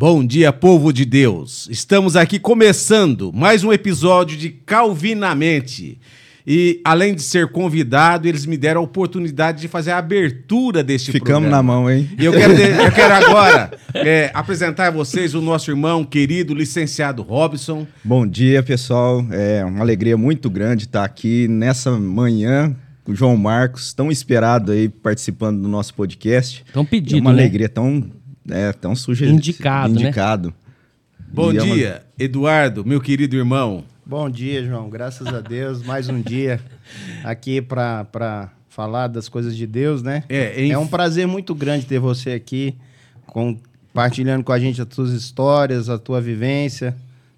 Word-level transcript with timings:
Bom 0.00 0.24
dia, 0.24 0.52
povo 0.52 0.92
de 0.92 1.04
Deus. 1.04 1.66
Estamos 1.68 2.14
aqui 2.14 2.38
começando 2.38 3.32
mais 3.32 3.64
um 3.64 3.72
episódio 3.72 4.38
de 4.38 4.48
Calvinamente. 4.48 5.98
E 6.46 6.80
além 6.84 7.16
de 7.16 7.20
ser 7.20 7.48
convidado, 7.48 8.28
eles 8.28 8.46
me 8.46 8.56
deram 8.56 8.80
a 8.80 8.84
oportunidade 8.84 9.60
de 9.60 9.66
fazer 9.66 9.90
a 9.90 9.98
abertura 9.98 10.84
deste 10.84 11.10
Ficamos 11.10 11.48
programa. 11.48 11.56
na 11.56 11.62
mão, 11.64 11.90
hein? 11.90 12.08
E 12.16 12.24
eu 12.24 12.30
quero, 12.30 12.52
eu 12.52 12.92
quero 12.92 13.12
agora 13.26 13.72
é, 13.92 14.30
apresentar 14.32 14.86
a 14.86 14.90
vocês 14.92 15.34
o 15.34 15.40
nosso 15.40 15.68
irmão 15.68 16.04
querido, 16.04 16.54
licenciado 16.54 17.20
Robson. 17.22 17.84
Bom 18.04 18.24
dia, 18.24 18.62
pessoal. 18.62 19.26
É 19.32 19.64
uma 19.64 19.80
alegria 19.80 20.16
muito 20.16 20.48
grande 20.48 20.84
estar 20.84 21.04
aqui 21.04 21.48
nessa 21.48 21.90
manhã 21.90 22.72
com 23.02 23.10
o 23.10 23.16
João 23.16 23.36
Marcos, 23.36 23.92
tão 23.92 24.12
esperado 24.12 24.70
aí 24.70 24.88
participando 24.88 25.60
do 25.60 25.66
nosso 25.66 25.92
podcast. 25.92 26.64
Tão 26.72 26.84
pedido, 26.84 27.18
é 27.18 27.20
uma 27.20 27.32
né? 27.32 27.42
alegria 27.42 27.68
tão, 27.68 28.12
é, 28.50 28.72
tão 28.72 28.94
sujeito. 28.94 29.34
Indicado, 29.34 29.94
né? 29.94 30.00
indicado. 30.02 30.54
Bom 31.30 31.52
E 31.52 31.58
é 31.58 31.62
uma- 31.62 31.74
dia, 31.74 32.02
Eduardo, 32.18 32.84
meu 32.84 33.00
querido 33.00 33.36
irmão. 33.36 33.84
Bom 34.04 34.28
dia, 34.30 34.64
João. 34.64 34.88
Graças 34.88 35.26
a 35.26 35.40
Deus, 35.40 35.82
mais 35.82 36.08
um 36.08 36.20
dia 36.22 36.58
aqui 37.22 37.60
para 37.60 38.50
falar 38.70 39.08
das 39.08 39.28
coisas 39.28 39.54
de 39.56 39.66
Deus, 39.66 40.02
né? 40.02 40.24
É, 40.28 40.62
em- 40.64 40.70
É 40.72 40.78
um 40.78 40.86
prazer 40.86 41.26
muito 41.26 41.54
grande 41.54 41.84
ter 41.84 41.98
você 41.98 42.30
aqui, 42.30 42.74
compartilhando 43.26 44.42
com 44.44 44.52
a 44.52 44.58
gente 44.58 44.80
as 44.80 44.88
tuas 44.88 45.10
histórias, 45.12 45.88
a 45.88 45.98
tua 45.98 46.20
vivência, 46.20 46.96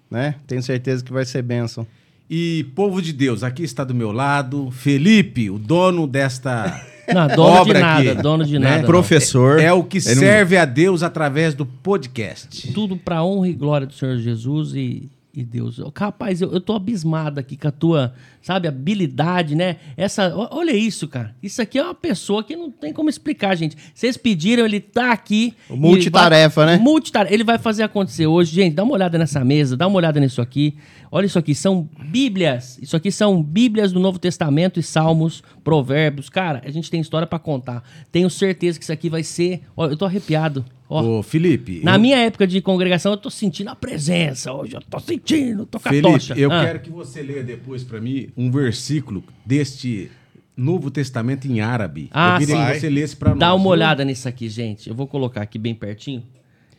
né? 0.09 0.35
Tenho 0.47 0.63
certeza 0.63 1.03
que 1.03 1.11
vai 1.11 1.25
ser 1.25 1.41
bênção. 1.41 1.85
E 2.33 2.63
povo 2.73 3.01
de 3.01 3.11
Deus, 3.11 3.43
aqui 3.43 3.61
está 3.61 3.83
do 3.83 3.93
meu 3.93 4.09
lado 4.13 4.71
Felipe, 4.71 5.49
o 5.49 5.59
dono 5.59 6.07
desta 6.07 6.81
Não, 7.13 7.27
dono 7.27 7.51
de 7.55 7.59
obra 7.59 7.79
nada, 7.81 8.11
aqui, 8.13 8.21
dono 8.21 8.45
de 8.45 8.57
né? 8.57 8.69
nada. 8.69 8.87
Professor. 8.87 9.59
É 9.59 9.73
o 9.73 9.83
que 9.83 9.97
não- 9.97 10.15
serve 10.15 10.55
a 10.55 10.63
Deus 10.63 11.03
através 11.03 11.53
do 11.53 11.65
podcast. 11.65 12.71
Tudo 12.71 12.95
pra 12.95 13.21
honra 13.21 13.49
e 13.49 13.53
glória 13.53 13.85
do 13.85 13.91
Senhor 13.91 14.17
Jesus 14.17 14.73
e, 14.73 15.09
e 15.33 15.43
Deus. 15.43 15.81
Rapaz, 15.93 16.41
eu, 16.41 16.53
eu 16.53 16.61
tô 16.61 16.71
abismado 16.73 17.37
aqui 17.37 17.57
com 17.57 17.67
a 17.67 17.71
tua, 17.71 18.13
sabe, 18.41 18.67
habilidade, 18.67 19.55
né? 19.55 19.77
Essa, 19.95 20.33
olha 20.51 20.71
isso, 20.75 21.07
cara. 21.07 21.35
Isso 21.41 21.61
aqui 21.61 21.77
é 21.77 21.83
uma 21.83 21.93
pessoa 21.95 22.43
que 22.43 22.55
não 22.55 22.69
tem 22.71 22.91
como 22.93 23.09
explicar, 23.09 23.55
gente. 23.55 23.75
Vocês 23.93 24.17
pediram, 24.17 24.65
ele 24.65 24.79
tá 24.79 25.11
aqui. 25.11 25.53
O 25.69 25.75
multitarefa, 25.75 26.65
vai- 26.65 26.77
né? 26.77 26.83
Multitarefa. 26.83 27.33
Ele 27.33 27.43
vai 27.43 27.57
fazer 27.57 27.83
acontecer 27.83 28.27
hoje. 28.27 28.53
Gente, 28.53 28.73
dá 28.75 28.83
uma 28.83 28.93
olhada 28.93 29.17
nessa 29.17 29.43
mesa, 29.45 29.77
dá 29.77 29.87
uma 29.87 29.97
olhada 29.97 30.19
nisso 30.19 30.41
aqui. 30.41 30.75
Olha 31.11 31.25
isso 31.25 31.37
aqui, 31.37 31.53
são 31.53 31.89
bíblias. 32.05 32.77
Isso 32.81 32.95
aqui 32.95 33.11
são 33.11 33.41
bíblias 33.43 33.91
do 33.91 33.99
Novo 33.99 34.17
Testamento 34.17 34.79
e 34.79 34.83
Salmos, 34.83 35.43
Provérbios. 35.63 36.29
Cara, 36.29 36.61
a 36.65 36.71
gente 36.71 36.89
tem 36.89 37.01
história 37.01 37.27
pra 37.27 37.37
contar. 37.39 37.83
Tenho 38.11 38.29
certeza 38.29 38.77
que 38.79 38.83
isso 38.83 38.93
aqui 38.93 39.09
vai 39.09 39.23
ser... 39.23 39.61
Ó, 39.75 39.87
eu 39.87 39.97
tô 39.97 40.05
arrepiado. 40.05 40.63
Ó, 40.89 41.19
Ô, 41.19 41.23
Felipe, 41.23 41.79
na 41.85 41.95
eu- 41.95 41.99
minha 42.01 42.17
época 42.17 42.45
de 42.45 42.59
congregação, 42.61 43.13
eu 43.13 43.17
tô 43.17 43.29
sentindo 43.29 43.69
a 43.69 43.75
presença 43.75 44.51
hoje. 44.51 44.75
Eu 44.75 44.81
tô 44.81 44.99
sentindo, 44.99 45.65
tô 45.65 45.79
com 45.79 45.87
a 45.87 45.91
Felipe, 45.91 46.11
tocha. 46.13 46.33
eu 46.37 46.51
Ah, 46.51 46.65
quero 46.65 46.79
que 46.81 46.89
você 46.89 47.21
leia 47.21 47.41
depois 47.43 47.81
para 47.81 48.01
mim 48.01 48.27
um 48.35 48.51
versículo 48.51 49.23
deste 49.45 50.09
Novo 50.55 50.91
Testamento 50.91 51.47
em 51.47 51.61
árabe. 51.61 52.09
Ah, 52.11 52.35
eu 52.35 52.39
queria 52.39 52.55
sim. 52.55 52.71
que 52.73 52.79
você 52.79 52.89
lesse 52.89 53.15
para 53.15 53.31
nós. 53.31 53.39
Dá 53.39 53.53
uma 53.53 53.69
olhada 53.69 54.03
nisso 54.05 54.27
aqui, 54.27 54.47
gente. 54.49 54.89
Eu 54.89 54.95
vou 54.95 55.07
colocar 55.07 55.41
aqui 55.41 55.57
bem 55.57 55.73
pertinho. 55.73 56.23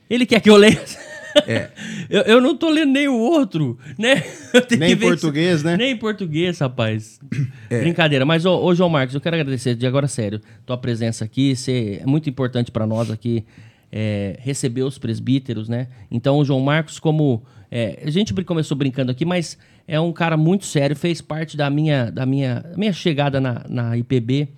Ele 0.08 0.26
quer 0.26 0.40
que 0.40 0.50
eu 0.50 0.56
leia. 0.56 0.80
É. 1.46 1.70
eu, 2.10 2.22
eu 2.22 2.40
não 2.40 2.54
tô 2.54 2.68
lendo 2.68 2.92
nem 2.92 3.08
o 3.08 3.16
outro, 3.18 3.78
né? 3.98 4.22
Nem 4.78 4.92
em 4.92 4.96
português, 4.96 5.60
se- 5.60 5.64
né? 5.64 5.76
Nem 5.76 5.92
em 5.92 5.96
português, 5.96 6.58
rapaz. 6.58 7.18
É. 7.70 7.80
Brincadeira. 7.80 8.26
Mas, 8.26 8.44
ô, 8.44 8.62
ô, 8.62 8.74
João 8.74 8.90
Marcos, 8.90 9.14
eu 9.14 9.20
quero 9.20 9.36
agradecer 9.36 9.74
de 9.74 9.86
agora 9.86 10.06
sério 10.06 10.40
tua 10.66 10.76
presença 10.76 11.24
aqui. 11.24 11.56
Você 11.56 12.00
é 12.02 12.06
muito 12.06 12.28
importante 12.28 12.70
para 12.70 12.86
nós 12.86 13.10
aqui 13.10 13.44
é, 13.90 14.36
receber 14.40 14.82
os 14.82 14.98
presbíteros, 14.98 15.68
né? 15.68 15.88
Então, 16.10 16.38
o 16.38 16.44
João 16.44 16.60
Marcos, 16.60 16.98
como. 16.98 17.42
é, 17.70 18.02
a 18.04 18.10
gente 18.10 18.34
começou 18.44 18.76
brincando 18.76 19.10
aqui, 19.10 19.24
mas 19.24 19.58
é 19.86 20.00
um 20.00 20.12
cara 20.12 20.36
muito 20.36 20.64
sério, 20.64 20.96
fez 20.96 21.20
parte 21.20 21.56
da 21.56 21.68
minha, 21.70 22.10
da 22.10 22.24
minha, 22.26 22.60
da 22.60 22.76
minha 22.76 22.92
chegada 22.92 23.40
na, 23.40 23.64
na 23.68 23.96
IPB. 23.96 24.48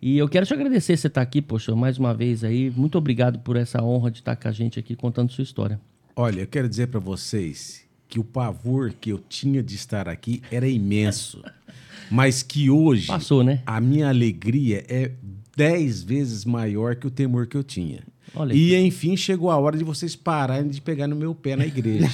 E 0.00 0.16
eu 0.16 0.28
quero 0.28 0.46
te 0.46 0.54
agradecer 0.54 0.96
você 0.96 1.08
estar 1.08 1.20
aqui, 1.20 1.42
poxa, 1.42 1.74
mais 1.74 1.98
uma 1.98 2.14
vez 2.14 2.44
aí. 2.44 2.70
Muito 2.70 2.96
obrigado 2.96 3.40
por 3.40 3.56
essa 3.56 3.82
honra 3.82 4.10
de 4.10 4.18
estar 4.18 4.36
com 4.36 4.48
a 4.48 4.52
gente 4.52 4.78
aqui 4.78 4.94
contando 4.94 5.32
sua 5.32 5.42
história. 5.42 5.80
Olha, 6.14 6.42
eu 6.42 6.46
quero 6.46 6.68
dizer 6.68 6.86
para 6.86 7.00
vocês 7.00 7.84
que 8.08 8.18
o 8.18 8.24
pavor 8.24 8.92
que 9.00 9.10
eu 9.10 9.18
tinha 9.18 9.62
de 9.62 9.74
estar 9.74 10.08
aqui 10.08 10.42
era 10.50 10.68
imenso. 10.68 11.42
Mas 12.10 12.42
que 12.42 12.70
hoje 12.70 13.08
Passou, 13.08 13.44
né? 13.44 13.62
a 13.66 13.80
minha 13.80 14.08
alegria 14.08 14.84
é 14.88 15.12
dez 15.56 16.02
vezes 16.02 16.44
maior 16.44 16.96
que 16.96 17.06
o 17.06 17.10
temor 17.10 17.46
que 17.46 17.56
eu 17.56 17.64
tinha. 17.64 18.00
Olha 18.38 18.54
e 18.54 18.74
enfim 18.76 19.16
chegou 19.16 19.50
a 19.50 19.56
hora 19.56 19.76
de 19.76 19.84
vocês 19.84 20.14
pararem 20.16 20.68
de 20.68 20.80
pegar 20.80 21.06
no 21.06 21.16
meu 21.16 21.34
pé 21.34 21.56
na 21.56 21.66
igreja. 21.66 22.08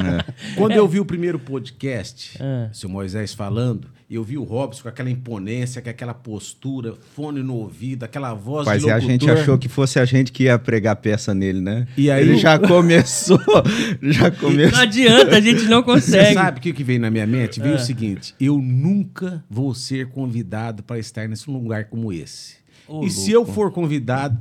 Quando 0.56 0.72
eu 0.72 0.86
vi 0.88 1.00
o 1.00 1.04
primeiro 1.04 1.38
podcast, 1.38 2.36
É. 2.40 2.68
seu 2.72 2.88
Moisés 2.88 3.34
falando, 3.34 3.88
eu 4.10 4.22
vi 4.22 4.38
o 4.38 4.44
Robson 4.44 4.82
com 4.84 4.88
aquela 4.88 5.10
imponência, 5.10 5.82
com 5.82 5.90
aquela 5.90 6.14
postura, 6.14 6.94
fone 7.14 7.42
no 7.42 7.54
ouvido, 7.56 8.04
aquela 8.04 8.32
voz 8.34 8.64
Mas 8.66 8.82
de 8.82 8.88
e 8.88 8.90
a 8.90 8.94
locutor. 8.96 9.10
gente 9.12 9.30
achou 9.30 9.58
que 9.58 9.68
fosse 9.68 9.98
a 9.98 10.04
gente 10.04 10.30
que 10.32 10.44
ia 10.44 10.58
pregar 10.58 10.96
peça 10.96 11.34
nele, 11.34 11.60
né? 11.60 11.86
E 11.96 12.10
aí 12.10 12.22
Ele 12.22 12.36
já 12.36 12.58
começou, 12.58 13.38
já 14.02 14.30
Não 14.30 14.36
começou. 14.38 14.78
adianta, 14.80 15.36
a 15.36 15.40
gente 15.40 15.64
não 15.64 15.82
Você 15.82 15.92
consegue. 15.92 16.34
sabe 16.34 16.58
o 16.58 16.62
que, 16.62 16.72
que 16.72 16.84
veio 16.84 17.00
na 17.00 17.10
minha 17.10 17.26
mente? 17.26 17.60
Veio 17.60 17.74
o 17.74 17.78
seguinte: 17.80 18.34
eu 18.40 18.58
nunca 18.58 19.44
vou 19.50 19.74
ser 19.74 20.06
convidado 20.08 20.82
para 20.82 20.98
estar 20.98 21.28
nesse 21.28 21.50
lugar 21.50 21.86
como 21.86 22.12
esse. 22.12 22.54
Ô, 22.88 23.04
e 23.04 23.10
se 23.10 23.32
eu 23.32 23.44
for 23.44 23.72
convidado, 23.72 24.38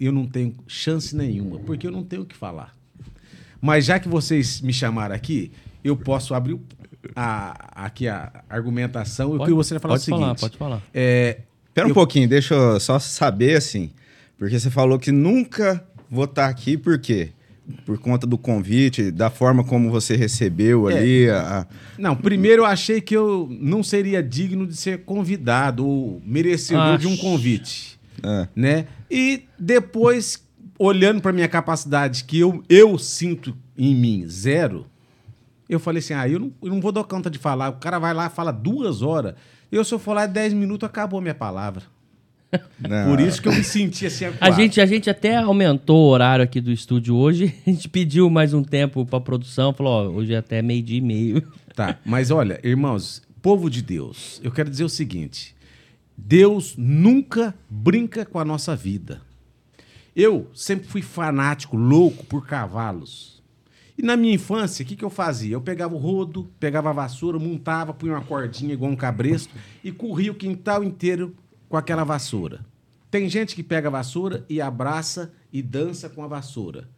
eu 0.00 0.12
não 0.12 0.26
tenho 0.26 0.54
chance 0.66 1.14
nenhuma, 1.16 1.58
porque 1.60 1.86
eu 1.86 1.90
não 1.90 2.02
tenho 2.02 2.22
o 2.22 2.26
que 2.26 2.34
falar. 2.36 2.72
Mas 3.60 3.84
já 3.84 3.98
que 3.98 4.08
vocês 4.08 4.60
me 4.60 4.72
chamaram 4.72 5.14
aqui, 5.14 5.52
eu 5.84 5.96
posso 5.96 6.34
abrir 6.34 6.54
o- 6.54 6.60
a, 7.14 7.84
aqui 7.84 8.08
a 8.08 8.42
argumentação 8.48 9.34
e 9.34 9.38
o 9.38 9.44
que 9.44 9.52
você 9.52 9.74
vai 9.74 9.80
falar 9.80 9.94
é 9.94 9.96
o 9.96 9.98
pode 9.98 10.04
seguinte. 10.04 10.20
falar, 10.20 10.34
pode 10.36 10.56
falar. 10.56 10.82
É, 10.94 11.40
Espera 11.68 11.88
um 11.88 11.94
pouquinho, 11.94 12.28
deixa 12.28 12.54
eu 12.54 12.78
só 12.80 12.98
saber 12.98 13.56
assim. 13.56 13.90
Porque 14.38 14.58
você 14.58 14.70
falou 14.70 14.98
que 14.98 15.10
nunca 15.12 15.82
vou 16.10 16.24
estar 16.24 16.46
aqui, 16.48 16.76
por 16.76 16.98
quê? 16.98 17.30
Por 17.86 17.96
conta 17.98 18.26
do 18.26 18.36
convite, 18.36 19.10
da 19.12 19.30
forma 19.30 19.62
como 19.64 19.90
você 19.90 20.16
recebeu 20.16 20.90
É. 20.90 20.98
ali. 20.98 21.30
a- 21.30 21.60
a- 21.60 21.66
Não, 21.96 22.14
primeiro 22.16 22.62
eu 22.62 22.66
achei 22.66 23.00
que 23.00 23.16
eu 23.16 23.48
não 23.60 23.82
seria 23.82 24.20
digno 24.22 24.66
de 24.66 24.76
ser 24.76 24.98
convidado 25.04 25.86
ou 25.86 26.20
merecedor 26.26 26.94
Ah, 26.94 26.96
de 26.96 27.06
um 27.06 27.16
convite, 27.16 27.98
É. 28.22 28.48
né? 28.54 28.86
E 29.10 29.44
depois, 29.58 30.42
olhando 30.78 31.20
para 31.20 31.32
minha 31.32 31.48
capacidade 31.48 32.24
que 32.24 32.38
eu, 32.38 32.62
eu 32.68 32.98
sinto 32.98 33.56
em 33.76 33.94
mim 33.94 34.26
zero, 34.26 34.86
eu 35.68 35.80
falei 35.80 36.00
assim, 36.00 36.14
ah, 36.14 36.28
eu 36.28 36.38
não, 36.38 36.52
eu 36.62 36.70
não 36.70 36.80
vou 36.80 36.92
dar 36.92 37.04
conta 37.04 37.30
de 37.30 37.38
falar. 37.38 37.70
O 37.70 37.74
cara 37.74 37.98
vai 37.98 38.12
lá 38.12 38.26
e 38.26 38.30
fala 38.30 38.52
duas 38.52 39.02
horas. 39.02 39.34
Eu, 39.70 39.84
se 39.84 39.94
eu 39.94 39.98
for 39.98 40.12
lá 40.12 40.26
10 40.26 40.52
minutos, 40.52 40.86
acabou 40.86 41.18
a 41.18 41.22
minha 41.22 41.34
palavra. 41.34 41.82
Não. 42.78 43.08
Por 43.08 43.20
isso 43.20 43.40
que 43.40 43.48
eu 43.48 43.52
me 43.52 43.64
senti 43.64 44.04
assim 44.04 44.26
A 44.38 44.50
gente, 44.50 44.80
a 44.80 44.84
gente 44.84 45.08
até 45.08 45.36
aumentou 45.36 45.96
o 45.96 46.10
horário 46.10 46.44
aqui 46.44 46.60
do 46.60 46.70
estúdio 46.70 47.16
hoje. 47.16 47.54
A 47.66 47.70
gente 47.70 47.88
pediu 47.88 48.28
mais 48.28 48.52
um 48.52 48.62
tempo 48.62 49.06
pra 49.06 49.20
produção. 49.20 49.72
Falou, 49.72 49.92
ó, 49.92 50.08
hoje 50.10 50.34
é 50.34 50.36
até 50.36 50.60
meio-dia 50.60 50.98
e 50.98 51.00
meio. 51.00 51.42
Tá, 51.74 51.98
mas 52.04 52.30
olha, 52.30 52.60
irmãos, 52.62 53.22
povo 53.40 53.70
de 53.70 53.80
Deus, 53.80 54.38
eu 54.44 54.50
quero 54.50 54.68
dizer 54.68 54.84
o 54.84 54.88
seguinte: 54.90 55.54
Deus 56.24 56.76
nunca 56.78 57.52
brinca 57.68 58.24
com 58.24 58.38
a 58.38 58.44
nossa 58.44 58.76
vida. 58.76 59.20
Eu 60.14 60.48
sempre 60.54 60.86
fui 60.86 61.02
fanático, 61.02 61.76
louco 61.76 62.24
por 62.24 62.46
cavalos. 62.46 63.42
E 63.98 64.02
na 64.02 64.16
minha 64.16 64.34
infância, 64.34 64.84
o 64.84 64.86
que, 64.86 64.94
que 64.94 65.04
eu 65.04 65.10
fazia? 65.10 65.54
Eu 65.54 65.60
pegava 65.60 65.94
o 65.94 65.98
rodo, 65.98 66.48
pegava 66.60 66.90
a 66.90 66.92
vassoura, 66.92 67.40
montava, 67.40 67.92
punha 67.92 68.12
uma 68.12 68.24
cordinha 68.24 68.72
igual 68.72 68.92
um 68.92 68.96
cabresto 68.96 69.52
e 69.82 69.90
corria 69.90 70.30
o 70.30 70.36
quintal 70.36 70.84
inteiro 70.84 71.34
com 71.68 71.76
aquela 71.76 72.04
vassoura. 72.04 72.64
Tem 73.10 73.28
gente 73.28 73.56
que 73.56 73.62
pega 73.62 73.88
a 73.88 73.90
vassoura 73.90 74.46
e 74.48 74.60
abraça 74.60 75.34
e 75.52 75.60
dança 75.60 76.08
com 76.08 76.22
a 76.22 76.28
vassoura. 76.28 76.88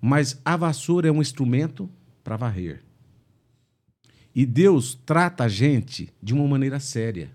Mas 0.00 0.38
a 0.44 0.54
vassoura 0.54 1.08
é 1.08 1.12
um 1.12 1.22
instrumento 1.22 1.88
para 2.22 2.36
varrer. 2.36 2.82
E 4.34 4.44
Deus 4.44 4.94
trata 5.06 5.44
a 5.44 5.48
gente 5.48 6.12
de 6.22 6.34
uma 6.34 6.46
maneira 6.46 6.78
séria. 6.78 7.30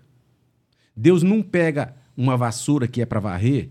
Deus 0.96 1.22
não 1.22 1.42
pega 1.42 1.94
uma 2.16 2.36
vassoura 2.36 2.86
que 2.86 3.00
é 3.00 3.06
para 3.06 3.20
varrer 3.20 3.70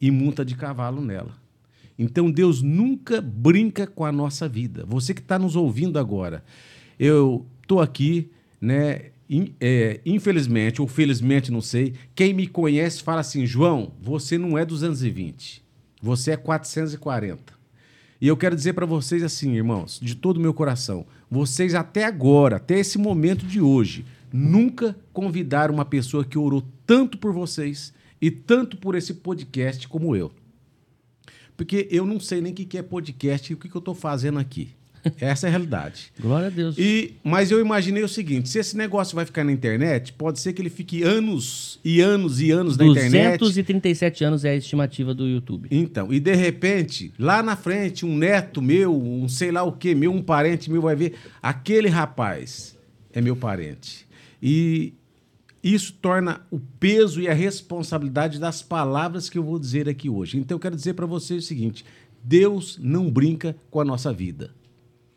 e 0.00 0.10
monta 0.10 0.44
de 0.44 0.54
cavalo 0.54 1.00
nela. 1.00 1.34
Então 1.98 2.30
Deus 2.30 2.62
nunca 2.62 3.20
brinca 3.20 3.86
com 3.86 4.04
a 4.04 4.12
nossa 4.12 4.48
vida. 4.48 4.84
Você 4.86 5.14
que 5.14 5.20
está 5.20 5.38
nos 5.38 5.56
ouvindo 5.56 5.98
agora, 5.98 6.44
eu 6.98 7.46
estou 7.62 7.80
aqui, 7.80 8.30
né? 8.60 9.12
é, 9.60 10.00
infelizmente 10.04 10.80
ou 10.80 10.88
felizmente, 10.88 11.50
não 11.50 11.60
sei. 11.60 11.94
Quem 12.14 12.34
me 12.34 12.46
conhece 12.46 13.02
fala 13.02 13.20
assim: 13.20 13.46
João, 13.46 13.92
você 14.00 14.36
não 14.36 14.58
é 14.58 14.64
220, 14.64 15.62
você 16.02 16.32
é 16.32 16.36
440. 16.36 17.54
E 18.20 18.28
eu 18.28 18.36
quero 18.36 18.56
dizer 18.56 18.72
para 18.72 18.86
vocês 18.86 19.22
assim, 19.22 19.54
irmãos, 19.54 19.98
de 20.00 20.14
todo 20.14 20.38
o 20.38 20.40
meu 20.40 20.54
coração, 20.54 21.04
vocês 21.30 21.74
até 21.74 22.04
agora, 22.04 22.56
até 22.56 22.78
esse 22.78 22.96
momento 22.96 23.44
de 23.44 23.60
hoje, 23.60 24.04
nunca 24.34 24.96
convidaram 25.12 25.72
uma 25.72 25.84
pessoa 25.84 26.24
que 26.24 26.36
orou 26.36 26.64
tanto 26.84 27.16
por 27.16 27.32
vocês 27.32 27.94
e 28.20 28.32
tanto 28.32 28.76
por 28.76 28.96
esse 28.96 29.14
podcast 29.14 29.86
como 29.86 30.16
eu. 30.16 30.32
Porque 31.56 31.86
eu 31.88 32.04
não 32.04 32.18
sei 32.18 32.40
nem 32.40 32.52
o 32.52 32.54
que 32.56 32.76
é 32.76 32.82
podcast 32.82 33.52
e 33.52 33.54
o 33.54 33.56
que, 33.56 33.68
que 33.68 33.76
eu 33.76 33.78
estou 33.78 33.94
fazendo 33.94 34.40
aqui. 34.40 34.70
Essa 35.20 35.46
é 35.46 35.48
a 35.48 35.50
realidade. 35.50 36.10
Glória 36.18 36.48
a 36.48 36.50
Deus. 36.50 36.76
E, 36.76 37.14
mas 37.22 37.52
eu 37.52 37.60
imaginei 37.60 38.02
o 38.02 38.08
seguinte: 38.08 38.48
se 38.48 38.58
esse 38.58 38.76
negócio 38.76 39.14
vai 39.14 39.24
ficar 39.24 39.44
na 39.44 39.52
internet, 39.52 40.12
pode 40.14 40.40
ser 40.40 40.52
que 40.52 40.60
ele 40.60 40.70
fique 40.70 41.04
anos 41.04 41.78
e 41.84 42.00
anos 42.00 42.40
e 42.40 42.50
anos 42.50 42.76
na 42.76 42.86
internet. 42.86 43.38
237 43.38 44.24
anos 44.24 44.44
é 44.44 44.50
a 44.50 44.56
estimativa 44.56 45.14
do 45.14 45.28
YouTube. 45.28 45.68
Então, 45.70 46.12
e 46.12 46.18
de 46.18 46.34
repente, 46.34 47.12
lá 47.18 47.40
na 47.40 47.54
frente, 47.54 48.04
um 48.04 48.16
neto 48.16 48.60
meu, 48.60 49.00
um 49.00 49.28
sei 49.28 49.52
lá 49.52 49.62
o 49.62 49.70
que, 49.70 49.94
meu, 49.94 50.10
um 50.10 50.22
parente 50.22 50.70
meu 50.70 50.82
vai 50.82 50.96
ver, 50.96 51.14
aquele 51.40 51.88
rapaz 51.88 52.76
é 53.12 53.20
meu 53.20 53.36
parente. 53.36 54.04
E 54.46 54.92
isso 55.62 55.94
torna 55.94 56.42
o 56.50 56.60
peso 56.60 57.18
e 57.18 57.26
a 57.26 57.32
responsabilidade 57.32 58.38
das 58.38 58.60
palavras 58.60 59.30
que 59.30 59.38
eu 59.38 59.42
vou 59.42 59.58
dizer 59.58 59.88
aqui 59.88 60.10
hoje. 60.10 60.36
Então, 60.36 60.56
eu 60.56 60.60
quero 60.60 60.76
dizer 60.76 60.92
para 60.92 61.06
vocês 61.06 61.42
o 61.42 61.46
seguinte: 61.46 61.82
Deus 62.22 62.78
não 62.78 63.10
brinca 63.10 63.56
com 63.70 63.80
a 63.80 63.84
nossa 63.86 64.12
vida. 64.12 64.54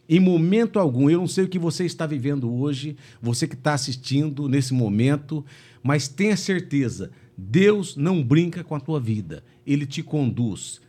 Em 0.08 0.22
momento 0.22 0.80
algum, 0.80 1.10
eu 1.10 1.20
não 1.20 1.28
sei 1.28 1.44
o 1.44 1.50
que 1.50 1.60
você 1.60 1.84
está 1.84 2.06
vivendo 2.06 2.50
hoje, 2.50 2.96
você 3.22 3.46
que 3.46 3.56
está 3.56 3.74
assistindo 3.74 4.48
nesse 4.48 4.74
momento, 4.74 5.46
mas 5.84 6.08
tenha 6.08 6.38
certeza, 6.38 7.12
Deus 7.38 7.98
não 7.98 8.24
brinca 8.24 8.64
com 8.64 8.76
a 8.76 8.80
tua 8.80 9.02
vida. 9.02 9.44
Ele 9.66 9.86
te 9.86 10.02
conduz 10.02 10.80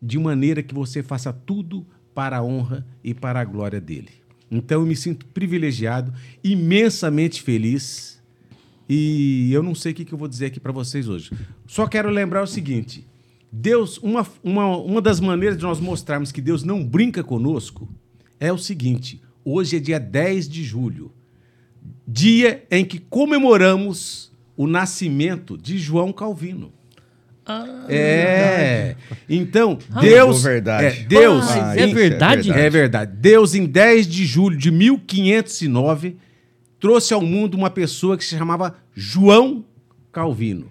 de 0.00 0.20
maneira 0.20 0.62
que 0.62 0.72
você 0.72 1.02
faça 1.02 1.32
tudo 1.32 1.84
para 2.14 2.36
a 2.36 2.44
honra 2.44 2.86
e 3.02 3.12
para 3.12 3.40
a 3.40 3.44
glória 3.44 3.80
dele. 3.80 4.25
Então 4.50 4.80
eu 4.80 4.86
me 4.86 4.94
sinto 4.94 5.26
privilegiado, 5.26 6.12
imensamente 6.42 7.42
feliz. 7.42 8.22
E 8.88 9.52
eu 9.52 9.62
não 9.62 9.74
sei 9.74 9.92
o 9.92 9.94
que 9.94 10.12
eu 10.12 10.18
vou 10.18 10.28
dizer 10.28 10.46
aqui 10.46 10.60
para 10.60 10.72
vocês 10.72 11.08
hoje. 11.08 11.30
Só 11.66 11.86
quero 11.86 12.08
lembrar 12.08 12.42
o 12.42 12.46
seguinte: 12.46 13.04
Deus, 13.50 13.98
uma, 13.98 14.26
uma, 14.44 14.76
uma 14.76 15.02
das 15.02 15.18
maneiras 15.18 15.56
de 15.56 15.64
nós 15.64 15.80
mostrarmos 15.80 16.30
que 16.30 16.40
Deus 16.40 16.62
não 16.62 16.84
brinca 16.84 17.24
conosco 17.24 17.88
é 18.38 18.52
o 18.52 18.58
seguinte: 18.58 19.20
hoje 19.44 19.76
é 19.76 19.80
dia 19.80 19.98
10 19.98 20.48
de 20.48 20.62
julho, 20.62 21.12
dia 22.06 22.64
em 22.70 22.84
que 22.84 22.98
comemoramos 22.98 24.32
o 24.56 24.66
nascimento 24.66 25.58
de 25.58 25.78
João 25.78 26.12
Calvino. 26.12 26.72
Ah, 27.46 27.64
É. 27.88 28.96
Então, 29.28 29.78
Ah, 29.92 30.00
Deus. 30.00 30.44
é 30.44 30.48
verdade. 30.48 30.84
É, 30.86 30.90
Deus. 31.04 31.44
Ah, 31.48 31.70
Ah, 31.70 31.76
é 31.76 31.84
isso 31.84 31.90
é 31.90 31.94
verdade? 31.94 32.50
É 32.52 32.70
verdade. 32.70 33.12
Deus, 33.16 33.54
em 33.54 33.64
10 33.66 34.06
de 34.08 34.24
julho 34.26 34.56
de 34.58 34.70
1509, 34.70 36.16
trouxe 36.80 37.14
ao 37.14 37.22
mundo 37.22 37.54
uma 37.54 37.70
pessoa 37.70 38.16
que 38.16 38.24
se 38.24 38.36
chamava 38.36 38.74
João 38.94 39.64
Calvino. 40.12 40.66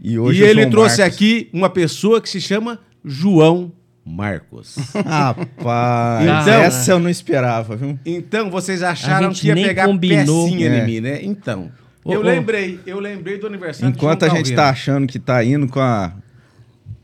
E 0.00 0.18
hoje 0.18 0.40
e 0.40 0.44
ele 0.44 0.60
João 0.62 0.70
trouxe 0.70 0.98
Marcos- 1.00 1.16
aqui 1.16 1.48
uma 1.52 1.70
pessoa 1.70 2.20
que 2.20 2.28
se 2.28 2.40
chama 2.40 2.78
João 3.04 3.72
Marcos. 4.04 4.76
Rapaz, 5.06 6.24
Então- 6.24 6.62
essa 6.62 6.90
eu 6.92 6.98
não 6.98 7.10
esperava, 7.10 7.76
viu? 7.76 7.98
Então, 8.06 8.50
vocês 8.50 8.82
acharam 8.82 9.32
que 9.32 9.48
ia 9.48 9.54
pegar 9.54 9.86
combinou. 9.86 10.44
pecinha 10.46 10.68
É. 10.68 10.78
em 10.82 10.86
mim, 10.86 11.00
né? 11.00 11.20
Então, 11.22 11.70
eu 12.14 12.20
ô. 12.20 12.22
lembrei, 12.22 12.80
eu 12.86 12.98
lembrei 13.00 13.38
do 13.38 13.46
aniversário 13.46 13.94
Enquanto 13.94 14.24
a 14.24 14.28
gente 14.28 14.54
tá 14.54 14.70
achando 14.70 15.06
que 15.06 15.18
tá 15.18 15.44
indo 15.44 15.68
com 15.68 15.80
a, 15.80 16.12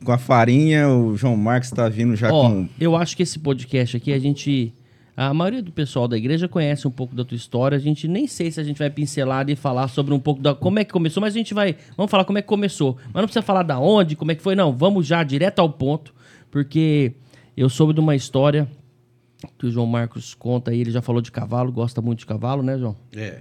com 0.05 0.13
a 0.13 0.19
farinha, 0.19 0.89
o 0.89 1.17
João 1.17 1.37
Marcos 1.37 1.71
tá 1.71 1.89
vindo 1.89 2.15
já 2.17 2.33
Ó, 2.33 2.49
com. 2.49 2.69
eu 2.81 2.97
acho 2.97 3.17
que 3.17 3.23
esse 3.23 3.39
podcast 3.39 3.97
aqui, 3.97 4.13
a 4.13 4.19
gente. 4.19 4.73
A 5.17 5.33
maioria 5.33 5.63
do 5.63 5.71
pessoal 5.71 6.09
da 6.09 6.17
igreja 6.17 6.49
conhece 6.49 6.89
um 6.89 6.91
pouco 6.91 7.15
da 7.15 7.25
tua 7.25 7.37
história. 7.37 7.77
A 7.77 7.81
gente 7.81 8.09
nem 8.09 8.27
sei 8.27 8.51
se 8.51 8.59
a 8.61 8.65
gente 8.65 8.79
vai 8.79 8.91
pincelar 8.91 9.49
e 9.49 9.55
falar 9.55 9.87
sobre 9.87 10.13
um 10.13 10.19
pouco 10.19 10.43
da 10.43 10.57
como 10.57 10.81
é 10.81 10.85
que 10.85 10.93
começou, 10.93 11.21
mas 11.21 11.35
a 11.35 11.39
gente 11.39 11.55
vai. 11.55 11.77
Vamos 11.97 12.11
falar 12.11 12.25
como 12.25 12.37
é 12.39 12.43
que 12.43 12.49
começou. 12.49 12.97
Mas 13.07 13.15
não 13.15 13.25
precisa 13.25 13.43
falar 13.43 13.63
da 13.63 13.79
onde, 13.79 14.17
como 14.17 14.33
é 14.33 14.35
que 14.35 14.43
foi, 14.43 14.57
não. 14.57 14.73
Vamos 14.73 15.07
já 15.07 15.23
direto 15.23 15.61
ao 15.61 15.71
ponto, 15.71 16.13
porque 16.51 17.13
eu 17.57 17.69
soube 17.69 17.93
de 17.95 18.01
uma 18.01 18.17
história 18.17 18.67
que 19.57 19.67
o 19.67 19.71
João 19.71 19.87
Marcos 19.87 20.35
conta 20.35 20.73
aí. 20.73 20.81
Ele 20.81 20.91
já 20.91 21.01
falou 21.01 21.23
de 21.23 21.31
cavalo, 21.31 21.71
gosta 21.71 22.01
muito 22.03 22.19
de 22.21 22.27
cavalo, 22.27 22.61
né, 22.65 22.77
João? 22.77 22.97
É. 23.15 23.39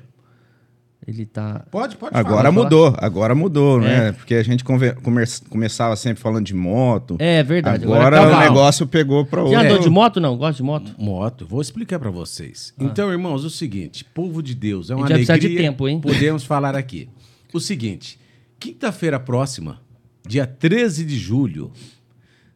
Ele 1.08 1.26
tá. 1.26 1.66
Pode, 1.70 1.98
pode 1.98 2.16
Agora 2.18 2.36
falar. 2.44 2.52
mudou, 2.52 2.96
agora 2.98 3.36
mudou, 3.36 3.82
É. 3.84 3.86
né? 3.88 4.12
Porque 4.14 4.36
a 4.36 4.44
gente 4.44 4.64
conver- 4.64 4.96
comer- 5.02 5.28
começava 5.50 5.96
sempre 5.96 6.22
falando 6.24 6.46
de 6.46 6.54
moto. 6.54 7.18
É 7.20 7.44
verdade. 7.44 7.84
Agora, 7.84 8.16
é 8.18 8.20
o 8.22 8.24
cavalo. 8.24 8.42
negócio 8.42 8.88
pegou 8.88 9.26
pra 9.26 9.42
outro. 9.42 9.54
Já 9.60 9.64
andou 9.66 9.80
de 9.80 9.90
moto? 9.90 10.20
Não, 10.22 10.38
gosta 10.38 10.56
de 10.58 10.64
moto? 10.64 10.96
Moto, 10.98 11.46
vou 11.46 11.62
explicar 11.62 12.00
pra 12.00 12.10
vocês. 12.10 12.74
Então, 12.80 13.12
irmãos, 13.12 13.44
o 13.44 13.50
seguinte, 13.50 14.06
povo 14.06 14.42
de 14.42 14.56
Deus, 14.56 14.90
é 14.90 14.96
uma 14.96 15.06
A 15.06 15.14
alegria. 15.14 15.38
de 15.38 15.56
tempo, 15.58 15.88
hein? 15.88 16.00
Podemos 16.00 16.44
falar 16.46 16.76
aqui. 16.76 17.10
O 17.54 17.60
seguinte, 17.60 18.18
quinta-feira 18.60 19.20
próxima, 19.20 19.82
dia 20.26 20.48
13 20.48 21.04
de 21.04 21.18
julho, 21.18 21.72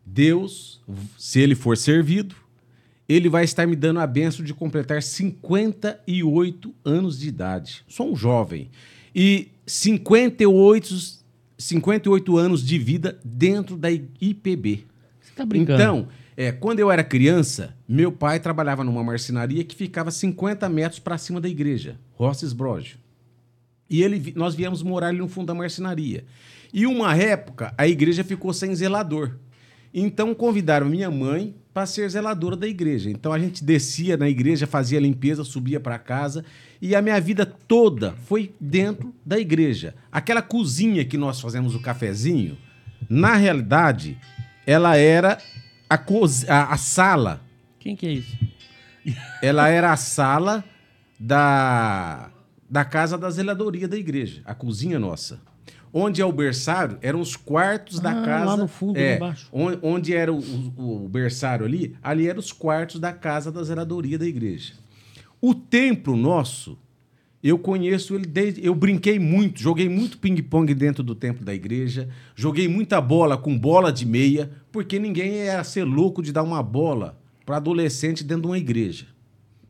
Deus, 0.06 0.82
se 1.18 1.40
ele 1.40 1.54
for 1.56 1.76
servido, 1.78 2.36
ele 3.08 3.30
vai 3.30 3.44
estar 3.44 3.66
me 3.66 3.76
dando 3.76 4.00
a 4.00 4.08
benção 4.08 4.44
de 4.44 4.54
completar 4.54 5.02
58 5.02 6.76
anos 6.84 7.20
de 7.20 7.28
idade. 7.28 7.84
Sou 7.88 8.12
um 8.12 8.16
jovem. 8.16 8.70
E 9.16 9.50
58, 9.66 11.24
58 11.58 12.38
anos 12.38 12.66
de 12.66 12.78
vida 12.78 13.20
dentro 13.24 13.78
da 13.78 13.90
IPB. 13.92 14.86
Você 15.22 15.32
tá 15.36 15.46
brincando? 15.46 15.82
Então, 15.82 16.08
é, 16.36 16.52
quando 16.52 16.80
eu 16.80 16.92
era 16.92 17.04
criança, 17.04 17.76
meu 17.88 18.12
pai 18.12 18.40
trabalhava 18.40 18.84
numa 18.84 19.04
marcenaria 19.04 19.64
que 19.64 19.76
ficava 19.76 20.12
50 20.12 20.68
metros 20.70 21.00
para 21.00 21.18
cima 21.18 21.42
da 21.42 21.50
igreja, 21.50 21.98
Rosses 22.14 22.54
Brojo. 22.54 22.98
E 23.90 24.04
ele, 24.04 24.34
nós 24.36 24.54
viemos 24.54 24.84
morar 24.84 25.08
ali 25.08 25.20
no 25.20 25.28
fundo 25.28 25.48
da 25.48 25.56
marcenaria. 25.56 26.26
E 26.74 26.86
uma 26.86 27.16
época, 27.16 27.74
a 27.78 27.88
igreja 27.88 28.24
ficou 28.24 28.54
sem 28.54 28.76
zelador. 28.76 29.38
Então 30.00 30.36
convidaram 30.36 30.86
minha 30.88 31.10
mãe 31.10 31.56
para 31.74 31.88
ser 31.88 32.08
zeladora 32.10 32.56
da 32.56 32.68
igreja. 32.68 33.10
Então 33.10 33.34
a 33.34 33.40
gente 33.40 33.64
descia 33.64 34.16
na 34.16 34.30
igreja, 34.30 34.68
fazia 34.68 35.00
limpeza, 35.00 35.44
subia 35.44 35.80
para 35.80 35.98
casa. 35.98 36.46
E 36.80 36.96
a 36.96 37.02
minha 37.02 37.20
vida 37.20 37.48
toda 37.48 38.14
foi 38.28 38.54
dentro 38.62 39.12
da 39.26 39.40
igreja. 39.40 39.96
Aquela 40.12 40.42
cozinha 40.44 41.04
que 41.04 41.18
nós 41.18 41.42
fazemos 41.42 41.74
o 41.74 41.80
cafezinho, 41.80 42.58
na 43.10 43.36
realidade, 43.36 44.20
ela 44.68 44.96
era 44.96 45.40
a, 45.90 45.96
a- 46.48 46.74
a 46.74 46.78
sala 46.78 47.42
Quem 47.80 47.96
que 47.96 48.06
é 48.06 48.12
isso? 48.12 48.38
ela 49.42 49.68
era 49.68 49.92
a 49.92 49.98
sala 49.98 50.64
da, 51.20 52.30
da 52.70 52.86
casa 52.86 53.18
da 53.18 53.30
zeladoria 53.32 53.88
da 53.88 53.98
igreja, 53.98 54.42
a 54.46 54.54
cozinha 54.54 55.00
nossa. 55.00 55.40
Onde 55.94 56.22
é 56.22 56.26
o 56.26 56.32
berçário, 56.32 56.98
eram 57.02 57.20
os 57.22 57.36
quartos 57.36 58.00
da 58.00 58.12
Ah, 58.12 58.26
casa. 58.26 58.46
lá 58.46 58.58
no 58.58 58.68
fundo, 58.68 58.98
é, 58.98 59.16
embaixo. 59.16 59.48
on- 59.52 59.78
Onde 59.82 60.14
era 60.14 60.32
o, 60.34 60.38
o- 60.40 61.06
o 61.06 61.10
berçário 61.10 61.66
ali, 61.66 61.96
ali 62.04 62.28
eram 62.28 62.40
os 62.40 62.52
quartos 62.52 63.00
da 63.00 63.12
casa 63.14 63.52
da 63.52 63.64
zeladoria 63.64 64.18
da 64.18 64.26
igreja. 64.26 64.74
O 65.42 65.54
templo 65.56 66.16
nosso, 66.18 66.78
eu 67.42 67.58
conheço 67.58 68.16
ele 68.16 68.26
desde. 68.26 68.66
Eu 68.66 68.76
brinquei 68.76 69.18
muito, 69.20 69.62
joguei 69.62 69.88
muito 69.88 70.18
ping-pong 70.18 70.74
dentro 70.74 71.04
do 71.04 71.16
templo 71.16 71.46
da 71.46 71.54
igreja, 71.54 72.10
joguei 72.36 72.68
muita 72.68 73.00
bola 73.00 73.38
com 73.38 73.58
bola 73.58 73.92
de 73.92 74.06
meia, 74.06 74.52
porque 74.72 75.00
ninguém 75.00 75.34
ia 75.46 75.64
ser 75.64 75.84
louco 75.84 76.22
de 76.22 76.32
dar 76.32 76.44
uma 76.44 76.62
bola 76.62 77.18
para 77.46 77.58
adolescente 77.58 78.24
dentro 78.24 78.42
de 78.44 78.48
uma 78.50 78.58
igreja. 78.58 79.06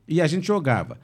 E 0.07 0.19
a 0.21 0.25
gente 0.27 0.47
jogava. 0.47 0.97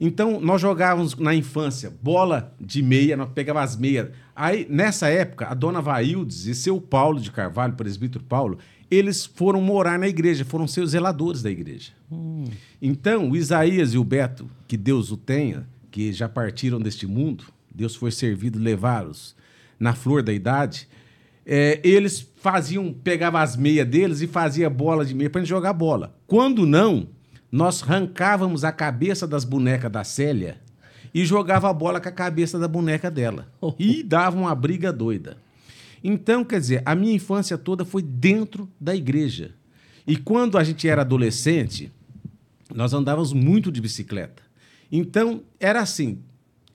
Então, 0.00 0.40
nós 0.40 0.60
jogávamos 0.60 1.14
na 1.16 1.34
infância 1.34 1.90
bola 2.02 2.54
de 2.60 2.82
meia, 2.82 3.16
nós 3.16 3.30
pegava 3.34 3.62
as 3.62 3.76
meias. 3.76 4.08
Aí, 4.36 4.66
nessa 4.68 5.08
época, 5.08 5.46
a 5.46 5.54
dona 5.54 5.80
Vaildes 5.80 6.44
e 6.44 6.54
seu 6.54 6.78
Paulo 6.78 7.18
de 7.18 7.30
Carvalho, 7.30 7.72
presbítero 7.72 8.22
Paulo, 8.22 8.58
eles 8.90 9.24
foram 9.24 9.62
morar 9.62 9.98
na 9.98 10.06
igreja, 10.06 10.44
foram 10.44 10.68
seus 10.68 10.90
zeladores 10.90 11.42
da 11.42 11.50
igreja. 11.50 11.92
Então, 12.80 13.30
o 13.30 13.36
Isaías 13.36 13.94
e 13.94 13.98
o 13.98 14.04
Beto, 14.04 14.46
que 14.68 14.76
Deus 14.76 15.10
o 15.10 15.16
tenha, 15.16 15.66
que 15.90 16.12
já 16.12 16.28
partiram 16.28 16.78
deste 16.78 17.06
mundo, 17.06 17.44
Deus 17.74 17.96
foi 17.96 18.12
servido 18.12 18.58
levá-los 18.58 19.34
na 19.80 19.94
flor 19.94 20.22
da 20.22 20.34
idade, 20.34 20.86
é, 21.46 21.80
eles 21.82 22.28
faziam, 22.36 22.92
pegavam 22.92 23.40
as 23.40 23.56
meias 23.56 23.88
deles 23.88 24.20
e 24.20 24.26
fazia 24.26 24.68
bola 24.68 25.04
de 25.04 25.14
meia 25.14 25.30
para 25.30 25.40
gente 25.40 25.48
jogar 25.48 25.72
bola. 25.72 26.14
Quando 26.26 26.66
não, 26.66 27.08
nós 27.50 27.82
arrancávamos 27.82 28.64
a 28.64 28.72
cabeça 28.72 29.26
das 29.26 29.44
bonecas 29.44 29.90
da 29.90 30.04
Célia 30.04 30.60
e 31.16 31.24
jogava 31.24 31.70
a 31.70 31.72
bola 31.72 31.98
com 31.98 32.10
a 32.10 32.12
cabeça 32.12 32.58
da 32.58 32.68
boneca 32.68 33.10
dela. 33.10 33.50
E 33.78 34.02
dava 34.02 34.36
uma 34.36 34.54
briga 34.54 34.92
doida. 34.92 35.38
Então, 36.04 36.44
quer 36.44 36.60
dizer, 36.60 36.82
a 36.84 36.94
minha 36.94 37.14
infância 37.14 37.56
toda 37.56 37.86
foi 37.86 38.02
dentro 38.02 38.68
da 38.78 38.94
igreja. 38.94 39.54
E 40.06 40.18
quando 40.18 40.58
a 40.58 40.62
gente 40.62 40.86
era 40.86 41.00
adolescente, 41.00 41.90
nós 42.74 42.92
andávamos 42.92 43.32
muito 43.32 43.72
de 43.72 43.80
bicicleta. 43.80 44.42
Então, 44.92 45.40
era 45.58 45.80
assim, 45.80 46.18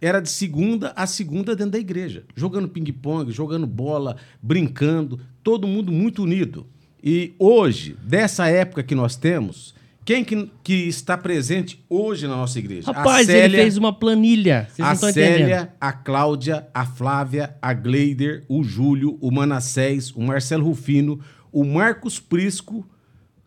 era 0.01 0.19
de 0.19 0.29
segunda 0.29 0.91
a 0.95 1.05
segunda 1.05 1.55
dentro 1.55 1.74
da 1.74 1.79
igreja, 1.79 2.24
jogando 2.36 2.67
ping-pong, 2.67 3.31
jogando 3.31 3.67
bola, 3.67 4.17
brincando, 4.41 5.19
todo 5.43 5.67
mundo 5.67 5.91
muito 5.91 6.24
unido. 6.24 6.65
E 7.03 7.36
hoje, 7.38 7.95
dessa 8.01 8.48
época 8.48 8.81
que 8.81 8.95
nós 8.95 9.15
temos, 9.15 9.75
quem 10.13 10.23
que, 10.25 10.51
que 10.63 10.73
está 10.87 11.17
presente 11.17 11.83
hoje 11.89 12.27
na 12.27 12.35
nossa 12.35 12.59
igreja? 12.59 12.91
Rapaz, 12.91 13.29
ele 13.29 13.55
fez 13.57 13.77
uma 13.77 13.93
planilha. 13.93 14.67
Vocês 14.69 14.79
não 14.79 15.07
a 15.07 15.11
entendendo. 15.11 15.37
Célia, 15.37 15.73
a 15.79 15.93
Cláudia, 15.93 16.67
a 16.73 16.85
Flávia, 16.85 17.55
a 17.61 17.73
Gleider, 17.73 18.43
o 18.49 18.63
Júlio, 18.63 19.17
o 19.21 19.31
Manassés, 19.31 20.11
o 20.11 20.21
Marcelo 20.21 20.65
Rufino, 20.65 21.19
o 21.51 21.63
Marcos 21.63 22.19
Prisco, 22.19 22.85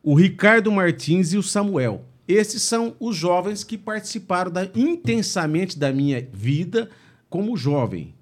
o 0.03 0.15
Ricardo 0.15 0.71
Martins 0.73 1.33
e 1.33 1.37
o 1.37 1.43
Samuel. 1.43 2.05
Esses 2.27 2.63
são 2.63 2.97
os 2.99 3.15
jovens 3.17 3.63
que 3.63 3.77
participaram 3.77 4.51
da- 4.51 4.67
intensamente 4.75 5.79
da 5.79 5.93
minha 5.93 6.27
vida 6.33 6.89
como 7.29 7.57
jovem. 7.57 8.15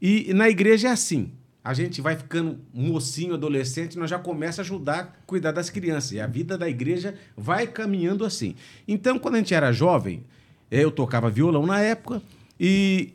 E 0.00 0.32
na 0.34 0.48
igreja 0.48 0.88
é 0.88 0.90
assim. 0.90 1.32
A 1.68 1.74
gente 1.74 2.00
vai 2.00 2.16
ficando 2.16 2.58
mocinho, 2.72 3.34
adolescente, 3.34 3.98
nós 3.98 4.08
já 4.08 4.18
começa 4.18 4.62
a 4.62 4.64
ajudar 4.64 5.00
a 5.00 5.26
cuidar 5.26 5.52
das 5.52 5.68
crianças. 5.68 6.12
E 6.12 6.18
a 6.18 6.26
vida 6.26 6.56
da 6.56 6.66
igreja 6.66 7.14
vai 7.36 7.66
caminhando 7.66 8.24
assim. 8.24 8.54
Então, 8.88 9.18
quando 9.18 9.34
a 9.34 9.36
gente 9.36 9.52
era 9.52 9.70
jovem, 9.70 10.24
eh, 10.70 10.82
eu 10.82 10.90
tocava 10.90 11.28
violão 11.28 11.66
na 11.66 11.78
época 11.78 12.22
e 12.58 13.12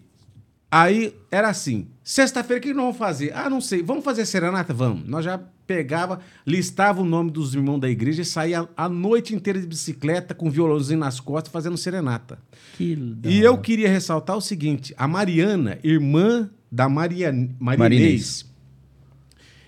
aí 0.69 1.15
era 1.31 1.49
assim: 1.49 1.87
sexta-feira, 2.03 2.59
o 2.59 2.61
que 2.61 2.75
nós 2.75 2.83
vamos 2.83 2.97
fazer? 2.97 3.35
Ah, 3.35 3.49
não 3.49 3.59
sei, 3.59 3.81
vamos 3.81 4.03
fazer 4.03 4.23
serenata? 4.23 4.71
Vamos. 4.71 5.07
Nós 5.07 5.25
já 5.25 5.41
pegava, 5.65 6.19
listava 6.45 7.01
o 7.01 7.05
nome 7.05 7.31
dos 7.31 7.55
irmãos 7.55 7.79
da 7.79 7.89
igreja 7.89 8.21
e 8.21 8.25
saía 8.25 8.69
a 8.77 8.87
noite 8.87 9.33
inteira 9.33 9.59
de 9.59 9.65
bicicleta 9.65 10.35
com 10.35 10.51
violãozinho 10.51 10.99
nas 10.99 11.19
costas 11.19 11.51
fazendo 11.51 11.75
serenata. 11.75 12.37
Que 12.77 12.95
E 13.23 13.39
eu 13.39 13.57
queria 13.57 13.89
ressaltar 13.89 14.37
o 14.37 14.41
seguinte: 14.41 14.93
a 14.95 15.07
Mariana, 15.07 15.79
irmã 15.83 16.51
da 16.73 16.89
Maria, 16.89 17.31
Marinês, 17.31 17.79
Marinês. 17.79 18.45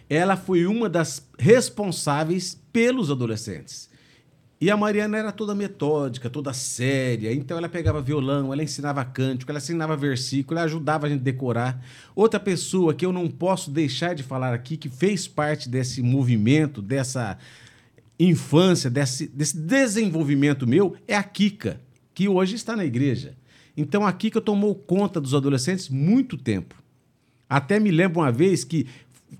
ela 0.09 0.35
foi 0.35 0.65
uma 0.65 0.89
das 0.89 1.23
responsáveis 1.37 2.59
pelos 2.73 3.11
adolescentes. 3.11 3.87
E 4.59 4.71
a 4.71 4.77
Mariana 4.77 5.19
era 5.19 5.31
toda 5.31 5.53
metódica, 5.53 6.31
toda 6.31 6.51
séria. 6.51 7.31
Então 7.31 7.59
ela 7.59 7.69
pegava 7.69 8.01
violão, 8.01 8.51
ela 8.51 8.63
ensinava 8.63 9.05
cântico, 9.05 9.51
ela 9.51 9.59
ensinava 9.59 9.95
versículo, 9.95 10.57
ela 10.57 10.65
ajudava 10.65 11.05
a 11.05 11.09
gente 11.09 11.19
a 11.19 11.23
decorar. 11.23 11.85
Outra 12.15 12.39
pessoa 12.39 12.91
que 12.91 13.05
eu 13.05 13.13
não 13.13 13.27
posso 13.27 13.69
deixar 13.69 14.15
de 14.15 14.23
falar 14.23 14.55
aqui, 14.55 14.75
que 14.75 14.89
fez 14.89 15.27
parte 15.27 15.69
desse 15.69 16.01
movimento, 16.01 16.81
dessa 16.81 17.37
infância, 18.17 18.89
desse, 18.89 19.27
desse 19.27 19.55
desenvolvimento 19.55 20.65
meu, 20.65 20.95
é 21.07 21.15
a 21.15 21.21
Kika, 21.21 21.79
que 22.15 22.27
hoje 22.27 22.55
está 22.55 22.75
na 22.75 22.83
igreja. 22.85 23.37
Então 23.77 24.07
a 24.07 24.11
Kika 24.11 24.41
tomou 24.41 24.73
conta 24.73 25.21
dos 25.21 25.35
adolescentes 25.35 25.87
muito 25.87 26.35
tempo. 26.35 26.83
Até 27.49 27.79
me 27.79 27.91
lembro 27.91 28.21
uma 28.21 28.31
vez 28.31 28.63
que 28.63 28.87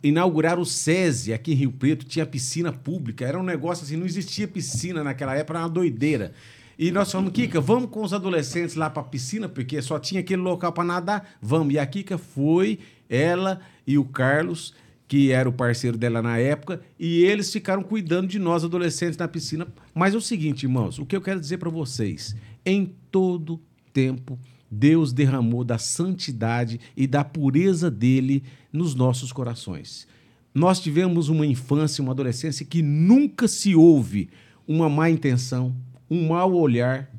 inauguraram 0.03 0.61
o 0.61 0.65
SESI 0.65 1.33
aqui 1.33 1.53
em 1.53 1.55
Rio 1.55 1.71
Preto, 1.71 2.05
tinha 2.05 2.25
piscina 2.25 2.71
pública, 2.71 3.25
era 3.25 3.39
um 3.39 3.43
negócio 3.43 3.83
assim, 3.83 3.95
não 3.95 4.05
existia 4.05 4.47
piscina 4.47 5.03
naquela 5.03 5.35
época, 5.35 5.57
era 5.57 5.65
uma 5.65 5.69
doideira. 5.69 6.33
E 6.77 6.91
nós 6.91 7.09
falamos, 7.11 7.31
Kika, 7.31 7.61
vamos 7.61 7.89
com 7.89 8.03
os 8.03 8.13
adolescentes 8.13 8.75
lá 8.75 8.89
para 8.89 9.01
a 9.01 9.05
piscina, 9.05 9.47
porque 9.47 9.81
só 9.81 9.97
tinha 9.97 10.19
aquele 10.19 10.41
local 10.41 10.73
para 10.73 10.83
nadar. 10.83 11.29
Vamos. 11.41 11.73
E 11.73 11.79
a 11.79 11.85
Kika 11.85 12.17
foi, 12.17 12.79
ela 13.09 13.61
e 13.87 13.97
o 13.97 14.03
Carlos, 14.03 14.73
que 15.07 15.31
era 15.31 15.47
o 15.47 15.53
parceiro 15.53 15.97
dela 15.97 16.21
na 16.21 16.37
época, 16.37 16.81
e 16.99 17.23
eles 17.23 17.51
ficaram 17.51 17.81
cuidando 17.81 18.27
de 18.27 18.37
nós 18.37 18.65
adolescentes 18.65 19.17
na 19.17 19.27
piscina. 19.27 19.65
Mas 19.93 20.13
é 20.13 20.17
o 20.17 20.21
seguinte, 20.21 20.63
irmãos, 20.63 20.99
o 20.99 21.05
que 21.05 21.15
eu 21.15 21.21
quero 21.21 21.39
dizer 21.39 21.59
para 21.59 21.69
vocês, 21.69 22.35
em 22.65 22.93
todo 23.09 23.61
tempo 23.93 24.37
Deus 24.69 25.13
derramou 25.13 25.63
da 25.63 25.77
santidade 25.77 26.79
e 26.95 27.07
da 27.07 27.23
pureza 27.23 27.89
dele 27.89 28.43
nos 28.71 28.95
nossos 28.95 29.31
corações. 29.31 30.07
Nós 30.53 30.79
tivemos 30.79 31.29
uma 31.29 31.45
infância, 31.45 32.01
uma 32.01 32.11
adolescência 32.11 32.65
que 32.65 32.81
nunca 32.81 33.47
se 33.47 33.75
houve 33.75 34.29
uma 34.67 34.89
má 34.89 35.09
intenção, 35.09 35.75
um 36.09 36.29
mau 36.29 36.53
olhar 36.53 37.09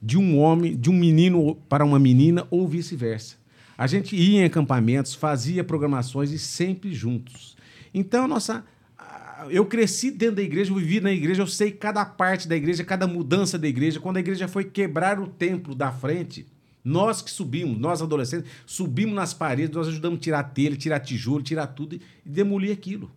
de 0.00 0.18
um 0.18 0.38
homem, 0.38 0.76
de 0.76 0.90
um 0.90 0.94
menino 0.94 1.54
para 1.68 1.84
uma 1.84 1.98
menina 1.98 2.46
ou 2.50 2.66
vice-versa. 2.66 3.36
A 3.76 3.86
gente 3.86 4.14
ia 4.14 4.42
em 4.42 4.44
acampamentos, 4.44 5.14
fazia 5.14 5.64
programações 5.64 6.30
e 6.30 6.38
sempre 6.38 6.92
juntos. 6.92 7.56
Então, 7.94 8.24
a 8.24 8.28
nossa 8.28 8.64
eu 9.50 9.66
cresci 9.66 10.10
dentro 10.10 10.36
da 10.36 10.42
igreja, 10.42 10.70
eu 10.70 10.76
vivi 10.76 11.00
na 11.00 11.12
igreja, 11.12 11.42
eu 11.42 11.46
sei 11.46 11.70
cada 11.70 12.04
parte 12.04 12.46
da 12.48 12.56
igreja, 12.56 12.84
cada 12.84 13.06
mudança 13.06 13.58
da 13.58 13.68
igreja. 13.68 14.00
Quando 14.00 14.16
a 14.18 14.20
igreja 14.20 14.48
foi 14.48 14.64
quebrar 14.64 15.18
o 15.20 15.26
templo 15.26 15.74
da 15.74 15.90
frente, 15.90 16.46
nós 16.84 17.22
que 17.22 17.30
subimos, 17.30 17.78
nós 17.78 18.02
adolescentes, 18.02 18.50
subimos 18.66 19.14
nas 19.14 19.32
paredes, 19.32 19.74
nós 19.74 19.88
ajudamos 19.88 20.18
a 20.18 20.22
tirar 20.22 20.42
telha, 20.44 20.76
tirar 20.76 21.00
tijolo, 21.00 21.42
tirar 21.42 21.68
tudo 21.68 21.94
e 21.94 22.00
demolir 22.24 22.72
aquilo. 22.72 23.10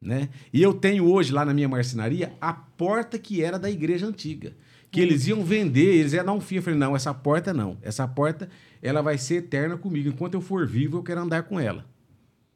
Né? 0.00 0.28
E 0.52 0.62
eu 0.62 0.74
tenho 0.74 1.06
hoje 1.10 1.32
lá 1.32 1.44
na 1.44 1.54
minha 1.54 1.68
marcenaria 1.68 2.32
a 2.40 2.52
porta 2.52 3.18
que 3.18 3.42
era 3.42 3.58
da 3.58 3.70
igreja 3.70 4.06
antiga. 4.06 4.54
Que 4.90 5.00
eles 5.00 5.26
iam 5.26 5.42
vender, 5.42 5.96
eles 5.96 6.12
iam 6.12 6.24
dar 6.24 6.32
um 6.32 6.40
fio. 6.40 6.58
Eu 6.58 6.62
falei, 6.62 6.78
não, 6.78 6.94
essa 6.94 7.12
porta 7.12 7.52
não. 7.52 7.78
Essa 7.82 8.06
porta 8.06 8.48
ela 8.80 9.02
vai 9.02 9.18
ser 9.18 9.36
eterna 9.36 9.76
comigo. 9.76 10.08
Enquanto 10.08 10.34
eu 10.34 10.40
for 10.40 10.66
vivo, 10.66 10.98
eu 10.98 11.02
quero 11.02 11.20
andar 11.20 11.44
com 11.44 11.58
ela. 11.58 11.84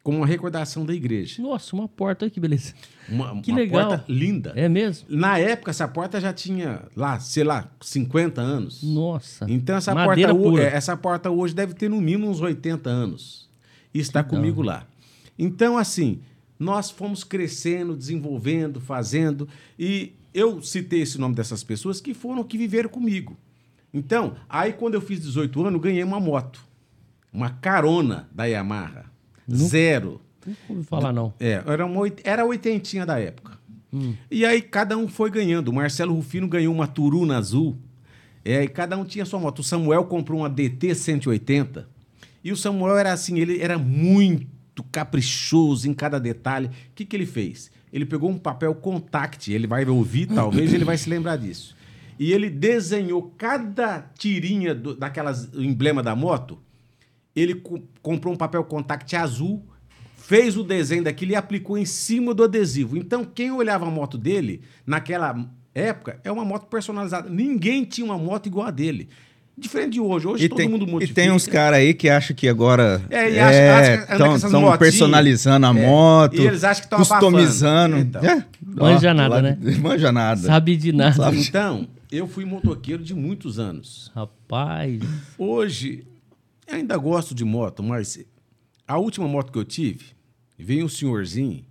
Como 0.08 0.20
uma 0.20 0.26
recordação 0.26 0.86
da 0.86 0.94
igreja. 0.94 1.42
Nossa, 1.42 1.76
uma 1.76 1.86
porta, 1.86 2.24
olha 2.24 2.30
que 2.30 2.40
beleza. 2.40 2.72
Uma, 3.10 3.42
Que 3.42 3.50
uma 3.50 3.60
legal. 3.60 3.88
porta 3.90 4.04
linda. 4.08 4.54
É 4.56 4.66
mesmo? 4.66 5.06
Na 5.06 5.36
época, 5.38 5.70
essa 5.70 5.86
porta 5.86 6.18
já 6.18 6.32
tinha 6.32 6.80
lá, 6.96 7.20
sei 7.20 7.44
lá, 7.44 7.70
50 7.78 8.40
anos. 8.40 8.82
Nossa. 8.82 9.44
Então 9.50 9.76
essa 9.76 9.94
porta, 9.94 10.34
pura. 10.34 10.62
é, 10.62 10.74
essa 10.74 10.96
porta 10.96 11.30
hoje 11.30 11.54
deve 11.54 11.74
ter 11.74 11.90
no 11.90 12.00
mínimo 12.00 12.26
uns 12.26 12.40
80 12.40 12.88
anos. 12.88 13.50
E 13.92 13.98
está 13.98 14.24
comigo 14.24 14.62
lá. 14.62 14.86
Então, 15.38 15.76
assim, 15.76 16.22
nós 16.58 16.90
fomos 16.90 17.22
crescendo, 17.22 17.94
desenvolvendo, 17.94 18.80
fazendo. 18.80 19.46
E 19.78 20.14
eu 20.32 20.62
citei 20.62 21.02
esse 21.02 21.18
nome 21.18 21.34
dessas 21.34 21.62
pessoas 21.62 22.00
que 22.00 22.14
foram 22.14 22.42
que 22.42 22.56
viveram 22.56 22.88
comigo. 22.88 23.36
Então, 23.92 24.36
aí 24.48 24.72
quando 24.72 24.94
eu 24.94 25.02
fiz 25.02 25.20
18 25.20 25.66
anos, 25.66 25.82
ganhei 25.82 26.02
uma 26.02 26.18
moto. 26.18 26.64
Uma 27.30 27.50
carona 27.50 28.26
da 28.32 28.46
Yamaha. 28.46 29.17
Zero. 29.50 30.20
Não 30.46 30.56
ouvi 30.68 30.84
falar, 30.84 31.12
não. 31.12 31.32
É, 31.38 31.62
era, 31.66 31.86
uma, 31.86 32.02
era 32.24 32.42
a 32.42 32.44
oitentinha 32.44 33.04
da 33.04 33.18
época. 33.18 33.58
E 34.30 34.44
aí 34.44 34.60
cada 34.60 34.96
um 34.96 35.08
foi 35.08 35.30
ganhando. 35.30 35.68
O 35.68 35.72
Marcelo 35.72 36.14
Rufino 36.14 36.46
ganhou 36.46 36.74
uma 36.74 36.86
Turuna 36.86 37.38
azul. 37.38 37.78
É, 38.44 38.62
e 38.62 38.68
cada 38.68 38.96
um 38.96 39.04
tinha 39.04 39.24
sua 39.24 39.38
moto. 39.38 39.60
O 39.60 39.62
Samuel 39.64 40.04
comprou 40.04 40.40
uma 40.40 40.48
DT 40.48 40.94
180. 40.94 41.88
E 42.42 42.52
o 42.52 42.56
Samuel 42.56 42.96
era 42.96 43.12
assim, 43.12 43.38
ele 43.38 43.60
era 43.60 43.78
muito 43.78 44.82
caprichoso 44.92 45.88
em 45.88 45.94
cada 45.94 46.18
detalhe. 46.18 46.68
O 46.68 46.70
que, 46.94 47.04
que 47.04 47.16
ele 47.16 47.26
fez? 47.26 47.70
Ele 47.92 48.04
pegou 48.04 48.30
um 48.30 48.38
papel 48.38 48.74
contact, 48.74 49.52
ele 49.52 49.66
vai 49.66 49.84
ouvir, 49.86 50.26
talvez 50.26 50.72
ele 50.72 50.84
vai 50.84 50.96
se 50.96 51.08
lembrar 51.08 51.36
disso. 51.36 51.76
E 52.18 52.32
ele 52.32 52.50
desenhou 52.50 53.34
cada 53.36 54.00
tirinha 54.18 54.74
do, 54.74 54.94
daquelas 54.94 55.52
emblema 55.54 56.02
da 56.02 56.14
moto. 56.14 56.58
Ele 57.38 57.54
co- 57.56 57.80
comprou 58.02 58.32
um 58.34 58.36
papel 58.36 58.64
contact 58.64 59.14
azul, 59.16 59.64
fez 60.16 60.56
o 60.56 60.62
desenho 60.64 61.04
daquilo 61.04 61.32
e 61.32 61.36
aplicou 61.36 61.78
em 61.78 61.84
cima 61.84 62.34
do 62.34 62.42
adesivo. 62.44 62.96
Então, 62.96 63.24
quem 63.24 63.50
olhava 63.50 63.86
a 63.86 63.90
moto 63.90 64.18
dele, 64.18 64.60
naquela 64.86 65.38
época, 65.74 66.20
é 66.24 66.30
uma 66.32 66.44
moto 66.44 66.66
personalizada. 66.66 67.28
Ninguém 67.30 67.84
tinha 67.84 68.04
uma 68.04 68.18
moto 68.18 68.46
igual 68.46 68.66
a 68.66 68.70
dele. 68.70 69.08
Diferente 69.56 69.94
de 69.94 70.00
hoje. 70.00 70.24
Hoje 70.28 70.44
E 70.44 70.48
todo 70.48 70.58
tem, 70.58 70.68
mundo 70.68 70.86
e 70.86 70.90
modifica. 70.90 71.20
tem 71.20 71.32
uns 71.32 71.46
caras 71.48 71.80
aí 71.80 71.92
que 71.92 72.08
acham 72.08 72.36
que 72.36 72.48
agora 72.48 73.02
É, 73.10 73.28
e 73.32 73.38
acha- 73.40 73.74
acha 73.76 74.06
que 74.06 74.12
anda 74.12 74.24
com 74.24 74.30
essas 74.34 74.44
estão 74.44 74.60
motinhas. 74.60 74.78
personalizando 74.78 75.66
a 75.66 75.70
É, 75.70 75.72
moto, 75.72 76.36
e 76.36 76.46
eles 76.46 76.62
acham 76.62 76.82
que 76.84 76.88
tão 76.90 76.98
customizando. 77.00 77.96
abafando. 77.96 78.26
É, 78.26 78.44
Manja 78.64 79.12
nada, 79.14 79.34
lá- 79.34 79.42
né? 79.42 79.58
Manja 79.82 80.12
nada. 80.12 80.40
Sabe 80.42 80.76
de 80.76 80.92
nada. 80.92 81.34
Então, 81.34 81.88
eu 82.12 82.28
fui 82.28 82.44
motoqueiro 82.44 83.02
de 83.02 83.14
muitos 83.14 83.58
anos. 83.58 84.12
Rapaz. 84.14 85.00
Hoje, 85.36 86.04
ainda 86.74 86.96
gosto 86.96 87.34
de 87.34 87.44
moto, 87.44 87.82
mas 87.82 88.18
a 88.86 88.98
última 88.98 89.26
moto 89.28 89.52
que 89.52 89.58
eu 89.58 89.64
tive, 89.64 90.06
veio 90.58 90.84
um 90.86 90.88
senhorzinho, 90.88 91.64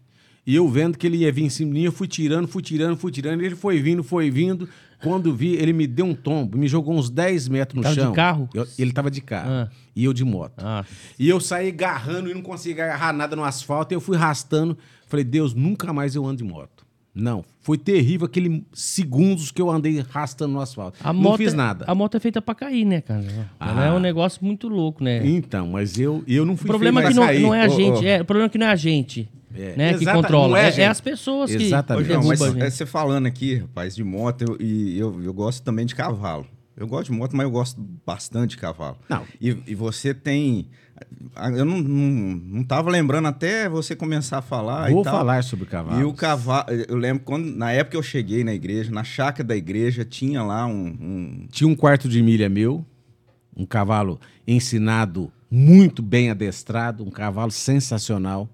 e 0.45 0.55
eu 0.55 0.67
vendo 0.69 0.97
que 0.97 1.05
ele 1.05 1.17
ia 1.17 1.31
vir 1.31 1.43
em 1.43 1.49
cima 1.49 1.71
de 1.73 1.79
mim, 1.79 1.85
eu 1.85 1.91
fui 1.91 2.07
tirando, 2.07 2.47
fui 2.47 2.61
tirando, 2.61 2.95
fui 2.97 3.11
tirando, 3.11 3.41
ele 3.41 3.55
foi 3.55 3.81
vindo, 3.81 4.01
foi 4.03 4.29
vindo. 4.31 4.67
Quando 5.03 5.31
vi, 5.35 5.53
ele 5.55 5.73
me 5.73 5.85
deu 5.85 6.05
um 6.05 6.15
tombo, 6.15 6.57
me 6.57 6.67
jogou 6.67 6.95
uns 6.97 7.07
10 7.09 7.47
metros 7.49 7.75
no 7.75 7.83
Tava 7.83 7.93
de 7.95 8.01
chão. 8.01 8.13
carro? 8.13 8.49
Eu- 8.53 8.65
ele 8.79 8.91
tava 8.91 9.11
de 9.11 9.21
carro. 9.21 9.49
Ah. 9.51 9.69
E 9.95 10.03
eu 10.05 10.13
de 10.13 10.23
moto. 10.23 10.53
Ah, 10.57 10.83
E 11.19 11.27
eu 11.29 11.39
saí 11.39 11.67
agarrando 11.67 12.31
e 12.31 12.33
não 12.33 12.41
conseguia 12.41 12.85
agarrar 12.85 13.13
nada 13.13 13.35
no 13.35 13.43
asfalto. 13.43 13.93
E 13.93 13.95
eu 13.95 14.01
fui 14.01 14.15
arrastando. 14.17 14.75
Falei, 15.05 15.23
Deus, 15.23 15.53
nunca 15.53 15.93
mais 15.93 16.15
eu 16.15 16.25
ando 16.25 16.37
de 16.37 16.43
moto. 16.43 16.76
Não. 17.19 17.43
Foi 17.61 17.77
terrível 17.77 18.25
aqueles 18.27 18.61
segundos 18.73 19.51
que 19.51 19.61
eu 19.61 19.69
andei 19.69 19.99
arrastando 19.99 20.53
no 20.53 20.61
asfalto. 20.61 20.97
a 21.03 21.11
não 21.11 21.19
moto, 21.21 21.37
fiz 21.37 21.53
é- 21.53 21.55
nada. 21.57 21.85
A 21.87 21.93
moto 21.95 22.15
é 22.15 22.19
feita 22.19 22.41
pra 22.41 22.55
cair, 22.55 22.85
né, 22.85 23.01
cara? 23.01 23.23
Ela 23.59 23.83
Ah. 23.83 23.85
é 23.87 23.91
um 23.91 23.99
negócio 23.99 24.43
muito 24.45 24.67
louco, 24.69 25.03
né? 25.03 25.25
Então, 25.27 25.67
mas 25.69 25.99
eu, 25.99 26.23
eu 26.27 26.45
não 26.45 26.53
O 26.53 26.57
fui 26.57 26.67
problema 26.67 27.01
é 27.01 27.03
feito 27.05 27.15
que 27.15 27.19
pra 27.19 27.25
não, 27.25 27.33
cair. 27.33 27.41
não 27.43 27.53
é 27.53 27.61
a 27.61 27.67
gente. 27.67 28.05
ô. 28.05 28.07
É, 28.07 28.21
o 28.21 28.25
problema 28.25 28.45
é 28.47 28.49
que 28.49 28.57
não 28.57 28.67
é 28.67 28.71
a 28.71 28.75
gente 28.75 29.27
É, 29.55 29.75
né, 29.75 29.89
que 29.95 30.03
exata- 30.03 30.21
controla. 30.21 30.47
não 30.49 30.57
é 30.57 30.69
É, 30.69 30.81
é 30.81 30.87
as 30.87 31.01
pessoas 31.01 31.49
que 31.51 31.57
Exatamente. 31.63 32.03
Não, 32.09 32.21
derrubam 32.21 32.53
mas 32.53 32.55
é, 32.63 32.69
você 32.69 32.85
falando 32.85 33.25
aqui, 33.25 33.55
rapaz, 33.55 33.95
de 33.95 34.03
moto, 34.03 34.43
eu, 34.43 34.57
e 34.65 34.97
eu, 34.97 35.21
eu 35.23 35.33
gosto 35.33 35.63
também 35.63 35.85
de 35.85 35.95
cavalo. 35.95 36.45
Eu 36.79 36.85
gosto 36.87 37.11
de 37.11 37.17
moto, 37.17 37.35
mas 37.35 37.43
eu 37.45 37.49
gosto 37.51 37.81
bastante 38.05 38.51
de 38.51 38.57
cavalo. 38.57 38.97
Não. 39.09 39.23
E, 39.41 39.57
e 39.65 39.73
você 39.73 40.13
tem. 40.13 40.67
Eu 41.55 41.65
não, 41.65 41.77
não, 41.79 42.41
não 42.43 42.63
tava 42.63 42.89
lembrando 42.89 43.27
até 43.27 43.69
você 43.69 43.95
começar 43.95 44.39
a 44.39 44.41
falar. 44.41 44.89
Vou 44.91 45.01
e 45.01 45.03
falar 45.03 45.43
sobre 45.43 45.65
cavalo. 45.67 46.01
E 46.01 46.03
o 46.03 46.13
cavalo. 46.13 46.65
Eu 46.87 46.95
lembro 46.97 47.23
quando, 47.23 47.45
na 47.55 47.71
época 47.71 47.91
que 47.91 47.97
eu 47.97 48.03
cheguei 48.03 48.43
na 48.43 48.53
igreja, 48.53 48.91
na 48.91 49.03
chácara 49.03 49.47
da 49.47 49.55
igreja, 49.55 50.03
tinha 50.03 50.41
lá 50.43 50.65
um. 50.65 50.87
um- 50.99 51.47
Tinha 51.51 51.67
um 51.67 51.75
quarto 51.75 52.09
de 52.09 52.21
milha 52.23 52.49
meu, 52.49 52.83
um 53.55 53.65
cavalo 53.65 54.19
ensinado, 54.47 55.31
muito 55.49 56.01
bem 56.01 56.29
adestrado, 56.31 57.03
um 57.03 57.11
cavalo 57.11 57.51
sensacional. 57.51 58.49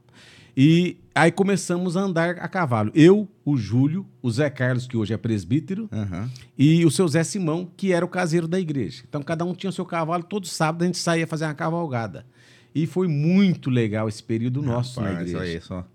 E 0.56 0.98
aí 1.16 1.32
começamos 1.32 1.98
a 1.98 2.02
andar 2.02 2.32
a 2.40 2.48
cavalo. 2.48 2.92
Eu, 2.94 3.28
o 3.44 3.58
Júlio, 3.58 4.06
o 4.22 4.30
Zé 4.30 4.50
Carlos, 4.52 4.86
que 4.86 4.96
hoje 4.96 5.14
é 5.14 5.18
presbítero, 5.18 5.90
Aham. 5.92 6.30
e 6.58 6.86
o 6.86 6.92
seu 6.92 7.08
Zé 7.08 7.24
Simão, 7.24 7.68
que 7.76 7.92
era 7.92 8.06
o 8.06 8.08
caseiro 8.08 8.48
da 8.48 8.60
igreja. 8.60 9.04
Então 9.08 9.24
cada 9.24 9.44
um 9.46 9.54
tinha 9.56 9.70
o 9.70 9.74
seu 9.74 9.86
cavalo, 9.86 10.22
todo 10.24 10.46
sábado 10.46 10.84
a 10.84 10.86
gente 10.86 10.98
saía 11.00 11.26
fazer 11.26 11.46
uma 11.46 11.54
cavalgada. 11.56 12.26
E 12.76 12.88
foi 12.88 13.08
muito 13.08 13.70
legal 13.70 14.10
esse 14.10 14.24
período 14.24 14.62
nosso 14.62 15.00
na 15.00 15.10
Rapaz, 15.10 15.30
igreja. 15.30 15.52
olha 15.52 15.62
só. 15.62 15.88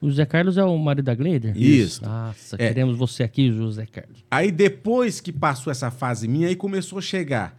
O 0.00 0.10
José 0.10 0.26
Carlos 0.26 0.58
é 0.58 0.64
o 0.64 0.76
marido 0.76 1.06
da 1.06 1.14
Gleider? 1.14 1.56
Isso. 1.56 2.04
Nossa, 2.04 2.56
É. 2.56 2.68
queremos 2.68 2.96
você 2.98 3.22
aqui, 3.22 3.50
José 3.50 3.86
Carlos. 3.86 4.22
Aí 4.30 4.52
depois 4.52 5.20
que 5.20 5.32
passou 5.32 5.70
essa 5.70 5.90
fase 5.90 6.28
minha, 6.28 6.48
aí 6.48 6.54
começou 6.56 6.98
a 6.98 7.02
chegar 7.02 7.56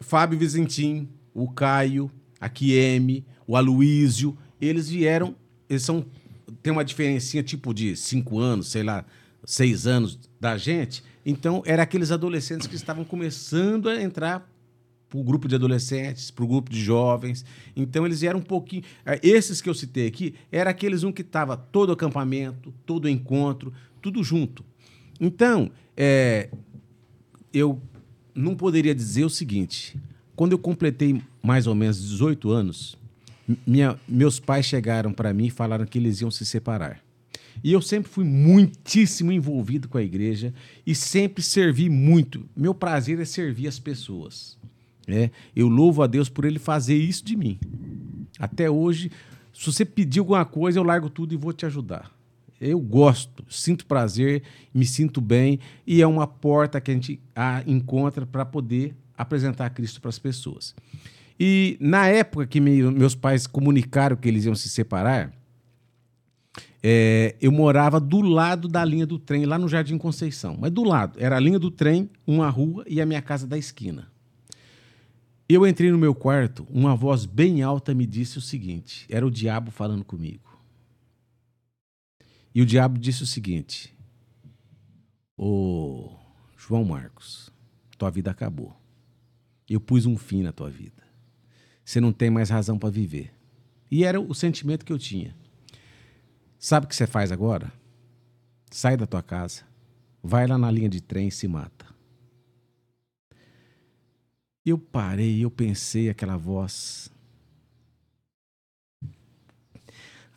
Fábio 0.00 0.38
Vizentim, 0.38 1.08
o 1.32 1.48
Caio, 1.50 2.10
a 2.40 2.48
Kieme, 2.48 3.24
o 3.46 3.56
Aloísio. 3.56 4.36
Eles 4.60 4.88
vieram, 4.90 5.34
eles 5.68 5.82
são. 5.82 6.04
Tem 6.62 6.72
uma 6.72 6.84
diferencinha 6.84 7.42
tipo 7.42 7.72
de 7.72 7.96
cinco 7.96 8.38
anos, 8.38 8.68
sei 8.68 8.82
lá, 8.82 9.04
seis 9.44 9.86
anos 9.86 10.18
da 10.38 10.56
gente. 10.58 11.02
Então, 11.24 11.62
eram 11.64 11.82
aqueles 11.82 12.10
adolescentes 12.10 12.66
que 12.66 12.74
estavam 12.76 13.04
começando 13.04 13.88
a 13.88 14.00
entrar 14.02 14.51
para 15.12 15.20
o 15.20 15.22
grupo 15.24 15.46
de 15.46 15.54
adolescentes, 15.54 16.30
para 16.30 16.42
o 16.42 16.48
grupo 16.48 16.70
de 16.70 16.82
jovens. 16.82 17.44
Então, 17.76 18.06
eles 18.06 18.22
eram 18.22 18.38
um 18.38 18.42
pouquinho. 18.42 18.82
eh, 19.04 19.20
Esses 19.22 19.60
que 19.60 19.68
eu 19.68 19.74
citei 19.74 20.06
aqui, 20.06 20.34
eram 20.50 20.70
aqueles 20.70 21.04
um 21.04 21.12
que 21.12 21.20
estava 21.20 21.54
todo 21.54 21.92
acampamento, 21.92 22.72
todo 22.86 23.06
encontro, 23.10 23.70
tudo 24.00 24.24
junto. 24.24 24.64
Então, 25.20 25.70
é, 25.94 26.48
eu 27.52 27.78
não 28.34 28.54
poderia 28.56 28.94
dizer 28.94 29.24
o 29.24 29.30
seguinte: 29.30 30.00
quando 30.34 30.52
eu 30.52 30.58
completei 30.58 31.20
mais 31.42 31.66
ou 31.66 31.74
menos 31.74 32.00
18 32.00 32.50
anos, 32.50 32.96
minha- 33.66 33.98
meus 34.08 34.40
pais 34.40 34.64
chegaram 34.64 35.12
para 35.12 35.34
mim 35.34 35.48
e 35.48 35.50
falaram 35.50 35.84
que 35.84 35.98
eles 35.98 36.22
iam 36.22 36.30
se 36.30 36.46
separar. 36.46 37.02
E 37.62 37.70
eu 37.70 37.82
sempre 37.82 38.10
fui 38.10 38.24
muitíssimo 38.24 39.30
envolvido 39.30 39.86
com 39.86 39.98
a 39.98 40.02
igreja 40.02 40.54
e 40.86 40.94
sempre 40.94 41.42
servi 41.42 41.90
muito. 41.90 42.48
Meu 42.56 42.74
prazer 42.74 43.20
é 43.20 43.26
servir 43.26 43.68
as 43.68 43.78
pessoas. 43.78 44.58
Né? 45.06 45.30
Eu 45.54 45.68
louvo 45.68 46.02
a 46.02 46.06
Deus 46.06 46.28
por 46.28 46.44
ele 46.44 46.58
fazer 46.58 46.96
isso 46.96 47.24
de 47.24 47.36
mim. 47.36 47.58
Até 48.38 48.70
hoje, 48.70 49.10
se 49.52 49.66
você 49.72 49.84
pedir 49.84 50.20
alguma 50.20 50.44
coisa, 50.44 50.78
eu 50.78 50.82
largo 50.82 51.10
tudo 51.10 51.34
e 51.34 51.36
vou 51.36 51.52
te 51.52 51.66
ajudar. 51.66 52.10
Eu 52.60 52.78
gosto, 52.78 53.44
sinto 53.50 53.84
prazer, 53.86 54.42
me 54.72 54.86
sinto 54.86 55.20
bem 55.20 55.58
e 55.84 56.00
é 56.00 56.06
uma 56.06 56.26
porta 56.28 56.80
que 56.80 56.90
a 56.90 56.94
gente 56.94 57.20
ah, 57.34 57.62
encontra 57.66 58.24
para 58.24 58.44
poder 58.44 58.94
apresentar 59.18 59.68
Cristo 59.70 60.00
para 60.00 60.08
as 60.10 60.18
pessoas. 60.18 60.74
E 61.38 61.76
na 61.80 62.06
época 62.06 62.46
que 62.46 62.60
me- 62.60 62.82
meus 62.92 63.16
pais 63.16 63.48
comunicaram 63.48 64.14
que 64.16 64.28
eles 64.28 64.44
iam 64.44 64.54
se 64.54 64.68
separar, 64.68 65.32
é, 66.82 67.34
eu 67.40 67.50
morava 67.50 67.98
do 67.98 68.20
lado 68.20 68.68
da 68.68 68.84
linha 68.84 69.06
do 69.06 69.18
trem, 69.18 69.44
lá 69.44 69.58
no 69.58 69.68
Jardim 69.68 69.98
Conceição. 69.98 70.56
Mas 70.60 70.70
do 70.70 70.84
lado, 70.84 71.18
era 71.20 71.36
a 71.36 71.40
linha 71.40 71.58
do 71.58 71.70
trem, 71.70 72.08
uma 72.26 72.48
rua 72.48 72.84
e 72.88 73.00
a 73.00 73.06
minha 73.06 73.22
casa 73.22 73.46
da 73.46 73.56
esquina. 73.58 74.08
Eu 75.48 75.66
entrei 75.66 75.90
no 75.90 75.98
meu 75.98 76.14
quarto, 76.14 76.66
uma 76.70 76.96
voz 76.96 77.26
bem 77.26 77.62
alta 77.62 77.94
me 77.94 78.06
disse 78.06 78.38
o 78.38 78.40
seguinte: 78.40 79.06
era 79.08 79.26
o 79.26 79.30
diabo 79.30 79.70
falando 79.70 80.04
comigo. 80.04 80.58
E 82.54 82.62
o 82.62 82.66
diabo 82.66 82.98
disse 82.98 83.22
o 83.22 83.26
seguinte: 83.26 83.94
Ô 85.36 86.10
João 86.56 86.84
Marcos, 86.84 87.50
tua 87.98 88.10
vida 88.10 88.30
acabou. 88.30 88.76
Eu 89.68 89.80
pus 89.80 90.06
um 90.06 90.16
fim 90.16 90.42
na 90.42 90.52
tua 90.52 90.70
vida. 90.70 91.02
Você 91.84 92.00
não 92.00 92.12
tem 92.12 92.30
mais 92.30 92.50
razão 92.50 92.78
para 92.78 92.90
viver. 92.90 93.32
E 93.90 94.04
era 94.04 94.20
o 94.20 94.34
sentimento 94.34 94.84
que 94.84 94.92
eu 94.92 94.98
tinha. 94.98 95.34
Sabe 96.58 96.86
o 96.86 96.88
que 96.88 96.96
você 96.96 97.06
faz 97.06 97.32
agora? 97.32 97.72
Sai 98.70 98.96
da 98.96 99.06
tua 99.06 99.22
casa, 99.22 99.64
vai 100.22 100.46
lá 100.46 100.56
na 100.56 100.70
linha 100.70 100.88
de 100.88 101.00
trem 101.00 101.28
e 101.28 101.32
se 101.32 101.48
mata. 101.48 101.91
Eu 104.64 104.78
parei, 104.78 105.44
eu 105.44 105.50
pensei 105.50 106.08
aquela 106.08 106.36
voz. 106.36 107.10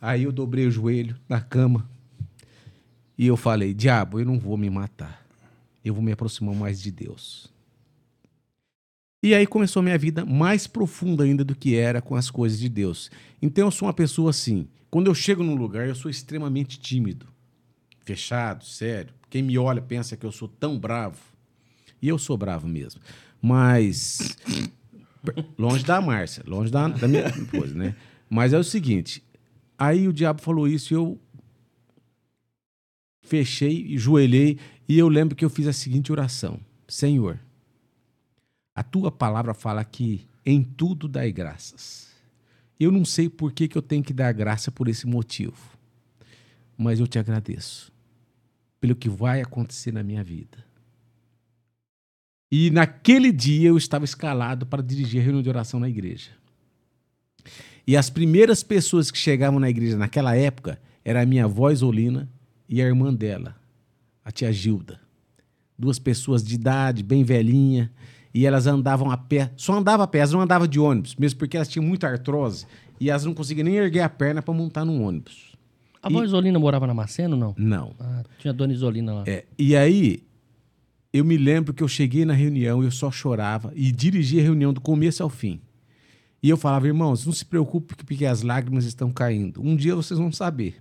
Aí 0.00 0.24
eu 0.24 0.32
dobrei 0.32 0.66
o 0.66 0.70
joelho 0.70 1.16
na 1.28 1.40
cama 1.40 1.88
e 3.16 3.26
eu 3.26 3.36
falei: 3.36 3.72
Diabo, 3.72 4.18
eu 4.18 4.26
não 4.26 4.38
vou 4.38 4.56
me 4.56 4.68
matar. 4.68 5.24
Eu 5.84 5.94
vou 5.94 6.02
me 6.02 6.12
aproximar 6.12 6.54
mais 6.54 6.80
de 6.80 6.90
Deus. 6.90 7.48
E 9.22 9.34
aí 9.34 9.46
começou 9.46 9.80
a 9.80 9.82
minha 9.82 9.98
vida 9.98 10.24
mais 10.24 10.66
profunda 10.66 11.24
ainda 11.24 11.44
do 11.44 11.54
que 11.54 11.74
era 11.74 12.02
com 12.02 12.14
as 12.14 12.30
coisas 12.30 12.58
de 12.58 12.68
Deus. 12.68 13.10
Então 13.40 13.66
eu 13.66 13.70
sou 13.70 13.86
uma 13.86 13.94
pessoa 13.94 14.30
assim. 14.30 14.68
Quando 14.90 15.08
eu 15.08 15.14
chego 15.14 15.42
num 15.42 15.54
lugar, 15.54 15.88
eu 15.88 15.94
sou 15.94 16.10
extremamente 16.10 16.78
tímido, 16.78 17.26
fechado, 18.04 18.64
sério. 18.64 19.12
Quem 19.30 19.42
me 19.42 19.58
olha 19.58 19.82
pensa 19.82 20.16
que 20.16 20.26
eu 20.26 20.32
sou 20.32 20.48
tão 20.48 20.78
bravo. 20.78 21.18
E 22.00 22.08
eu 22.08 22.18
sou 22.18 22.36
bravo 22.36 22.68
mesmo. 22.68 23.00
Mas 23.40 24.36
longe 25.58 25.84
da 25.84 26.00
Márcia, 26.00 26.42
longe 26.46 26.70
da, 26.70 26.88
da 26.88 27.08
minha 27.08 27.26
esposa, 27.28 27.74
né? 27.74 27.94
Mas 28.28 28.52
é 28.52 28.58
o 28.58 28.64
seguinte, 28.64 29.22
aí 29.78 30.08
o 30.08 30.12
diabo 30.12 30.40
falou 30.40 30.66
isso 30.66 30.92
e 30.92 30.96
eu 30.96 31.18
fechei 33.22 33.96
joelhei 33.98 34.58
e 34.88 34.98
eu 34.98 35.08
lembro 35.08 35.34
que 35.34 35.44
eu 35.44 35.50
fiz 35.50 35.66
a 35.66 35.72
seguinte 35.72 36.12
oração: 36.12 36.60
Senhor, 36.88 37.38
a 38.74 38.82
tua 38.82 39.10
palavra 39.10 39.54
fala 39.54 39.84
que 39.84 40.26
em 40.44 40.62
tudo 40.62 41.08
dai 41.08 41.32
graças. 41.32 42.14
Eu 42.78 42.92
não 42.92 43.04
sei 43.04 43.28
por 43.28 43.52
que, 43.52 43.68
que 43.68 43.76
eu 43.76 43.82
tenho 43.82 44.02
que 44.02 44.12
dar 44.12 44.30
graça 44.32 44.70
por 44.70 44.86
esse 44.86 45.06
motivo, 45.06 45.56
mas 46.76 47.00
eu 47.00 47.06
te 47.06 47.18
agradeço 47.18 47.90
pelo 48.78 48.94
que 48.94 49.08
vai 49.08 49.40
acontecer 49.40 49.92
na 49.92 50.02
minha 50.02 50.22
vida. 50.22 50.58
E 52.50 52.70
naquele 52.70 53.32
dia 53.32 53.68
eu 53.68 53.76
estava 53.76 54.04
escalado 54.04 54.66
para 54.66 54.82
dirigir 54.82 55.20
a 55.20 55.24
reunião 55.24 55.42
de 55.42 55.48
oração 55.48 55.80
na 55.80 55.88
igreja. 55.88 56.30
E 57.86 57.96
as 57.96 58.10
primeiras 58.10 58.62
pessoas 58.62 59.10
que 59.10 59.18
chegavam 59.18 59.60
na 59.60 59.70
igreja 59.70 59.96
naquela 59.96 60.36
época 60.36 60.80
era 61.04 61.22
a 61.22 61.26
minha 61.26 61.44
avó 61.44 61.70
Isolina 61.70 62.28
e 62.68 62.82
a 62.82 62.84
irmã 62.84 63.14
dela, 63.14 63.56
a 64.24 64.30
tia 64.30 64.52
Gilda. 64.52 65.00
Duas 65.78 65.98
pessoas 65.98 66.42
de 66.42 66.54
idade, 66.54 67.02
bem 67.02 67.22
velhinha, 67.22 67.92
e 68.34 68.44
elas 68.44 68.66
andavam 68.66 69.10
a 69.10 69.16
pé. 69.16 69.52
Só 69.56 69.74
andavam 69.74 70.04
a 70.04 70.06
pé, 70.06 70.18
elas 70.18 70.32
não 70.32 70.40
andavam 70.40 70.66
de 70.66 70.80
ônibus, 70.80 71.14
mesmo 71.16 71.38
porque 71.38 71.56
elas 71.56 71.68
tinham 71.68 71.86
muita 71.86 72.08
artrose 72.08 72.66
e 72.98 73.10
elas 73.10 73.24
não 73.24 73.34
conseguiam 73.34 73.64
nem 73.64 73.76
erguer 73.76 74.00
a 74.00 74.08
perna 74.08 74.42
para 74.42 74.54
montar 74.54 74.84
num 74.84 75.02
ônibus. 75.02 75.54
A 76.02 76.08
avó 76.08 76.22
Isolina 76.24 76.58
morava 76.58 76.86
na 76.86 76.94
Macena 76.94 77.34
ou 77.34 77.40
não? 77.40 77.54
Não. 77.56 77.94
Ah, 77.98 78.22
tinha 78.38 78.52
a 78.52 78.54
dona 78.54 78.72
Isolina 78.72 79.12
lá. 79.12 79.24
É, 79.26 79.44
e 79.58 79.76
aí, 79.76 80.22
eu 81.18 81.24
me 81.24 81.36
lembro 81.36 81.72
que 81.72 81.82
eu 81.82 81.88
cheguei 81.88 82.24
na 82.24 82.34
reunião 82.34 82.82
e 82.82 82.86
eu 82.86 82.90
só 82.90 83.10
chorava 83.10 83.72
e 83.74 83.90
dirigi 83.90 84.38
a 84.38 84.42
reunião 84.42 84.72
do 84.72 84.80
começo 84.80 85.22
ao 85.22 85.30
fim. 85.30 85.60
E 86.42 86.50
eu 86.50 86.56
falava, 86.56 86.86
irmãos, 86.86 87.24
não 87.24 87.32
se 87.32 87.44
preocupe 87.44 87.94
porque 87.96 88.26
as 88.26 88.42
lágrimas 88.42 88.84
estão 88.84 89.10
caindo. 89.12 89.62
Um 89.62 89.74
dia 89.74 89.94
vocês 89.94 90.18
vão 90.18 90.30
saber. 90.30 90.76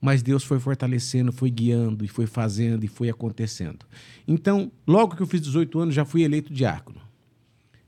Mas 0.00 0.22
Deus 0.22 0.42
foi 0.42 0.58
fortalecendo, 0.58 1.30
foi 1.30 1.50
guiando, 1.50 2.04
e 2.04 2.08
foi 2.08 2.26
fazendo, 2.26 2.84
e 2.84 2.88
foi 2.88 3.10
acontecendo. 3.10 3.84
Então, 4.26 4.72
logo 4.86 5.14
que 5.14 5.22
eu 5.22 5.26
fiz 5.26 5.42
18 5.42 5.78
anos, 5.78 5.94
já 5.94 6.06
fui 6.06 6.22
eleito 6.22 6.52
diácono. 6.52 7.00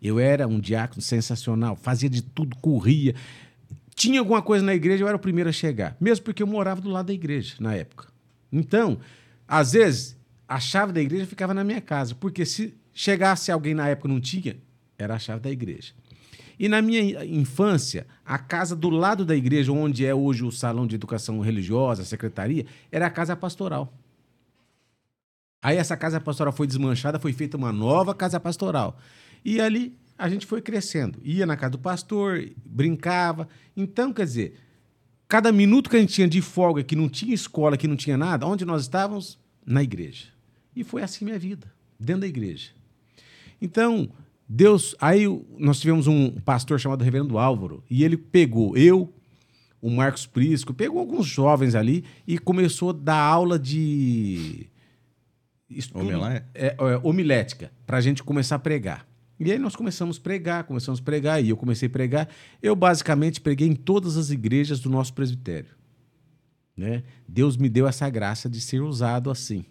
Eu 0.00 0.18
era 0.18 0.46
um 0.46 0.60
diácono 0.60 1.00
sensacional, 1.00 1.74
fazia 1.74 2.10
de 2.10 2.20
tudo, 2.22 2.54
corria. 2.56 3.14
Tinha 3.94 4.20
alguma 4.20 4.42
coisa 4.42 4.64
na 4.64 4.74
igreja, 4.74 5.04
eu 5.04 5.08
era 5.08 5.16
o 5.16 5.20
primeiro 5.20 5.48
a 5.48 5.52
chegar. 5.52 5.96
Mesmo 5.98 6.24
porque 6.24 6.42
eu 6.42 6.46
morava 6.46 6.80
do 6.80 6.90
lado 6.90 7.06
da 7.06 7.14
igreja 7.14 7.54
na 7.58 7.74
época. 7.74 8.08
Então, 8.52 8.98
às 9.48 9.72
vezes, 9.72 10.16
a 10.52 10.60
chave 10.60 10.92
da 10.92 11.00
igreja 11.00 11.24
ficava 11.26 11.54
na 11.54 11.64
minha 11.64 11.80
casa. 11.80 12.14
Porque 12.14 12.44
se 12.44 12.74
chegasse 12.92 13.50
alguém 13.50 13.72
na 13.72 13.88
época 13.88 14.06
não 14.06 14.20
tinha, 14.20 14.58
era 14.98 15.14
a 15.14 15.18
chave 15.18 15.40
da 15.40 15.50
igreja. 15.50 15.94
E 16.58 16.68
na 16.68 16.82
minha 16.82 17.24
infância, 17.24 18.06
a 18.22 18.38
casa 18.38 18.76
do 18.76 18.90
lado 18.90 19.24
da 19.24 19.34
igreja, 19.34 19.72
onde 19.72 20.04
é 20.04 20.14
hoje 20.14 20.44
o 20.44 20.52
salão 20.52 20.86
de 20.86 20.94
educação 20.94 21.40
religiosa, 21.40 22.02
a 22.02 22.04
secretaria, 22.04 22.66
era 22.90 23.06
a 23.06 23.10
casa 23.10 23.34
pastoral. 23.34 23.94
Aí 25.62 25.78
essa 25.78 25.96
casa 25.96 26.20
pastoral 26.20 26.52
foi 26.52 26.66
desmanchada, 26.66 27.18
foi 27.18 27.32
feita 27.32 27.56
uma 27.56 27.72
nova 27.72 28.14
casa 28.14 28.38
pastoral. 28.38 28.98
E 29.42 29.58
ali 29.58 29.96
a 30.18 30.28
gente 30.28 30.44
foi 30.44 30.60
crescendo. 30.60 31.18
Ia 31.24 31.46
na 31.46 31.56
casa 31.56 31.70
do 31.70 31.78
pastor, 31.78 32.46
brincava. 32.62 33.48
Então, 33.74 34.12
quer 34.12 34.26
dizer, 34.26 34.60
cada 35.26 35.50
minuto 35.50 35.88
que 35.88 35.96
a 35.96 36.00
gente 36.00 36.12
tinha 36.12 36.28
de 36.28 36.42
folga, 36.42 36.84
que 36.84 36.94
não 36.94 37.08
tinha 37.08 37.34
escola, 37.34 37.78
que 37.78 37.88
não 37.88 37.96
tinha 37.96 38.18
nada, 38.18 38.46
onde 38.46 38.66
nós 38.66 38.82
estávamos? 38.82 39.40
Na 39.64 39.82
igreja. 39.82 40.31
E 40.74 40.82
foi 40.84 41.02
assim 41.02 41.24
minha 41.24 41.38
vida, 41.38 41.72
dentro 41.98 42.22
da 42.22 42.26
igreja. 42.26 42.70
Então, 43.60 44.10
Deus. 44.48 44.94
Aí 45.00 45.24
nós 45.58 45.80
tivemos 45.80 46.06
um 46.06 46.30
pastor 46.30 46.78
chamado 46.80 47.02
Reverendo 47.02 47.38
Álvaro, 47.38 47.82
e 47.88 48.04
ele 48.04 48.16
pegou 48.16 48.76
eu, 48.76 49.12
o 49.80 49.90
Marcos 49.90 50.26
Prisco, 50.26 50.72
pegou 50.74 50.98
alguns 51.00 51.26
jovens 51.26 51.74
ali 51.74 52.04
e 52.26 52.38
começou 52.38 52.90
a 52.90 52.92
dar 52.92 53.20
aula 53.20 53.58
de. 53.58 54.66
estudo- 55.68 56.04
é, 56.54 56.76
é, 56.78 57.00
homilética, 57.02 57.72
para 57.86 57.96
a 57.96 58.00
gente 58.00 58.22
começar 58.22 58.56
a 58.56 58.58
pregar. 58.58 59.06
E 59.40 59.50
aí 59.50 59.58
nós 59.58 59.74
começamos 59.74 60.18
a 60.18 60.20
pregar, 60.20 60.64
começamos 60.64 61.00
a 61.00 61.02
pregar, 61.02 61.42
e 61.42 61.48
eu 61.48 61.56
comecei 61.56 61.88
a 61.88 61.90
pregar. 61.90 62.28
Eu 62.62 62.76
basicamente 62.76 63.40
preguei 63.40 63.66
em 63.66 63.74
todas 63.74 64.16
as 64.16 64.30
igrejas 64.30 64.78
do 64.78 64.88
nosso 64.88 65.12
presbitério. 65.12 65.70
Né? 66.76 67.02
Deus 67.26 67.56
me 67.56 67.68
deu 67.68 67.86
essa 67.88 68.08
graça 68.08 68.48
de 68.48 68.60
ser 68.60 68.82
usado 68.82 69.30
assim. 69.30 69.64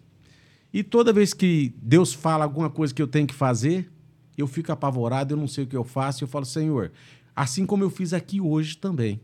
E 0.72 0.82
toda 0.82 1.12
vez 1.12 1.34
que 1.34 1.74
Deus 1.82 2.12
fala 2.14 2.44
alguma 2.44 2.70
coisa 2.70 2.94
que 2.94 3.02
eu 3.02 3.06
tenho 3.06 3.26
que 3.26 3.34
fazer, 3.34 3.90
eu 4.36 4.46
fico 4.46 4.72
apavorado, 4.72 5.34
eu 5.34 5.36
não 5.36 5.46
sei 5.46 5.64
o 5.64 5.66
que 5.66 5.76
eu 5.76 5.84
faço, 5.84 6.24
eu 6.24 6.28
falo, 6.28 6.44
Senhor, 6.44 6.92
assim 7.36 7.66
como 7.66 7.84
eu 7.84 7.90
fiz 7.90 8.12
aqui 8.12 8.40
hoje 8.40 8.76
também. 8.76 9.20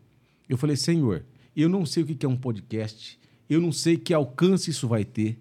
Eu 0.49 0.59
falei, 0.59 0.77
Senhor, 0.77 1.25
eu 1.57 1.69
não 1.69 1.87
sei 1.87 2.03
o 2.03 2.07
que 2.07 2.27
é 2.27 2.29
um 2.29 2.37
podcast, 2.37 3.19
eu 3.49 3.61
não 3.61 3.73
sei 3.73 3.97
que 3.97 4.13
alcance 4.13 4.71
isso 4.71 4.87
vai 4.87 5.05
ter, 5.05 5.39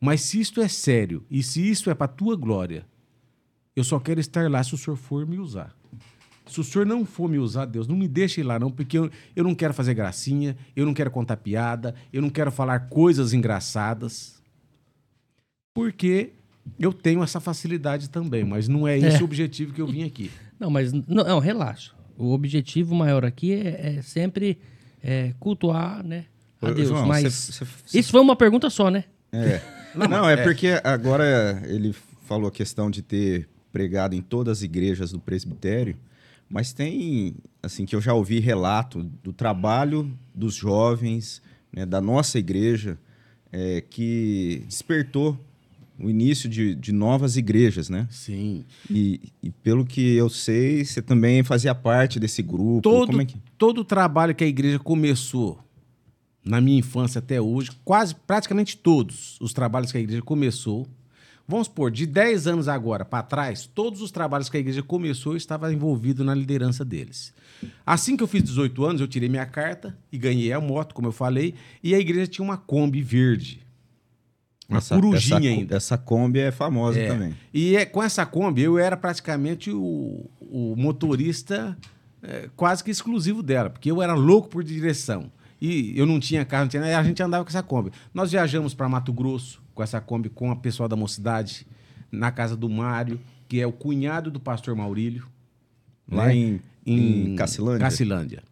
mas 0.00 0.22
se 0.22 0.40
isto 0.40 0.60
é 0.60 0.68
sério 0.68 1.24
e 1.30 1.42
se 1.42 1.68
isso 1.68 1.90
é 1.90 1.94
para 1.94 2.08
tua 2.08 2.36
glória, 2.36 2.86
eu 3.74 3.84
só 3.84 3.98
quero 3.98 4.20
estar 4.20 4.50
lá 4.50 4.62
se 4.62 4.74
o 4.74 4.78
Senhor 4.78 4.96
for 4.96 5.26
me 5.26 5.38
usar. 5.38 5.76
Se 6.46 6.60
o 6.60 6.64
senhor 6.64 6.86
não 6.86 7.04
for 7.04 7.28
me 7.28 7.38
usar, 7.38 7.64
Deus, 7.64 7.88
não 7.88 7.96
me 7.96 8.06
deixe 8.06 8.40
ir 8.40 8.44
lá, 8.44 8.56
não, 8.56 8.70
porque 8.70 8.96
eu, 8.96 9.10
eu 9.34 9.42
não 9.42 9.52
quero 9.52 9.74
fazer 9.74 9.94
gracinha, 9.94 10.56
eu 10.76 10.86
não 10.86 10.94
quero 10.94 11.10
contar 11.10 11.36
piada, 11.36 11.92
eu 12.12 12.22
não 12.22 12.30
quero 12.30 12.52
falar 12.52 12.88
coisas 12.88 13.32
engraçadas. 13.32 14.35
Porque 15.76 16.30
eu 16.80 16.90
tenho 16.90 17.22
essa 17.22 17.38
facilidade 17.38 18.08
também, 18.08 18.42
mas 18.44 18.66
não 18.66 18.88
é 18.88 18.96
esse 18.96 19.18
É. 19.18 19.20
o 19.20 19.24
objetivo 19.24 19.74
que 19.74 19.80
eu 19.82 19.86
vim 19.86 20.04
aqui. 20.04 20.30
Não, 20.58 20.70
mas 20.70 20.90
não, 20.90 21.04
não, 21.06 21.38
relaxa. 21.38 21.92
O 22.16 22.32
objetivo 22.32 22.94
maior 22.94 23.26
aqui 23.26 23.52
é, 23.52 23.98
é 23.98 24.02
sempre 24.02 24.56
é, 25.04 25.34
cultuar, 25.38 26.02
né? 26.02 26.24
A 26.62 26.70
Deus. 26.70 26.88
João, 26.88 27.06
mas 27.06 27.30
cê- 27.34 27.52
cê- 27.52 27.66
cê- 27.84 27.98
isso 27.98 28.10
foi 28.10 28.22
uma 28.22 28.34
pergunta 28.34 28.70
só, 28.70 28.90
né? 28.90 29.04
É. 29.30 29.60
Não, 29.94 30.26
é, 30.26 30.42
porque 30.42 30.80
agora 30.82 31.62
ele 31.66 31.94
falou 32.22 32.48
a 32.48 32.50
questão 32.50 32.90
de 32.90 33.02
ter 33.02 33.46
pregado 33.70 34.14
em 34.14 34.22
todas 34.22 34.58
as 34.58 34.62
igrejas 34.62 35.12
do 35.12 35.20
presbitério, 35.20 35.94
mas 36.48 36.72
tem, 36.72 37.34
assim, 37.62 37.84
que 37.84 37.94
eu 37.94 38.00
já 38.00 38.14
ouvi 38.14 38.40
relato 38.40 39.02
do 39.22 39.34
trabalho 39.34 40.10
dos 40.34 40.54
jovens, 40.54 41.42
né, 41.70 41.84
da 41.84 42.00
nossa 42.00 42.38
igreja, 42.38 42.98
é, 43.52 43.82
que 43.82 44.64
despertou 44.66 45.38
o 45.98 46.10
início 46.10 46.48
de, 46.48 46.74
de 46.74 46.92
novas 46.92 47.36
igrejas, 47.36 47.88
né? 47.88 48.06
Sim. 48.10 48.64
E, 48.90 49.20
e 49.42 49.50
pelo 49.50 49.84
que 49.84 50.14
eu 50.14 50.28
sei, 50.28 50.84
você 50.84 51.00
também 51.00 51.42
fazia 51.42 51.74
parte 51.74 52.20
desse 52.20 52.42
grupo. 52.42 52.82
Todo, 52.82 53.06
Como 53.08 53.22
é 53.22 53.24
que... 53.24 53.36
todo 53.56 53.78
o 53.78 53.84
trabalho 53.84 54.34
que 54.34 54.44
a 54.44 54.46
igreja 54.46 54.78
começou 54.78 55.58
na 56.44 56.60
minha 56.60 56.78
infância 56.78 57.18
até 57.18 57.40
hoje, 57.40 57.70
quase 57.84 58.14
praticamente 58.14 58.76
todos 58.76 59.36
os 59.40 59.52
trabalhos 59.52 59.90
que 59.90 59.98
a 59.98 60.00
igreja 60.00 60.22
começou, 60.22 60.86
vamos 61.46 61.66
supor, 61.66 61.90
de 61.90 62.06
10 62.06 62.46
anos 62.46 62.68
agora 62.68 63.04
para 63.04 63.22
trás, 63.24 63.66
todos 63.66 64.00
os 64.00 64.12
trabalhos 64.12 64.48
que 64.48 64.56
a 64.56 64.60
igreja 64.60 64.82
começou, 64.82 65.32
eu 65.32 65.36
estava 65.36 65.72
envolvido 65.72 66.22
na 66.22 66.34
liderança 66.34 66.84
deles. 66.84 67.34
Assim 67.84 68.16
que 68.16 68.22
eu 68.22 68.28
fiz 68.28 68.44
18 68.44 68.84
anos, 68.84 69.00
eu 69.00 69.08
tirei 69.08 69.28
minha 69.28 69.46
carta 69.46 69.98
e 70.12 70.18
ganhei 70.18 70.52
a 70.52 70.60
moto, 70.60 70.94
como 70.94 71.08
eu 71.08 71.12
falei, 71.12 71.54
e 71.82 71.94
a 71.94 71.98
igreja 71.98 72.28
tinha 72.28 72.44
uma 72.44 72.56
Kombi 72.56 73.02
verde. 73.02 73.65
Uma 74.68 74.78
essa, 74.78 74.94
corujinha 74.94 75.38
essa, 75.38 75.48
ainda. 75.48 75.76
Essa 75.76 75.98
Kombi 75.98 76.40
é 76.40 76.50
famosa 76.50 76.98
É. 76.98 77.08
também. 77.08 77.34
E 77.54 77.76
é, 77.76 77.84
com 77.86 78.02
essa 78.02 78.26
Kombi, 78.26 78.62
eu 78.62 78.78
era 78.78 78.96
praticamente 78.96 79.70
o, 79.70 80.28
o 80.40 80.74
motorista 80.76 81.76
é, 82.22 82.48
quase 82.56 82.82
que 82.82 82.90
exclusivo 82.90 83.42
dela, 83.42 83.70
porque 83.70 83.90
eu 83.90 84.02
era 84.02 84.14
louco 84.14 84.48
por 84.48 84.64
direção. 84.64 85.30
E 85.60 85.92
eu 85.96 86.04
não 86.04 86.20
tinha 86.20 86.44
carro, 86.44 86.64
não 86.64 86.68
tinha 86.68 86.80
nada, 86.80 86.92
e 86.92 86.96
a 86.96 87.02
gente 87.02 87.22
andava 87.22 87.44
com 87.44 87.48
essa 87.48 87.62
Kombi. 87.62 87.90
Nós 88.12 88.30
viajamos 88.32 88.74
para 88.74 88.88
Mato 88.88 89.12
Grosso 89.12 89.62
com 89.74 89.82
essa 89.82 90.00
Kombi 90.00 90.28
com 90.28 90.50
a 90.50 90.56
pessoal 90.56 90.88
da 90.88 90.96
mocidade, 90.96 91.66
na 92.10 92.30
casa 92.30 92.56
do 92.56 92.68
Mário, 92.68 93.20
que 93.48 93.60
é 93.60 93.66
o 93.66 93.72
cunhado 93.72 94.30
do 94.30 94.40
pastor 94.40 94.74
Maurílio. 94.74 95.26
Lá 96.10 96.26
né? 96.26 96.34
em, 96.36 96.60
em 96.84 97.34
Cacilândia. 97.36 97.80
Cacilândia. 97.80 98.42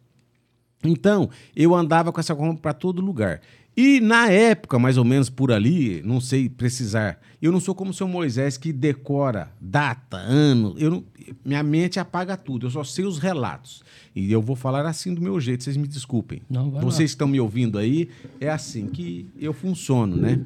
Então, 0.83 1.29
eu 1.55 1.73
andava 1.73 2.11
com 2.11 2.19
essa 2.19 2.35
Kombi 2.35 2.59
para 2.59 2.73
todo 2.73 3.01
lugar. 3.01 3.41
E 3.77 3.99
na 3.99 4.29
época, 4.31 4.79
mais 4.79 4.97
ou 4.97 5.03
menos 5.03 5.29
por 5.29 5.51
ali, 5.51 6.01
não 6.03 6.21
sei 6.21 6.47
precisar, 6.47 7.19
eu 7.41 7.51
não 7.51 7.59
sou 7.59 7.75
como 7.75 7.91
o 7.91 7.93
seu 7.93 8.07
Moisés 8.07 8.57
que 8.57 8.71
decora 8.71 9.51
data, 9.59 10.15
ano, 10.17 10.75
eu 10.77 10.89
não- 10.89 11.03
minha 11.43 11.61
mente 11.61 11.99
apaga 11.99 12.37
tudo, 12.37 12.67
eu 12.67 12.71
só 12.71 12.83
sei 12.85 13.03
os 13.03 13.17
relatos. 13.19 13.83
E 14.15 14.31
eu 14.31 14.41
vou 14.41 14.55
falar 14.55 14.85
assim 14.85 15.13
do 15.13 15.21
meu 15.21 15.39
jeito, 15.41 15.63
vocês 15.63 15.75
me 15.75 15.87
desculpem. 15.87 16.41
Não. 16.49 16.71
Vocês 16.71 17.11
estão 17.11 17.27
me 17.27 17.37
ouvindo 17.39 17.77
aí, 17.77 18.07
é 18.39 18.49
assim 18.49 18.87
que 18.87 19.27
eu 19.37 19.51
funciono, 19.51 20.15
né? 20.15 20.39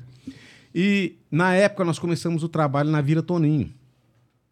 E 0.74 1.15
na 1.32 1.54
época 1.54 1.84
nós 1.84 2.00
começamos 2.00 2.44
o 2.44 2.50
trabalho 2.50 2.89
na 2.89 3.02
Vila 3.02 3.22
Toninho. 3.22 3.72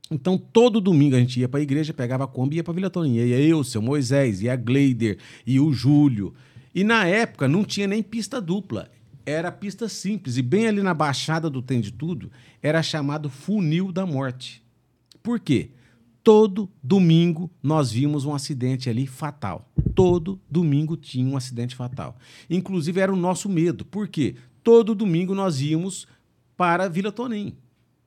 Então, 0.09 0.37
todo 0.37 0.79
domingo 0.79 1.15
a 1.15 1.19
gente 1.19 1.39
ia 1.39 1.49
para 1.49 1.59
a 1.59 1.63
igreja, 1.63 1.93
pegava 1.93 2.23
a 2.23 2.27
Kombi 2.27 2.55
e 2.55 2.57
ia 2.57 2.63
para 2.63 2.73
Vila 2.73 2.89
Toninho. 2.89 3.25
Ia 3.25 3.39
eu, 3.41 3.59
o 3.59 3.63
seu 3.63 3.81
Moisés, 3.81 4.41
ia 4.41 4.53
a 4.53 4.55
Gleider, 4.55 5.17
e 5.45 5.59
o 5.59 5.73
Júlio. 5.73 6.33
E 6.77 6.83
na 6.83 7.07
época 7.07 7.47
não 7.47 7.65
tinha 7.65 7.87
nem 7.87 8.03
pista 8.03 8.39
dupla. 8.39 8.91
Era 9.25 9.51
pista 9.51 9.89
simples. 9.89 10.37
E 10.37 10.43
bem 10.43 10.67
ali 10.67 10.83
na 10.83 10.93
baixada 10.93 11.49
do 11.49 11.59
Tem 11.59 11.81
de 11.81 11.91
Tudo, 11.91 12.31
era 12.61 12.83
chamado 12.83 13.31
Funil 13.31 13.91
da 13.91 14.05
Morte. 14.05 14.63
Por 15.23 15.39
quê? 15.39 15.71
Todo 16.23 16.69
domingo 16.83 17.49
nós 17.63 17.91
vimos 17.91 18.25
um 18.25 18.35
acidente 18.35 18.91
ali 18.91 19.07
fatal. 19.07 19.67
Todo 19.95 20.39
domingo 20.47 20.95
tinha 20.95 21.27
um 21.27 21.35
acidente 21.35 21.75
fatal. 21.75 22.15
Inclusive 22.47 23.01
era 23.01 23.11
o 23.11 23.15
nosso 23.15 23.49
medo. 23.49 23.83
Por 23.83 24.07
quê? 24.07 24.35
Todo 24.63 24.93
domingo 24.93 25.33
nós 25.33 25.59
íamos 25.59 26.05
para 26.55 26.87
Vila 26.87 27.11
Toninho. 27.11 27.57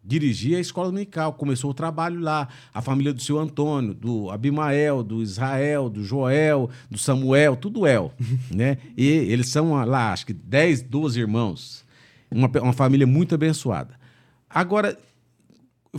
Dirigia 0.02 0.56
a 0.56 0.60
escola 0.60 0.88
dominical, 0.88 1.34
começou 1.34 1.70
o 1.70 1.74
trabalho 1.74 2.20
lá. 2.20 2.48
A 2.72 2.80
família 2.80 3.12
do 3.12 3.20
seu 3.20 3.38
Antônio, 3.38 3.92
do 3.92 4.30
Abimael, 4.30 5.02
do 5.02 5.22
Israel, 5.22 5.90
do 5.90 6.02
Joel, 6.02 6.70
do 6.90 6.96
Samuel, 6.96 7.54
tudo 7.54 7.86
El, 7.86 8.12
né? 8.50 8.78
E 8.96 9.06
eles 9.06 9.48
são 9.48 9.76
ah, 9.76 9.84
lá, 9.84 10.12
acho 10.12 10.24
que 10.24 10.32
10, 10.32 10.82
12 10.82 11.20
irmãos. 11.20 11.84
Uma, 12.30 12.48
uma 12.62 12.72
família 12.72 13.06
muito 13.06 13.34
abençoada. 13.34 13.94
Agora, 14.48 14.98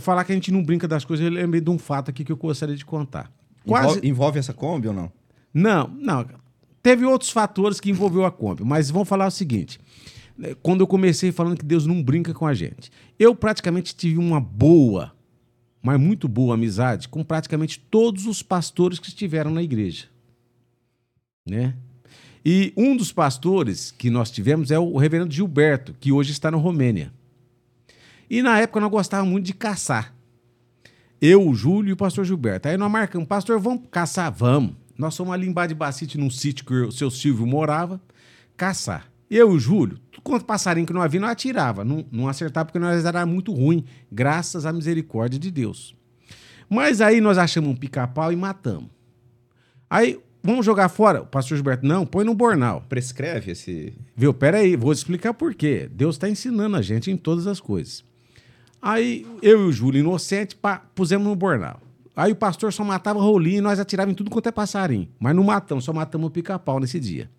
falar 0.00 0.24
que 0.24 0.32
a 0.32 0.34
gente 0.34 0.50
não 0.50 0.62
brinca 0.64 0.88
das 0.88 1.04
coisas, 1.04 1.24
eu 1.24 1.32
lembrei 1.32 1.60
de 1.60 1.70
um 1.70 1.78
fato 1.78 2.10
aqui 2.10 2.24
que 2.24 2.32
eu 2.32 2.36
gostaria 2.36 2.76
de 2.76 2.84
contar. 2.84 3.30
Quase. 3.64 3.86
Envolve, 3.86 4.08
envolve 4.08 4.38
essa 4.38 4.52
Kombi 4.52 4.88
ou 4.88 4.94
não? 4.94 5.12
Não, 5.54 5.88
não. 5.88 6.26
Teve 6.82 7.04
outros 7.04 7.30
fatores 7.30 7.78
que 7.78 7.90
envolveu 7.90 8.24
a 8.24 8.32
Kombi, 8.32 8.64
mas 8.64 8.90
vamos 8.90 9.08
falar 9.08 9.26
o 9.26 9.30
seguinte. 9.30 9.78
Né, 10.36 10.54
Quando 10.62 10.80
eu 10.80 10.86
comecei 10.86 11.32
falando 11.32 11.58
que 11.58 11.64
Deus 11.64 11.86
não 11.86 12.02
brinca 12.02 12.32
com 12.34 12.46
a 12.46 12.54
gente, 12.54 12.90
eu 13.18 13.34
praticamente 13.34 13.94
tive 13.94 14.18
uma 14.18 14.40
boa, 14.40 15.12
mas 15.82 16.00
muito 16.00 16.28
boa 16.28 16.54
amizade 16.54 17.08
com 17.08 17.24
praticamente 17.24 17.78
todos 17.78 18.26
os 18.26 18.42
pastores 18.42 18.98
que 18.98 19.08
estiveram 19.08 19.50
na 19.50 19.62
igreja. 19.62 20.06
Né? 21.48 21.74
E 22.44 22.72
um 22.76 22.96
dos 22.96 23.12
pastores 23.12 23.90
que 23.90 24.10
nós 24.10 24.30
tivemos 24.30 24.70
é 24.70 24.78
o 24.78 24.96
reverendo 24.96 25.32
Gilberto, 25.32 25.94
que 26.00 26.10
hoje 26.10 26.32
está 26.32 26.50
na 26.50 26.56
Romênia. 26.56 27.12
E 28.28 28.42
na 28.42 28.58
época 28.58 28.80
nós 28.80 28.90
gostávamos 28.90 29.30
muito 29.30 29.46
de 29.46 29.54
caçar. 29.54 30.14
Eu, 31.20 31.46
o 31.46 31.54
Júlio 31.54 31.90
e 31.90 31.92
o 31.92 31.96
pastor 31.96 32.24
Gilberto. 32.24 32.68
Aí 32.68 32.76
nós 32.76 32.90
marcamos, 32.90 33.28
pastor, 33.28 33.60
vamos 33.60 33.82
caçar? 33.90 34.32
Vamos. 34.32 34.74
Nós 34.98 35.16
fomos 35.16 35.32
ali 35.32 35.48
Bade 35.52 35.74
Bacite, 35.74 36.18
num 36.18 36.30
sítio 36.30 36.64
que 36.64 36.74
o 36.74 36.90
seu 36.90 37.10
Silvio 37.10 37.46
morava, 37.46 38.00
caçar. 38.56 39.11
Eu 39.34 39.50
e 39.50 39.56
o 39.56 39.58
Júlio, 39.58 39.98
quanto 40.22 40.44
passarinho 40.44 40.86
que 40.86 40.92
nós 40.92 41.04
havia, 41.04 41.18
nós 41.18 41.30
atirava. 41.30 41.82
Não, 41.82 42.04
não 42.12 42.28
acertava 42.28 42.66
porque 42.66 42.78
nós 42.78 43.02
era 43.02 43.24
muito 43.24 43.50
ruim, 43.50 43.82
graças 44.10 44.66
à 44.66 44.72
misericórdia 44.74 45.40
de 45.40 45.50
Deus. 45.50 45.96
Mas 46.68 47.00
aí 47.00 47.18
nós 47.18 47.38
achamos 47.38 47.70
um 47.70 47.74
pica-pau 47.74 48.30
e 48.30 48.36
matamos. 48.36 48.90
Aí, 49.88 50.20
vamos 50.42 50.66
jogar 50.66 50.90
fora? 50.90 51.22
O 51.22 51.26
pastor 51.26 51.56
Gilberto, 51.56 51.86
não, 51.86 52.04
põe 52.04 52.26
no 52.26 52.34
bornal. 52.34 52.84
Prescreve 52.90 53.52
esse. 53.52 53.94
Viu? 54.14 54.34
Pera 54.34 54.58
aí, 54.58 54.76
vou 54.76 54.92
explicar 54.92 55.32
por 55.32 55.54
quê. 55.54 55.88
Deus 55.90 56.16
está 56.16 56.28
ensinando 56.28 56.76
a 56.76 56.82
gente 56.82 57.10
em 57.10 57.16
todas 57.16 57.46
as 57.46 57.58
coisas. 57.58 58.04
Aí 58.82 59.26
eu 59.40 59.62
e 59.62 59.64
o 59.64 59.72
Júlio, 59.72 60.00
inocente, 60.00 60.54
pá, 60.54 60.82
pusemos 60.94 61.26
no 61.26 61.34
bornal. 61.34 61.80
Aí 62.14 62.32
o 62.32 62.36
pastor 62.36 62.70
só 62.70 62.84
matava 62.84 63.18
rolinho 63.18 63.58
e 63.58 63.62
nós 63.62 63.80
atirávamos 63.80 64.12
em 64.12 64.16
tudo 64.16 64.30
quanto 64.30 64.50
é 64.50 64.52
passarinho. 64.52 65.08
Mas 65.18 65.34
não 65.34 65.42
matamos, 65.42 65.84
só 65.84 65.92
matamos 65.94 66.28
o 66.28 66.30
pica-pau 66.30 66.78
nesse 66.78 67.00
dia. 67.00 67.30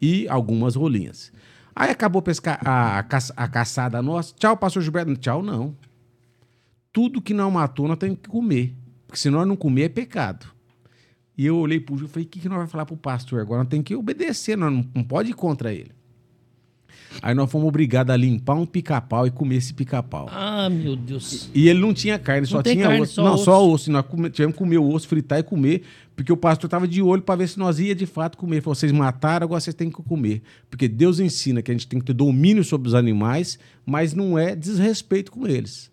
E 0.00 0.28
algumas 0.28 0.74
rolinhas. 0.74 1.32
Aí 1.74 1.90
acabou 1.90 2.20
pescar 2.22 2.60
a, 2.66 2.98
a, 2.98 3.02
caça- 3.02 3.34
a 3.36 3.46
caçada 3.48 4.02
nossa. 4.02 4.34
Tchau, 4.36 4.56
pastor 4.56 4.82
Gilberto. 4.82 5.16
Tchau, 5.16 5.42
não. 5.42 5.76
Tudo 6.92 7.20
que 7.22 7.32
não 7.34 7.50
matou, 7.50 7.86
nós 7.86 7.98
temos 7.98 8.18
que 8.20 8.28
comer. 8.28 8.74
Porque 9.06 9.18
se 9.20 9.30
nós 9.30 9.46
não 9.46 9.56
comer, 9.56 9.82
é 9.84 9.88
pecado. 9.88 10.46
E 11.36 11.46
eu 11.46 11.56
olhei 11.56 11.78
pro 11.78 11.96
Júlio 11.96 12.10
e 12.10 12.12
falei, 12.12 12.26
o 12.26 12.28
que, 12.28 12.40
que 12.40 12.48
nós 12.48 12.56
vamos 12.58 12.72
falar 12.72 12.84
pro 12.84 12.96
pastor 12.96 13.40
agora? 13.40 13.60
Nós 13.62 13.68
temos 13.68 13.84
que 13.84 13.94
obedecer, 13.94 14.56
nós 14.56 14.72
não, 14.72 14.84
não 14.92 15.04
pode 15.04 15.30
ir 15.30 15.34
contra 15.34 15.72
ele. 15.72 15.92
Aí 17.22 17.34
nós 17.34 17.50
fomos 17.50 17.68
obrigados 17.68 18.12
a 18.12 18.16
limpar 18.16 18.54
um 18.54 18.66
pica-pau 18.66 19.26
e 19.26 19.30
comer 19.30 19.56
esse 19.56 19.74
pica-pau. 19.74 20.28
Ah, 20.30 20.68
meu 20.68 20.94
Deus. 20.94 21.50
E 21.54 21.68
ele 21.68 21.80
não 21.80 21.92
tinha 21.92 22.18
carne, 22.18 22.46
só 22.46 22.62
tem 22.62 22.74
tinha 22.76 22.86
carne, 22.86 23.02
osso. 23.02 23.14
só 23.14 23.24
não, 23.24 23.34
osso. 23.34 23.44
só 23.44 23.68
osso. 23.68 23.90
E 23.90 23.92
nós 23.92 24.04
tivemos 24.32 24.54
que 24.54 24.58
comer 24.58 24.78
o 24.78 24.88
osso, 24.88 25.08
fritar 25.08 25.38
e 25.38 25.42
comer, 25.42 25.82
porque 26.14 26.32
o 26.32 26.36
pastor 26.36 26.68
estava 26.68 26.86
de 26.86 27.02
olho 27.02 27.22
para 27.22 27.36
ver 27.36 27.48
se 27.48 27.58
nós 27.58 27.78
ia 27.78 27.94
de 27.94 28.06
fato 28.06 28.36
comer. 28.36 28.56
Ele 28.56 28.60
falou, 28.62 28.74
vocês 28.74 28.92
mataram, 28.92 29.44
agora 29.44 29.60
vocês 29.60 29.74
têm 29.74 29.90
que 29.90 30.02
comer. 30.02 30.42
Porque 30.70 30.86
Deus 30.86 31.18
ensina 31.18 31.62
que 31.62 31.70
a 31.70 31.74
gente 31.74 31.86
tem 31.86 31.98
que 31.98 32.06
ter 32.06 32.12
domínio 32.12 32.62
sobre 32.62 32.88
os 32.88 32.94
animais, 32.94 33.58
mas 33.84 34.14
não 34.14 34.38
é 34.38 34.54
desrespeito 34.54 35.32
com 35.32 35.46
eles. 35.46 35.90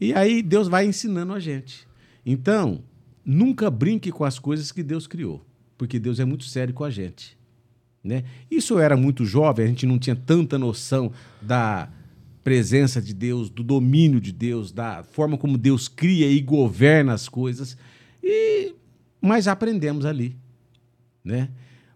E 0.00 0.14
aí 0.14 0.42
Deus 0.42 0.68
vai 0.68 0.86
ensinando 0.86 1.32
a 1.32 1.40
gente. 1.40 1.86
Então, 2.24 2.82
nunca 3.24 3.70
brinque 3.70 4.10
com 4.10 4.24
as 4.24 4.38
coisas 4.38 4.72
que 4.72 4.82
Deus 4.82 5.06
criou, 5.06 5.44
porque 5.76 5.98
Deus 5.98 6.20
é 6.20 6.24
muito 6.24 6.44
sério 6.44 6.72
com 6.72 6.84
a 6.84 6.90
gente. 6.90 7.39
Né? 8.02 8.24
Isso 8.50 8.74
eu 8.74 8.78
era 8.80 8.96
muito 8.96 9.24
jovem, 9.24 9.64
a 9.64 9.68
gente 9.68 9.86
não 9.86 9.98
tinha 9.98 10.16
tanta 10.16 10.58
noção 10.58 11.12
da 11.40 11.88
presença 12.42 13.00
de 13.00 13.12
Deus, 13.12 13.50
do 13.50 13.62
domínio 13.62 14.20
de 14.20 14.32
Deus, 14.32 14.72
da 14.72 15.02
forma 15.02 15.36
como 15.36 15.58
Deus 15.58 15.86
cria 15.88 16.30
e 16.30 16.40
governa 16.40 17.12
as 17.12 17.28
coisas. 17.28 17.76
E 18.22 18.74
mas 19.20 19.46
aprendemos 19.46 20.06
ali, 20.06 20.36
né? 21.22 21.50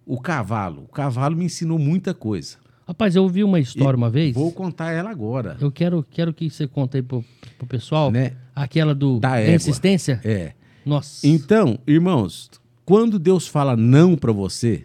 O 0.04 0.20
cavalo, 0.20 0.82
o 0.82 0.88
cavalo 0.88 1.34
me 1.34 1.46
ensinou 1.46 1.78
muita 1.78 2.12
coisa. 2.12 2.58
Rapaz, 2.86 3.16
eu 3.16 3.22
ouvi 3.22 3.42
uma 3.42 3.58
história 3.58 3.96
E 3.96 3.98
uma 3.98 4.10
vez. 4.10 4.34
Vou 4.34 4.52
contar 4.52 4.92
ela 4.92 5.10
agora. 5.10 5.56
Eu 5.58 5.72
quero, 5.72 6.04
quero 6.10 6.34
que 6.34 6.50
você 6.50 6.66
conte 6.66 6.98
aí 6.98 7.02
pro, 7.02 7.24
pro 7.56 7.66
pessoal. 7.66 8.10
Né? 8.10 8.32
Aquela 8.54 8.94
do 8.94 9.18
Da 9.18 9.42
insistência. 9.50 10.20
É. 10.22 10.52
Nossa. 10.84 11.26
Então, 11.26 11.78
irmãos, 11.86 12.50
quando 12.84 13.18
Deus 13.18 13.48
fala 13.48 13.74
não 13.74 14.14
para 14.16 14.32
você, 14.32 14.84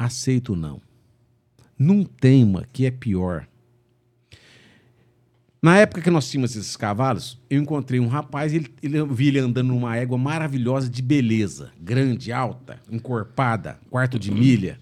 aceita 0.00 0.52
o 0.52 0.56
não. 0.56 0.80
Não 1.78 2.04
tema 2.04 2.66
que 2.72 2.86
é 2.86 2.90
pior. 2.90 3.46
Na 5.62 5.76
época 5.76 6.00
que 6.00 6.10
nós 6.10 6.30
tínhamos 6.30 6.56
esses 6.56 6.74
cavalos, 6.74 7.38
eu 7.50 7.60
encontrei 7.60 8.00
um 8.00 8.08
rapaz, 8.08 8.54
ele, 8.54 8.72
ele, 8.82 8.96
eu 8.96 9.06
vi 9.06 9.28
ele 9.28 9.40
andando 9.40 9.68
numa 9.68 9.94
égua 9.94 10.16
maravilhosa 10.16 10.88
de 10.88 11.02
beleza, 11.02 11.70
grande, 11.78 12.32
alta, 12.32 12.80
encorpada, 12.90 13.78
quarto 13.90 14.18
de 14.18 14.32
milha. 14.32 14.80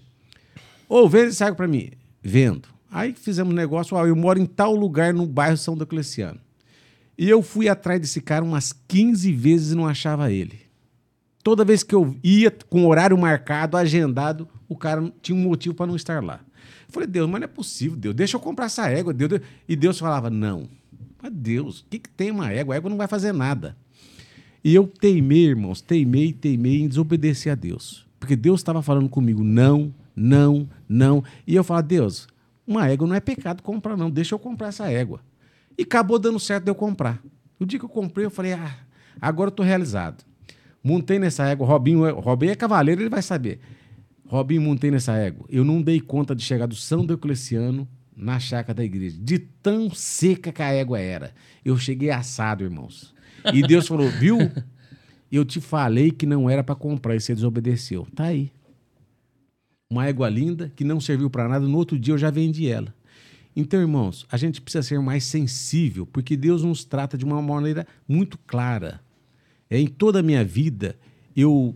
Ô, 0.87 1.07
vende 1.09 1.27
essa 1.27 1.45
égua 1.45 1.57
pra 1.57 1.67
mim. 1.67 1.91
Vendo. 2.23 2.69
Aí 2.89 3.13
fizemos 3.13 3.51
um 3.51 3.55
negócio, 3.55 3.97
ó, 3.97 4.07
eu 4.07 4.15
moro 4.15 4.39
em 4.39 4.45
tal 4.45 4.73
lugar 4.73 5.13
no 5.13 5.25
bairro 5.27 5.57
São 5.57 5.75
Diocleciano. 5.75 6.39
E 7.17 7.29
eu 7.29 7.43
fui 7.43 7.67
atrás 7.67 7.99
desse 7.99 8.21
cara 8.21 8.45
umas 8.45 8.71
15 8.87 9.33
vezes 9.33 9.71
e 9.73 9.75
não 9.75 9.85
achava 9.85 10.31
ele. 10.31 10.68
Toda 11.43 11.63
vez 11.63 11.83
que 11.83 11.95
eu 11.95 12.17
ia 12.23 12.51
com 12.69 12.85
horário 12.85 13.17
marcado, 13.17 13.77
agendado, 13.77 14.47
o 14.67 14.75
cara 14.75 15.11
tinha 15.21 15.37
um 15.37 15.41
motivo 15.41 15.73
para 15.73 15.87
não 15.87 15.95
estar 15.95 16.23
lá. 16.23 16.41
Eu 16.87 16.93
falei, 16.93 17.07
Deus, 17.07 17.29
mas 17.29 17.39
não 17.39 17.45
é 17.45 17.47
possível, 17.47 17.97
Deus, 17.97 18.15
deixa 18.15 18.35
eu 18.35 18.41
comprar 18.41 18.65
essa 18.65 18.89
égua. 18.89 19.13
Deus, 19.13 19.29
Deus. 19.29 19.41
E 19.67 19.75
Deus 19.75 19.99
falava, 19.99 20.29
não. 20.29 20.67
Mas 21.21 21.31
Deus, 21.31 21.79
o 21.79 21.85
que, 21.89 21.99
que 21.99 22.09
tem 22.09 22.31
uma 22.31 22.51
égua? 22.51 22.73
A 22.73 22.77
égua 22.77 22.89
não 22.89 22.97
vai 22.97 23.07
fazer 23.07 23.31
nada. 23.31 23.75
E 24.63 24.75
eu 24.75 24.87
teimei, 24.87 25.45
irmãos, 25.45 25.81
teimei, 25.81 26.33
teimei 26.33 26.81
em 26.81 26.87
desobedecer 26.87 27.51
a 27.51 27.55
Deus. 27.55 28.05
Porque 28.19 28.35
Deus 28.35 28.59
estava 28.59 28.81
falando 28.81 29.07
comigo, 29.07 29.43
não, 29.43 29.93
não, 30.15 30.67
não. 30.87 31.23
E 31.47 31.55
eu 31.55 31.63
falava, 31.63 31.87
Deus, 31.87 32.27
uma 32.67 32.87
égua 32.87 33.07
não 33.07 33.15
é 33.15 33.19
pecado 33.19 33.63
comprar, 33.63 33.95
não. 33.95 34.11
Deixa 34.11 34.35
eu 34.35 34.39
comprar 34.39 34.67
essa 34.67 34.91
égua. 34.91 35.21
E 35.77 35.83
acabou 35.83 36.19
dando 36.19 36.39
certo 36.39 36.65
de 36.65 36.71
eu 36.71 36.75
comprar. 36.75 37.21
O 37.57 37.65
dia 37.65 37.79
que 37.79 37.85
eu 37.85 37.89
comprei, 37.89 38.25
eu 38.25 38.29
falei, 38.29 38.53
ah, 38.53 38.75
agora 39.21 39.47
eu 39.47 39.53
tô 39.53 39.63
realizado. 39.63 40.25
Montei 40.83 41.19
nessa 41.19 41.45
égua, 41.45 41.67
Robinho, 41.67 42.19
Robinho 42.19 42.51
é 42.51 42.55
cavaleiro, 42.55 43.01
ele 43.01 43.09
vai 43.09 43.21
saber. 43.21 43.59
Robinho, 44.27 44.61
montei 44.61 44.91
nessa 44.91 45.15
égua. 45.17 45.45
Eu 45.49 45.65
não 45.65 45.81
dei 45.81 45.99
conta 45.99 46.35
de 46.35 46.43
chegar 46.43 46.67
do 46.67 46.75
São 46.75 47.05
Diocleciano 47.05 47.87
na 48.15 48.39
chácara 48.39 48.75
da 48.75 48.83
igreja. 48.83 49.17
De 49.19 49.39
tão 49.39 49.89
seca 49.89 50.51
que 50.51 50.61
a 50.61 50.71
égua 50.71 50.99
era. 50.99 51.33
Eu 51.65 51.77
cheguei 51.77 52.11
assado, 52.11 52.63
irmãos. 52.63 53.13
E 53.53 53.61
Deus 53.61 53.87
falou, 53.87 54.09
viu? 54.09 54.37
Eu 55.31 55.45
te 55.45 55.61
falei 55.61 56.11
que 56.11 56.25
não 56.25 56.49
era 56.49 56.63
para 56.63 56.75
comprar 56.75 57.15
e 57.15 57.19
você 57.19 57.33
desobedeceu. 57.33 58.07
Tá 58.15 58.25
aí. 58.25 58.51
Uma 59.91 60.07
égua 60.07 60.29
linda 60.29 60.71
que 60.75 60.83
não 60.83 60.99
serviu 60.99 61.29
para 61.29 61.47
nada. 61.47 61.67
No 61.67 61.77
outro 61.77 61.97
dia 61.97 62.13
eu 62.13 62.17
já 62.17 62.29
vendi 62.29 62.67
ela. 62.67 62.93
Então, 63.55 63.79
irmãos, 63.79 64.25
a 64.31 64.37
gente 64.37 64.61
precisa 64.61 64.83
ser 64.83 64.99
mais 64.99 65.23
sensível, 65.23 66.05
porque 66.05 66.37
Deus 66.37 66.63
nos 66.63 66.83
trata 66.83 67.17
de 67.17 67.25
uma 67.25 67.41
maneira 67.41 67.85
muito 68.07 68.37
clara. 68.45 69.01
É, 69.69 69.79
em 69.79 69.87
toda 69.87 70.19
a 70.19 70.23
minha 70.23 70.43
vida, 70.43 70.95
eu 71.35 71.75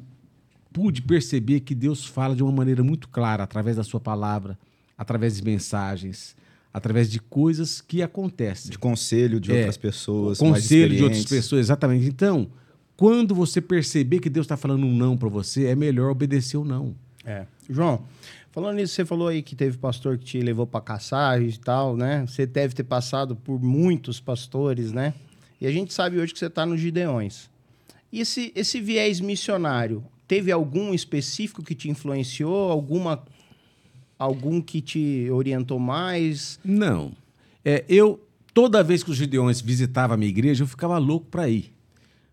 pude 0.71 1.01
perceber 1.01 1.59
que 1.59 1.75
Deus 1.75 2.05
fala 2.05 2.35
de 2.35 2.41
uma 2.41 2.51
maneira 2.51 2.83
muito 2.83 3.07
clara, 3.07 3.43
através 3.43 3.75
da 3.77 3.83
sua 3.83 3.99
palavra, 3.99 4.57
através 4.97 5.35
de 5.37 5.43
mensagens, 5.43 6.35
através 6.73 7.09
de 7.09 7.19
coisas 7.19 7.79
que 7.81 8.01
acontecem. 8.01 8.71
De 8.71 8.79
conselho 8.79 9.39
de 9.39 9.51
É, 9.51 9.57
outras 9.57 9.77
pessoas. 9.77 10.41
mais 10.41 10.53
Conselho 10.63 10.95
de 10.95 11.03
outras 11.03 11.25
pessoas, 11.25 11.61
exatamente. 11.61 12.07
Então, 12.07 12.49
quando 12.97 13.35
você 13.35 13.61
perceber 13.61 14.19
que 14.19 14.29
Deus 14.29 14.45
está 14.45 14.57
falando 14.57 14.85
um 14.85 14.95
não 14.95 15.15
para 15.15 15.29
você, 15.29 15.65
é 15.65 15.75
melhor 15.75 16.09
obedecer 16.09 16.57
o 16.57 16.65
não. 16.65 16.95
É. 17.23 17.45
João, 17.69 18.03
falando 18.51 18.77
nisso, 18.77 18.95
você 18.95 19.05
falou 19.05 19.27
aí 19.27 19.43
que 19.43 19.55
teve 19.55 19.77
pastor 19.77 20.17
que 20.17 20.25
te 20.25 20.39
levou 20.39 20.65
para 20.65 20.81
caçar 20.81 21.41
e 21.41 21.55
tal, 21.57 21.95
né? 21.95 22.25
Você 22.27 22.45
deve 22.47 22.73
ter 22.73 22.83
passado 22.83 23.35
por 23.35 23.61
muitos 23.61 24.19
pastores, 24.19 24.91
né? 24.91 25.13
E 25.61 25.67
a 25.67 25.71
gente 25.71 25.93
sabe 25.93 26.17
hoje 26.19 26.33
que 26.33 26.39
você 26.39 26.47
está 26.47 26.65
nos 26.65 26.81
Gideões. 26.81 27.52
E 28.13 28.19
esse, 28.19 28.51
esse 28.55 28.79
viés 28.79 29.19
missionário, 29.19 30.03
teve 30.27 30.51
algum 30.51 30.93
específico 30.93 31.63
que 31.63 31.73
te 31.73 31.89
influenciou? 31.89 32.69
Alguma, 32.69 33.25
algum 34.19 34.61
que 34.61 34.81
te 34.81 35.27
orientou 35.31 35.79
mais? 35.79 36.59
Não. 36.63 37.13
É, 37.65 37.83
eu, 37.89 38.23
toda 38.53 38.83
vez 38.83 39.01
que 39.01 39.09
os 39.09 39.17
Gideões 39.17 39.61
visitavam 39.61 40.13
a 40.13 40.17
minha 40.17 40.29
igreja, 40.29 40.61
eu 40.63 40.67
ficava 40.67 40.99
louco 40.99 41.25
para 41.25 41.49
ir. 41.49 41.73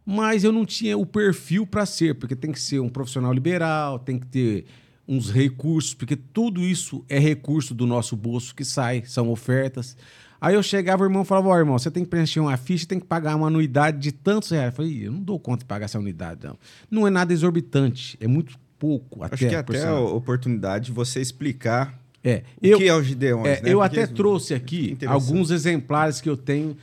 Mas 0.04 0.44
eu 0.44 0.52
não 0.52 0.66
tinha 0.66 0.98
o 0.98 1.06
perfil 1.06 1.66
para 1.66 1.86
ser, 1.86 2.14
porque 2.16 2.36
tem 2.36 2.52
que 2.52 2.60
ser 2.60 2.78
um 2.80 2.90
profissional 2.90 3.32
liberal, 3.32 3.98
tem 3.98 4.18
que 4.18 4.26
ter 4.26 4.66
uns 5.08 5.30
recursos, 5.30 5.94
porque 5.94 6.14
tudo 6.14 6.60
isso 6.60 7.02
é 7.08 7.18
recurso 7.18 7.72
do 7.74 7.86
nosso 7.86 8.14
bolso 8.14 8.54
que 8.54 8.66
sai, 8.66 9.02
são 9.06 9.30
ofertas. 9.30 9.96
Aí 10.40 10.55
eu 10.55 10.62
chegava, 10.62 11.03
o 11.03 11.07
irmão 11.07 11.24
falava, 11.24 11.48
ó, 11.48 11.59
irmão, 11.59 11.79
você 11.79 11.90
tem 11.90 12.03
que 12.05 12.09
preencher 12.11 12.40
uma 12.40 12.57
ficha, 12.57 12.87
tem 12.87 12.98
que 12.98 13.07
pagar 13.07 13.37
uma 13.37 13.48
anuidade 13.48 13.98
de 13.98 14.11
tantos 14.12 14.50
reais. 14.50 14.66
Eu 14.68 14.72
falei, 14.72 14.90
"Ih, 14.92 15.05
eu 15.05 15.12
não 15.12 15.20
dou 15.20 15.38
conta 15.38 15.59
de 15.59 15.64
pagar 15.66 15.85
essa 15.85 15.98
anuidade, 15.98 16.40
não. 16.46 16.57
Não 16.90 17.07
é 17.07 17.11
nada 17.11 17.33
exorbitante, 17.33 18.16
é 18.20 18.26
muito 18.26 18.59
pouco 18.79 19.22
até. 19.22 19.35
Acho 19.35 19.48
que 19.48 19.55
é 19.55 19.59
até 19.59 19.87
a 19.87 20.00
oportunidade 20.00 20.87
de 20.87 20.92
você 20.92 21.20
explicar 21.20 22.00
É, 22.24 22.42
o 22.62 22.66
eu, 22.66 22.79
que 22.79 22.88
é 22.88 22.94
o 22.94 23.03
Gideões, 23.03 23.46
é, 23.59 23.62
né? 23.62 23.72
eu 23.72 23.79
Porque- 23.81 24.00
até 24.00 24.07
trouxe 24.07 24.55
aqui 24.55 24.96
alguns 25.07 25.50
exemplares 25.50 26.20
que 26.20 26.29
eu 26.31 26.37
tenho. 26.37 26.76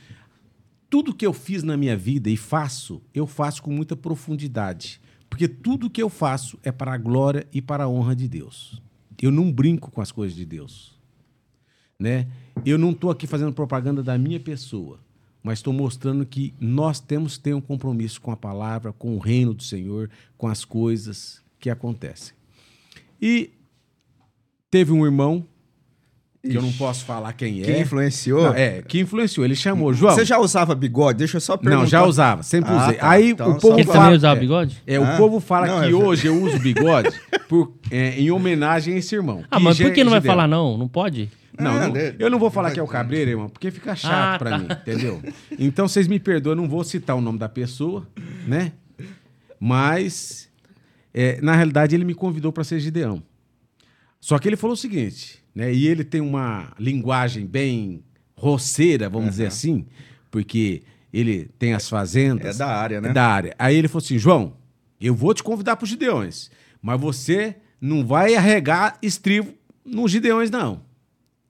Tudo 0.90 1.12
que 1.14 1.26
eu 1.26 1.32
fiz 1.32 1.62
na 1.62 1.76
minha 1.76 1.96
vida 1.96 2.30
e 2.30 2.36
faço, 2.36 3.02
eu 3.12 3.26
faço 3.26 3.62
com 3.62 3.70
muita 3.70 3.94
profundidade. 3.96 5.00
Porque 5.28 5.46
tudo 5.46 5.90
que 5.90 6.02
eu 6.02 6.08
faço 6.08 6.58
é 6.62 6.72
para 6.72 6.92
a 6.94 6.96
glória 6.96 7.46
e 7.52 7.60
para 7.60 7.84
a 7.84 7.88
honra 7.88 8.16
de 8.16 8.26
Deus. 8.26 8.80
Eu 9.20 9.30
não 9.30 9.52
brinco 9.52 9.90
com 9.90 10.00
as 10.00 10.10
coisas 10.10 10.34
de 10.36 10.46
Deus. 10.46 10.97
Né? 12.00 12.26
Eu 12.64 12.78
não 12.78 12.90
estou 12.92 13.10
aqui 13.10 13.26
fazendo 13.26 13.52
propaganda 13.52 14.04
da 14.04 14.16
minha 14.16 14.38
pessoa, 14.38 15.00
mas 15.42 15.58
estou 15.58 15.72
mostrando 15.72 16.24
que 16.24 16.54
nós 16.60 17.00
temos 17.00 17.36
que 17.36 17.42
ter 17.44 17.54
um 17.54 17.60
compromisso 17.60 18.20
com 18.20 18.30
a 18.30 18.36
palavra, 18.36 18.92
com 18.92 19.16
o 19.16 19.18
reino 19.18 19.52
do 19.52 19.64
Senhor, 19.64 20.08
com 20.36 20.46
as 20.46 20.64
coisas 20.64 21.40
que 21.58 21.68
acontecem. 21.68 22.34
E 23.20 23.50
teve 24.70 24.92
um 24.92 25.04
irmão, 25.04 25.44
que 26.40 26.54
eu 26.56 26.62
não 26.62 26.72
posso 26.74 27.04
falar 27.04 27.32
quem 27.32 27.62
Que 27.62 27.72
é. 27.72 27.80
influenciou? 27.80 28.42
Não, 28.44 28.54
é, 28.54 28.80
que 28.80 29.00
influenciou. 29.00 29.44
Ele 29.44 29.56
chamou, 29.56 29.92
João. 29.92 30.14
Você 30.14 30.24
já 30.24 30.38
usava 30.38 30.76
bigode? 30.76 31.18
Deixa 31.18 31.38
eu 31.38 31.40
só 31.40 31.56
perguntar. 31.56 31.80
Não, 31.80 31.86
já 31.86 32.04
usava, 32.04 32.44
sempre 32.44 32.70
Ah, 32.70 32.84
usei. 32.84 32.94
tá. 32.96 33.10
Aí 33.10 33.30
Então, 33.30 33.50
o 33.50 33.60
povo 33.60 33.74
Ele 33.74 33.84
fala, 33.84 33.98
também 33.98 34.16
usava 34.16 34.36
é, 34.36 34.40
bigode? 34.40 34.82
É, 34.86 34.96
Ah, 34.96 35.14
o 35.14 35.16
povo 35.16 35.40
fala 35.40 35.66
não, 35.66 35.80
que 35.80 35.90
é 35.90 35.94
hoje 35.96 36.28
eu 36.28 36.40
uso 36.40 36.60
bigode 36.60 37.10
por, 37.48 37.74
é, 37.90 38.20
em 38.20 38.30
homenagem 38.30 38.94
a 38.94 38.98
esse 38.98 39.16
irmão. 39.16 39.42
Ah, 39.50 39.58
mas 39.58 39.78
por 39.80 39.92
que 39.92 40.04
não 40.04 40.12
vai 40.12 40.20
falar 40.20 40.46
não? 40.46 40.78
Não 40.78 40.86
pode? 40.86 41.28
Não, 41.58 41.72
Ah, 41.76 41.86
não, 41.88 41.92
de- 41.92 42.14
eu 42.18 42.30
não 42.30 42.38
vou 42.38 42.50
falar 42.50 42.70
que 42.70 42.78
é 42.78 42.82
o 42.82 42.86
Cabreiro, 42.86 43.30
irmão, 43.32 43.48
porque 43.48 43.70
fica 43.70 43.94
chato 43.96 44.34
Ah, 44.34 44.38
pra 44.38 44.50
tá. 44.50 44.58
mim, 44.58 44.68
entendeu? 44.70 45.22
Então 45.58 45.88
vocês 45.88 46.06
me 46.06 46.18
perdoam, 46.20 46.52
eu 46.52 46.56
não 46.56 46.68
vou 46.68 46.84
citar 46.84 47.16
o 47.16 47.20
nome 47.20 47.38
da 47.38 47.48
pessoa, 47.48 48.06
né? 48.46 48.72
Mas, 49.60 50.48
é, 51.12 51.40
na 51.40 51.54
realidade, 51.54 51.94
ele 51.94 52.04
me 52.04 52.14
convidou 52.14 52.52
para 52.52 52.64
ser 52.64 52.78
Gideão. 52.80 53.22
Só 54.20 54.38
que 54.38 54.48
ele 54.48 54.56
falou 54.56 54.74
o 54.74 54.76
seguinte, 54.76 55.38
né? 55.54 55.72
E 55.72 55.86
ele 55.86 56.04
tem 56.04 56.20
uma 56.20 56.72
linguagem 56.78 57.46
bem 57.46 58.02
roceira, 58.34 59.08
vamos 59.08 59.30
dizer 59.30 59.46
assim, 59.46 59.86
porque 60.30 60.82
ele 61.12 61.50
tem 61.58 61.72
as 61.74 61.88
fazendas. 61.88 62.56
É 62.56 62.58
da 62.58 62.68
área, 62.68 63.00
né? 63.00 63.08
É 63.10 63.12
da 63.12 63.26
área. 63.26 63.54
Aí 63.58 63.76
ele 63.76 63.88
falou 63.88 64.04
assim: 64.04 64.18
João, 64.18 64.54
eu 65.00 65.14
vou 65.14 65.32
te 65.34 65.42
convidar 65.42 65.76
para 65.76 65.84
os 65.84 65.90
Gideões, 65.90 66.50
mas 66.82 67.00
você 67.00 67.56
não 67.80 68.04
vai 68.06 68.34
arregar 68.34 68.98
estribo 69.02 69.52
nos 69.84 70.10
Gideões, 70.10 70.50
não. 70.50 70.82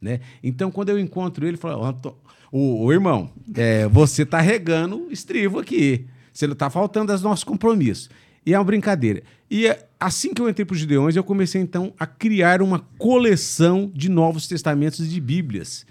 Né? 0.01 0.21
Então, 0.43 0.71
quando 0.71 0.91
eu 0.91 0.99
encontro 0.99 1.45
ele, 1.45 1.51
ele 1.53 1.57
fala: 1.57 1.79
"Ó, 1.79 1.87
Anto- 1.87 2.17
o, 2.51 2.85
o 2.85 2.93
irmão, 2.93 3.31
é, 3.55 3.87
você 3.89 4.25
tá 4.25 4.41
regando 4.41 5.09
estribo 5.11 5.59
aqui. 5.59 6.07
Você 6.33 6.47
não 6.47 6.55
tá 6.55 6.71
faltando 6.71 7.13
aos 7.13 7.23
nossos 7.23 7.45
compromissos. 7.45 8.09
E 8.47 8.55
é 8.55 8.59
uma 8.59 8.65
brincadeira. 8.65 9.23
E 9.51 9.67
é, 9.67 9.89
assim 9.99 10.33
que 10.33 10.41
eu 10.41 10.49
entrei 10.49 10.65
para 10.65 10.75
os 10.75 10.81
Gideões, 10.81 11.17
eu 11.17 11.25
comecei 11.25 11.61
então 11.61 11.93
a 11.99 12.07
criar 12.07 12.63
uma 12.63 12.79
coleção 12.97 13.91
de 13.95 14.09
Novos 14.09 14.47
Testamentos 14.47 15.01
e 15.01 15.09
de 15.09 15.21
Bíblias 15.21 15.85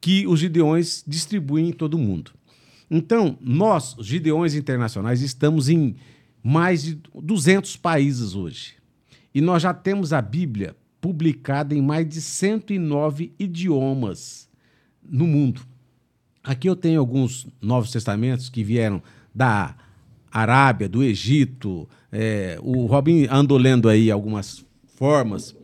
que 0.00 0.26
os 0.26 0.38
Gideões 0.38 1.02
distribuem 1.06 1.70
em 1.70 1.72
todo 1.72 1.94
o 1.94 1.98
mundo. 1.98 2.32
Então, 2.90 3.38
nós, 3.40 3.96
os 3.96 4.06
Gideões 4.06 4.54
Internacionais, 4.54 5.22
estamos 5.22 5.68
em 5.68 5.96
mais 6.42 6.82
de 6.82 6.98
200 7.14 7.76
países 7.78 8.34
hoje. 8.34 8.74
E 9.34 9.40
nós 9.40 9.62
já 9.62 9.72
temos 9.72 10.12
a 10.12 10.20
Bíblia 10.20 10.76
publicada 11.04 11.74
em 11.74 11.82
mais 11.82 12.08
de 12.08 12.18
109 12.18 13.34
idiomas 13.38 14.48
no 15.06 15.26
mundo. 15.26 15.60
Aqui 16.42 16.66
eu 16.66 16.74
tenho 16.74 16.98
alguns 16.98 17.46
Novos 17.60 17.90
Testamentos 17.90 18.48
que 18.48 18.64
vieram 18.64 19.02
da 19.34 19.76
Arábia, 20.32 20.88
do 20.88 21.02
Egito. 21.02 21.86
é, 22.10 22.58
o 22.62 22.86
Robin 22.86 23.26
andou 23.30 23.58
lendo 23.58 23.86
aí 23.86 24.10
algumas 24.10 24.64
formas. 24.96 25.54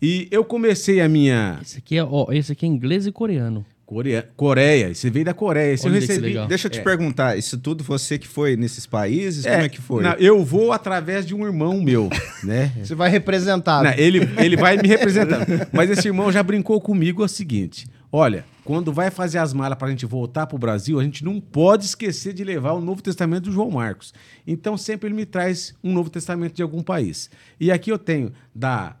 E 0.00 0.26
eu 0.30 0.42
comecei 0.42 1.02
a 1.02 1.08
minha. 1.08 1.58
Esse 1.60 1.76
aqui 1.76 1.98
é, 1.98 2.02
ó, 2.02 2.32
esse 2.32 2.52
aqui 2.52 2.64
é 2.64 2.68
inglês 2.68 3.06
e 3.06 3.12
coreano. 3.12 3.66
Coreia, 3.88 4.28
Coreia, 4.36 4.94
você 4.94 5.08
veio 5.08 5.24
da 5.24 5.32
Coreia. 5.32 5.74
Eu 5.82 5.90
recebi. 5.92 6.34
Deixa 6.46 6.66
eu 6.66 6.70
te 6.70 6.78
É. 6.78 6.82
perguntar, 6.82 7.38
isso 7.38 7.56
tudo 7.56 7.82
você 7.82 8.18
que 8.18 8.28
foi 8.28 8.54
nesses 8.54 8.84
países? 8.84 9.46
Como 9.46 9.56
é 9.56 9.66
que 9.70 9.80
foi? 9.80 10.02
não, 10.04 10.12
eu 10.18 10.44
vou 10.44 10.72
através 10.72 11.24
de 11.24 11.34
um 11.34 11.46
irmão 11.46 11.80
meu, 11.80 12.10
né? 12.44 12.70
Você 12.84 12.94
vai 12.94 13.08
representado. 13.08 13.84
Não, 13.84 13.94
ele, 13.94 14.20
ele 14.36 14.58
vai 14.58 14.76
me 14.76 14.86
representando. 14.86 15.46
Mas 15.72 15.88
esse 15.88 16.06
irmão 16.06 16.30
já 16.30 16.42
brincou 16.42 16.78
comigo 16.82 17.22
é 17.22 17.24
o 17.24 17.28
seguinte: 17.28 17.86
olha, 18.12 18.44
quando 18.62 18.92
vai 18.92 19.10
fazer 19.10 19.38
as 19.38 19.54
malas 19.54 19.78
para 19.78 19.88
a 19.88 19.90
gente 19.90 20.04
voltar 20.04 20.46
para 20.46 20.56
o 20.56 20.58
Brasil, 20.58 21.00
a 21.00 21.02
gente 21.02 21.24
não 21.24 21.40
pode 21.40 21.86
esquecer 21.86 22.34
de 22.34 22.44
levar 22.44 22.72
o 22.72 22.82
Novo 22.82 23.00
Testamento 23.00 23.44
do 23.44 23.52
João 23.52 23.70
Marcos. 23.70 24.12
Então 24.46 24.76
sempre 24.76 25.08
ele 25.08 25.16
me 25.16 25.24
traz 25.24 25.74
um 25.82 25.94
Novo 25.94 26.10
Testamento 26.10 26.52
de 26.54 26.60
algum 26.62 26.82
país. 26.82 27.30
E 27.58 27.72
aqui 27.72 27.90
eu 27.90 27.98
tenho 27.98 28.34
da 28.54 28.96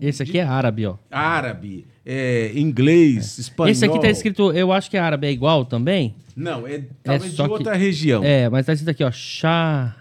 Esse 0.00 0.24
aqui 0.24 0.38
é 0.40 0.42
árabe, 0.42 0.86
ó. 0.86 0.96
árabe, 1.08 1.86
é, 2.04 2.52
inglês, 2.54 3.38
espanhol. 3.38 3.70
Esse 3.70 3.84
aqui 3.84 4.00
tá 4.00 4.08
escrito, 4.10 4.52
eu 4.52 4.72
acho 4.72 4.90
que 4.90 4.96
é 4.96 5.00
árabe, 5.00 5.26
é 5.26 5.30
igual 5.32 5.64
também? 5.64 6.14
Não, 6.36 6.66
é 6.66 6.82
talvez 7.02 7.30
de 7.30 7.36
só 7.36 7.46
que- 7.46 7.52
outra 7.52 7.74
região. 7.74 8.22
É, 8.24 8.48
mas 8.48 8.66
tá 8.66 8.72
escrito 8.72 8.90
aqui, 8.90 9.04
ó, 9.04 9.10
Chá... 9.10 9.96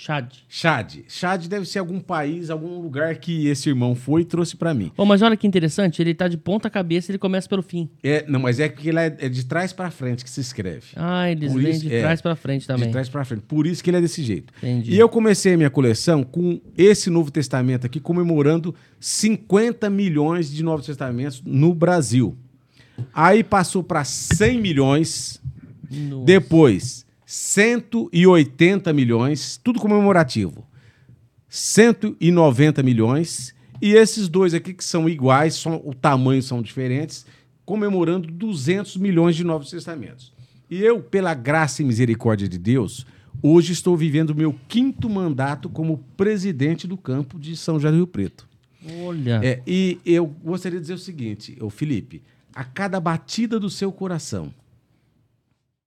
Chad. 0.00 0.32
Chad. 0.48 0.94
Chad 1.08 1.46
deve 1.48 1.66
ser 1.66 1.80
algum 1.80 1.98
país, 1.98 2.50
algum 2.50 2.80
lugar 2.80 3.16
que 3.16 3.48
esse 3.48 3.68
irmão 3.68 3.96
foi 3.96 4.22
e 4.22 4.24
trouxe 4.24 4.56
para 4.56 4.72
mim. 4.72 4.92
Ô, 4.96 5.04
mas 5.04 5.22
olha 5.22 5.36
que 5.36 5.44
interessante, 5.44 6.00
ele 6.00 6.14
tá 6.14 6.28
de 6.28 6.36
ponta 6.36 6.70
cabeça 6.70 7.10
e 7.10 7.12
ele 7.12 7.18
começa 7.18 7.48
pelo 7.48 7.62
fim. 7.62 7.90
É, 8.00 8.24
não, 8.28 8.38
mas 8.38 8.60
é 8.60 8.68
porque 8.68 8.90
ele 8.90 8.98
é 9.00 9.16
é 9.18 9.28
de 9.28 9.44
trás 9.44 9.72
para 9.72 9.90
frente 9.90 10.22
que 10.22 10.30
se 10.30 10.40
escreve. 10.40 10.86
Ah, 10.94 11.28
eles 11.28 11.52
Por 11.52 11.60
isso- 11.64 11.80
de 11.80 11.92
é, 11.92 12.00
trás 12.00 12.22
pra 12.22 12.36
frente 12.36 12.64
também. 12.64 12.86
De 12.86 12.92
trás 12.92 13.08
para 13.08 13.24
frente. 13.24 13.42
Por 13.48 13.66
isso 13.66 13.82
que 13.82 13.90
ele 13.90 13.96
é 13.96 14.00
desse 14.00 14.22
jeito. 14.22 14.52
Entendi. 14.58 14.92
E 14.92 14.98
eu 14.98 15.08
comecei 15.08 15.54
a 15.54 15.56
minha 15.56 15.70
coleção 15.70 16.22
com 16.22 16.60
esse 16.76 17.10
Novo 17.10 17.32
Testamento 17.32 17.84
aqui, 17.84 17.98
comemorando 17.98 18.72
50 19.00 19.90
milhões 19.90 20.48
de 20.48 20.62
Novos 20.62 20.86
Testamentos 20.86 21.42
no 21.44 21.74
Brasil. 21.74 22.36
Aí 23.12 23.42
passou 23.42 23.82
para 23.82 24.04
100 24.04 24.60
milhões, 24.60 25.42
Nossa. 25.90 26.24
depois 26.24 27.04
180 27.30 28.90
milhões, 28.94 29.60
tudo 29.62 29.78
comemorativo. 29.78 30.66
190 31.46 32.82
milhões. 32.82 33.54
E 33.82 33.92
esses 33.92 34.30
dois 34.30 34.54
aqui 34.54 34.72
que 34.72 34.82
são 34.82 35.06
iguais, 35.06 35.52
só 35.56 35.76
o 35.76 35.92
tamanho 35.92 36.42
são 36.42 36.62
diferentes, 36.62 37.26
comemorando 37.66 38.32
200 38.32 38.96
milhões 38.96 39.36
de 39.36 39.44
Novos 39.44 39.68
Testamentos. 39.68 40.32
E 40.70 40.82
eu, 40.82 41.02
pela 41.02 41.34
graça 41.34 41.82
e 41.82 41.84
misericórdia 41.84 42.48
de 42.48 42.58
Deus, 42.58 43.04
hoje 43.42 43.74
estou 43.74 43.94
vivendo 43.94 44.30
o 44.30 44.34
meu 44.34 44.58
quinto 44.66 45.06
mandato 45.10 45.68
como 45.68 45.98
presidente 46.16 46.86
do 46.86 46.96
campo 46.96 47.38
de 47.38 47.54
São 47.58 47.74
José 47.74 47.90
do 47.90 47.96
Rio 47.98 48.06
Preto. 48.06 48.48
Olha. 49.02 49.38
É, 49.44 49.60
e 49.66 50.00
eu 50.06 50.26
gostaria 50.26 50.78
de 50.78 50.84
dizer 50.84 50.94
o 50.94 50.98
seguinte, 50.98 51.58
ô 51.60 51.68
Felipe, 51.68 52.22
a 52.54 52.64
cada 52.64 52.98
batida 52.98 53.60
do 53.60 53.68
seu 53.68 53.92
coração, 53.92 54.50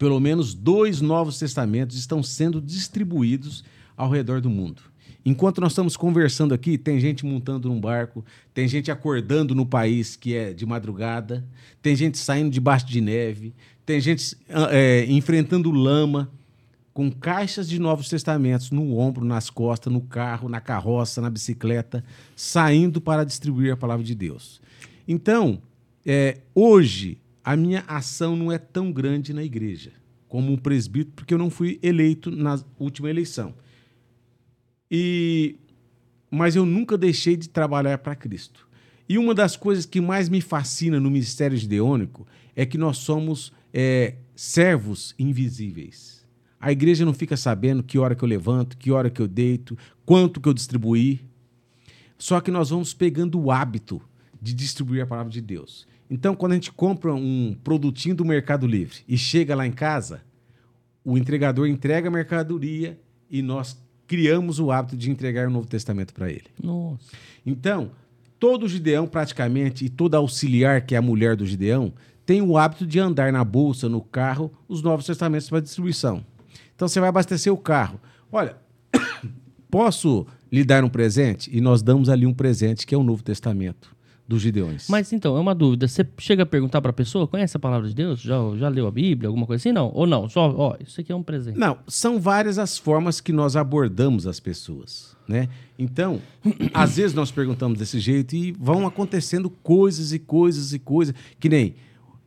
pelo 0.01 0.19
menos 0.19 0.55
dois 0.55 0.99
novos 0.99 1.37
testamentos 1.37 1.95
estão 1.95 2.23
sendo 2.23 2.59
distribuídos 2.59 3.63
ao 3.95 4.09
redor 4.09 4.41
do 4.41 4.49
mundo. 4.49 4.81
Enquanto 5.23 5.61
nós 5.61 5.73
estamos 5.73 5.95
conversando 5.95 6.55
aqui, 6.55 6.75
tem 6.75 6.99
gente 6.99 7.23
montando 7.23 7.69
num 7.69 7.79
barco, 7.79 8.25
tem 8.51 8.67
gente 8.67 8.89
acordando 8.89 9.53
no 9.53 9.63
país 9.63 10.15
que 10.15 10.33
é 10.33 10.53
de 10.53 10.65
madrugada, 10.65 11.45
tem 11.83 11.95
gente 11.95 12.17
saindo 12.17 12.49
debaixo 12.49 12.87
de 12.87 12.99
neve, 12.99 13.53
tem 13.85 14.01
gente 14.01 14.35
ah, 14.49 14.69
é, 14.71 15.05
enfrentando 15.05 15.69
lama, 15.69 16.31
com 16.95 17.11
caixas 17.11 17.69
de 17.69 17.77
Novos 17.77 18.09
Testamentos 18.09 18.71
no 18.71 18.97
ombro, 18.97 19.23
nas 19.23 19.51
costas, 19.51 19.93
no 19.93 20.01
carro, 20.01 20.49
na 20.49 20.59
carroça, 20.59 21.21
na 21.21 21.29
bicicleta, 21.29 22.03
saindo 22.35 22.99
para 22.99 23.23
distribuir 23.23 23.71
a 23.71 23.77
palavra 23.77 24.03
de 24.03 24.15
Deus. 24.15 24.59
Então, 25.07 25.61
é, 26.03 26.39
hoje, 26.55 27.20
a 27.43 27.55
minha 27.55 27.83
ação 27.87 28.35
não 28.35 28.51
é 28.51 28.57
tão 28.57 28.91
grande 28.91 29.33
na 29.33 29.43
igreja 29.43 29.93
como 30.27 30.53
um 30.53 30.57
presbítero, 30.57 31.13
porque 31.15 31.33
eu 31.33 31.37
não 31.37 31.49
fui 31.49 31.77
eleito 31.83 32.31
na 32.31 32.57
última 32.79 33.09
eleição. 33.09 33.53
E 34.89 35.57
mas 36.31 36.55
eu 36.55 36.65
nunca 36.65 36.97
deixei 36.97 37.35
de 37.35 37.49
trabalhar 37.49 37.97
para 37.97 38.15
Cristo. 38.15 38.65
E 39.09 39.17
uma 39.17 39.35
das 39.35 39.57
coisas 39.57 39.85
que 39.85 39.99
mais 39.99 40.29
me 40.29 40.39
fascina 40.39 40.97
no 40.97 41.11
ministério 41.11 41.57
gideônico 41.57 42.25
é 42.55 42.65
que 42.65 42.77
nós 42.77 42.99
somos 42.99 43.51
é, 43.73 44.15
servos 44.33 45.13
invisíveis. 45.19 46.25
A 46.57 46.71
igreja 46.71 47.03
não 47.03 47.13
fica 47.13 47.35
sabendo 47.35 47.83
que 47.83 47.99
hora 47.99 48.15
que 48.15 48.23
eu 48.23 48.29
levanto, 48.29 48.77
que 48.77 48.89
hora 48.89 49.09
que 49.09 49.21
eu 49.21 49.27
deito, 49.27 49.77
quanto 50.05 50.39
que 50.39 50.47
eu 50.47 50.53
distribuí. 50.53 51.19
Só 52.17 52.39
que 52.39 52.51
nós 52.51 52.69
vamos 52.69 52.93
pegando 52.93 53.37
o 53.37 53.51
hábito 53.51 54.01
de 54.41 54.53
distribuir 54.53 55.03
a 55.03 55.07
palavra 55.07 55.31
de 55.31 55.41
Deus. 55.41 55.85
Então, 56.11 56.35
quando 56.35 56.51
a 56.51 56.55
gente 56.55 56.73
compra 56.73 57.13
um 57.13 57.55
produtinho 57.63 58.13
do 58.13 58.25
Mercado 58.25 58.67
Livre 58.67 58.97
e 59.07 59.17
chega 59.17 59.55
lá 59.55 59.65
em 59.65 59.71
casa, 59.71 60.21
o 61.05 61.17
entregador 61.17 61.65
entrega 61.67 62.09
a 62.09 62.11
mercadoria 62.11 62.99
e 63.29 63.41
nós 63.41 63.81
criamos 64.05 64.59
o 64.59 64.71
hábito 64.71 64.97
de 64.97 65.09
entregar 65.09 65.47
o 65.47 65.49
Novo 65.49 65.67
Testamento 65.67 66.13
para 66.13 66.29
ele. 66.29 66.47
Nossa. 66.61 66.99
Então, 67.45 67.91
todo 68.37 68.67
Gideão, 68.67 69.07
praticamente, 69.07 69.85
e 69.85 69.89
toda 69.89 70.17
auxiliar, 70.17 70.81
que 70.81 70.95
é 70.95 70.97
a 70.97 71.01
mulher 71.01 71.37
do 71.37 71.45
Gideão, 71.45 71.93
tem 72.25 72.41
o 72.41 72.57
hábito 72.57 72.85
de 72.85 72.99
andar 72.99 73.31
na 73.31 73.45
bolsa, 73.45 73.87
no 73.87 74.01
carro, 74.01 74.51
os 74.67 74.81
Novos 74.81 75.05
Testamentos 75.05 75.49
para 75.49 75.61
distribuição. 75.61 76.25
Então, 76.75 76.89
você 76.89 76.99
vai 76.99 77.07
abastecer 77.07 77.53
o 77.53 77.57
carro. 77.57 78.01
Olha, 78.29 78.57
posso 79.71 80.27
lhe 80.51 80.65
dar 80.65 80.83
um 80.83 80.89
presente? 80.89 81.49
E 81.55 81.61
nós 81.61 81.81
damos 81.81 82.09
ali 82.09 82.25
um 82.25 82.33
presente, 82.33 82.85
que 82.85 82.93
é 82.93 82.97
o 82.97 83.03
Novo 83.03 83.23
Testamento 83.23 83.95
dos 84.31 84.41
Gideões. 84.41 84.87
Mas 84.87 85.11
então, 85.11 85.35
é 85.35 85.39
uma 85.39 85.53
dúvida. 85.53 85.87
Você 85.87 86.07
chega 86.17 86.43
a 86.43 86.45
perguntar 86.45 86.81
pra 86.81 86.93
pessoa, 86.93 87.27
conhece 87.27 87.57
a 87.57 87.59
palavra 87.59 87.87
de 87.87 87.93
Deus? 87.93 88.21
Já, 88.21 88.37
já 88.57 88.69
leu 88.69 88.87
a 88.87 88.91
Bíblia, 88.91 89.27
alguma 89.27 89.45
coisa 89.45 89.61
assim? 89.61 89.73
Não. 89.73 89.91
Ou 89.93 90.07
não? 90.07 90.29
Só, 90.29 90.53
ó, 90.55 90.77
isso 90.79 91.01
aqui 91.01 91.11
é 91.11 91.15
um 91.15 91.21
presente. 91.21 91.59
Não, 91.59 91.77
são 91.85 92.19
várias 92.19 92.57
as 92.57 92.77
formas 92.77 93.19
que 93.19 93.33
nós 93.33 93.55
abordamos 93.55 94.25
as 94.25 94.39
pessoas, 94.39 95.15
né? 95.27 95.49
Então, 95.77 96.21
às 96.73 96.95
vezes 96.95 97.13
nós 97.13 97.29
perguntamos 97.29 97.77
desse 97.77 97.99
jeito 97.99 98.35
e 98.35 98.53
vão 98.53 98.87
acontecendo 98.87 99.49
coisas 99.49 100.13
e 100.13 100.19
coisas 100.19 100.71
e 100.71 100.79
coisas, 100.79 101.13
que 101.39 101.49
nem 101.49 101.75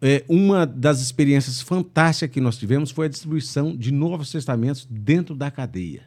é, 0.03 0.23
uma 0.29 0.67
das 0.67 1.01
experiências 1.01 1.63
fantásticas 1.63 2.35
que 2.35 2.41
nós 2.41 2.59
tivemos 2.59 2.91
foi 2.91 3.07
a 3.07 3.09
distribuição 3.09 3.75
de 3.75 3.91
Novos 3.91 4.31
Testamentos 4.31 4.87
dentro 4.91 5.35
da 5.35 5.51
cadeia. 5.51 6.03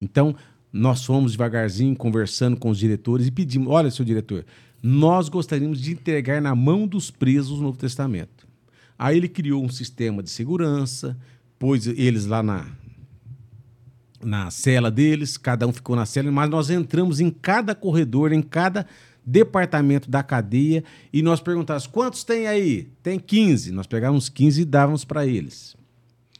Então, 0.00 0.36
nós 0.76 1.04
fomos 1.04 1.32
devagarzinho 1.32 1.96
conversando 1.96 2.56
com 2.56 2.70
os 2.70 2.78
diretores 2.78 3.26
e 3.26 3.30
pedimos: 3.30 3.68
olha, 3.68 3.90
seu 3.90 4.04
diretor, 4.04 4.44
nós 4.82 5.28
gostaríamos 5.28 5.80
de 5.80 5.92
entregar 5.92 6.40
na 6.40 6.54
mão 6.54 6.86
dos 6.86 7.10
presos 7.10 7.58
o 7.58 7.62
Novo 7.62 7.78
Testamento. 7.78 8.46
Aí 8.98 9.16
ele 9.16 9.28
criou 9.28 9.64
um 9.64 9.68
sistema 9.68 10.22
de 10.22 10.30
segurança, 10.30 11.16
pôs 11.58 11.86
eles 11.86 12.26
lá 12.26 12.42
na, 12.42 12.66
na 14.22 14.50
cela 14.50 14.90
deles, 14.90 15.36
cada 15.36 15.66
um 15.66 15.72
ficou 15.72 15.96
na 15.96 16.06
cela, 16.06 16.30
mas 16.30 16.48
nós 16.48 16.70
entramos 16.70 17.20
em 17.20 17.30
cada 17.30 17.74
corredor, 17.74 18.32
em 18.32 18.42
cada 18.42 18.86
departamento 19.24 20.08
da 20.08 20.22
cadeia 20.22 20.84
e 21.12 21.20
nós 21.22 21.40
perguntávamos: 21.40 21.86
quantos 21.86 22.22
tem 22.22 22.46
aí? 22.46 22.88
Tem 23.02 23.18
15. 23.18 23.72
Nós 23.72 23.86
pegávamos 23.86 24.28
15 24.28 24.62
e 24.62 24.64
dávamos 24.64 25.04
para 25.04 25.26
eles, 25.26 25.76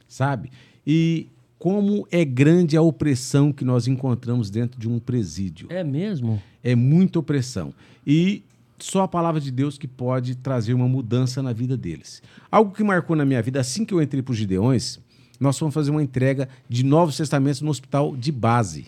sabe? 0.07 0.51
E 0.85 1.27
como 1.59 2.07
é 2.11 2.23
grande 2.23 2.77
a 2.77 2.81
opressão 2.81 3.51
que 3.51 3.65
nós 3.65 3.87
encontramos 3.87 4.49
dentro 4.49 4.79
de 4.79 4.87
um 4.87 4.99
presídio. 4.99 5.67
É 5.71 5.83
mesmo? 5.83 6.41
É 6.63 6.75
muita 6.75 7.19
opressão. 7.19 7.73
E 8.05 8.43
só 8.77 9.03
a 9.03 9.07
palavra 9.07 9.41
de 9.41 9.51
Deus 9.51 9.77
que 9.77 9.87
pode 9.87 10.35
trazer 10.35 10.73
uma 10.73 10.87
mudança 10.87 11.41
na 11.41 11.51
vida 11.51 11.75
deles. 11.75 12.21
Algo 12.51 12.73
que 12.73 12.83
marcou 12.83 13.15
na 13.15 13.25
minha 13.25 13.41
vida, 13.41 13.59
assim 13.59 13.83
que 13.83 13.93
eu 13.93 14.01
entrei 14.01 14.21
para 14.21 14.31
os 14.31 14.37
Gideões, 14.37 14.99
nós 15.39 15.57
fomos 15.57 15.73
fazer 15.73 15.91
uma 15.91 16.03
entrega 16.03 16.47
de 16.69 16.83
Novos 16.83 17.17
Testamentos 17.17 17.61
no 17.61 17.69
hospital 17.69 18.15
de 18.15 18.31
base. 18.31 18.87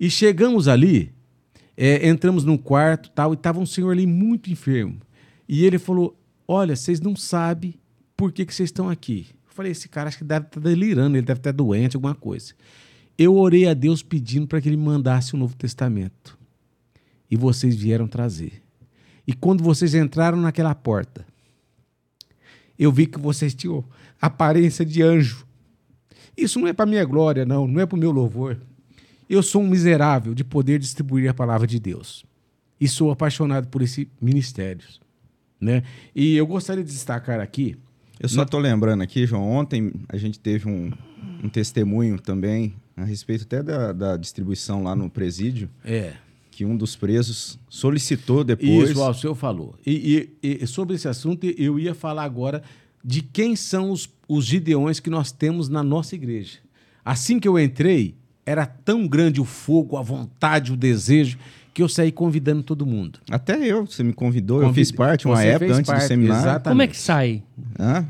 E 0.00 0.10
chegamos 0.10 0.68
ali, 0.68 1.12
é, 1.76 2.08
entramos 2.08 2.44
num 2.44 2.56
quarto 2.56 3.10
tal, 3.10 3.32
e 3.32 3.34
estava 3.34 3.60
um 3.60 3.66
senhor 3.66 3.92
ali 3.92 4.06
muito 4.06 4.50
enfermo. 4.50 5.00
E 5.48 5.64
ele 5.64 5.78
falou: 5.78 6.16
Olha, 6.46 6.74
vocês 6.74 7.00
não 7.00 7.14
sabem 7.16 7.74
por 8.16 8.32
que, 8.32 8.44
que 8.44 8.54
vocês 8.54 8.68
estão 8.68 8.88
aqui. 8.88 9.26
Falei: 9.58 9.72
Esse 9.72 9.88
cara 9.88 10.06
acho 10.06 10.18
que 10.18 10.24
deve 10.24 10.46
estar 10.46 10.60
delirando, 10.60 11.16
ele 11.16 11.26
deve 11.26 11.40
estar 11.40 11.50
doente, 11.50 11.96
alguma 11.96 12.14
coisa. 12.14 12.54
Eu 13.18 13.34
orei 13.34 13.66
a 13.66 13.74
Deus 13.74 14.04
pedindo 14.04 14.46
para 14.46 14.60
que 14.60 14.68
ele 14.68 14.76
mandasse 14.76 15.34
o 15.34 15.36
Novo 15.36 15.56
Testamento. 15.56 16.38
E 17.28 17.34
vocês 17.34 17.74
vieram 17.74 18.06
trazer. 18.06 18.62
E 19.26 19.32
quando 19.32 19.64
vocês 19.64 19.96
entraram 19.96 20.38
naquela 20.40 20.72
porta, 20.76 21.26
eu 22.78 22.92
vi 22.92 23.08
que 23.08 23.18
vocês 23.18 23.52
tinham 23.52 23.84
aparência 24.22 24.86
de 24.86 25.02
anjo. 25.02 25.44
Isso 26.36 26.60
não 26.60 26.68
é 26.68 26.72
para 26.72 26.86
minha 26.86 27.04
glória, 27.04 27.44
não, 27.44 27.66
não 27.66 27.80
é 27.80 27.86
para 27.86 27.96
o 27.96 27.98
meu 27.98 28.12
louvor. 28.12 28.60
Eu 29.28 29.42
sou 29.42 29.60
um 29.60 29.68
miserável 29.68 30.34
de 30.34 30.44
poder 30.44 30.78
distribuir 30.78 31.28
a 31.28 31.34
palavra 31.34 31.66
de 31.66 31.80
Deus. 31.80 32.24
E 32.80 32.86
sou 32.86 33.10
apaixonado 33.10 33.66
por 33.66 33.82
esse 33.82 34.08
ministério. 34.20 34.86
Né? 35.60 35.82
E 36.14 36.36
eu 36.36 36.46
gostaria 36.46 36.84
de 36.84 36.92
destacar 36.92 37.40
aqui. 37.40 37.76
Eu 38.20 38.28
só 38.28 38.44
tô 38.44 38.58
lembrando 38.58 39.02
aqui, 39.02 39.26
João, 39.26 39.48
ontem 39.48 39.92
a 40.08 40.16
gente 40.16 40.38
teve 40.40 40.68
um, 40.68 40.90
um 41.42 41.48
testemunho 41.48 42.18
também 42.20 42.74
a 42.96 43.04
respeito 43.04 43.44
até 43.44 43.62
da, 43.62 43.92
da 43.92 44.16
distribuição 44.16 44.82
lá 44.82 44.94
no 44.96 45.08
presídio, 45.08 45.70
É. 45.84 46.14
que 46.50 46.64
um 46.64 46.76
dos 46.76 46.96
presos 46.96 47.58
solicitou 47.68 48.42
depois. 48.42 48.90
Isso, 48.90 49.00
o 49.08 49.14
senhor 49.14 49.34
falou. 49.36 49.76
E, 49.86 50.28
e- 50.42 50.58
e 50.62 50.66
sobre 50.66 50.96
esse 50.96 51.06
assunto, 51.06 51.44
eu 51.56 51.78
ia 51.78 51.94
falar 51.94 52.24
agora 52.24 52.62
de 53.04 53.22
quem 53.22 53.54
são 53.54 53.90
os, 53.92 54.08
os 54.28 54.44
gideões 54.44 54.98
que 54.98 55.08
nós 55.08 55.30
temos 55.30 55.68
na 55.68 55.82
nossa 55.84 56.16
igreja. 56.16 56.58
Assim 57.04 57.38
que 57.38 57.46
eu 57.46 57.56
entrei, 57.58 58.16
era 58.44 58.66
tão 58.66 59.06
grande 59.06 59.40
o 59.40 59.44
fogo, 59.44 59.96
a 59.96 60.02
vontade, 60.02 60.72
o 60.72 60.76
desejo, 60.76 61.38
que 61.78 61.82
eu 61.84 61.88
saí 61.88 62.10
convidando 62.10 62.60
todo 62.60 62.84
mundo. 62.84 63.20
Até 63.30 63.56
eu, 63.64 63.86
você 63.86 64.02
me 64.02 64.12
convidou, 64.12 64.60
eu 64.64 64.74
fiz 64.74 64.90
parte 64.90 65.28
uma 65.28 65.36
Você 65.36 65.46
época 65.46 65.74
antes 65.74 65.86
parte, 65.86 66.02
do 66.02 66.08
seminário. 66.08 66.42
exatamente. 66.42 66.68
Como 66.70 66.82
é 66.82 66.86
que 66.88 66.96
sai? 66.96 67.42
Hã? 67.78 68.04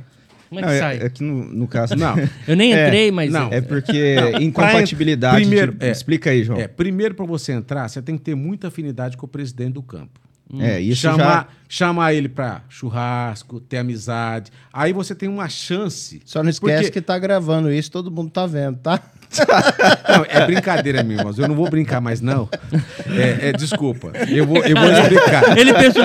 Como 0.48 0.58
é 0.58 0.62
Não, 0.62 0.68
que 0.70 0.74
é, 0.74 0.78
sai? 0.78 0.96
é 1.02 1.10
que 1.10 1.22
no, 1.22 1.44
no 1.52 1.68
caso. 1.68 1.94
Não, 1.94 2.14
Eu 2.48 2.56
nem 2.56 2.72
É, 2.72 2.86
entrei, 2.86 3.10
mas. 3.10 3.30
não. 3.30 3.52
É 3.52 3.60
porque 3.60 4.16
incompatibilidade. 4.40 5.36
primeiro, 5.36 5.72
de- 5.72 5.84
é. 5.86 5.90
Explica 5.90 6.30
aí, 6.30 6.42
João. 6.44 6.58
é, 6.58 6.66
primeiro 6.66 7.14
para 7.14 7.26
você 7.26 7.52
entrar, 7.52 7.86
você 7.88 8.00
tem 8.00 8.16
que 8.16 8.22
ter 8.22 8.34
muita 8.34 8.68
afinidade 8.68 9.18
com 9.18 9.26
o 9.26 9.28
presidente 9.28 9.74
do 9.74 9.82
campo. 9.82 10.18
É, 10.58 10.80
isso 10.80 11.02
chamar, 11.02 11.18
já. 11.18 11.46
chamar 11.68 12.14
ele 12.14 12.28
para 12.28 12.62
churrasco, 12.68 13.60
ter 13.60 13.76
amizade. 13.78 14.50
Aí 14.72 14.92
você 14.92 15.14
tem 15.14 15.28
uma 15.28 15.48
chance. 15.48 16.22
Só 16.24 16.42
não 16.42 16.48
esquece 16.48 16.84
Porque- 16.84 16.90
que 16.92 17.00
tá 17.02 17.18
gravando 17.18 17.70
isso, 17.70 17.90
todo 17.90 18.10
mundo 18.10 18.30
tá 18.30 18.46
vendo, 18.46 18.78
tá? 18.78 18.98
Não, 20.08 20.24
é 20.26 20.46
brincadeira, 20.46 21.02
meu 21.02 21.18
irmão. 21.18 21.34
Eu 21.36 21.46
não 21.48 21.54
vou 21.54 21.68
brincar 21.68 22.00
mais, 22.00 22.22
não. 22.22 22.48
É, 23.06 23.48
é, 23.48 23.52
desculpa. 23.52 24.10
Eu 24.26 24.46
vou, 24.46 24.56
eu 24.64 24.74
vou 24.74 24.90
explicar. 24.90 25.52
Ele 25.58 25.74
pensou. 25.74 26.02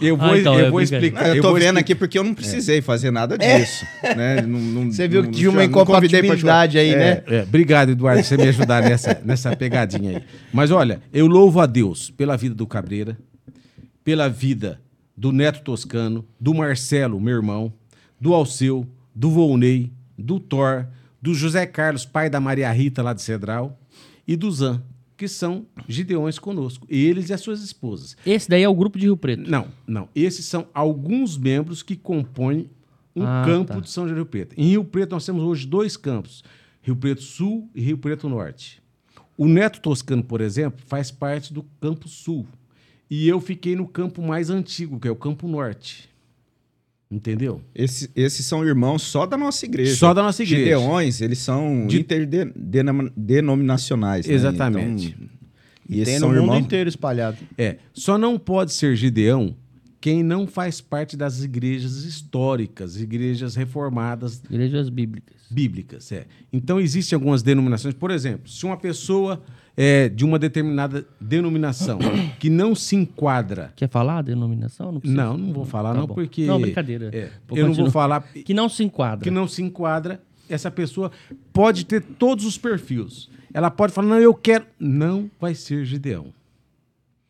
Eu 0.00 0.16
vou, 0.16 0.32
Ah, 0.32 0.38
então, 0.40 0.58
eu 0.58 0.66
é 0.66 0.70
vou 0.72 0.80
explicar. 0.80 1.28
Não, 1.28 1.34
eu 1.36 1.42
tô 1.42 1.50
vou 1.50 1.56
vendo 1.56 1.66
expli- 1.66 1.80
aqui 1.80 1.94
porque 1.94 2.18
eu 2.18 2.24
não 2.24 2.34
precisei 2.34 2.82
fazer 2.82 3.12
nada 3.12 3.38
disso. 3.38 3.84
Né? 4.16 4.40
Não- 4.42 4.58
não- 4.58 4.90
Você 4.92 5.06
viu 5.06 5.22
que 5.22 5.30
tinha 5.30 5.50
uma 5.50 5.62
incompatibilidade 5.64 6.76
aí, 6.76 6.96
né? 6.96 7.22
É, 7.28 7.42
obrigado, 7.42 7.90
Eduardo, 7.92 8.20
por 8.22 8.26
você 8.26 8.36
me 8.36 8.48
ajudar 8.48 8.82
nessa, 8.82 9.20
nessa 9.24 9.54
pegadinha 9.54 10.16
aí. 10.18 10.24
Mas 10.52 10.72
olha, 10.72 11.00
eu 11.12 11.28
louvo 11.28 11.60
a 11.60 11.66
Deus 11.66 12.10
pela 12.10 12.36
vida 12.36 12.56
do 12.56 12.66
Cabreira, 12.66 13.16
pela 14.04 14.28
vida 14.28 14.80
do 15.16 15.32
Neto 15.32 15.62
Toscano, 15.62 16.24
do 16.38 16.52
Marcelo, 16.54 17.20
meu 17.20 17.34
irmão, 17.36 17.72
do 18.20 18.34
Alceu, 18.34 18.86
do 19.14 19.30
Volney, 19.30 19.92
do 20.18 20.38
Thor, 20.38 20.86
do 21.22 21.32
José 21.34 21.66
Carlos, 21.66 22.04
pai 22.04 22.28
da 22.28 22.40
Maria 22.40 22.70
Rita 22.70 23.02
lá 23.02 23.12
de 23.14 23.22
Cedral, 23.22 23.78
e 24.26 24.36
do 24.36 24.50
Zan, 24.50 24.82
que 25.16 25.28
são 25.28 25.66
gideões 25.88 26.38
conosco. 26.38 26.86
Eles 26.90 27.30
e 27.30 27.32
as 27.32 27.40
suas 27.40 27.62
esposas. 27.62 28.16
Esse 28.26 28.48
daí 28.48 28.62
é 28.62 28.68
o 28.68 28.74
grupo 28.74 28.98
de 28.98 29.04
Rio 29.06 29.16
Preto. 29.16 29.48
Não, 29.48 29.68
não. 29.86 30.08
Esses 30.14 30.44
são 30.46 30.66
alguns 30.74 31.36
membros 31.38 31.82
que 31.82 31.96
compõem 31.96 32.68
um 33.14 33.22
Ah, 33.24 33.42
campo 33.46 33.74
tá. 33.74 33.80
de 33.80 33.88
São 33.90 34.04
João 34.04 34.14
do 34.14 34.18
Rio 34.18 34.26
Preto. 34.26 34.54
Em 34.58 34.68
Rio 34.70 34.84
Preto, 34.84 35.12
nós 35.12 35.24
temos 35.24 35.42
hoje 35.44 35.66
dois 35.66 35.96
campos: 35.96 36.42
Rio 36.82 36.96
Preto 36.96 37.22
Sul 37.22 37.70
e 37.74 37.80
Rio 37.80 37.96
Preto 37.98 38.28
Norte. 38.28 38.82
O 39.36 39.46
Neto 39.46 39.80
Toscano, 39.80 40.22
por 40.24 40.40
exemplo, 40.40 40.80
faz 40.86 41.10
parte 41.10 41.52
do 41.52 41.62
Campo 41.80 42.08
Sul. 42.08 42.46
E 43.10 43.28
eu 43.28 43.38
fiquei 43.40 43.76
no 43.76 43.86
campo 43.86 44.22
mais 44.22 44.48
antigo, 44.50 44.98
que 44.98 45.06
é 45.06 45.10
o 45.10 45.16
Campo 45.16 45.46
Norte. 45.46 46.08
Entendeu? 47.10 47.60
Esse- 47.74 48.10
esses 48.16 48.44
são 48.46 48.66
irmãos 48.66 49.02
só 49.02 49.24
da 49.26 49.36
nossa 49.36 49.64
igreja. 49.64 49.94
Só 49.94 50.12
da 50.14 50.22
nossa 50.22 50.42
igreja. 50.42 50.64
Gideões, 50.64 51.20
eles 51.20 51.38
são 51.38 51.86
De- 51.86 52.00
interdenominacionais. 52.00 54.26
né? 54.26 54.34
Exatamente. 54.34 55.14
Então, 55.16 55.28
e 55.88 55.94
esses 56.00 56.06
Tem 56.12 56.18
são 56.18 56.30
no 56.30 56.34
mundo 56.36 56.44
irmãos. 56.46 56.64
inteiro 56.64 56.88
espalhado. 56.88 57.36
É. 57.58 57.76
Só 57.92 58.16
não 58.18 58.38
pode 58.38 58.72
ser 58.72 58.96
Gideão 58.96 59.54
quem 60.04 60.22
não 60.22 60.46
faz 60.46 60.82
parte 60.82 61.16
das 61.16 61.42
igrejas 61.42 62.04
históricas, 62.04 63.00
igrejas 63.00 63.54
reformadas 63.54 64.42
Igrejas 64.50 64.90
bíblicas. 64.90 65.34
bíblicas. 65.50 66.12
É. 66.12 66.26
Então, 66.52 66.78
existem 66.78 67.16
algumas 67.16 67.42
denominações. 67.42 67.94
Por 67.94 68.10
exemplo, 68.10 68.46
se 68.46 68.66
uma 68.66 68.76
pessoa 68.76 69.42
é 69.74 70.10
de 70.10 70.22
uma 70.22 70.38
determinada 70.38 71.06
denominação 71.18 71.98
que 72.38 72.50
não 72.50 72.74
se 72.74 72.94
enquadra. 72.94 73.72
Quer 73.74 73.88
falar 73.88 74.18
a 74.18 74.22
denominação? 74.22 74.92
Não. 74.92 75.00
Não, 75.02 75.38
não 75.38 75.52
vou 75.54 75.64
falar, 75.64 75.94
Tá 75.94 76.00
não, 76.00 76.06
bom. 76.06 76.12
porque. 76.12 76.44
Não, 76.44 76.60
brincadeira. 76.60 77.08
é, 77.10 77.30
eu 77.50 77.56
não 77.66 77.72
vou 77.74 77.84
continuar. 77.86 77.90
falar 77.90 78.20
Que 78.44 78.52
não 78.52 78.68
se 78.68 78.84
enquadra. 78.84 79.24
que 79.24 79.30
não 79.30 79.48
se 79.48 79.62
enquadra. 79.62 80.20
Essa 80.50 80.70
pessoa 80.70 81.10
pode 81.50 81.86
ter 81.86 82.02
todos 82.02 82.44
os 82.44 82.58
perfis. 82.58 83.30
Ela 83.54 83.70
pode 83.70 83.94
falar, 83.94 84.08
não, 84.08 84.18
eu 84.20 84.34
quero. 84.34 84.66
Não 84.78 85.30
vai 85.40 85.54
ser 85.54 85.86
Gideão. 85.86 86.26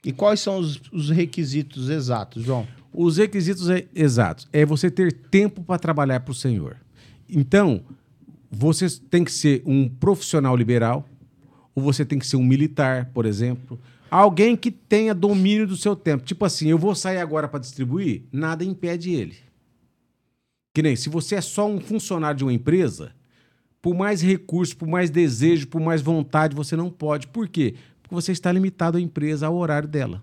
E 0.04 0.12
quais 0.12 0.40
são 0.40 0.58
os, 0.58 0.80
os 0.92 1.10
requisitos 1.10 1.88
exatos, 1.88 2.42
João? 2.42 2.66
Os 2.92 3.16
requisitos 3.16 3.68
é- 3.70 3.86
exatos 3.94 4.46
é 4.52 4.64
você 4.64 4.90
ter 4.90 5.12
tempo 5.12 5.62
para 5.62 5.78
trabalhar 5.78 6.20
para 6.20 6.32
o 6.32 6.34
Senhor. 6.34 6.76
Então, 7.28 7.82
você 8.50 8.86
tem 9.10 9.24
que 9.24 9.32
ser 9.32 9.62
um 9.64 9.88
profissional 9.88 10.56
liberal, 10.56 11.08
ou 11.74 11.82
você 11.82 12.04
tem 12.04 12.18
que 12.18 12.26
ser 12.26 12.36
um 12.36 12.44
militar, 12.44 13.06
por 13.06 13.26
exemplo. 13.26 13.80
Alguém 14.10 14.56
que 14.56 14.70
tenha 14.70 15.12
domínio 15.12 15.66
do 15.66 15.76
seu 15.76 15.96
tempo. 15.96 16.24
Tipo 16.24 16.44
assim, 16.44 16.68
eu 16.68 16.78
vou 16.78 16.94
sair 16.94 17.18
agora 17.18 17.48
para 17.48 17.58
distribuir, 17.58 18.22
nada 18.30 18.62
impede 18.64 19.12
ele. 19.12 19.36
Que 20.72 20.82
nem 20.82 20.94
se 20.94 21.08
você 21.08 21.36
é 21.36 21.40
só 21.40 21.68
um 21.68 21.80
funcionário 21.80 22.38
de 22.38 22.44
uma 22.44 22.52
empresa, 22.52 23.12
por 23.82 23.94
mais 23.94 24.22
recurso, 24.22 24.76
por 24.76 24.86
mais 24.86 25.10
desejo, 25.10 25.66
por 25.66 25.80
mais 25.80 26.00
vontade, 26.00 26.54
você 26.54 26.76
não 26.76 26.90
pode. 26.90 27.26
Por 27.26 27.48
quê? 27.48 27.74
Você 28.14 28.32
está 28.32 28.50
limitado 28.50 28.96
à 28.96 29.00
empresa, 29.00 29.46
ao 29.46 29.56
horário 29.56 29.88
dela. 29.88 30.22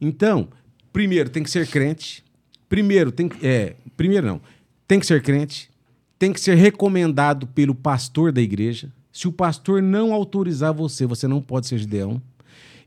Então, 0.00 0.48
primeiro 0.92 1.30
tem 1.30 1.42
que 1.42 1.50
ser 1.50 1.66
crente. 1.68 2.24
Primeiro 2.68 3.12
tem 3.12 3.28
que. 3.28 3.46
É, 3.46 3.76
primeiro 3.96 4.26
não. 4.26 4.40
Tem 4.88 4.98
que 4.98 5.06
ser 5.06 5.22
crente. 5.22 5.70
Tem 6.18 6.32
que 6.32 6.40
ser 6.40 6.54
recomendado 6.54 7.46
pelo 7.46 7.74
pastor 7.74 8.32
da 8.32 8.40
igreja. 8.40 8.90
Se 9.12 9.28
o 9.28 9.32
pastor 9.32 9.82
não 9.82 10.12
autorizar 10.12 10.72
você, 10.72 11.06
você 11.06 11.28
não 11.28 11.40
pode 11.40 11.66
ser 11.66 11.78
gideão. 11.78 12.20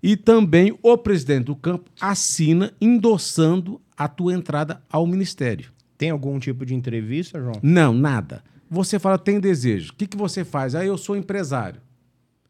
E 0.01 0.17
também 0.17 0.77
o 0.81 0.97
presidente 0.97 1.45
do 1.45 1.55
campo 1.55 1.89
assina 1.99 2.73
endossando 2.79 3.81
a 3.97 4.07
tua 4.07 4.33
entrada 4.33 4.81
ao 4.89 5.05
ministério. 5.07 5.71
Tem 5.97 6.09
algum 6.09 6.37
tipo 6.39 6.65
de 6.65 6.75
entrevista, 6.75 7.39
João? 7.39 7.59
Não, 7.61 7.93
nada. 7.93 8.43
Você 8.69 8.99
fala, 8.99 9.17
tem 9.17 9.39
desejo. 9.39 9.93
O 9.93 9.95
que, 9.95 10.07
que 10.07 10.17
você 10.17 10.43
faz? 10.43 10.75
Ah, 10.75 10.85
eu 10.85 10.97
sou 10.97 11.15
empresário. 11.15 11.79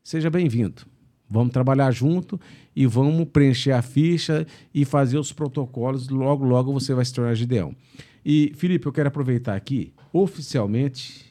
Seja 0.04 0.30
bem-vindo. 0.30 0.84
Vamos 1.30 1.51
trabalhar 1.51 1.91
junto 1.91 2.39
e 2.76 2.86
vamos 2.86 3.28
preencher 3.30 3.71
a 3.71 3.82
ficha 3.82 4.45
e 4.73 4.86
fazer 4.86 5.17
os 5.17 5.32
protocolos. 5.34 6.07
Logo, 6.09 6.45
logo 6.45 6.71
você 6.71 6.93
vai 6.93 7.03
se 7.03 7.13
tornar 7.13 7.34
Gideão. 7.34 7.76
E, 8.23 8.51
Felipe, 8.55 8.86
eu 8.88 8.91
quero 8.91 9.07
aproveitar 9.07 9.55
aqui. 9.55 9.93
Oficialmente, 10.13 11.26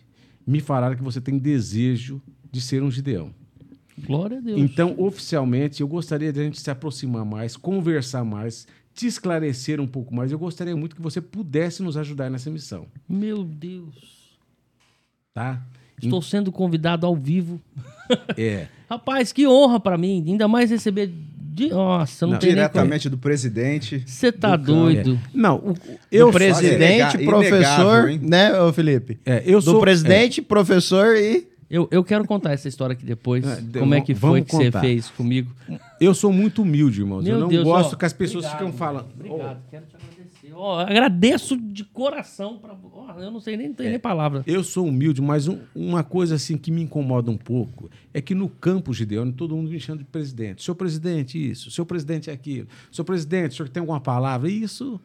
me 0.47 0.61
falaram 0.61 0.97
que 0.97 1.03
você 1.03 1.21
tem 1.21 1.39
desejo 1.39 2.21
de 2.51 2.61
ser 2.61 2.83
um 2.83 2.91
Gideão. 2.91 3.33
Glória 4.07 4.39
a 4.39 4.41
Deus. 4.41 4.61
Então, 4.61 4.95
oficialmente, 4.99 5.81
eu 5.81 5.89
gostaria 5.89 6.33
de 6.33 6.41
a 6.41 6.45
gente 6.45 6.61
se 6.61 6.71
aproximar 6.71 7.25
mais, 7.25 7.57
conversar 7.57 8.25
mais, 8.25 8.67
te 8.93 9.07
esclarecer 9.07 9.81
um 9.81 9.87
pouco 9.87 10.15
mais. 10.15 10.33
Eu 10.33 10.39
gostaria 10.39 10.77
muito 10.77 10.97
que 10.97 11.03
você 11.03 11.21
pudesse 11.21 11.83
nos 11.83 11.97
ajudar 11.97 12.29
nessa 12.31 12.51
missão, 12.51 12.87
Meu 13.09 13.45
Deus. 13.45 14.39
tá? 15.33 15.65
Estou 16.03 16.21
sendo 16.21 16.51
convidado 16.51 17.07
ao 17.07 17.15
vivo. 17.15 17.61
É. 18.37 18.69
Rapaz, 18.89 19.33
que 19.33 19.47
honra 19.47 19.81
pra 19.81 19.97
mim. 19.99 20.25
Ainda 20.27 20.47
mais 20.49 20.71
receber. 20.71 21.11
De... 21.57 21.69
Nossa, 21.69 22.27
não, 22.27 22.33
Não, 22.33 22.39
tem. 22.41 22.51
Diretamente 22.51 23.09
do 23.09 23.17
presidente. 23.17 24.03
Você 24.05 24.33
tá 24.33 24.57
do 24.57 24.65
doido. 24.75 25.21
Não, 25.33 25.57
o- 25.59 25.75
Eu 26.11 26.27
do 26.27 26.33
presidente, 26.33 26.75
Inegável, 27.17 27.27
professor, 27.27 28.09
hein? 28.11 28.21
né, 28.21 28.61
ô 28.61 28.73
Felipe? 28.73 29.21
É, 29.25 29.41
eu 29.47 29.61
do 29.61 29.65
sou 29.65 29.81
presidente, 29.81 30.43
professor 30.43 31.15
e. 31.17 31.47
Eu, 31.71 31.87
eu 31.93 32.03
quero 32.03 32.25
contar 32.27 32.53
essa 32.53 32.67
história 32.67 32.93
aqui 32.95 33.07
depois. 33.07 33.47
É, 33.47 33.61
de- 33.61 33.79
como 33.79 33.95
é 33.95 34.01
que 34.01 34.17
foi 34.17 34.43
que 34.43 34.51
você 34.51 34.65
contar. 34.65 34.81
fez 34.81 35.09
comigo? 35.11 35.49
é, 35.71 35.79
eu 36.01 36.13
sou 36.13 36.33
muito 36.33 36.63
humilde, 36.63 37.01
irmãos. 37.03 37.23
Meu 37.25 37.35
eu 37.35 37.41
não 37.43 37.49
Deus, 37.49 37.63
gosto 37.65 37.93
ó, 37.95 37.97
que 37.97 38.05
as 38.05 38.13
pessoas 38.13 38.45
obrigado, 38.47 38.59
ficam 38.67 38.73
falando. 38.77 39.07
Obrigado, 39.15 39.59
quero 39.71 39.85
te 39.87 39.95
agradecer. 39.95 40.14
Ó, 40.55 40.79
agradeço 40.81 41.57
de 41.57 41.85
coração. 41.85 42.59
Pra... 42.59 42.77
ó, 42.93 43.13
eu 43.21 43.31
não 43.31 43.41
sei 43.41 43.57
nem, 43.57 43.69
não 43.69 43.75
tenho 43.75 43.91
nem 43.91 43.99
palavra. 43.99 44.43
Eu 44.47 44.63
sou 44.65 44.87
humilde, 44.87 45.21
mas 45.21 45.49
um- 45.49 45.59
uma 45.75 46.03
coisa 46.05 46.35
assim 46.37 46.57
que 46.57 46.71
me 46.71 46.83
incomoda 46.83 47.31
um 47.31 47.37
pouco 47.37 47.91
é 48.13 48.21
que 48.21 48.35
no 48.35 48.49
campo 48.49 48.93
Gideone 48.93 49.33
todo 49.33 49.57
mundo 49.57 49.71
me 49.71 49.81
chama 49.81 49.99
de 49.99 50.05
presidente. 50.05 50.63
Seu 50.63 50.75
presidente 50.75 51.39
isso, 51.51 51.71
seu 51.71 51.85
presidente 51.85 52.31
aquilo. 52.31 52.69
Seu 52.93 53.05
presidente, 53.05 53.53
o 53.53 53.55
senhor 53.57 53.69
tem 53.69 53.81
alguma 53.81 54.01
palavra? 54.01 54.49
Isso 54.51 55.01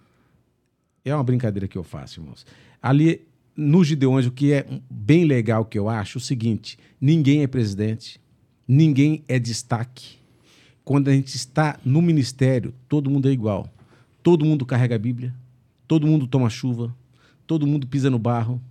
é 1.04 1.14
uma 1.14 1.24
brincadeira 1.24 1.68
que 1.68 1.78
eu 1.78 1.84
faço, 1.84 2.20
irmãos. 2.20 2.45
Ali 2.82 3.28
no 3.56 3.84
Gideões, 3.84 4.26
o 4.26 4.32
que 4.32 4.54
é 4.54 4.66
bem 4.89 5.26
legal 5.26 5.66
que 5.66 5.78
eu 5.78 5.89
acho, 5.89 6.18
é 6.18 6.20
o 6.20 6.24
seguinte: 6.24 6.78
ninguém 7.00 7.43
é 7.43 7.47
presidente, 7.47 8.20
ninguém 8.68 9.24
é 9.28 9.38
destaque. 9.39 10.18
Quando 10.84 11.08
a 11.10 11.14
gente 11.14 11.36
está 11.36 11.78
no 11.86 12.02
ministério, 12.02 12.74
todo 12.88 13.10
mundo 13.10 13.28
é 13.30 13.32
igual. 13.32 13.68
Todo 14.22 14.45
mundo 14.45 14.65
carrega 14.65 14.95
a 14.95 14.99
Bíblia, 14.99 15.34
todo 15.88 16.05
mundo 16.05 16.28
toma 16.28 16.49
chuva, 16.49 16.95
todo 17.47 17.65
mundo 17.65 17.88
pisa 17.88 18.09
no 18.09 18.20
barro. 18.20 18.61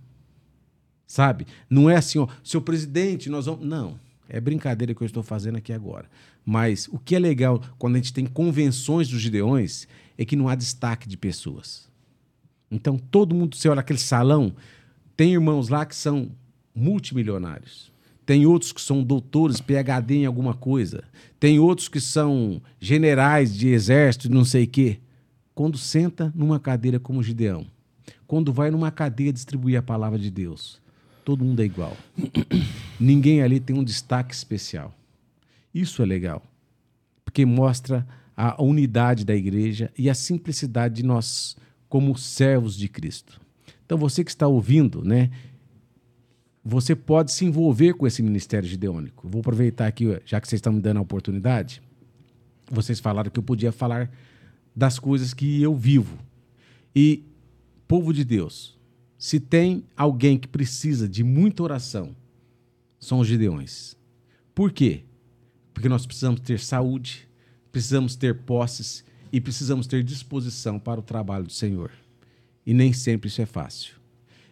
Sabe? 1.07 1.47
Não 1.69 1.89
é 1.89 1.95
assim, 1.95 2.19
ó, 2.19 2.27
seu 2.43 2.61
presidente, 2.61 3.29
nós 3.29 3.47
vamos. 3.47 3.65
Não. 3.65 3.99
É 4.27 4.39
brincadeira 4.39 4.93
que 4.93 5.01
eu 5.01 5.07
estou 5.07 5.23
fazendo 5.23 5.57
aqui 5.57 5.73
agora. 5.73 6.07
Mas 6.45 6.87
o 6.91 6.99
que 6.99 7.15
é 7.15 7.19
legal 7.19 7.61
quando 7.79 7.95
a 7.95 7.97
gente 7.97 8.13
tem 8.13 8.27
convenções 8.27 9.09
dos 9.09 9.19
Gideões 9.19 9.87
é 10.17 10.23
que 10.23 10.35
não 10.35 10.47
há 10.47 10.53
destaque 10.53 11.09
de 11.09 11.17
pessoas. 11.17 11.89
Então, 12.69 12.95
todo 12.95 13.33
mundo, 13.33 13.55
você 13.55 13.67
olha 13.67 13.79
aquele 13.79 13.97
salão, 13.97 14.53
tem 15.17 15.33
irmãos 15.33 15.67
lá 15.69 15.83
que 15.83 15.95
são 15.95 16.31
multimilionários. 16.75 17.91
tem 18.29 18.45
outros 18.45 18.71
que 18.71 18.79
são 18.79 19.01
doutores, 19.03 19.59
PhD 19.59 20.17
em 20.17 20.25
alguma 20.27 20.53
coisa, 20.53 21.03
tem 21.39 21.57
outros 21.57 21.87
que 21.87 21.99
são 21.99 22.61
generais 22.79 23.57
de 23.57 23.69
exército, 23.69 24.29
não 24.29 24.45
sei 24.45 24.65
o 24.65 24.67
quê. 24.67 24.99
Quando 25.59 25.77
senta 25.77 26.31
numa 26.33 26.57
cadeira 26.57 27.01
como 27.01 27.21
Gideão, 27.21 27.67
quando 28.25 28.53
vai 28.53 28.71
numa 28.71 28.89
cadeia 28.91 29.33
distribuir 29.33 29.77
a 29.77 29.81
palavra 29.81 30.17
de 30.17 30.31
Deus, 30.31 30.81
todo 31.25 31.43
mundo 31.43 31.61
é 31.61 31.65
igual. 31.65 31.97
Ninguém 32.97 33.41
ali 33.41 33.59
tem 33.59 33.77
um 33.77 33.83
destaque 33.83 34.33
especial. 34.33 34.95
Isso 35.75 36.01
é 36.01 36.05
legal, 36.05 36.41
porque 37.25 37.45
mostra 37.45 38.07
a 38.37 38.63
unidade 38.63 39.25
da 39.25 39.35
igreja 39.35 39.91
e 39.97 40.09
a 40.09 40.13
simplicidade 40.13 40.95
de 40.95 41.03
nós 41.03 41.57
como 41.89 42.17
servos 42.17 42.77
de 42.77 42.87
Cristo. 42.87 43.41
Então 43.85 43.97
você 43.97 44.23
que 44.23 44.31
está 44.31 44.47
ouvindo, 44.47 45.03
né, 45.03 45.29
você 46.63 46.95
pode 46.95 47.33
se 47.33 47.43
envolver 47.43 47.95
com 47.95 48.07
esse 48.07 48.23
ministério 48.23 48.69
gideônico. 48.69 49.27
Vou 49.27 49.41
aproveitar 49.41 49.87
aqui, 49.87 50.21
já 50.25 50.39
que 50.39 50.47
vocês 50.47 50.59
estão 50.59 50.71
me 50.71 50.79
dando 50.79 50.99
a 50.99 51.01
oportunidade, 51.01 51.81
vocês 52.71 53.01
falaram 53.01 53.29
que 53.29 53.39
eu 53.39 53.43
podia 53.43 53.73
falar 53.73 54.09
das 54.75 54.99
coisas 54.99 55.33
que 55.33 55.61
eu 55.61 55.75
vivo. 55.75 56.17
E, 56.95 57.23
povo 57.87 58.13
de 58.13 58.23
Deus, 58.23 58.77
se 59.17 59.39
tem 59.39 59.83
alguém 59.95 60.37
que 60.37 60.47
precisa 60.47 61.07
de 61.07 61.23
muita 61.23 61.63
oração, 61.63 62.15
são 62.99 63.19
os 63.19 63.27
gideões. 63.27 63.95
Por 64.53 64.71
quê? 64.71 65.03
Porque 65.73 65.89
nós 65.89 66.05
precisamos 66.05 66.41
ter 66.41 66.59
saúde, 66.59 67.27
precisamos 67.71 68.15
ter 68.15 68.39
posses 68.43 69.03
e 69.31 69.39
precisamos 69.39 69.87
ter 69.87 70.03
disposição 70.03 70.79
para 70.79 70.99
o 70.99 71.03
trabalho 71.03 71.45
do 71.45 71.53
Senhor. 71.53 71.91
E 72.65 72.73
nem 72.73 72.91
sempre 72.93 73.27
isso 73.29 73.41
é 73.41 73.45
fácil. 73.45 73.95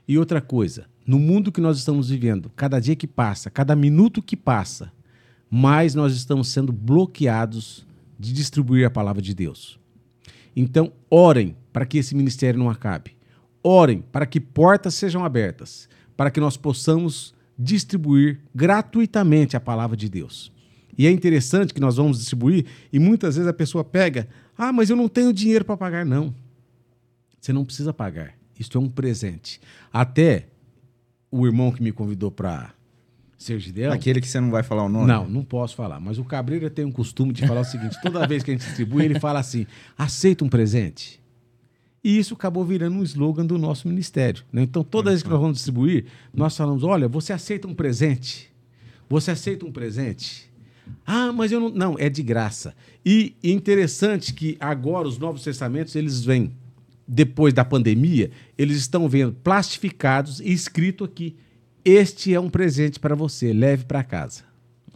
E 0.08 0.18
outra 0.18 0.42
coisa, 0.42 0.88
no 1.06 1.20
mundo 1.20 1.52
que 1.52 1.62
nós 1.62 1.78
estamos 1.78 2.10
vivendo, 2.10 2.50
cada 2.56 2.80
dia 2.80 2.96
que 2.96 3.08
passa, 3.08 3.50
cada 3.50 3.76
minuto 3.76 4.22
que 4.22 4.38
passa, 4.38 4.92
mais 5.50 5.96
nós 5.96 6.14
estamos 6.14 6.50
sendo 6.50 6.72
bloqueados 6.72 7.86
de 8.20 8.34
distribuir 8.34 8.86
a 8.86 8.90
palavra 8.90 9.22
de 9.22 9.34
Deus. 9.34 9.80
Então, 10.60 10.92
orem 11.08 11.56
para 11.72 11.86
que 11.86 12.00
esse 12.00 12.16
ministério 12.16 12.58
não 12.60 12.68
acabe. 12.68 13.16
Orem 13.62 14.02
para 14.02 14.26
que 14.26 14.40
portas 14.40 14.96
sejam 14.96 15.24
abertas, 15.24 15.88
para 16.16 16.32
que 16.32 16.40
nós 16.40 16.58
possamos 16.58 17.32
distribuir 17.56 18.40
gratuitamente 18.56 19.56
a 19.56 19.60
palavra 19.60 19.96
de 19.96 20.10
Deus. 20.10 20.52
E 20.98 21.06
é 21.06 21.12
interessante 21.12 21.76
que 21.76 21.80
nós 21.80 21.98
vamos 21.98 22.18
distribuir 22.18 22.66
e 22.92 22.98
muitas 22.98 23.36
vezes 23.36 23.48
a 23.48 23.54
pessoa 23.54 23.84
pega: 23.84 24.28
"Ah, 24.58 24.74
mas 24.74 24.90
eu 24.90 24.96
não 24.96 25.08
tenho 25.08 25.32
dinheiro 25.32 25.64
para 25.64 25.78
pagar 25.78 26.04
não". 26.04 26.34
Você 27.40 27.54
não 27.54 27.64
precisa 27.64 27.94
pagar. 27.94 28.34
Isto 28.60 28.80
é 28.80 28.82
um 28.82 28.90
presente. 28.90 29.62
Até 29.94 30.48
o 31.30 31.46
irmão 31.46 31.72
que 31.72 31.84
me 31.84 31.92
convidou 31.92 32.32
para 32.32 32.74
ser 33.38 33.60
Gideão. 33.60 33.94
Aquele 33.94 34.20
que 34.20 34.28
você 34.28 34.40
não 34.40 34.50
vai 34.50 34.64
falar 34.64 34.84
o 34.84 34.90
nome? 34.90 35.08
Não, 35.08 35.28
não 35.28 35.44
posso 35.44 35.76
falar. 35.76 36.00
Mas 36.00 36.18
o 36.18 36.24
Cabreira 36.24 36.70
tem 36.70 36.84
um 36.84 36.92
costume 36.92 37.32
de 37.32 37.46
falar 37.46 37.62
o 37.62 37.66
seguinte: 37.66 37.98
toda 38.02 38.26
vez 38.28 38.44
que 38.44 38.52
a 38.52 38.54
gente 38.54 38.66
distribui, 38.66 39.06
ele 39.06 39.20
fala 39.20 39.40
assim: 39.40 39.68
aceita 39.98 40.44
um 40.44 40.50
presente. 40.50 41.22
E 42.04 42.18
isso 42.18 42.34
acabou 42.34 42.64
virando 42.64 42.96
um 42.98 43.04
slogan 43.04 43.46
do 43.46 43.58
nosso 43.58 43.88
ministério. 43.88 44.44
Né? 44.52 44.64
Então, 44.64 44.84
toda 44.84 45.10
vez 45.10 45.22
que 45.22 45.30
nós 45.30 45.40
vamos 45.40 45.58
distribuir, 45.58 46.06
nós 46.34 46.58
falamos: 46.58 46.84
olha, 46.84 47.08
você 47.08 47.32
aceita 47.32 47.68
um 47.68 47.74
presente? 47.74 48.52
Você 49.10 49.32
aceita 49.32 49.66
um 49.66 49.72
presente? 49.72 50.52
Ah, 51.06 51.32
mas 51.32 51.52
eu 51.52 51.60
não. 51.60 51.70
Não, 51.70 51.96
é 52.00 52.10
de 52.10 52.24
graça. 52.24 52.74
E 53.06 53.36
interessante 53.44 54.34
que 54.34 54.58
agora 54.60 55.08
os 55.08 55.18
Novos 55.18 55.44
Testamentos 55.44 55.96
eles 55.96 56.24
vêm 56.24 56.54
depois 57.08 57.54
da 57.54 57.64
pandemia, 57.64 58.32
eles 58.58 58.78
estão 58.78 59.08
vendo 59.08 59.32
plastificados 59.32 60.40
e 60.40 60.52
escrito 60.52 61.04
aqui: 61.04 61.36
Este 61.90 62.34
é 62.34 62.40
um 62.40 62.50
presente 62.50 63.00
para 63.00 63.16
você, 63.16 63.54
leve 63.54 63.86
para 63.86 64.04
casa. 64.04 64.44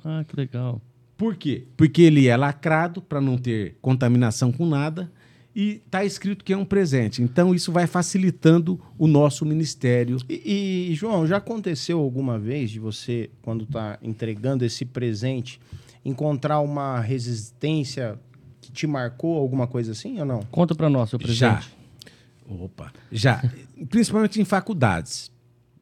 Ah, 0.03 0.25
que 0.27 0.35
legal. 0.35 0.81
Por 1.15 1.37
quê? 1.37 1.65
Porque 1.77 2.01
ele 2.01 2.27
é 2.27 2.35
lacrado 2.35 3.01
para 3.01 3.21
não 3.21 3.37
ter 3.37 3.77
contaminação 3.81 4.51
com 4.51 4.65
nada 4.65 5.09
e 5.55 5.81
está 5.85 6.03
escrito 6.03 6.43
que 6.43 6.51
é 6.51 6.57
um 6.57 6.65
presente. 6.65 7.21
Então 7.21 7.55
isso 7.55 7.71
vai 7.71 7.87
facilitando 7.87 8.77
o 8.97 9.07
nosso 9.07 9.45
ministério. 9.45 10.17
E, 10.27 10.89
e 10.91 10.93
João, 10.93 11.25
já 11.25 11.37
aconteceu 11.37 11.97
alguma 11.97 12.37
vez 12.37 12.69
de 12.69 12.79
você, 12.81 13.29
quando 13.41 13.63
está 13.63 13.97
entregando 14.01 14.65
esse 14.65 14.83
presente, 14.83 15.61
encontrar 16.03 16.59
uma 16.59 16.99
resistência 16.99 18.19
que 18.59 18.69
te 18.69 18.85
marcou, 18.85 19.37
alguma 19.37 19.65
coisa 19.65 19.93
assim 19.93 20.19
ou 20.19 20.25
não? 20.25 20.41
Conta 20.51 20.75
para 20.75 20.89
nós, 20.89 21.09
seu 21.09 21.17
presente. 21.17 21.39
Já. 21.39 21.63
Opa, 22.49 22.91
já. 23.09 23.41
Principalmente 23.89 24.41
em 24.41 24.43
faculdades. 24.43 25.30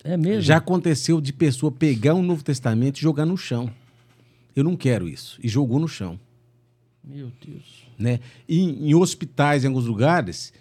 É 0.03 0.15
mesmo? 0.15 0.41
Já 0.41 0.57
aconteceu 0.57 1.19
de 1.19 1.33
pessoa 1.33 1.71
pegar 1.71 2.13
um 2.13 2.23
Novo 2.23 2.43
Testamento 2.43 2.97
e 2.97 3.01
jogar 3.01 3.25
no 3.25 3.37
chão. 3.37 3.69
Eu 4.55 4.63
não 4.63 4.75
quero 4.75 5.07
isso. 5.07 5.39
E 5.43 5.47
jogou 5.47 5.79
no 5.79 5.87
chão. 5.87 6.19
Meu 7.03 7.31
Deus. 7.45 7.85
Né? 7.97 8.19
E 8.47 8.59
em 8.59 8.95
hospitais, 8.95 9.63
em 9.63 9.67
alguns 9.67 9.85
lugares, 9.85 10.53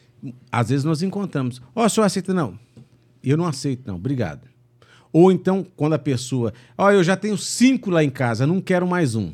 às 0.51 0.71
vezes 0.71 0.85
nós 0.85 1.03
encontramos. 1.03 1.61
Ó, 1.75 1.83
oh, 1.83 1.87
o 1.87 1.89
senhor 1.89 2.07
aceita? 2.07 2.35
Não. 2.35 2.59
Eu 3.23 3.37
não 3.37 3.47
aceito, 3.47 3.87
não. 3.87 3.97
Obrigado. 3.97 4.49
Ou 5.13 5.33
então, 5.33 5.67
quando 5.77 5.95
a 5.95 5.99
pessoa. 5.99 6.53
Ó, 6.77 6.87
oh, 6.87 6.91
eu 6.91 7.05
já 7.05 7.17
tenho 7.17 7.37
cinco 7.39 7.91
lá 7.91 8.03
em 8.03 8.11
casa, 8.11 8.47
não 8.47 8.61
quero 8.61 8.87
mais 8.87 9.15
um. 9.15 9.33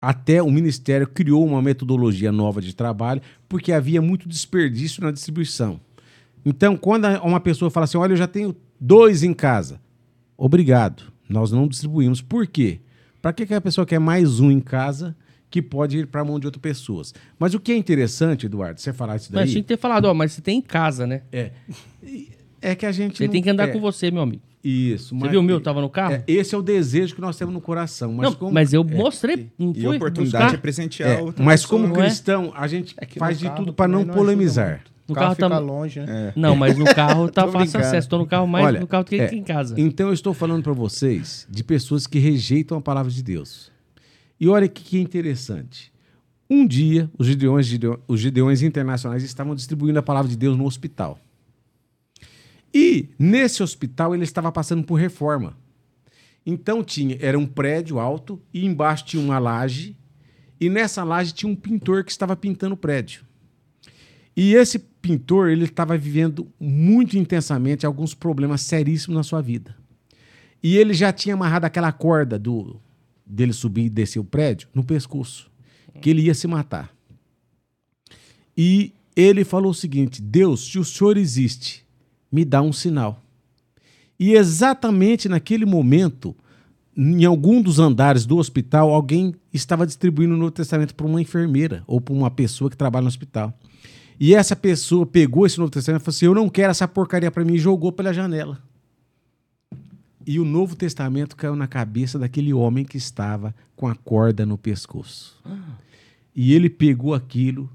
Até 0.00 0.42
o 0.42 0.50
Ministério 0.50 1.06
criou 1.06 1.44
uma 1.44 1.62
metodologia 1.62 2.30
nova 2.30 2.60
de 2.60 2.74
trabalho, 2.74 3.22
porque 3.48 3.72
havia 3.72 4.00
muito 4.02 4.28
desperdício 4.28 5.02
na 5.02 5.10
distribuição. 5.10 5.80
Então, 6.48 6.76
quando 6.76 7.06
uma 7.24 7.40
pessoa 7.40 7.68
fala 7.72 7.84
assim: 7.84 7.98
Olha, 7.98 8.12
eu 8.12 8.16
já 8.16 8.28
tenho 8.28 8.54
dois 8.80 9.24
em 9.24 9.34
casa. 9.34 9.80
Obrigado, 10.38 11.12
nós 11.28 11.50
não 11.50 11.66
distribuímos. 11.66 12.22
Por 12.22 12.46
quê? 12.46 12.78
Para 13.20 13.32
que 13.32 13.52
a 13.52 13.60
pessoa 13.60 13.84
quer 13.84 13.98
mais 13.98 14.38
um 14.38 14.48
em 14.52 14.60
casa 14.60 15.16
que 15.50 15.60
pode 15.60 15.98
ir 15.98 16.06
para 16.06 16.20
a 16.20 16.24
mão 16.24 16.38
de 16.38 16.46
outras 16.46 16.60
pessoas? 16.60 17.12
Mas 17.36 17.52
o 17.52 17.58
que 17.58 17.72
é 17.72 17.76
interessante, 17.76 18.46
Eduardo, 18.46 18.80
você 18.80 18.92
falar 18.92 19.16
isso 19.16 19.32
daí. 19.32 19.42
Mas 19.42 19.50
tinha 19.50 19.62
que 19.62 19.68
ter 19.68 19.76
falado, 19.76 20.04
ó, 20.04 20.14
mas 20.14 20.32
você 20.32 20.40
tem 20.40 20.58
em 20.58 20.62
casa, 20.62 21.04
né? 21.04 21.22
É. 21.32 21.50
É 22.62 22.74
que 22.76 22.86
a 22.86 22.92
gente. 22.92 23.20
Ele 23.20 23.26
não, 23.26 23.32
tem 23.32 23.42
que 23.42 23.50
andar 23.50 23.68
é, 23.68 23.72
com 23.72 23.80
você, 23.80 24.10
meu 24.10 24.22
amigo. 24.22 24.42
Isso. 24.62 25.16
Você 25.18 25.28
viu 25.28 25.40
o 25.40 25.42
meu? 25.42 25.60
Tava 25.60 25.80
no 25.80 25.90
carro? 25.90 26.14
É, 26.14 26.24
esse 26.28 26.54
é 26.54 26.58
o 26.58 26.62
desejo 26.62 27.14
que 27.14 27.20
nós 27.20 27.36
temos 27.36 27.52
no 27.52 27.60
coração. 27.60 28.12
Mas, 28.12 28.30
não, 28.30 28.34
como, 28.36 28.52
mas 28.52 28.72
eu 28.72 28.82
é, 28.88 28.94
mostrei. 28.94 29.50
Não 29.58 29.72
E 29.74 29.84
a 29.84 29.90
oportunidade 29.90 30.44
buscar? 30.44 30.54
é 30.54 30.60
presentear 30.60 31.10
é, 31.18 31.20
outra 31.20 31.44
mas 31.44 31.62
pessoa. 31.62 31.80
como 31.80 31.92
não 31.92 32.02
é? 32.02 32.06
cristão, 32.06 32.52
a 32.54 32.66
gente 32.68 32.94
É 32.98 33.06
faz 33.18 33.38
de 33.38 33.46
carro 33.46 33.56
tudo 33.56 33.72
para 33.72 33.88
não 33.88 34.04
polemizar. 34.04 34.70
muito. 34.70 34.95
No 35.08 35.12
o 35.12 35.14
carro, 35.14 35.26
carro 35.26 35.34
fica 35.36 35.48
tam- 35.48 35.60
longe, 35.60 36.00
né? 36.00 36.32
É. 36.36 36.40
Não, 36.40 36.56
mas 36.56 36.76
no 36.76 36.84
carro 36.94 37.30
tá 37.30 37.42
fácil 37.42 37.58
brincando. 37.60 37.84
acesso. 37.84 38.08
Tô 38.08 38.18
no 38.18 38.26
carro 38.26 38.46
mais 38.46 38.66
Olha, 38.66 38.80
no 38.80 38.86
carro 38.86 39.04
do 39.04 39.08
que 39.08 39.16
é, 39.20 39.32
em 39.34 39.42
casa. 39.44 39.74
Então 39.80 40.08
eu 40.08 40.12
estou 40.14 40.34
falando 40.34 40.62
para 40.62 40.72
vocês 40.72 41.46
de 41.48 41.62
pessoas 41.62 42.06
que 42.06 42.18
rejeitam 42.18 42.76
a 42.78 42.80
palavra 42.80 43.10
de 43.12 43.22
Deus. 43.22 43.70
E 44.40 44.48
olha 44.48 44.66
que, 44.68 44.82
que 44.82 44.98
interessante. 44.98 45.92
Um 46.50 46.66
dia, 46.66 47.10
os 47.18 47.26
gideões, 47.26 47.66
Gideõ- 47.66 47.98
os 48.06 48.20
gideões 48.20 48.62
internacionais 48.62 49.22
estavam 49.22 49.54
distribuindo 49.54 49.98
a 49.98 50.02
palavra 50.02 50.28
de 50.28 50.36
Deus 50.36 50.56
no 50.56 50.64
hospital. 50.66 51.18
E 52.74 53.08
nesse 53.18 53.62
hospital 53.62 54.14
ele 54.14 54.24
estava 54.24 54.52
passando 54.52 54.82
por 54.84 54.96
reforma. 54.96 55.56
Então 56.44 56.84
tinha, 56.84 57.16
era 57.20 57.38
um 57.38 57.46
prédio 57.46 57.98
alto 57.98 58.40
e 58.52 58.64
embaixo 58.64 59.04
tinha 59.06 59.22
uma 59.22 59.38
laje 59.38 59.96
e 60.60 60.68
nessa 60.68 61.02
laje 61.02 61.32
tinha 61.32 61.50
um 61.50 61.56
pintor 61.56 62.04
que 62.04 62.10
estava 62.10 62.36
pintando 62.36 62.74
o 62.74 62.78
prédio. 62.78 63.24
E 64.36 64.54
esse 64.54 64.78
pintor, 65.06 65.50
ele 65.50 65.64
estava 65.64 65.96
vivendo 65.96 66.48
muito 66.58 67.16
intensamente 67.16 67.86
alguns 67.86 68.12
problemas 68.12 68.60
seríssimos 68.62 69.16
na 69.16 69.22
sua 69.22 69.40
vida. 69.40 69.76
E 70.60 70.76
ele 70.76 70.92
já 70.92 71.12
tinha 71.12 71.36
amarrado 71.36 71.64
aquela 71.64 71.92
corda 71.92 72.36
do 72.36 72.80
dele 73.24 73.52
subir 73.52 73.84
e 73.84 73.90
descer 73.90 74.18
o 74.18 74.24
prédio 74.24 74.68
no 74.74 74.82
pescoço, 74.82 75.48
que 76.00 76.10
ele 76.10 76.22
ia 76.22 76.34
se 76.34 76.48
matar. 76.48 76.92
E 78.56 78.92
ele 79.14 79.44
falou 79.44 79.70
o 79.70 79.74
seguinte: 79.74 80.20
Deus, 80.20 80.66
se 80.72 80.78
o 80.78 80.84
Senhor 80.84 81.16
existe, 81.16 81.86
me 82.30 82.44
dá 82.44 82.60
um 82.60 82.72
sinal. 82.72 83.22
E 84.18 84.32
exatamente 84.32 85.28
naquele 85.28 85.64
momento, 85.64 86.34
em 86.96 87.24
algum 87.24 87.62
dos 87.62 87.78
andares 87.78 88.26
do 88.26 88.38
hospital, 88.38 88.92
alguém 88.92 89.36
estava 89.52 89.86
distribuindo 89.86 90.34
o 90.34 90.36
Novo 90.36 90.50
Testamento 90.50 90.96
para 90.96 91.06
uma 91.06 91.22
enfermeira 91.22 91.84
ou 91.86 92.00
para 92.00 92.14
uma 92.14 92.30
pessoa 92.30 92.68
que 92.68 92.76
trabalha 92.76 93.02
no 93.02 93.08
hospital. 93.08 93.56
E 94.18 94.34
essa 94.34 94.56
pessoa 94.56 95.04
pegou 95.04 95.46
esse 95.46 95.58
Novo 95.58 95.70
Testamento 95.70 96.02
e 96.02 96.04
falou 96.04 96.16
assim: 96.16 96.26
Eu 96.26 96.34
não 96.34 96.48
quero 96.48 96.70
essa 96.70 96.88
porcaria 96.88 97.30
para 97.30 97.44
mim, 97.44 97.54
e 97.54 97.58
jogou 97.58 97.92
pela 97.92 98.12
janela. 98.12 98.62
E 100.26 100.40
o 100.40 100.44
Novo 100.44 100.74
Testamento 100.74 101.36
caiu 101.36 101.54
na 101.54 101.68
cabeça 101.68 102.18
daquele 102.18 102.52
homem 102.52 102.84
que 102.84 102.96
estava 102.96 103.54
com 103.76 103.86
a 103.86 103.94
corda 103.94 104.44
no 104.44 104.58
pescoço. 104.58 105.40
E 106.34 106.52
ele 106.52 106.68
pegou 106.68 107.14
aquilo 107.14 107.70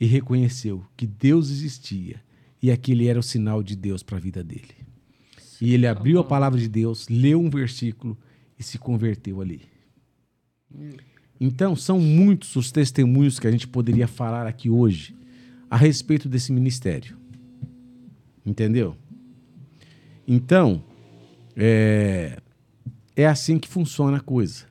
e 0.00 0.06
reconheceu 0.06 0.84
que 0.96 1.06
Deus 1.06 1.50
existia 1.50 2.20
e 2.60 2.70
aquele 2.70 3.06
era 3.06 3.18
o 3.18 3.22
sinal 3.22 3.62
de 3.62 3.76
Deus 3.76 4.02
para 4.02 4.16
a 4.16 4.20
vida 4.20 4.42
dele. 4.42 4.74
E 5.60 5.72
ele 5.72 5.86
abriu 5.86 6.18
a 6.18 6.24
palavra 6.24 6.58
de 6.58 6.68
Deus, 6.68 7.08
leu 7.08 7.40
um 7.40 7.48
versículo 7.48 8.18
e 8.58 8.62
se 8.62 8.76
converteu 8.76 9.40
ali. 9.40 9.62
Então, 11.40 11.76
são 11.76 12.00
muitos 12.00 12.56
os 12.56 12.72
testemunhos 12.72 13.38
que 13.38 13.46
a 13.46 13.50
gente 13.50 13.68
poderia 13.68 14.08
falar 14.08 14.46
aqui 14.46 14.68
hoje 14.68 15.14
a 15.70 15.76
respeito 15.76 16.28
desse 16.28 16.52
ministério. 16.52 17.16
Entendeu? 18.44 18.96
Então, 20.26 20.82
é, 21.56 22.38
é 23.14 23.26
assim 23.26 23.58
que 23.58 23.68
funciona 23.68 24.18
a 24.18 24.20
coisa. 24.20 24.64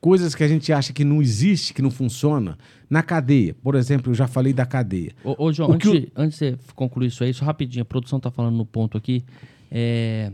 Coisas 0.00 0.34
que 0.34 0.44
a 0.44 0.48
gente 0.48 0.72
acha 0.72 0.92
que 0.92 1.04
não 1.04 1.20
existe, 1.20 1.74
que 1.74 1.82
não 1.82 1.90
funciona, 1.90 2.56
na 2.88 3.02
cadeia. 3.02 3.54
Por 3.54 3.74
exemplo, 3.74 4.10
eu 4.10 4.14
já 4.14 4.28
falei 4.28 4.52
da 4.52 4.64
cadeia. 4.64 5.12
Ô, 5.24 5.46
ô 5.46 5.52
João, 5.52 5.70
O 5.70 5.72
antes, 5.72 5.90
de- 5.90 6.12
antes 6.14 6.38
de 6.38 6.50
você 6.52 6.58
concluir 6.74 7.08
isso 7.08 7.24
aí, 7.24 7.32
só 7.34 7.44
rapidinho, 7.44 7.82
a 7.82 7.84
produção 7.86 8.20
tá 8.20 8.30
falando 8.30 8.56
no 8.56 8.66
ponto 8.66 8.96
aqui, 8.96 9.24
é, 9.70 10.30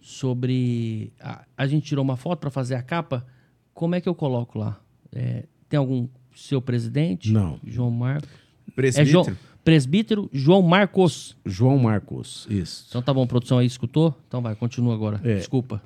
sobre... 0.00 1.12
A, 1.20 1.44
a 1.56 1.66
gente 1.66 1.86
tirou 1.86 2.04
uma 2.04 2.16
foto 2.16 2.40
para 2.40 2.50
fazer 2.50 2.74
a 2.74 2.82
capa, 2.82 3.24
como 3.72 3.94
é 3.94 4.00
que 4.00 4.08
eu 4.08 4.14
coloco 4.14 4.58
lá? 4.58 4.80
É, 5.12 5.44
tem 5.68 5.78
algum 5.78 6.08
seu 6.34 6.60
presidente? 6.60 7.30
Não. 7.30 7.60
João 7.64 7.90
Marcos? 7.90 8.28
É 8.68 8.72
Presbítero? 8.74 9.10
João, 9.10 9.36
presbítero 9.64 10.28
João 10.32 10.62
Marcos. 10.62 11.36
João 11.44 11.78
Marcos, 11.78 12.46
isso. 12.50 12.86
Então 12.88 13.02
tá 13.02 13.12
bom, 13.14 13.26
produção 13.26 13.58
aí 13.58 13.66
escutou? 13.66 14.16
Então 14.28 14.40
vai, 14.42 14.54
continua 14.54 14.94
agora. 14.94 15.20
É. 15.24 15.36
Desculpa. 15.36 15.82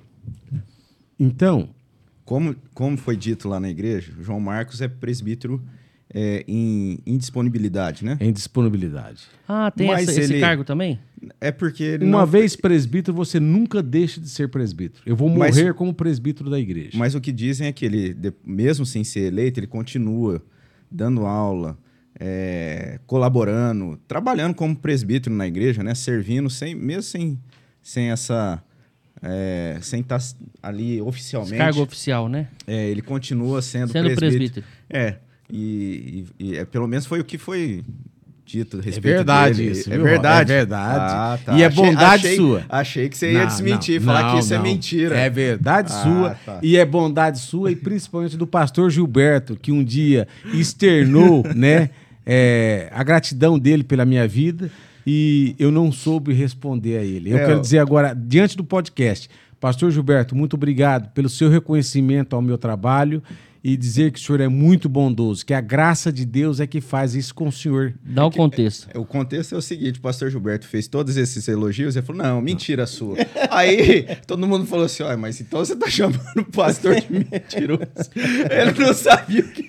Então, 1.18 1.68
Como, 2.24 2.57
como 2.74 2.97
foi 2.97 3.16
dito 3.16 3.49
lá 3.49 3.61
na 3.61 3.68
igreja, 3.70 4.12
João 4.20 4.41
Marcos 4.41 4.81
é 4.81 4.89
presbítero 4.89 5.62
é, 6.12 6.45
em 6.49 6.99
indisponibilidade, 7.07 8.05
né? 8.05 8.16
em 8.20 8.33
disponibilidade. 8.33 9.24
Ah, 9.47 9.70
tem 9.70 9.87
Mas 9.89 10.09
essa- 10.09 10.20
esse 10.20 10.33
ele- 10.35 10.41
cargo 10.41 10.64
também? 10.64 10.99
É 11.41 11.51
porque 11.53 11.83
ele 11.83 12.05
Uma 12.05 12.20
não- 12.20 12.27
vez 12.27 12.55
presbítero, 12.57 13.14
você 13.16 13.39
nunca 13.41 13.83
deixa 13.83 14.20
de 14.20 14.29
ser 14.29 14.49
presbítero. 14.49 15.03
Eu 15.07 15.14
vou 15.16 15.29
Mas- 15.29 15.57
morrer 15.57 15.74
como 15.74 15.93
presbítero 15.95 16.49
da 16.51 16.59
igreja. 16.59 16.97
Mas 16.97 17.14
o 17.14 17.20
que 17.20 17.31
dizem 17.33 17.66
é 17.66 17.72
que 17.72 17.85
ele, 17.85 18.16
mesmo 18.45 18.85
sem 18.87 19.03
ser 19.05 19.20
eleito, 19.33 19.59
ele 19.61 19.66
continua 19.66 20.43
dando 20.91 21.27
aula, 21.27 21.77
é, 22.19 22.99
colaborando, 23.07 23.99
trabalhando 24.09 24.55
como 24.55 24.75
presbítero 24.75 25.35
na 25.35 25.47
igreja, 25.47 25.83
né? 25.83 25.95
Servindo, 25.95 26.49
sem, 26.51 26.75
mesmo 26.75 27.03
sem, 27.03 27.39
sem 27.83 28.11
essa... 28.11 28.62
é, 29.23 29.79
sem 29.83 30.01
estar 30.01 30.21
ali 30.62 30.93
Esse 30.95 31.03
oficialmente. 31.03 31.57
cargo 31.59 31.83
oficial, 31.83 32.29
né? 32.29 32.49
É, 32.67 32.89
ele 32.89 33.03
continua 33.03 33.61
sendo, 33.62 33.93
Sendo 33.93 34.05
presbítero. 34.14 34.31
presbítero. 34.31 34.67
É, 34.91 35.17
e, 35.51 36.27
e- 36.39 36.45
e 36.53 36.57
é, 36.57 36.64
pelo 36.64 36.87
menos 36.89 37.07
foi 37.07 37.21
o 37.21 37.25
que 37.25 37.39
foi 37.39 37.85
dito 38.45 38.77
a 38.77 38.81
É 38.81 38.83
respeito 38.85 39.17
verdade 39.17 39.57
dele. 39.57 39.71
isso. 39.73 39.93
É 39.93 39.97
viu, 39.97 40.05
verdade? 40.05 40.53
É 40.53 40.57
verdade. 40.57 40.99
Ah, 41.14 41.39
tá. 41.45 41.59
E 41.59 41.62
é 41.62 41.67
Achei- 41.67 41.85
bondade 41.85 42.27
achei- 42.27 42.37
sua. 42.37 42.64
Achei 42.69 43.09
que 43.09 43.19
você 43.19 43.33
ia 43.33 43.41
Não, 43.41 43.47
desmentir, 43.47 43.99
não, 44.01 44.07
falar 44.07 44.23
não, 44.23 44.33
que 44.35 44.39
isso 44.45 44.55
é 44.55 44.59
mentira. 44.61 45.17
É 45.19 45.29
verdade 45.29 45.93
Ah, 45.93 46.03
sua. 46.03 46.31
tá. 46.47 46.61
E 46.62 46.77
é 46.77 46.85
bondade 46.85 47.41
sua, 47.41 47.73
e 47.73 47.77
principalmente 47.77 48.37
do 48.37 48.47
pastor 48.47 48.89
Gilberto, 48.91 49.57
que 49.57 49.71
um 49.73 49.83
dia 49.85 50.27
externou 50.55 51.43
né, 51.55 51.91
é, 52.27 52.89
a 52.93 53.05
gratidão 53.05 53.59
dele 53.59 53.85
pela 53.85 54.05
minha 54.05 54.27
vida 54.27 54.70
e 55.07 55.55
eu 55.59 55.70
não 55.70 55.93
soube 55.93 56.33
responder 56.33 56.99
a 56.99 57.05
ele. 57.05 57.31
Eu 57.31 57.39
É, 57.39 57.47
quero 57.47 57.61
dizer 57.61 57.79
agora, 57.79 58.12
diante 58.12 58.57
do 58.57 58.64
podcast, 58.64 59.31
pastor 59.61 59.91
Gilberto, 59.93 60.35
muito 60.35 60.55
obrigado 60.55 61.12
pelo 61.12 61.29
seu 61.29 61.49
reconhecimento 61.49 62.35
ao 62.35 62.43
meu 62.43 62.59
trabalho 62.59 63.22
e 63.62 63.77
dizer 63.77 64.12
que 64.12 64.18
o 64.20 64.22
senhor 64.22 64.41
é 64.41 64.47
muito 64.47 64.89
bondoso, 64.89 65.45
que 65.45 65.53
a 65.53 65.61
graça 65.61 66.12
de 66.12 66.24
Deus 66.24 66.61
é 66.61 66.68
que 66.68 66.81
faz 66.81 67.16
isso 67.16 67.35
com 67.35 67.49
o 67.49 67.53
senhor. 67.53 67.95
Dá 68.01 68.24
o 68.24 68.31
contexto. 68.31 68.89
O 68.97 69.05
contexto 69.05 69.57
é 69.57 69.59
o 69.59 69.62
seguinte: 69.62 69.99
o 69.99 70.03
pastor 70.03 70.31
Gilberto 70.31 70.68
fez 70.68 70.87
todos 70.87 71.16
esses 71.16 71.49
elogios 71.49 71.97
e 71.97 72.03
falou: 72.03 72.22
não, 72.22 72.41
mentira 72.41 72.87
sua. 72.87 73.16
Aí 73.51 74.07
todo 74.24 74.47
mundo 74.47 74.66
falou 74.66 74.85
assim: 74.85 75.03
olha, 75.03 75.16
mas 75.16 75.41
então 75.41 75.59
você 75.59 75.74
tá 75.74 75.91
chamando 75.91 76.39
o 76.39 76.45
pastor 76.45 76.95
de 76.95 77.11
mentiroso. 77.11 77.83
Ele 78.14 78.85
não 78.87 78.95
sabia 78.95 79.41
o 79.41 79.49
que. 79.49 79.66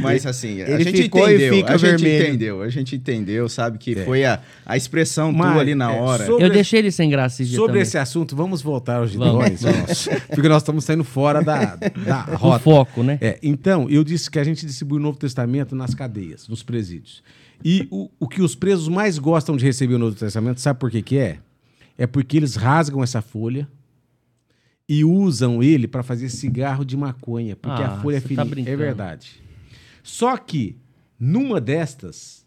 Mas 0.00 0.24
assim, 0.26 0.62
a 0.62 0.68
Ele 0.70 0.84
gente 0.84 1.02
ficou 1.02 1.28
e 1.28 1.34
entendeu. 1.34 1.54
fica 1.54 1.74
a 1.74 1.76
gente 1.76 1.90
vermelho. 2.02 2.24
entendeu, 2.28 2.62
a 2.62 2.68
gente 2.68 2.96
entendeu, 2.96 3.48
sabe 3.48 3.78
que 3.78 3.94
foi 3.96 4.24
a, 4.24 4.40
a 4.64 4.76
expressão 4.76 5.32
Mas, 5.32 5.52
tua 5.52 5.60
ali 5.60 5.74
na 5.74 5.92
é, 5.92 6.00
hora. 6.00 6.26
sobre- 6.26 6.44
Eu 6.44 6.50
deixei 6.50 6.78
ele 6.78 6.90
sem 6.90 7.08
graça 7.10 7.42
esse 7.42 7.52
Sobre 7.52 7.68
também. 7.68 7.82
esse 7.82 7.98
assunto, 7.98 8.34
vamos 8.36 8.62
voltar 8.62 8.96
aos 8.96 9.14
Vamos, 9.14 9.58
gideões, 9.60 10.08
porque 10.28 10.48
nós 10.48 10.62
estamos 10.62 10.84
saindo 10.84 11.04
fora 11.04 11.42
da, 11.42 11.76
da 11.76 12.26
O 12.34 12.36
rota. 12.36 12.58
foco, 12.60 13.02
né? 13.02 13.18
É, 13.20 13.38
então, 13.42 13.88
eu 13.90 14.04
disse 14.04 14.30
que 14.30 14.38
a 14.38 14.44
gente 14.44 14.64
distribui 14.66 14.98
o 14.98 15.02
Novo 15.02 15.18
Testamento 15.18 15.74
nas 15.74 15.94
cadeias, 15.94 16.48
nos 16.48 16.62
presídios. 16.62 17.22
E 17.64 17.86
o, 17.90 18.10
o 18.18 18.28
que 18.28 18.42
os 18.42 18.54
presos 18.54 18.88
mais 18.88 19.18
gostam 19.18 19.56
de 19.56 19.64
receber 19.64 19.94
o 19.94 19.98
Novo 19.98 20.16
Testamento, 20.16 20.60
sabe 20.60 20.78
por 20.80 20.90
que, 20.90 21.00
que 21.02 21.16
é? 21.18 21.38
É 21.96 22.06
porque 22.06 22.36
eles 22.36 22.56
rasgam 22.56 23.02
essa 23.02 23.20
folha 23.22 23.68
e 24.94 25.04
usam 25.06 25.62
ele 25.62 25.88
para 25.88 26.02
fazer 26.02 26.28
cigarro 26.28 26.84
de 26.84 26.98
maconha, 26.98 27.56
porque 27.56 27.80
Ah, 27.82 27.94
a 27.94 28.00
folha 28.02 28.16
é 28.16 28.20
você 28.20 28.34
tá 28.34 28.44
fininha. 28.44 28.68
é 28.68 28.76
verdade. 28.76 29.42
Só 30.02 30.36
que, 30.36 30.76
numa 31.18 31.58
destas, 31.58 32.44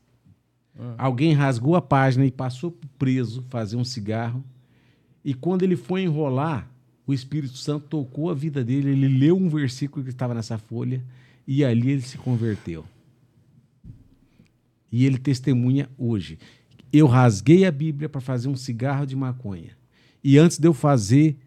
alguém 0.95 1.33
rasgou 1.33 1.75
a 1.75 1.81
página 1.81 2.23
e 2.23 2.29
passou 2.29 2.69
pro 2.69 2.87
preso 2.99 3.43
fazer 3.49 3.77
um 3.77 3.83
cigarro. 3.83 4.43
E 5.23 5.33
quando 5.33 5.63
ele 5.63 5.75
foi 5.75 6.03
enrolar, 6.03 6.69
o 7.07 7.15
Espírito 7.15 7.57
Santo 7.57 7.87
tocou 7.87 8.29
a 8.29 8.35
vida 8.35 8.63
dele, 8.63 8.91
ele 8.91 9.07
leu 9.07 9.35
um 9.35 9.49
versículo 9.49 10.03
que 10.03 10.11
estava 10.11 10.35
nessa 10.35 10.59
folha 10.59 11.03
e 11.47 11.65
ali 11.65 11.89
ele 11.89 12.01
se 12.01 12.15
converteu. 12.17 12.85
E 14.91 15.03
ele 15.03 15.17
testemunha 15.17 15.89
hoje. 15.97 16.37
Eu 16.93 17.07
rasguei 17.07 17.65
a 17.65 17.71
Bíblia 17.71 18.07
para 18.07 18.21
fazer 18.21 18.47
um 18.49 18.55
cigarro 18.55 19.07
de 19.07 19.15
maconha. 19.15 19.71
E 20.23 20.37
antes 20.37 20.59
de 20.59 20.67
eu 20.67 20.73
fazer, 20.75 21.37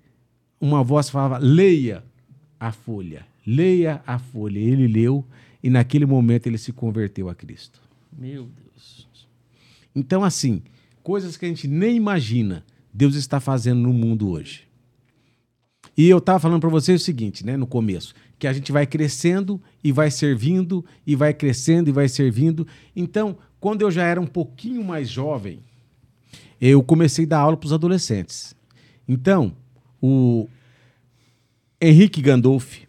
uma 0.60 0.82
voz 0.82 1.08
falava: 1.08 1.38
leia 1.38 2.04
a 2.58 2.72
folha, 2.72 3.26
leia 3.46 4.02
a 4.06 4.18
folha. 4.18 4.58
Ele 4.58 4.86
leu 4.86 5.24
e 5.62 5.70
naquele 5.70 6.06
momento 6.06 6.46
ele 6.46 6.58
se 6.58 6.72
converteu 6.72 7.28
a 7.28 7.34
Cristo. 7.34 7.80
Meu 8.16 8.44
Deus. 8.44 9.08
Então, 9.94 10.22
assim, 10.22 10.62
coisas 11.02 11.36
que 11.36 11.44
a 11.44 11.48
gente 11.48 11.66
nem 11.66 11.96
imagina, 11.96 12.64
Deus 12.92 13.14
está 13.14 13.40
fazendo 13.40 13.80
no 13.80 13.92
mundo 13.92 14.28
hoje. 14.30 14.68
E 15.96 16.08
eu 16.08 16.18
estava 16.18 16.38
falando 16.38 16.60
para 16.60 16.70
vocês 16.70 17.02
o 17.02 17.04
seguinte, 17.04 17.44
né, 17.44 17.56
no 17.56 17.66
começo, 17.66 18.14
que 18.38 18.46
a 18.46 18.52
gente 18.52 18.70
vai 18.70 18.86
crescendo 18.86 19.60
e 19.82 19.90
vai 19.90 20.12
servindo, 20.12 20.84
e 21.04 21.16
vai 21.16 21.34
crescendo 21.34 21.88
e 21.88 21.92
vai 21.92 22.08
servindo. 22.08 22.64
Então, 22.94 23.36
quando 23.58 23.82
eu 23.82 23.90
já 23.90 24.04
era 24.04 24.20
um 24.20 24.26
pouquinho 24.26 24.84
mais 24.84 25.08
jovem, 25.08 25.60
eu 26.60 26.82
comecei 26.84 27.24
a 27.24 27.28
dar 27.28 27.38
aula 27.38 27.56
para 27.56 27.66
os 27.66 27.72
adolescentes. 27.72 28.54
Então, 29.08 29.56
o 30.00 30.48
Henrique 31.80 32.20
Gandolfi, 32.20 32.88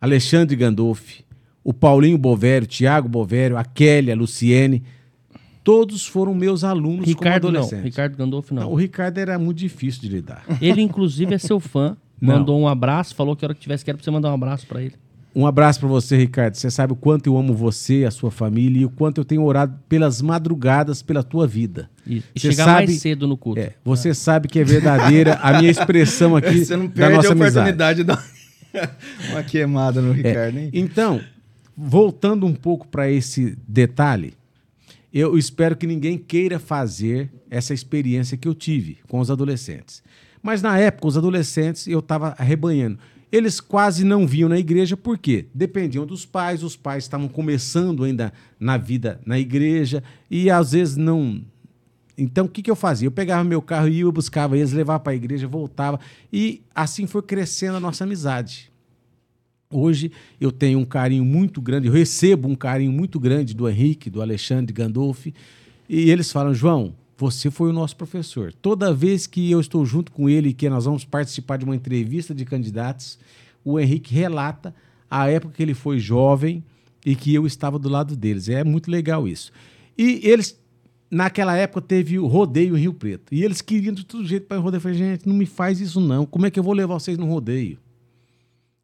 Alexandre 0.00 0.56
Gandolfi, 0.56 1.24
o 1.62 1.72
Paulinho 1.72 2.18
Bovério, 2.18 2.66
Tiago 2.66 3.08
Bovério, 3.08 3.56
a 3.56 3.64
Kelly, 3.64 4.12
a 4.12 4.14
Luciene, 4.14 4.82
todos 5.62 6.06
foram 6.06 6.34
meus 6.34 6.62
alunos 6.62 7.06
Ricardo 7.06 7.42
como 7.42 7.52
não. 7.54 7.60
adolescentes. 7.60 7.84
Ricardo 7.84 8.16
Gandolfo 8.16 8.54
não. 8.54 8.62
Não, 8.64 8.72
o 8.72 8.74
Ricardo 8.74 9.18
era 9.18 9.38
muito 9.38 9.58
difícil 9.58 10.02
de 10.02 10.08
lidar. 10.08 10.44
Ele, 10.60 10.82
inclusive, 10.82 11.34
é 11.34 11.38
seu 11.38 11.58
fã. 11.58 11.96
Não. 12.20 12.38
Mandou 12.38 12.58
um 12.58 12.66
abraço, 12.66 13.14
falou 13.14 13.36
que 13.36 13.44
a 13.44 13.48
hora 13.48 13.54
que 13.54 13.60
tivesse, 13.60 13.84
quero 13.84 13.98
pra 13.98 14.04
você 14.04 14.10
mandar 14.10 14.30
um 14.30 14.34
abraço 14.34 14.66
pra 14.66 14.80
ele. 14.80 14.94
Um 15.34 15.46
abraço 15.46 15.80
para 15.80 15.88
você, 15.88 16.16
Ricardo. 16.16 16.54
Você 16.54 16.70
sabe 16.70 16.92
o 16.92 16.96
quanto 16.96 17.26
eu 17.26 17.36
amo 17.36 17.52
você, 17.54 18.04
a 18.04 18.10
sua 18.10 18.30
família 18.30 18.82
e 18.82 18.84
o 18.84 18.90
quanto 18.90 19.20
eu 19.20 19.24
tenho 19.24 19.42
orado 19.42 19.76
pelas 19.88 20.22
madrugadas 20.22 21.02
pela 21.02 21.22
tua 21.24 21.46
vida. 21.46 21.90
E, 22.06 22.18
e 22.18 22.22
Você 22.40 22.52
chegar 22.52 22.64
sabe- 22.64 22.86
mais 22.86 23.00
cedo 23.00 23.26
no 23.26 23.36
culto. 23.36 23.60
É, 23.60 23.74
você 23.84 24.14
sabe 24.14 24.46
que 24.46 24.60
é 24.60 24.64
verdadeira 24.64 25.34
a 25.42 25.58
minha 25.58 25.70
expressão 25.70 26.36
aqui 26.36 26.64
Você 26.64 26.76
não 26.76 26.86
da 26.86 26.92
perde 26.92 27.16
nossa 27.16 27.28
a 27.28 27.32
oportunidade 27.34 27.98
de 27.98 28.04
dar 28.04 28.24
uma 29.30 29.42
queimada 29.44 30.00
no 30.00 30.12
Ricardo, 30.12 30.56
hein? 30.58 30.70
Então, 30.72 31.20
voltando 31.76 32.46
um 32.46 32.54
pouco 32.54 32.86
para 32.86 33.10
esse 33.10 33.56
detalhe, 33.66 34.34
eu 35.12 35.36
espero 35.36 35.76
que 35.76 35.86
ninguém 35.86 36.16
queira 36.16 36.58
fazer 36.58 37.30
essa 37.50 37.74
experiência 37.74 38.36
que 38.36 38.46
eu 38.46 38.54
tive 38.54 38.98
com 39.08 39.18
os 39.18 39.30
adolescentes. 39.30 40.02
Mas 40.42 40.60
na 40.60 40.78
época, 40.78 41.08
os 41.08 41.16
adolescentes, 41.16 41.86
eu 41.86 42.00
estava 42.00 42.34
arrebanhando. 42.38 42.98
Eles 43.34 43.58
quase 43.58 44.04
não 44.04 44.28
vinham 44.28 44.48
na 44.48 44.60
igreja, 44.60 44.96
por 44.96 45.18
quê? 45.18 45.46
Dependiam 45.52 46.06
dos 46.06 46.24
pais, 46.24 46.62
os 46.62 46.76
pais 46.76 47.02
estavam 47.02 47.26
começando 47.26 48.04
ainda 48.04 48.32
na 48.60 48.76
vida 48.76 49.20
na 49.26 49.36
igreja 49.36 50.04
e 50.30 50.48
às 50.48 50.70
vezes 50.70 50.96
não. 50.96 51.42
Então, 52.16 52.46
o 52.46 52.48
que, 52.48 52.62
que 52.62 52.70
eu 52.70 52.76
fazia? 52.76 53.08
Eu 53.08 53.10
pegava 53.10 53.42
meu 53.42 53.60
carro 53.60 53.88
e 53.88 53.94
ia, 53.94 54.02
eu 54.02 54.12
buscava 54.12 54.56
eles, 54.56 54.70
levava 54.70 55.00
para 55.00 55.14
a 55.14 55.16
igreja, 55.16 55.48
voltava. 55.48 55.98
E 56.32 56.62
assim 56.72 57.08
foi 57.08 57.22
crescendo 57.22 57.76
a 57.76 57.80
nossa 57.80 58.04
amizade. 58.04 58.70
Hoje 59.68 60.12
eu 60.40 60.52
tenho 60.52 60.78
um 60.78 60.84
carinho 60.84 61.24
muito 61.24 61.60
grande, 61.60 61.88
eu 61.88 61.92
recebo 61.92 62.46
um 62.46 62.54
carinho 62.54 62.92
muito 62.92 63.18
grande 63.18 63.52
do 63.52 63.68
Henrique, 63.68 64.08
do 64.08 64.22
Alexandre 64.22 64.72
Gandolfi, 64.72 65.34
e 65.88 66.08
eles 66.08 66.30
falam: 66.30 66.54
João, 66.54 66.94
você 67.16 67.50
foi 67.50 67.70
o 67.70 67.72
nosso 67.72 67.96
professor. 67.96 68.52
Toda 68.52 68.92
vez 68.92 69.26
que 69.26 69.50
eu 69.50 69.60
estou 69.60 69.84
junto 69.84 70.12
com 70.12 70.28
ele 70.28 70.50
e 70.50 70.54
que 70.54 70.68
nós 70.68 70.84
vamos 70.84 71.04
participar 71.04 71.56
de 71.56 71.64
uma 71.64 71.76
entrevista 71.76 72.34
de 72.34 72.44
candidatos, 72.44 73.18
o 73.64 73.78
Henrique 73.78 74.14
relata 74.14 74.74
a 75.10 75.28
época 75.28 75.54
que 75.54 75.62
ele 75.62 75.74
foi 75.74 75.98
jovem 75.98 76.62
e 77.04 77.14
que 77.14 77.34
eu 77.34 77.46
estava 77.46 77.78
do 77.78 77.88
lado 77.88 78.16
deles. 78.16 78.48
É 78.48 78.64
muito 78.64 78.90
legal 78.90 79.28
isso. 79.28 79.52
E 79.96 80.20
eles, 80.24 80.58
naquela 81.10 81.56
época, 81.56 81.80
teve 81.80 82.18
o 82.18 82.26
rodeio 82.26 82.76
em 82.76 82.80
Rio 82.80 82.94
Preto. 82.94 83.34
E 83.34 83.44
eles 83.44 83.60
queriam 83.62 83.94
de 83.94 84.04
todo 84.04 84.26
jeito 84.26 84.46
para 84.46 84.58
rodeio. 84.58 84.78
Eu 84.78 84.82
falei, 84.82 84.98
gente, 84.98 85.28
não 85.28 85.36
me 85.36 85.46
faz 85.46 85.80
isso 85.80 86.00
não. 86.00 86.26
Como 86.26 86.46
é 86.46 86.50
que 86.50 86.58
eu 86.58 86.64
vou 86.64 86.74
levar 86.74 86.94
vocês 86.94 87.16
no 87.16 87.26
rodeio? 87.26 87.78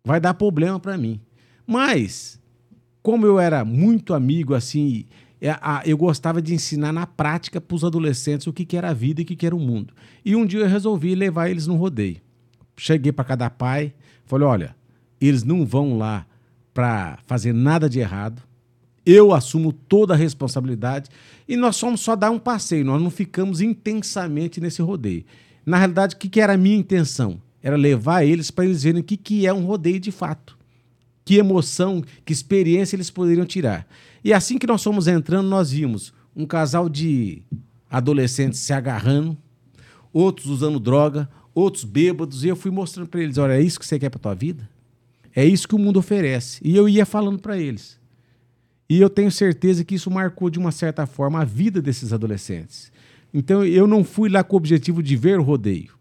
vai 0.04 0.20
dar 0.20 0.34
problema 0.34 0.78
para 0.78 0.96
mim. 0.96 1.20
Mas, 1.66 2.40
como 3.02 3.26
eu 3.26 3.38
era 3.38 3.64
muito 3.64 4.14
amigo 4.14 4.54
assim, 4.54 5.04
eu 5.86 5.96
gostava 5.96 6.42
de 6.42 6.52
ensinar 6.52 6.92
na 6.92 7.06
prática 7.06 7.60
para 7.60 7.74
os 7.74 7.84
adolescentes 7.84 8.46
o 8.46 8.52
que, 8.52 8.76
era 8.76 8.90
a 8.90 8.94
vida 8.94 9.20
e 9.20 9.24
o 9.24 9.26
que, 9.26 9.46
era 9.46 9.56
o 9.56 9.60
mundo. 9.60 9.94
E 10.24 10.36
um 10.36 10.44
dia 10.44 10.60
eu 10.60 10.68
resolvi 10.68 11.14
levar 11.14 11.48
eles 11.48 11.66
no 11.66 11.76
rodeio. 11.76 12.18
Cheguei 12.76 13.10
para 13.10 13.24
cada 13.24 13.48
pai, 13.48 13.94
falei: 14.26 14.46
olha, 14.46 14.76
eles 15.20 15.42
não 15.42 15.64
vão 15.64 15.96
lá 15.96 16.26
para 16.74 17.18
fazer 17.26 17.52
nada 17.52 17.88
de 17.88 18.00
errado. 18.00 18.42
Eu 19.04 19.32
assumo 19.32 19.72
toda 19.72 20.12
a 20.12 20.16
responsabilidade 20.16 21.08
e 21.48 21.56
nós 21.56 21.76
somos 21.76 22.00
só 22.00 22.14
dar 22.14 22.30
um 22.30 22.38
passeio, 22.38 22.84
nós 22.84 23.02
não 23.02 23.10
ficamos 23.10 23.60
intensamente 23.62 24.60
nesse 24.60 24.82
rodeio. 24.82 25.24
Na 25.64 25.78
realidade, 25.78 26.14
o 26.14 26.18
que, 26.18 26.28
que 26.28 26.40
era 26.40 26.52
a 26.52 26.58
minha 26.58 26.76
intenção? 26.76 27.40
Era 27.62 27.76
levar 27.76 28.24
eles 28.24 28.50
para 28.50 28.64
eles 28.64 28.82
verem 28.82 29.00
o 29.00 29.04
que, 29.04 29.16
que 29.16 29.46
é 29.46 29.52
um 29.52 29.64
rodeio 29.64 30.00
de 30.00 30.10
fato. 30.10 30.56
Que 31.24 31.36
emoção, 31.36 32.02
que 32.24 32.32
experiência 32.32 32.96
eles 32.96 33.10
poderiam 33.10 33.46
tirar. 33.46 33.86
E 34.22 34.32
assim 34.32 34.58
que 34.58 34.66
nós 34.66 34.82
fomos 34.82 35.06
entrando, 35.06 35.48
nós 35.48 35.70
vimos 35.70 36.12
um 36.34 36.46
casal 36.46 36.88
de 36.88 37.42
adolescentes 37.90 38.60
se 38.60 38.72
agarrando, 38.72 39.36
outros 40.12 40.46
usando 40.46 40.78
droga, 40.78 41.28
outros 41.54 41.84
bêbados, 41.84 42.44
e 42.44 42.48
eu 42.48 42.56
fui 42.56 42.70
mostrando 42.70 43.08
para 43.08 43.22
eles: 43.22 43.38
olha, 43.38 43.54
é 43.54 43.62
isso 43.62 43.78
que 43.78 43.86
você 43.86 43.98
quer 43.98 44.10
para 44.10 44.20
tua 44.20 44.34
vida? 44.34 44.68
É 45.34 45.44
isso 45.44 45.68
que 45.68 45.74
o 45.74 45.78
mundo 45.78 45.98
oferece. 45.98 46.60
E 46.64 46.76
eu 46.76 46.88
ia 46.88 47.06
falando 47.06 47.38
para 47.38 47.56
eles. 47.56 47.98
E 48.88 49.00
eu 49.00 49.08
tenho 49.08 49.30
certeza 49.30 49.84
que 49.84 49.94
isso 49.94 50.10
marcou 50.10 50.50
de 50.50 50.58
uma 50.58 50.72
certa 50.72 51.06
forma 51.06 51.40
a 51.40 51.44
vida 51.44 51.80
desses 51.80 52.12
adolescentes. 52.12 52.90
Então 53.32 53.64
eu 53.64 53.86
não 53.86 54.02
fui 54.02 54.28
lá 54.28 54.42
com 54.42 54.56
o 54.56 54.58
objetivo 54.58 55.02
de 55.02 55.14
ver 55.14 55.38
o 55.38 55.42
rodeio, 55.42 55.94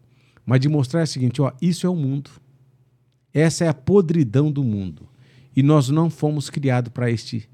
mas 0.44 0.60
de 0.60 0.68
mostrar 0.68 1.04
o 1.04 1.06
seguinte: 1.06 1.40
ó, 1.40 1.52
isso 1.62 1.86
é 1.86 1.90
o 1.90 1.94
mundo. 1.94 2.30
Essa 3.32 3.64
é 3.64 3.68
a 3.68 3.74
podridão 3.74 4.50
do 4.50 4.64
mundo. 4.64 5.08
E 5.54 5.62
nós 5.62 5.88
não 5.88 6.10
fomos 6.10 6.50
criados 6.50 6.92
para 6.92 7.10
este 7.10 7.48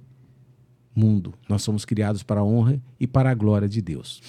mundo. 0.96 1.34
Nós 1.48 1.62
somos 1.62 1.84
criados 1.84 2.22
para 2.22 2.40
a 2.40 2.44
honra 2.44 2.80
e 2.98 3.06
para 3.06 3.30
a 3.30 3.34
glória 3.34 3.68
de 3.68 3.82
Deus. 3.82 4.22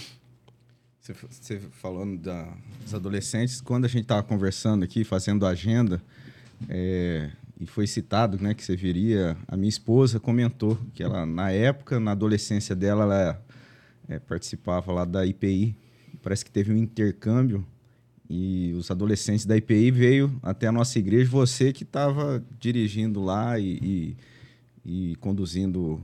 Você, 1.00 1.14
você 1.14 1.60
falando 1.72 2.20
da, 2.20 2.54
dos 2.84 2.94
adolescentes, 2.94 3.62
quando 3.62 3.86
a 3.86 3.88
gente 3.88 4.04
estava 4.04 4.22
conversando 4.22 4.84
aqui, 4.84 5.06
fazendo 5.06 5.46
agenda, 5.46 6.02
é, 6.68 7.32
e 7.60 7.66
foi 7.66 7.88
citado 7.88 8.38
né, 8.42 8.54
que 8.54 8.64
você 8.64 8.76
viria, 8.76 9.38
a 9.48 9.56
minha 9.56 9.70
esposa 9.70 10.20
comentou 10.20 10.78
que 10.94 11.02
ela, 11.02 11.26
na 11.26 11.50
época, 11.50 12.00
na 12.00 12.12
adolescência 12.12 12.76
dela, 12.76 13.04
ela 13.04 13.42
é, 14.10 14.20
participava 14.20 14.92
lá 14.92 15.06
da 15.06 15.26
IPI. 15.26 15.76
Parece 16.22 16.44
que 16.44 16.52
teve 16.52 16.74
um 16.74 16.78
intercâmbio 16.78 17.66
e 18.30 18.74
os 18.78 18.92
adolescentes 18.92 19.46
da 19.46 19.56
IPI 19.56 19.92
veio 19.92 20.40
até 20.44 20.68
a 20.68 20.72
nossa 20.72 21.00
igreja. 21.00 21.30
Você 21.32 21.72
que 21.72 21.84
estava 21.84 22.44
dirigindo 22.60 23.24
lá 23.24 23.58
e, 23.58 24.16
e, 24.86 25.12
e 25.12 25.16
conduzindo 25.16 26.02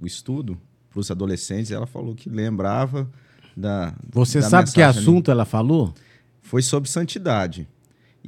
o 0.00 0.06
estudo 0.06 0.58
para 0.90 1.00
os 1.00 1.10
adolescentes, 1.10 1.70
ela 1.70 1.86
falou 1.86 2.14
que 2.14 2.28
lembrava 2.28 3.08
da. 3.56 3.94
Você 4.10 4.40
da 4.40 4.48
sabe 4.48 4.70
que 4.72 4.78
mensagem 4.78 4.84
ali. 4.84 4.98
assunto 5.08 5.30
ela 5.30 5.44
falou? 5.44 5.94
Foi 6.42 6.62
sobre 6.62 6.88
santidade. 6.88 7.68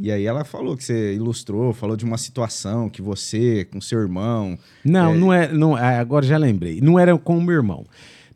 E 0.00 0.12
aí 0.12 0.24
ela 0.24 0.44
falou 0.44 0.76
que 0.76 0.84
você 0.84 1.14
ilustrou, 1.14 1.72
falou 1.72 1.96
de 1.96 2.04
uma 2.04 2.16
situação 2.18 2.88
que 2.88 3.02
você, 3.02 3.64
com 3.64 3.80
seu 3.80 4.00
irmão. 4.00 4.56
Não, 4.84 5.12
É. 5.12 5.16
não 5.16 5.32
é. 5.32 5.52
Não, 5.52 5.76
é, 5.78 5.98
agora 5.98 6.24
já 6.24 6.36
lembrei. 6.38 6.80
Não 6.80 6.98
era 6.98 7.16
com 7.18 7.36
o 7.38 7.42
meu 7.42 7.54
irmão. 7.56 7.84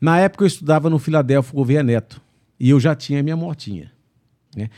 Na 0.00 0.18
época 0.18 0.42
eu 0.42 0.48
estudava 0.48 0.90
no 0.90 0.98
Filadélfia 0.98 1.54
Gouveia 1.54 1.82
Neto. 1.82 2.20
E 2.58 2.70
eu 2.70 2.80
já 2.80 2.94
tinha 2.96 3.22
minha 3.22 3.36
motinha. 3.36 3.92
Né? 4.56 4.68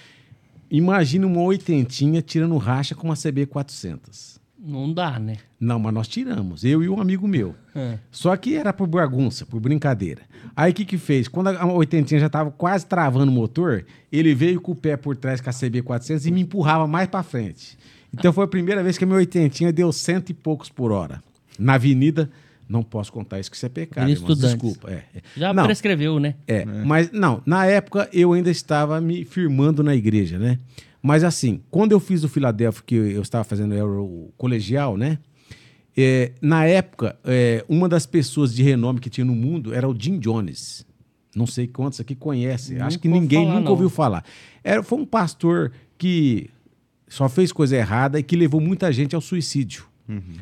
Imagina 0.71 1.27
uma 1.27 1.41
oitentinha 1.43 2.21
tirando 2.21 2.57
racha 2.59 2.95
com 2.95 3.07
uma 3.09 3.17
CB 3.17 3.47
400. 3.47 4.39
Não 4.67 4.93
dá, 4.93 5.19
né? 5.19 5.37
Não, 5.61 5.79
mas 5.79 5.93
nós 5.93 6.09
tiramos, 6.09 6.65
eu 6.65 6.83
e 6.83 6.89
um 6.89 7.01
amigo 7.01 7.29
meu. 7.29 7.55
É. 7.75 7.99
Só 8.11 8.35
que 8.37 8.55
era 8.55 8.73
por 8.73 8.87
bagunça, 8.87 9.45
por 9.45 9.61
brincadeira. 9.61 10.23
Aí 10.57 10.73
o 10.73 10.75
que 10.75 10.85
que 10.85 10.97
fez? 10.97 11.29
Quando 11.29 11.49
a 11.49 11.67
oitentinha 11.67 12.19
já 12.19 12.27
estava 12.27 12.51
quase 12.51 12.87
travando 12.87 13.31
o 13.31 13.35
motor, 13.35 13.85
ele 14.11 14.35
veio 14.35 14.61
com 14.61 14.73
o 14.73 14.77
pé 14.77 14.97
por 14.97 15.17
trás 15.17 15.41
com 15.41 15.51
a 15.51 15.53
CB 15.53 15.83
400 15.83 16.27
e 16.27 16.31
me 16.31 16.41
empurrava 16.41 16.87
mais 16.87 17.09
para 17.09 17.23
frente. 17.23 17.77
Então 18.13 18.33
foi 18.33 18.45
a 18.45 18.49
primeira 18.49 18.83
vez 18.83 18.97
que 18.97 19.05
a 19.05 19.07
minha 19.07 19.19
oitentinha 19.19 19.73
deu 19.73 19.93
cento 19.93 20.31
e 20.31 20.35
poucos 20.35 20.71
por 20.71 20.93
hora. 20.93 21.23
Na 21.59 21.75
avenida, 21.75 22.31
não 22.69 22.83
posso 22.83 23.13
contar 23.13 23.41
isso 23.41 23.51
que 23.51 23.57
isso 23.57 23.67
é 23.67 23.69
pecado, 23.69 24.05
Avenida 24.05 24.21
irmãos, 24.21 24.39
desculpa. 24.39 24.91
É, 24.91 25.05
é. 25.15 25.23
Já 25.37 25.53
Não, 25.53 25.65
prescreveu, 25.65 26.19
né? 26.19 26.35
é, 26.47 26.65
mas 26.65 27.11
não, 27.13 27.43
na 27.45 27.67
época 27.67 28.09
eu 28.13 28.33
ainda 28.33 28.51
estava 28.51 29.01
me 29.01 29.25
firmando 29.25 29.83
na 29.83 29.95
igreja, 29.95 30.39
né? 30.39 30.59
Mas 31.07 31.23
assim, 31.23 31.61
quando 31.71 31.93
eu 31.93 32.01
fiz 32.01 32.25
o 32.25 32.29
Filadélfia, 32.31 32.83
que 32.87 32.95
eu 32.95 33.21
estava 33.21 33.45
fazendo 33.45 33.75
era 33.75 33.85
o 33.87 34.33
colegial, 34.39 34.97
né? 34.97 35.19
É, 35.95 36.33
na 36.41 36.65
época, 36.65 37.15
é, 37.23 37.63
uma 37.69 37.87
das 37.91 38.07
pessoas 38.07 38.55
de 38.55 38.63
renome 38.63 38.99
que 39.01 39.11
tinha 39.11 39.25
no 39.25 39.35
mundo 39.35 39.75
era 39.75 39.87
o 39.87 39.95
Jim 39.95 40.19
Jones. 40.19 40.87
Não 41.37 41.47
sei 41.47 41.67
quantos 41.67 42.01
aqui 42.01 42.15
conhecem. 42.15 42.81
Acho 42.81 42.99
que 42.99 43.07
ninguém 43.07 43.43
falar, 43.45 43.53
nunca 43.55 43.65
não. 43.65 43.73
ouviu 43.73 43.91
falar. 43.91 44.25
Era, 44.65 44.83
foi 44.83 44.99
um 44.99 45.05
pastor 45.05 45.73
que 45.99 46.49
só 47.07 47.29
fez 47.29 47.53
coisa 47.53 47.77
errada 47.77 48.19
e 48.19 48.23
que 48.23 48.35
levou 48.35 48.59
muita 48.61 48.91
gente 48.91 49.15
ao 49.15 49.21
suicídio. 49.21 49.85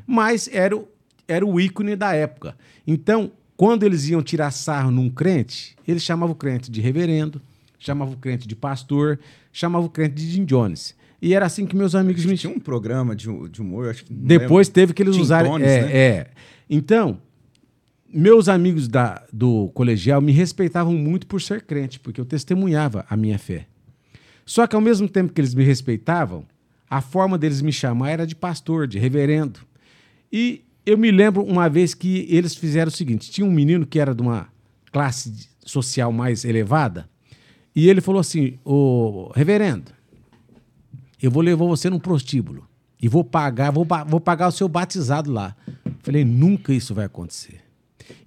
Mas 0.07 0.49
era, 0.53 0.77
o- 0.77 0.87
era 1.27 1.45
o 1.45 1.61
ícone 1.61 1.97
da 1.97 2.15
época. 2.15 2.57
Então, 2.87 3.33
quando 3.57 3.83
eles 3.83 4.09
iam 4.09 4.23
tirar 4.23 4.53
sarro 4.53 4.93
num 4.93 5.11
crente, 5.11 5.75
eles 5.89 6.03
chamavam 6.05 6.35
o 6.35 6.37
crente 6.39 6.71
de 6.71 6.81
reverendo, 6.81 7.43
chamavam 7.81 8.15
o 8.15 8.17
crente 8.17 8.47
de 8.47 8.55
pastor, 8.57 9.19
chamavam 9.53 9.87
o 9.87 9.91
crente 9.91 10.15
de 10.15 10.31
Jim 10.31 10.45
Jones. 10.45 10.95
E 11.21 11.35
era 11.35 11.47
assim 11.47 11.67
que 11.67 11.77
meus 11.77 11.95
amigos 11.95 12.25
me 12.25 12.37
Tinha 12.37 12.53
um 12.53 12.59
programa 12.59 13.15
de, 13.15 13.27
de 13.49 13.61
humor, 13.61 13.91
acho 13.91 14.05
que. 14.05 14.13
não 14.13 14.27
depois 14.27 14.67
lembro. 14.67 14.75
teve 14.75 14.93
que 14.93 15.03
eles 15.03 15.15
Tim 15.15 15.23
usarem. 15.23 15.51
Tones, 15.51 15.69
é, 15.69 15.83
né? 15.83 15.97
é. 15.97 16.31
Então, 16.69 17.21
meus 18.13 18.49
amigos 18.49 18.89
da, 18.89 19.23
do 19.33 19.69
colegial 19.69 20.21
me 20.21 20.33
respeitavam 20.33 20.95
muito 20.95 21.27
por 21.27 21.41
ser 21.41 21.63
crente, 21.63 22.01
porque 22.01 22.21
eu 22.21 22.25
testemunhava 22.25 23.07
a 23.09 23.17
minha 23.17 23.39
fé. 23.39 23.67
Só 24.45 24.67
que 24.67 24.75
ao 24.75 24.83
mesmo 24.83 25.09
tempo 25.09 25.33
que 25.33 25.41
eles 25.41 25.55
me 25.55 25.63
respeitavam, 25.63 26.45
a 26.91 27.01
forma 27.01 27.39
deles 27.39 27.63
me 27.63 27.73
chamar 27.73 28.11
era 28.11 28.27
de 28.27 28.35
pastor, 28.35 28.87
de 28.87 28.99
reverendo. 28.99 29.61
E 30.31 30.65
eu 30.85 30.99
me 30.99 31.11
lembro 31.11 31.43
uma 31.43 31.69
vez 31.69 31.95
que 31.95 32.27
eles 32.29 32.55
fizeram 32.55 32.89
o 32.89 32.95
seguinte: 32.95 33.31
tinha 33.31 33.47
um 33.47 33.53
menino 33.53 33.87
que 33.87 33.99
era 33.99 34.15
de 34.15 34.21
uma 34.21 34.49
classe 34.91 35.49
social 35.65 36.13
mais 36.13 36.45
elevada, 36.45 37.09
e 37.75 37.89
ele 37.89 38.01
falou 38.01 38.21
assim: 38.21 38.59
Ô 38.65 39.31
reverendo, 39.35 39.91
eu 41.23 41.31
vou 41.31 41.43
levar 41.43 41.65
você 41.65 41.89
num 41.89 41.99
prostíbulo 41.99 42.67
e 43.01 43.09
vou 43.09 43.25
pagar, 43.25 43.71
vou, 43.73 43.87
vou 44.07 44.21
pagar 44.21 44.49
o 44.49 44.53
seu 44.53 44.69
batizado 44.69 45.31
lá. 45.31 45.57
Falei, 46.01 46.25
nunca 46.25 46.73
isso 46.73 46.95
vai 46.95 47.05
acontecer. 47.05 47.61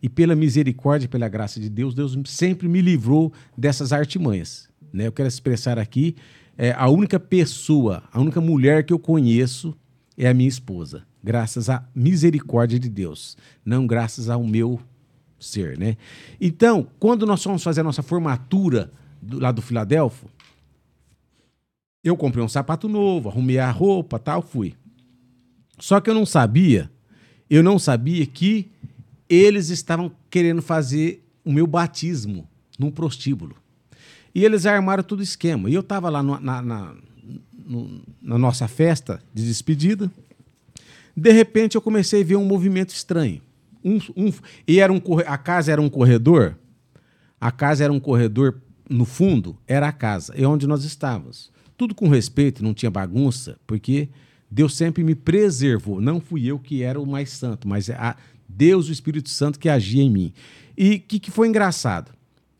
E 0.02 0.10
pela 0.10 0.36
misericórdia 0.36 1.08
pela 1.08 1.28
graça 1.30 1.60
de 1.60 1.70
Deus, 1.70 1.94
Deus 1.94 2.18
sempre 2.26 2.68
me 2.68 2.82
livrou 2.82 3.32
dessas 3.58 3.94
artimanhas. 3.94 4.70
Né? 4.92 5.08
Eu 5.08 5.12
quero 5.12 5.28
expressar 5.28 5.80
aqui, 5.80 6.16
é, 6.58 6.74
a 6.74 6.90
única 6.90 7.20
pessoa, 7.20 8.04
a 8.12 8.20
única 8.20 8.40
mulher 8.40 8.86
que 8.86 8.94
eu 8.94 9.00
conheço 9.00 9.76
é 10.18 10.28
a 10.28 10.34
minha 10.34 10.50
esposa. 10.50 11.04
Graças 11.24 11.70
à 11.70 11.86
misericórdia 11.94 12.80
de 12.80 12.90
Deus, 12.90 13.38
não 13.66 13.86
graças 13.88 14.30
ao 14.30 14.44
meu 14.44 14.80
ser, 15.40 15.78
né? 15.78 15.98
Então, 16.40 16.88
quando 17.00 17.26
nós 17.26 17.44
fomos 17.44 17.64
fazer 17.64 17.82
a 17.82 17.84
nossa 17.84 18.04
formatura 18.04 18.92
do- 19.26 19.40
lá 19.40 19.52
do 19.52 19.62
Filadélfia, 19.62 20.30
eu 22.04 22.16
comprei 22.16 22.44
um 22.44 22.48
sapato 22.50 22.88
novo, 22.88 23.30
arrumei 23.30 23.58
a 23.58 23.72
roupa, 23.72 24.20
tal, 24.20 24.42
fui. 24.42 24.76
Só 25.80 26.00
que 26.00 26.10
eu 26.10 26.14
não 26.14 26.26
sabia, 26.26 26.90
eu 27.50 27.64
não 27.64 27.80
sabia 27.80 28.26
que 28.26 28.72
eles 29.28 29.70
estavam 29.70 30.12
querendo 30.30 30.62
fazer 30.62 31.26
o 31.44 31.52
meu 31.52 31.66
batismo 31.66 32.48
num 32.78 32.92
prostíbulo. 32.92 33.56
E 34.34 34.44
eles 34.46 34.66
armaram 34.66 35.04
todo 35.04 35.20
o 35.20 35.24
esquema. 35.24 35.70
E 35.70 35.74
eu 35.74 35.82
estava 35.82 36.10
lá 36.10 36.22
no- 36.22 36.40
na, 36.40 36.62
na- 36.62 36.96
no- 37.66 38.02
na 38.22 38.38
nossa 38.38 38.68
festa 38.68 39.22
de 39.34 39.44
despedida. 39.46 40.12
De 41.18 41.32
repente 41.32 41.76
eu 41.76 41.82
comecei 41.82 42.22
a 42.22 42.26
ver 42.26 42.36
um 42.36 42.46
movimento 42.46 42.90
estranho. 42.94 43.42
Um, 43.84 43.98
um- 44.16 44.34
e 44.68 44.80
era 44.80 44.92
um, 44.92 45.02
a 45.26 45.38
casa 45.38 45.72
era 45.72 45.82
um 45.82 45.90
corredor. 45.90 46.56
A 47.40 47.52
casa 47.52 47.84
era 47.84 47.94
um 47.94 48.00
corredor 48.00 48.62
no 48.90 49.06
fundo, 49.06 49.58
era 49.68 49.88
a 49.88 49.92
casa, 49.92 50.34
é 50.36 50.48
onde 50.48 50.68
nós 50.68 50.84
estávamos. 50.84 51.52
Tudo 51.78 51.94
com 51.94 52.08
respeito, 52.08 52.64
não 52.64 52.74
tinha 52.74 52.90
bagunça, 52.90 53.58
porque 53.68 54.10
Deus 54.50 54.76
sempre 54.76 55.04
me 55.04 55.16
preservou. 55.16 56.00
Não 56.00 56.22
fui 56.22 56.46
eu 56.46 56.58
que 56.58 56.82
era 56.84 57.00
o 57.00 57.06
mais 57.06 57.32
santo, 57.32 57.68
mas 57.68 57.90
é 57.90 57.96
a 57.96 58.16
Deus, 58.48 58.88
o 58.88 58.92
Espírito 58.92 59.30
Santo, 59.30 59.60
que 59.60 59.68
agia 59.68 60.02
em 60.02 60.10
mim. 60.10 60.34
E 60.78 60.96
o 60.96 61.00
que, 61.02 61.20
que 61.20 61.32
foi 61.32 61.48
engraçado? 61.48 62.12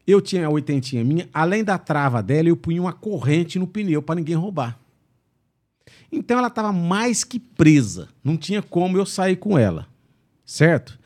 Eu 0.06 0.22
tinha 0.22 0.46
a 0.46 0.50
oitentinha 0.50 1.04
minha, 1.04 1.30
além 1.34 1.64
da 1.64 1.78
trava 1.78 2.22
dela, 2.22 2.50
eu 2.50 2.58
punha 2.58 2.82
uma 2.82 2.94
corrente 2.94 3.58
no 3.58 3.66
pneu 3.68 4.02
para 4.02 4.16
ninguém 4.16 4.36
roubar. 4.36 4.80
Então 6.12 6.38
ela 6.38 6.48
estava 6.48 6.72
mais 6.72 7.24
que 7.24 7.40
presa. 7.40 8.10
Não 8.24 8.38
tinha 8.38 8.62
como 8.62 8.98
eu 8.98 9.06
sair 9.06 9.36
com 9.36 9.58
ela. 9.58 9.88
Certo? 10.46 11.00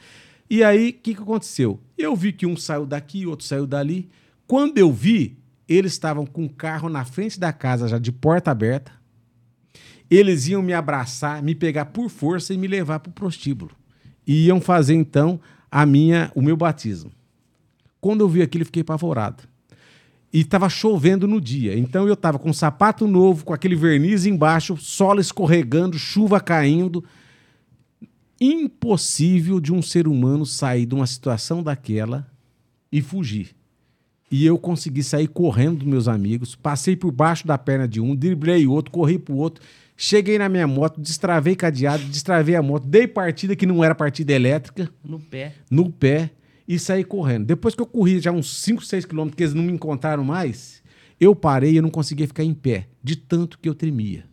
E 0.50 0.64
aí, 0.64 0.90
o 0.90 0.94
que, 0.94 1.14
que 1.14 1.22
aconteceu? 1.22 1.80
Eu 1.98 2.16
vi 2.16 2.34
que 2.34 2.46
um 2.46 2.58
saiu 2.58 2.86
daqui, 2.86 3.26
outro 3.26 3.46
saiu 3.46 3.66
dali. 3.66 4.10
Quando 4.50 4.80
eu 4.80 4.92
vi, 4.92 5.38
eles 5.68 5.92
estavam 5.92 6.26
com 6.26 6.44
o 6.44 6.50
carro 6.50 6.90
na 6.90 7.06
frente 7.06 7.40
da 7.40 7.54
casa, 7.54 7.88
já 7.88 8.00
de 8.00 8.12
porta 8.12 8.50
aberta. 8.50 8.92
Eles 10.10 10.48
iam 10.48 10.64
me 10.64 10.74
abraçar, 10.74 11.44
me 11.44 11.54
pegar 11.54 11.86
por 11.86 12.10
força 12.10 12.52
e 12.52 12.58
me 12.58 12.66
levar 12.66 13.00
para 13.00 13.12
o 13.12 13.14
prostíbulo. 13.14 13.70
E 14.26 14.48
iam 14.48 14.60
fazer, 14.60 14.96
então, 14.96 15.40
a 15.70 15.86
minha, 15.86 16.32
o 16.34 16.42
meu 16.42 16.58
batismo. 16.58 17.12
Quando 18.02 18.22
eu 18.22 18.28
vi 18.28 18.42
aquilo, 18.42 18.64
eu 18.64 18.66
fiquei 18.66 18.82
apavorado. 18.82 19.44
E 20.34 20.40
estava 20.40 20.68
chovendo 20.68 21.28
no 21.28 21.40
dia. 21.40 21.78
Então 21.78 22.08
eu 22.08 22.16
estava 22.16 22.40
com 22.40 22.50
um 22.50 22.54
sapato 22.54 23.06
novo, 23.06 23.46
com 23.46 23.54
aquele 23.54 23.76
verniz 23.76 24.26
embaixo, 24.26 24.76
solo 24.78 25.22
escorregando, 25.22 26.00
chuva 26.00 26.42
caindo. 26.42 27.06
Impossível 28.42 29.60
de 29.60 29.72
um 29.72 29.84
ser 29.84 30.08
humano 30.08 30.44
sair 30.44 30.88
de 30.88 30.96
uma 30.96 31.06
situação 31.06 31.62
daquela 31.62 32.28
e 32.92 33.00
fugir. 33.00 33.59
E 34.32 34.46
eu 34.46 34.58
consegui 34.58 35.02
sair 35.02 35.28
correndo 35.28 35.80
dos 35.80 35.88
meus 35.88 36.08
amigos, 36.08 36.56
passei 36.56 36.96
por 36.96 37.12
baixo 37.12 37.48
da 37.48 37.58
perna 37.58 37.88
de 37.88 38.00
um, 38.00 38.16
driblei 38.16 38.68
outro, 38.68 38.92
corri 38.92 39.18
pro 39.18 39.36
outro, 39.36 39.64
cheguei 39.98 40.38
na 40.38 40.48
minha 40.48 40.68
moto, 40.68 41.02
destravei 41.02 41.56
cadeado, 41.56 42.04
destravei 42.04 42.56
a 42.56 42.62
moto, 42.62 42.86
dei 42.86 43.08
partida 43.08 43.56
que 43.56 43.66
não 43.66 43.84
era 43.84 43.96
partida 43.96 44.34
elétrica. 44.34 44.90
No 45.04 45.20
pé. 45.20 45.56
No 45.70 45.92
pé 45.92 46.32
e 46.68 46.78
saí 46.78 47.04
correndo. 47.04 47.48
Depois 47.48 47.74
que 47.74 47.82
eu 47.82 47.88
corri 47.88 48.20
já 48.20 48.32
uns 48.32 48.62
5, 48.62 48.86
6 48.86 49.06
quilômetros, 49.06 49.36
que 49.36 49.42
eles 49.42 49.56
não 49.56 49.64
me 49.64 49.72
encontraram 49.72 50.24
mais, 50.24 50.84
eu 51.20 51.36
parei 51.36 51.76
e 51.78 51.82
não 51.82 51.90
conseguia 51.90 52.28
ficar 52.28 52.44
em 52.44 52.54
pé, 52.54 52.88
de 53.04 53.16
tanto 53.16 53.58
que 53.58 53.68
eu 53.68 53.74
tremia. 53.74 54.26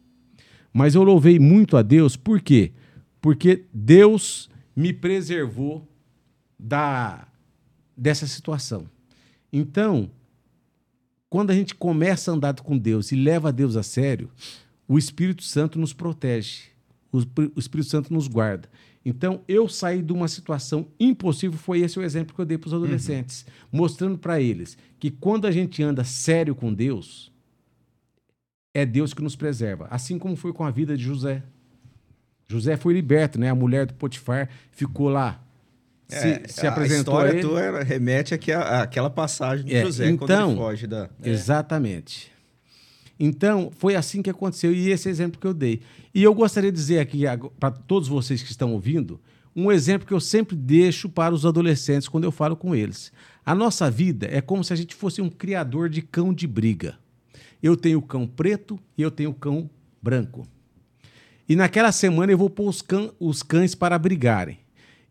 Mas 0.70 0.94
eu 0.94 1.03
louvei 1.03 1.38
muito 1.38 1.78
a 1.78 1.80
Deus, 1.82 2.16
por 2.16 2.42
quê? 2.42 2.72
Porque 3.22 3.64
Deus 3.72 4.51
me 4.76 4.92
preservou 4.92 5.88
da 6.59 7.26
dessa 7.97 8.26
situação. 8.26 8.86
Então, 9.53 10.11
quando 11.28 11.51
a 11.51 11.55
gente 11.55 11.74
começa 11.74 12.30
a 12.30 12.34
andar 12.34 12.55
com 12.61 12.76
Deus 12.76 13.12
e 13.12 13.16
leva 13.16 13.53
Deus 13.53 13.76
a 13.76 13.82
sério, 13.82 14.30
o 14.88 14.99
Espírito 14.99 15.42
Santo 15.42 15.78
nos 15.78 15.92
protege, 15.92 16.64
o 17.12 17.59
Espírito 17.59 17.90
Santo 17.90 18.12
nos 18.12 18.28
guarda. 18.28 18.68
Então, 19.05 19.40
eu 19.47 19.68
saí 19.68 20.03
de 20.03 20.12
uma 20.12 20.26
situação 20.26 20.88
impossível, 20.99 21.57
foi 21.59 21.80
esse 21.80 21.99
o 21.99 22.03
exemplo 22.03 22.34
que 22.34 22.40
eu 22.40 22.44
dei 22.44 22.59
para 22.59 22.66
os 22.66 22.72
uhum. 22.72 22.80
adolescentes, 22.80 23.47
uhum. 23.47 23.78
mostrando 23.78 24.18
para 24.18 24.40
eles 24.40 24.76
que 24.99 25.11
quando 25.11 25.47
a 25.47 25.53
gente 25.53 25.82
anda 25.82 26.03
sério 26.03 26.55
com 26.55 26.74
Deus, 26.74 27.32
é 28.74 28.84
Deus 28.84 29.14
que 29.14 29.22
nos 29.22 29.36
preserva. 29.36 29.86
Assim 29.90 30.18
como 30.18 30.36
foi 30.36 30.53
com 30.53 30.64
a 30.64 30.70
vida 30.70 30.97
de 30.97 31.05
José. 31.05 31.42
José 32.49 32.76
foi 32.76 32.94
liberto, 32.94 33.38
né? 33.38 33.49
A 33.49 33.55
mulher 33.55 33.86
do 33.86 33.94
Potifar 33.94 34.51
ficou 34.70 35.09
lá. 35.09 35.42
Se, 36.09 36.28
é, 36.28 36.42
se 36.46 36.66
apresentou 36.66 37.18
a 37.18 37.26
história 37.26 37.40
tua 37.40 37.82
remete 37.82 38.32
àquela 38.32 39.11
passagem 39.11 39.66
de 39.66 39.74
é, 39.74 39.82
José 39.82 40.09
então, 40.09 40.26
quando 40.26 40.50
ele 40.50 40.57
foge 40.57 40.86
da. 40.86 41.11
É. 41.22 41.30
Exatamente. 41.30 42.30
Então, 43.18 43.72
foi 43.76 43.96
assim 43.96 44.22
que 44.22 44.30
aconteceu 44.30 44.72
e 44.72 44.90
esse 44.90 45.09
exemplo 45.09 45.40
que 45.40 45.46
eu 45.46 45.54
dei. 45.54 45.80
E 46.14 46.22
eu 46.22 46.34
gostaria 46.34 46.70
de 46.70 46.76
dizer 46.76 47.00
aqui 47.00 47.22
para 47.59 47.70
todos 47.70 48.09
vocês 48.09 48.42
que 48.42 48.50
estão 48.50 48.72
ouvindo, 48.72 49.20
um 49.54 49.72
exemplo 49.72 50.07
que 50.07 50.12
eu 50.12 50.20
sempre 50.20 50.54
deixo 50.54 51.09
para 51.09 51.34
os 51.34 51.46
adolescentes 51.46 52.09
quando 52.09 52.24
eu 52.24 52.30
falo 52.30 52.57
com 52.57 52.74
eles. 52.74 53.11
A 53.44 53.54
nossa 53.54 53.90
vida 53.90 54.28
é 54.30 54.40
como 54.40 54.62
se 54.62 54.72
a 54.72 54.76
gente 54.76 54.94
fosse 54.94 55.22
um 55.22 55.30
criador 55.30 55.88
de 55.88 56.02
cão 56.02 56.32
de 56.32 56.46
briga. 56.46 56.98
Eu 57.62 57.76
tenho 57.76 57.98
o 57.98 58.02
cão 58.02 58.26
preto 58.26 58.78
e 58.98 59.02
eu 59.02 59.11
tenho 59.11 59.30
o 59.30 59.34
cão 59.34 59.68
branco. 60.02 60.46
E 61.48 61.57
naquela 61.57 61.90
semana 61.90 62.32
eu 62.32 62.38
vou 62.38 62.50
pôr 62.50 62.72
os 63.18 63.42
cães 63.42 63.74
para 63.74 63.98
brigarem. 63.98 64.59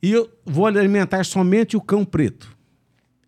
E 0.05 0.11
eu 0.11 0.29
vou 0.45 0.67
alimentar 0.67 1.25
somente 1.25 1.75
o 1.75 1.81
cão 1.81 2.05
preto. 2.05 2.55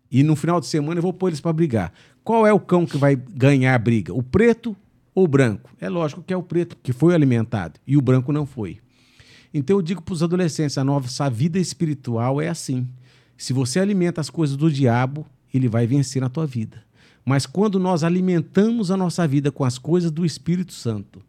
E 0.08 0.22
no 0.22 0.36
final 0.36 0.60
de 0.60 0.68
semana 0.68 0.98
eu 0.98 1.02
vou 1.02 1.12
pôr 1.12 1.26
eles 1.26 1.40
para 1.40 1.52
brigar. 1.52 1.92
Qual 2.22 2.46
é 2.46 2.52
o 2.52 2.60
cão 2.60 2.86
que 2.86 2.96
vai 2.96 3.16
ganhar 3.16 3.74
a 3.74 3.78
briga? 3.78 4.14
O 4.14 4.22
preto 4.22 4.76
ou 5.12 5.24
o 5.24 5.26
branco? 5.26 5.68
É 5.80 5.88
lógico 5.88 6.22
que 6.22 6.32
é 6.32 6.36
o 6.36 6.42
preto, 6.42 6.76
que 6.80 6.92
foi 6.92 7.16
alimentado, 7.16 7.80
e 7.84 7.96
o 7.96 8.00
branco 8.00 8.32
não 8.32 8.46
foi. 8.46 8.78
Então 9.52 9.74
eu 9.74 9.82
digo 9.82 10.00
para 10.00 10.12
os 10.12 10.22
adolescentes: 10.22 10.78
a 10.78 10.84
nossa 10.84 11.28
vida 11.28 11.58
espiritual 11.58 12.40
é 12.40 12.46
assim. 12.46 12.86
Se 13.36 13.52
você 13.52 13.80
alimenta 13.80 14.20
as 14.20 14.30
coisas 14.30 14.56
do 14.56 14.70
diabo, 14.70 15.26
ele 15.52 15.66
vai 15.66 15.84
vencer 15.84 16.22
na 16.22 16.28
tua 16.28 16.46
vida. 16.46 16.84
Mas 17.24 17.44
quando 17.44 17.80
nós 17.80 18.04
alimentamos 18.04 18.92
a 18.92 18.96
nossa 18.96 19.26
vida 19.26 19.50
com 19.50 19.64
as 19.64 19.78
coisas 19.78 20.12
do 20.12 20.24
Espírito 20.24 20.72
Santo, 20.72 21.20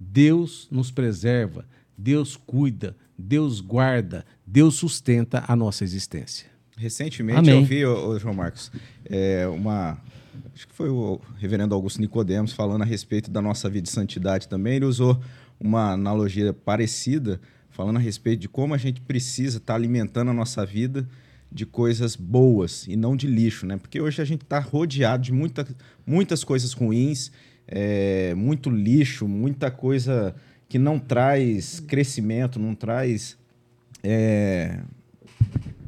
Deus 0.00 0.66
nos 0.68 0.90
preserva, 0.90 1.64
Deus 1.96 2.36
cuida, 2.36 2.96
Deus 3.18 3.60
guarda, 3.60 4.24
Deus 4.46 4.74
sustenta 4.74 5.44
a 5.46 5.56
nossa 5.56 5.84
existência. 5.84 6.46
Recentemente 6.76 7.38
Amém. 7.38 7.60
eu 7.60 7.64
vi, 7.64 7.84
ô, 7.86 8.18
João 8.18 8.34
Marcos, 8.34 8.70
é, 9.06 9.46
uma, 9.46 9.98
acho 10.54 10.68
que 10.68 10.74
foi 10.74 10.90
o 10.90 11.20
reverendo 11.38 11.74
Augusto 11.74 12.00
Nicodemos 12.00 12.52
falando 12.52 12.82
a 12.82 12.84
respeito 12.84 13.30
da 13.30 13.40
nossa 13.40 13.68
vida 13.70 13.84
de 13.84 13.90
santidade 13.90 14.46
também. 14.46 14.76
Ele 14.76 14.84
usou 14.84 15.18
uma 15.58 15.92
analogia 15.92 16.52
parecida, 16.52 17.40
falando 17.70 17.96
a 17.96 18.00
respeito 18.00 18.40
de 18.40 18.48
como 18.48 18.74
a 18.74 18.78
gente 18.78 19.00
precisa 19.00 19.56
estar 19.56 19.72
tá 19.72 19.74
alimentando 19.74 20.30
a 20.30 20.34
nossa 20.34 20.66
vida 20.66 21.08
de 21.50 21.64
coisas 21.64 22.14
boas 22.14 22.86
e 22.86 22.96
não 22.96 23.16
de 23.16 23.26
lixo, 23.26 23.64
né? 23.64 23.78
Porque 23.78 24.00
hoje 24.00 24.20
a 24.20 24.24
gente 24.24 24.42
está 24.42 24.58
rodeado 24.58 25.22
de 25.22 25.32
muita, 25.32 25.66
muitas 26.06 26.44
coisas 26.44 26.72
ruins, 26.72 27.32
é, 27.66 28.34
muito 28.34 28.68
lixo, 28.68 29.26
muita 29.26 29.70
coisa 29.70 30.34
que 30.68 30.78
não 30.78 30.98
traz 30.98 31.80
crescimento, 31.80 32.58
não 32.58 32.74
traz 32.74 33.36
é, 34.02 34.80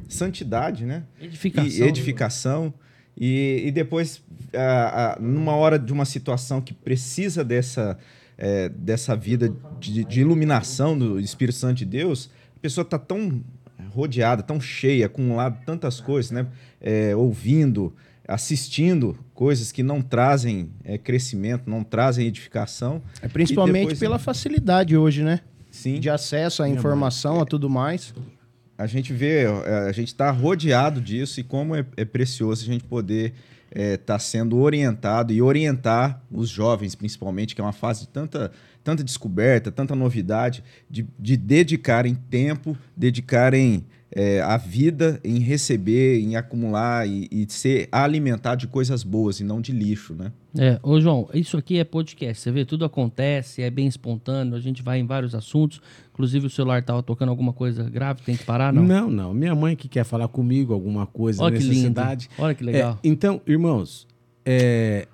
santidade, 0.07 0.85
né? 0.85 1.03
Edificação. 1.21 1.69
E 1.69 1.81
edificação. 1.83 2.73
E, 3.15 3.63
e 3.65 3.71
depois, 3.71 4.23
a, 4.53 5.13
a, 5.13 5.19
numa 5.19 5.53
hora 5.53 5.77
de 5.77 5.91
uma 5.91 6.05
situação 6.05 6.61
que 6.61 6.73
precisa 6.73 7.43
dessa, 7.43 7.97
é, 8.37 8.69
dessa 8.69 9.15
vida 9.15 9.53
de, 9.79 10.05
de, 10.05 10.21
iluminação 10.21 10.97
do 10.97 11.19
Espírito 11.19 11.57
Santo 11.57 11.75
de 11.75 11.85
Deus, 11.85 12.29
a 12.55 12.59
pessoa 12.59 12.83
está 12.83 12.97
tão 12.97 13.43
rodeada, 13.89 14.41
tão 14.41 14.59
cheia, 14.61 15.07
acumulada 15.07 15.57
tantas 15.65 15.99
coisas, 15.99 16.31
né? 16.31 16.47
É, 16.79 17.15
ouvindo, 17.15 17.93
assistindo 18.29 19.17
coisas 19.33 19.71
que 19.71 19.83
não 19.83 20.01
trazem 20.01 20.71
é, 20.83 20.97
crescimento, 20.97 21.69
não 21.69 21.83
trazem 21.83 22.27
edificação. 22.27 23.01
É 23.21 23.27
principalmente 23.27 23.81
depois, 23.81 23.99
pela 23.99 24.19
facilidade 24.19 24.95
hoje, 24.95 25.23
né? 25.23 25.41
Sim. 25.71 25.99
De 25.99 26.09
acesso 26.09 26.63
à 26.63 26.69
informação, 26.69 27.41
a 27.41 27.45
tudo 27.45 27.69
mais 27.69 28.13
a 28.79 28.87
gente 28.87 29.11
vê, 29.11 29.43
é, 29.43 29.89
a 29.89 29.91
gente 29.91 30.07
está 30.07 30.31
rodeado 30.31 31.01
disso 31.01 31.41
e 31.41 31.43
como 31.43 31.75
é, 31.75 31.85
é, 31.97 32.05
precioso 32.05 32.63
a 32.63 32.65
gente 32.65 32.85
poder 32.85 33.33
estar 33.69 33.81
é, 33.83 33.97
tá 33.97 34.17
sendo 34.17 34.57
orientado 34.57 35.33
e 35.33 35.41
orientar 35.41 36.23
os 36.31 36.47
jovens, 36.47 36.95
principalmente, 36.95 37.53
que 37.53 37.59
é 37.59 37.63
uma 37.63 37.73
fase 37.73 38.01
de 38.01 38.07
tanta, 38.07 38.53
tanta 38.81 39.03
descoberta, 39.03 39.69
tanta 39.69 39.93
novidade, 39.95 40.63
de, 40.89 41.05
de 41.19 41.35
dedicarem 41.35 42.15
tempo, 42.15 42.75
dedicarem 42.95 43.85
é, 44.11 44.41
a 44.41 44.57
vida 44.57 45.19
em 45.23 45.39
receber, 45.39 46.19
em 46.19 46.35
acumular 46.35 47.07
e, 47.07 47.27
e, 47.31 47.45
ser 47.49 47.87
alimentado 47.91 48.61
de 48.61 48.67
coisas 48.67 49.03
boas 49.03 49.39
e 49.39 49.43
não 49.43 49.61
de 49.61 49.71
lixo, 49.71 50.15
né? 50.15 50.31
É, 50.57 50.79
ô 50.81 50.99
João, 50.99 51.29
isso 51.31 51.57
aqui 51.57 51.77
é 51.77 51.83
podcast, 51.83 52.41
você 52.41 52.51
vê, 52.51 52.65
tudo 52.65 52.83
acontece, 52.83 53.61
é 53.61 53.69
bem 53.69 53.85
espontâneo, 53.85 54.55
a 54.55 54.59
gente 54.59 54.81
vai 54.81 54.99
em 54.99 55.05
vários 55.05 55.35
assuntos, 55.35 55.79
inclusive 56.11 56.47
o 56.47 56.49
celular 56.49 56.79
estava 56.79 57.03
tocando 57.03 57.29
alguma 57.29 57.53
coisa 57.53 57.87
grave, 57.87 58.23
tem 58.23 58.35
que 58.35 58.43
parar, 58.43 58.73
não? 58.73 58.83
Não, 58.83 59.11
não, 59.11 59.33
minha 59.33 59.53
mãe 59.53 59.75
que 59.75 59.87
quer 59.87 60.03
falar 60.03 60.27
comigo 60.27 60.73
alguma 60.73 61.05
coisa, 61.05 61.43
Olha 61.43 61.59
necessidade. 61.59 62.29
Que 62.29 62.33
lindo. 62.33 62.45
Olha 62.45 62.55
que 62.55 62.63
legal. 62.63 62.93
É, 63.03 63.07
então, 63.07 63.39
irmãos, 63.45 64.07
é, 64.43 65.07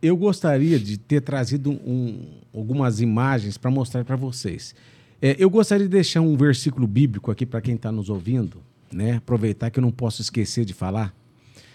eu 0.00 0.16
gostaria 0.16 0.78
de 0.78 0.96
ter 0.96 1.20
trazido 1.20 1.70
um, 1.70 2.40
algumas 2.54 3.00
imagens 3.00 3.58
para 3.58 3.70
mostrar 3.70 4.04
para 4.04 4.16
vocês. 4.16 4.74
É, 5.22 5.36
eu 5.38 5.50
gostaria 5.50 5.86
de 5.86 5.90
deixar 5.90 6.20
um 6.20 6.36
versículo 6.36 6.86
bíblico 6.86 7.30
aqui 7.30 7.44
para 7.44 7.60
quem 7.60 7.74
está 7.74 7.92
nos 7.92 8.08
ouvindo, 8.08 8.58
né? 8.92 9.16
Aproveitar 9.16 9.70
que 9.70 9.78
eu 9.78 9.82
não 9.82 9.90
posso 9.90 10.22
esquecer 10.22 10.64
de 10.64 10.72
falar. 10.72 11.14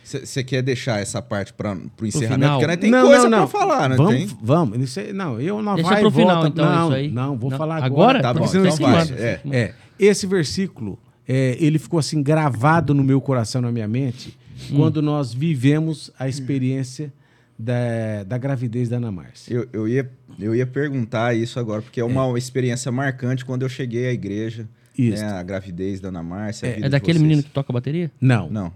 Você 0.04 0.44
quer 0.44 0.62
deixar 0.62 1.00
essa 1.00 1.20
parte 1.20 1.52
para 1.52 1.74
o 1.74 2.06
encerramento? 2.06 2.54
Porque 2.54 2.68
né, 2.68 2.78
tem 2.78 2.92
não, 2.92 3.08
coisa 3.08 3.28
para 3.28 3.48
falar, 3.48 3.90
né? 3.90 3.96
Vamos, 3.96 4.14
tem? 4.14 4.38
vamos. 4.40 4.96
não, 5.16 5.42
eu 5.42 5.64
não 5.64 5.76
Deixa 5.76 5.90
para 5.90 6.08
o 6.08 6.12
final, 6.12 6.46
então, 6.46 6.66
não, 6.66 6.88
isso 6.88 6.94
aí. 6.94 7.12
Não, 7.12 7.36
vou 7.36 7.50
não. 7.50 7.58
falar 7.58 7.84
agora. 7.84 8.20
Agora? 8.20 8.22
Tá 8.22 8.34
bom, 8.34 8.46
então 8.46 8.76
vai. 8.76 9.02
É. 9.14 9.42
é. 9.52 9.74
Esse 9.98 10.28
versículo, 10.28 11.00
é, 11.28 11.58
ele 11.60 11.80
ficou 11.80 12.00
assim 12.00 12.22
gravado 12.22 12.94
no 12.94 13.04
meu 13.04 13.20
coração, 13.20 13.64
na 13.64 13.72
minha 13.72 13.88
mente, 13.88 14.38
hum. 14.72 14.76
quando 14.76 15.02
nós 15.02 15.34
vivemos 15.34 16.12
a 16.20 16.30
experiência 16.30 17.12
da, 17.58 18.24
da 18.24 18.38
gravidez 18.38 18.90
da 18.90 18.98
Ana 18.98 19.12
Márcia. 19.12 19.54
Eu, 19.54 19.68
eu, 19.72 19.88
ia, 19.88 20.12
eu 20.40 20.54
ia 20.54 20.68
perguntar 20.68 21.34
isso 21.34 21.60
agora, 21.60 21.82
porque 21.82 22.00
é 22.00 22.04
uma 22.04 22.28
é. 22.36 22.38
experiência 22.38 22.92
marcante 22.92 23.46
quando 23.46 23.64
eu 23.64 23.70
cheguei 23.70 24.08
à 24.08 24.12
igreja. 24.12 24.68
Isso. 24.98 25.24
Né, 25.24 25.30
a 25.30 25.44
gravidez 25.44 26.00
da 26.00 26.10
Ana 26.10 26.24
Márcia. 26.24 26.68
É, 26.68 26.82
é 26.82 26.90
daquele 26.90 27.20
menino 27.20 27.44
que 27.44 27.50
toca 27.50 27.72
bateria? 27.72 28.12
Não. 28.20 28.50
Não. 28.50 28.74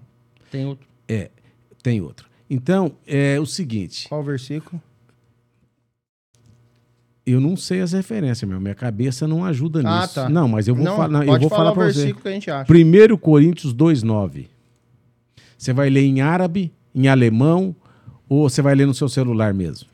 Tem 0.51 0.65
outro. 0.65 0.87
É, 1.07 1.29
tem 1.81 2.01
outro. 2.01 2.27
Então, 2.49 2.93
é 3.05 3.39
o 3.39 3.45
seguinte. 3.45 4.07
Qual 4.09 4.21
o 4.21 4.23
versículo? 4.23 4.81
Eu 7.25 7.39
não 7.39 7.55
sei 7.55 7.81
as 7.81 7.93
referências, 7.93 8.49
meu. 8.49 8.59
Minha 8.59 8.73
cabeça 8.73 9.27
não 9.27 9.45
ajuda 9.45 9.81
ah, 9.85 10.01
nisso. 10.01 10.15
Tá. 10.15 10.27
Não, 10.27 10.47
mas 10.47 10.67
eu 10.67 10.73
vou, 10.73 10.83
não, 10.83 10.95
falar, 10.97 11.25
eu 11.25 11.39
vou 11.39 11.49
falar 11.49 11.73
para 11.73 11.85
você. 11.85 12.13
Que 12.13 12.27
a 12.27 12.31
gente 12.31 12.49
acha. 12.49 12.71
1 12.73 13.17
Coríntios 13.17 13.73
2,9. 13.73 14.47
Você 15.55 15.71
vai 15.71 15.89
ler 15.89 16.05
em 16.05 16.21
árabe, 16.21 16.73
em 16.95 17.07
alemão, 17.07 17.75
ou 18.29 18.47
você 18.47 18.61
vai 18.61 18.75
ler 18.75 18.85
no 18.85 18.93
seu 18.93 19.09
celular 19.09 19.53
mesmo? 19.53 19.89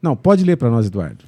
Não, 0.00 0.14
pode 0.14 0.44
ler 0.44 0.56
para 0.56 0.70
nós, 0.70 0.86
Eduardo. 0.86 1.24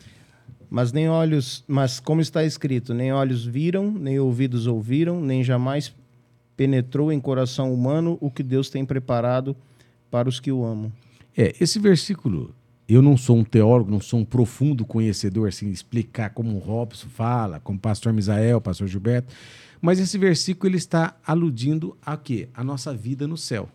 Mas 0.70 0.92
nem 0.92 1.08
olhos, 1.08 1.64
mas 1.66 1.98
como 1.98 2.20
está 2.20 2.44
escrito, 2.44 2.92
nem 2.92 3.12
olhos 3.12 3.44
viram, 3.44 3.90
nem 3.90 4.18
ouvidos 4.18 4.66
ouviram, 4.66 5.20
nem 5.20 5.42
jamais 5.42 5.94
penetrou 6.56 7.10
em 7.12 7.20
coração 7.20 7.72
humano 7.72 8.18
o 8.20 8.30
que 8.30 8.42
Deus 8.42 8.68
tem 8.68 8.84
preparado 8.84 9.56
para 10.10 10.28
os 10.28 10.38
que 10.38 10.52
o 10.52 10.64
amam. 10.64 10.92
É, 11.36 11.54
esse 11.60 11.78
versículo, 11.78 12.54
eu 12.88 13.00
não 13.00 13.16
sou 13.16 13.36
um 13.36 13.44
teólogo, 13.44 13.90
não 13.90 14.00
sou 14.00 14.20
um 14.20 14.24
profundo 14.24 14.84
conhecedor, 14.84 15.48
assim, 15.48 15.70
explicar 15.70 16.30
como 16.30 16.54
o 16.54 16.58
Robson 16.58 17.08
fala, 17.08 17.60
como 17.60 17.78
o 17.78 17.80
pastor 17.80 18.12
Misael, 18.12 18.58
o 18.58 18.60
pastor 18.60 18.86
Gilberto, 18.86 19.32
mas 19.80 19.98
esse 19.98 20.18
versículo 20.18 20.70
ele 20.70 20.76
está 20.76 21.16
aludindo 21.26 21.96
a 22.04 22.16
quê? 22.16 22.48
A 22.54 22.64
nossa 22.64 22.94
vida 22.94 23.26
no 23.26 23.36
céu. 23.36 23.68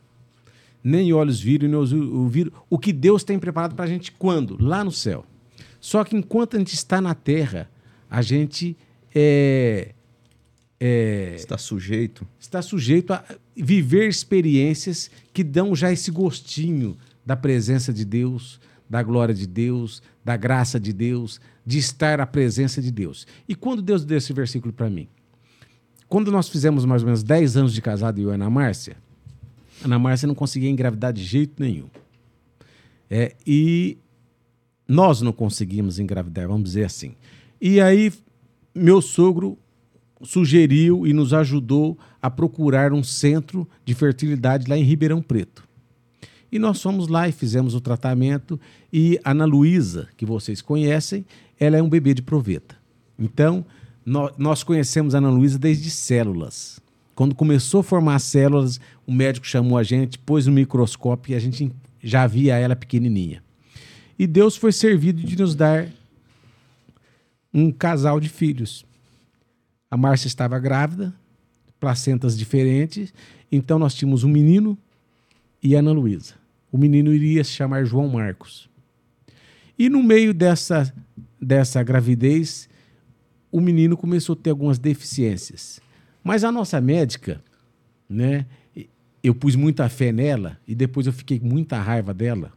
Nem 0.83 1.11
olhos 1.13 1.39
viram, 1.39 1.67
nem 1.67 1.77
ouviram. 1.77 2.51
O 2.69 2.77
que 2.77 2.93
Deus 2.93 3.23
tem 3.23 3.37
preparado 3.37 3.75
para 3.75 3.85
a 3.85 3.87
gente 3.87 4.11
quando? 4.11 4.57
Lá 4.63 4.83
no 4.83 4.91
céu. 4.91 5.25
Só 5.79 6.03
que 6.03 6.15
enquanto 6.15 6.55
a 6.55 6.59
gente 6.59 6.73
está 6.73 7.01
na 7.01 7.13
terra, 7.13 7.69
a 8.09 8.21
gente 8.21 8.77
é, 9.13 9.93
é, 10.79 11.33
está 11.35 11.57
sujeito. 11.57 12.27
Está 12.39 12.61
sujeito 12.61 13.13
a 13.13 13.23
viver 13.55 14.07
experiências 14.07 15.11
que 15.33 15.43
dão 15.43 15.75
já 15.75 15.91
esse 15.91 16.11
gostinho 16.11 16.97
da 17.25 17.35
presença 17.35 17.93
de 17.93 18.05
Deus, 18.05 18.59
da 18.89 19.03
glória 19.03 19.35
de 19.35 19.45
Deus, 19.45 20.01
da 20.23 20.35
graça 20.35 20.79
de 20.79 20.91
Deus, 20.91 21.39
de 21.65 21.77
estar 21.77 22.19
à 22.19 22.25
presença 22.25 22.81
de 22.81 22.91
Deus. 22.91 23.27
E 23.47 23.53
quando 23.53 23.81
Deus 23.81 24.03
deu 24.03 24.17
esse 24.17 24.33
versículo 24.33 24.73
para 24.73 24.89
mim? 24.89 25.07
Quando 26.07 26.31
nós 26.31 26.49
fizemos 26.49 26.85
mais 26.85 27.03
ou 27.03 27.05
menos 27.05 27.21
10 27.21 27.57
anos 27.57 27.73
de 27.73 27.81
casado, 27.81 28.19
eu 28.19 28.31
e 28.31 28.33
Ana 28.33 28.49
Márcia, 28.49 28.97
Ana 29.83 29.99
Márcia 29.99 30.27
não 30.27 30.35
conseguia 30.35 30.69
engravidar 30.69 31.13
de 31.13 31.23
jeito 31.23 31.61
nenhum. 31.61 31.87
É, 33.09 33.35
e 33.45 33.97
nós 34.87 35.21
não 35.21 35.31
conseguimos 35.31 35.99
engravidar, 35.99 36.47
vamos 36.47 36.63
dizer 36.63 36.85
assim. 36.85 37.15
E 37.61 37.79
aí, 37.79 38.11
meu 38.73 39.01
sogro 39.01 39.57
sugeriu 40.21 41.07
e 41.07 41.13
nos 41.13 41.33
ajudou 41.33 41.97
a 42.21 42.29
procurar 42.29 42.93
um 42.93 43.03
centro 43.03 43.67
de 43.85 43.93
fertilidade 43.93 44.69
lá 44.69 44.77
em 44.77 44.83
Ribeirão 44.83 45.21
Preto. 45.21 45.67
E 46.51 46.57
nós 46.57 46.81
fomos 46.81 47.07
lá 47.07 47.29
e 47.29 47.31
fizemos 47.31 47.75
o 47.75 47.81
tratamento. 47.81 48.59
E 48.91 49.19
a 49.23 49.31
Ana 49.31 49.45
Luísa, 49.45 50.07
que 50.17 50.25
vocês 50.25 50.61
conhecem, 50.61 51.25
ela 51.59 51.77
é 51.77 51.81
um 51.81 51.89
bebê 51.89 52.13
de 52.13 52.21
proveta. 52.21 52.75
Então, 53.17 53.65
nós 54.37 54.63
conhecemos 54.63 55.13
a 55.13 55.19
Ana 55.19 55.29
Luísa 55.29 55.59
desde 55.59 55.89
células. 55.91 56.81
Quando 57.19 57.35
começou 57.35 57.81
a 57.81 57.83
formar 57.83 58.17
células, 58.19 58.79
o 59.05 59.11
médico 59.11 59.45
chamou 59.45 59.77
a 59.77 59.83
gente, 59.83 60.17
pôs 60.17 60.47
no 60.47 60.53
microscópio 60.53 61.33
e 61.33 61.35
a 61.35 61.39
gente 61.39 61.69
já 62.01 62.25
via 62.25 62.55
ela 62.55 62.77
pequenininha. 62.77 63.43
E 64.17 64.25
Deus 64.25 64.55
foi 64.55 64.71
servido 64.71 65.21
de 65.21 65.37
nos 65.37 65.53
dar 65.53 65.89
um 67.53 67.73
casal 67.73 68.21
de 68.21 68.29
filhos. 68.29 68.85
A 69.91 69.97
Márcia 69.97 70.29
estava 70.29 70.57
grávida, 70.59 71.13
placentas 71.77 72.37
diferentes, 72.37 73.13
então 73.51 73.77
nós 73.77 73.93
tínhamos 73.93 74.23
um 74.23 74.29
menino 74.29 74.77
e 75.61 75.75
Ana 75.75 75.91
Luísa. 75.91 76.35
O 76.71 76.77
menino 76.77 77.13
iria 77.13 77.43
se 77.43 77.51
chamar 77.51 77.83
João 77.83 78.07
Marcos. 78.07 78.69
E 79.77 79.89
no 79.89 80.01
meio 80.01 80.33
dessa, 80.33 80.93
dessa 81.37 81.83
gravidez, 81.83 82.69
o 83.51 83.59
menino 83.59 83.97
começou 83.97 84.35
a 84.35 84.41
ter 84.41 84.51
algumas 84.51 84.79
deficiências. 84.79 85.81
Mas 86.29 86.43
a 86.43 86.51
nossa 86.51 86.79
médica, 86.79 87.43
né, 88.07 88.45
eu 89.23 89.33
pus 89.33 89.55
muita 89.55 89.89
fé 89.89 90.11
nela 90.11 90.59
e 90.67 90.75
depois 90.75 91.07
eu 91.07 91.11
fiquei 91.11 91.39
com 91.39 91.47
muita 91.47 91.81
raiva 91.81 92.13
dela, 92.13 92.53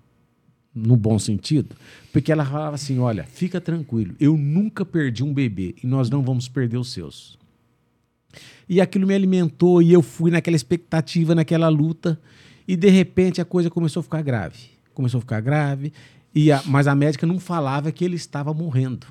no 0.75 0.95
bom 0.95 1.19
sentido, 1.19 1.75
porque 2.13 2.31
ela 2.31 2.45
falava 2.45 2.75
assim: 2.75 2.99
olha, 2.99 3.25
fica 3.25 3.63
tranquilo, 3.63 4.15
eu 4.21 4.37
nunca 4.37 4.85
perdi 4.85 5.25
um 5.25 5.33
bebê 5.33 5.75
e 5.83 5.87
nós 5.87 6.11
não 6.11 6.21
vamos 6.23 6.49
perder 6.49 6.77
os 6.77 6.93
seus. 6.93 7.39
E 8.69 8.79
aquilo 8.79 9.07
me 9.07 9.15
alimentou 9.15 9.81
e 9.81 9.91
eu 9.91 10.03
fui 10.03 10.31
naquela 10.31 10.55
expectativa, 10.55 11.35
naquela 11.35 11.71
luta, 11.71 12.21
e 12.69 12.77
de 12.77 12.91
repente 12.91 13.41
a 13.41 13.45
coisa 13.47 13.71
começou 13.71 14.01
a 14.01 14.05
ficar 14.05 14.21
grave. 14.21 14.69
Começou 14.93 15.17
a 15.17 15.23
ficar 15.23 15.41
grave, 15.41 15.95
e 16.35 16.53
a, 16.53 16.63
mas 16.67 16.87
a 16.87 16.95
médica 16.95 17.27
não 17.27 17.41
falava 17.41 17.91
que 17.91 18.05
ele 18.05 18.17
estava 18.17 18.53
morrendo. 18.53 19.07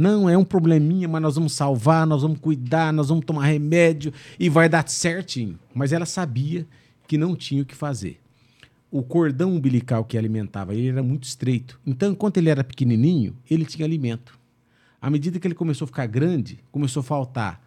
Não, 0.00 0.30
é 0.30 0.38
um 0.38 0.44
probleminha, 0.46 1.06
mas 1.06 1.20
nós 1.20 1.34
vamos 1.34 1.52
salvar, 1.52 2.06
nós 2.06 2.22
vamos 2.22 2.38
cuidar, 2.38 2.90
nós 2.90 3.10
vamos 3.10 3.22
tomar 3.26 3.44
remédio 3.44 4.14
e 4.38 4.48
vai 4.48 4.66
dar 4.66 4.88
certinho. 4.88 5.58
Mas 5.74 5.92
ela 5.92 6.06
sabia 6.06 6.66
que 7.06 7.18
não 7.18 7.36
tinha 7.36 7.62
o 7.62 7.66
que 7.66 7.74
fazer. 7.74 8.18
O 8.90 9.02
cordão 9.02 9.52
umbilical 9.52 10.02
que 10.02 10.16
alimentava 10.16 10.74
ele 10.74 10.88
era 10.88 11.02
muito 11.02 11.24
estreito. 11.24 11.78
Então, 11.86 12.12
enquanto 12.12 12.38
ele 12.38 12.48
era 12.48 12.64
pequenininho, 12.64 13.36
ele 13.50 13.66
tinha 13.66 13.84
alimento. 13.84 14.38
À 15.02 15.10
medida 15.10 15.38
que 15.38 15.46
ele 15.46 15.54
começou 15.54 15.84
a 15.84 15.88
ficar 15.88 16.06
grande, 16.06 16.58
começou 16.72 17.00
a 17.00 17.04
faltar 17.04 17.62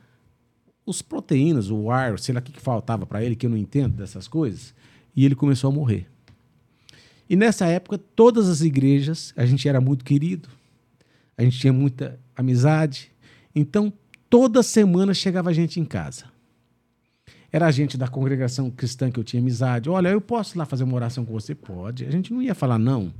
os 0.87 1.03
proteínas, 1.03 1.69
o 1.69 1.91
ar, 1.91 2.17
sei 2.17 2.33
lá 2.33 2.39
o 2.39 2.43
que, 2.43 2.51
que 2.51 2.59
faltava 2.59 3.05
para 3.05 3.23
ele, 3.23 3.35
que 3.35 3.45
eu 3.45 3.49
não 3.51 3.57
entendo 3.57 3.97
dessas 3.97 4.27
coisas, 4.27 4.73
e 5.15 5.23
ele 5.23 5.35
começou 5.35 5.69
a 5.69 5.71
morrer. 5.71 6.07
E 7.29 7.35
nessa 7.35 7.67
época, 7.67 7.99
todas 7.99 8.49
as 8.49 8.61
igrejas, 8.61 9.31
a 9.37 9.45
gente 9.45 9.69
era 9.69 9.79
muito 9.79 10.03
querido, 10.03 10.49
a 11.37 11.43
gente 11.43 11.59
tinha 11.59 11.73
muita 11.73 12.19
amizade. 12.35 13.11
Então, 13.55 13.91
toda 14.29 14.63
semana 14.63 15.13
chegava 15.13 15.53
gente 15.53 15.79
em 15.79 15.85
casa. 15.85 16.25
Era 17.51 17.67
a 17.67 17.71
gente 17.71 17.97
da 17.97 18.07
congregação 18.07 18.71
cristã 18.71 19.11
que 19.11 19.19
eu 19.19 19.23
tinha 19.23 19.39
amizade. 19.39 19.89
Olha, 19.89 20.09
eu 20.09 20.19
posso 20.19 20.55
ir 20.55 20.59
lá 20.59 20.65
fazer 20.65 20.83
uma 20.83 20.95
oração 20.95 21.23
com 21.23 21.33
você? 21.33 21.53
Pode. 21.53 22.05
A 22.05 22.11
gente 22.11 22.33
não 22.33 22.41
ia 22.41 22.55
falar 22.55 22.79
não, 22.79 23.13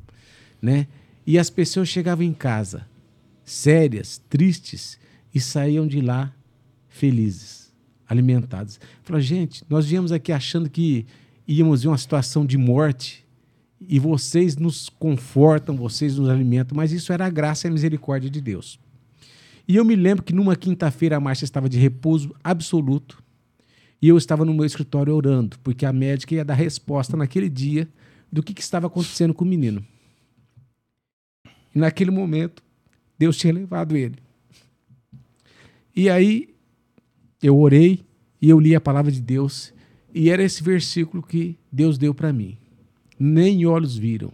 né? 0.61 0.87
E 1.25 1.37
as 1.37 1.49
pessoas 1.49 1.87
chegavam 1.87 2.25
em 2.25 2.33
casa, 2.33 2.87
sérias, 3.45 4.21
tristes, 4.29 4.97
e 5.33 5.39
saíam 5.39 5.87
de 5.87 5.99
lá 5.99 6.33
felizes, 6.87 7.73
alimentadas. 8.07 8.79
Falaram, 9.01 9.23
gente, 9.23 9.63
nós 9.67 9.87
viemos 9.87 10.11
aqui 10.11 10.31
achando 10.31 10.69
que 10.69 11.05
íamos 11.47 11.83
ver 11.83 11.89
uma 11.89 11.97
situação 11.97 12.45
de 12.45 12.57
morte 12.57 13.25
e 13.81 13.99
vocês 13.99 14.55
nos 14.55 14.89
confortam, 14.89 15.75
vocês 15.75 16.17
nos 16.17 16.29
alimentam, 16.29 16.75
mas 16.75 16.91
isso 16.91 17.11
era 17.11 17.25
a 17.25 17.29
graça 17.29 17.67
e 17.67 17.69
a 17.69 17.71
misericórdia 17.71 18.29
de 18.29 18.39
Deus. 18.39 18.79
E 19.67 19.75
eu 19.75 19.85
me 19.85 19.95
lembro 19.95 20.23
que 20.23 20.33
numa 20.33 20.55
quinta-feira 20.55 21.17
a 21.17 21.19
Márcia 21.19 21.45
estava 21.45 21.69
de 21.69 21.77
repouso 21.77 22.35
absoluto 22.43 23.23
e 24.01 24.07
eu 24.07 24.17
estava 24.17 24.43
no 24.43 24.53
meu 24.53 24.65
escritório 24.65 25.15
orando, 25.15 25.57
porque 25.63 25.85
a 25.85 25.93
médica 25.93 26.35
ia 26.35 26.43
dar 26.43 26.55
resposta 26.55 27.15
naquele 27.15 27.49
dia 27.49 27.87
do 28.31 28.43
que, 28.43 28.53
que 28.53 28.61
estava 28.61 28.87
acontecendo 28.87 29.33
com 29.33 29.45
o 29.45 29.47
menino. 29.47 29.85
E 31.73 31.79
naquele 31.79 32.11
momento, 32.11 32.61
Deus 33.17 33.37
tinha 33.37 33.53
levado 33.53 33.95
ele. 33.95 34.17
E 35.95 36.09
aí 36.09 36.53
eu 37.41 37.57
orei 37.57 38.03
e 38.41 38.49
eu 38.49 38.59
li 38.59 38.75
a 38.75 38.81
palavra 38.81 39.11
de 39.11 39.21
Deus 39.21 39.73
e 40.13 40.29
era 40.29 40.43
esse 40.43 40.61
versículo 40.61 41.23
que 41.23 41.57
Deus 41.71 41.97
deu 41.97 42.13
para 42.13 42.33
mim 42.33 42.57
nem 43.19 43.65
olhos 43.65 43.95
viram, 43.95 44.33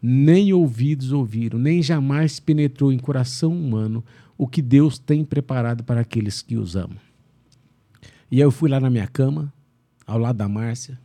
nem 0.00 0.52
ouvidos 0.52 1.12
ouviram, 1.12 1.58
nem 1.58 1.82
jamais 1.82 2.40
penetrou 2.40 2.92
em 2.92 2.98
coração 2.98 3.52
humano 3.52 4.02
o 4.42 4.48
que 4.48 4.60
Deus 4.60 4.98
tem 4.98 5.24
preparado 5.24 5.84
para 5.84 6.00
aqueles 6.00 6.42
que 6.42 6.56
os 6.56 6.74
amam. 6.74 6.98
E 8.30 8.40
eu 8.40 8.50
fui 8.50 8.68
lá 8.68 8.80
na 8.80 8.90
minha 8.90 9.06
cama, 9.06 9.52
ao 10.06 10.18
lado 10.18 10.36
da 10.36 10.48
Márcia, 10.48 10.98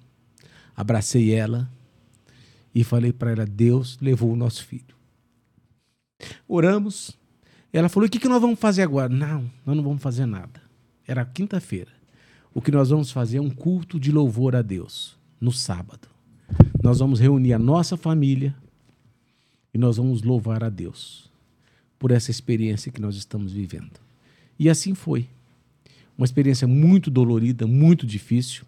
abracei 0.76 1.34
ela 1.34 1.70
e 2.74 2.84
falei 2.84 3.14
para 3.14 3.32
ela: 3.32 3.46
Deus 3.46 3.98
levou 4.02 4.32
o 4.32 4.36
nosso 4.36 4.66
filho. 4.66 4.96
Oramos. 6.48 7.18
Ela 7.72 7.90
falou: 7.90 8.08
O 8.08 8.10
que, 8.10 8.20
que 8.20 8.30
nós 8.30 8.42
vamos 8.42 8.60
fazer 8.60 8.82
agora? 8.82 9.10
Não, 9.10 9.52
nós 9.66 9.76
não 9.76 9.84
vamos 9.84 10.02
fazer 10.02 10.26
nada. 10.26 10.62
Era 11.06 11.26
quinta-feira. 11.26 11.92
O 12.54 12.62
que 12.62 12.72
nós 12.72 12.90
vamos 12.90 13.12
fazer 13.12 13.38
é 13.38 13.42
um 13.42 13.50
culto 13.50 14.00
de 14.00 14.12
louvor 14.12 14.56
a 14.56 14.62
Deus 14.62 15.16
no 15.40 15.52
sábado 15.52 16.08
nós 16.82 17.00
vamos 17.00 17.20
reunir 17.20 17.54
a 17.54 17.60
nossa 17.60 17.98
família 17.98 18.56
e 19.74 19.78
nós 19.78 19.98
vamos 19.98 20.22
louvar 20.22 20.64
a 20.64 20.70
Deus 20.70 21.27
por 22.00 22.12
essa 22.12 22.32
experiência 22.32 22.91
que 22.91 23.02
nós 23.02 23.16
estamos 23.16 23.52
vivendo. 23.52 24.00
E 24.60 24.70
assim 24.70 24.93
foi. 24.93 25.28
Uma 26.18 26.26
experiência 26.26 26.68
muito 26.68 27.12
dolorida, 27.12 27.68
muito 27.68 28.06
difícil. 28.06 28.64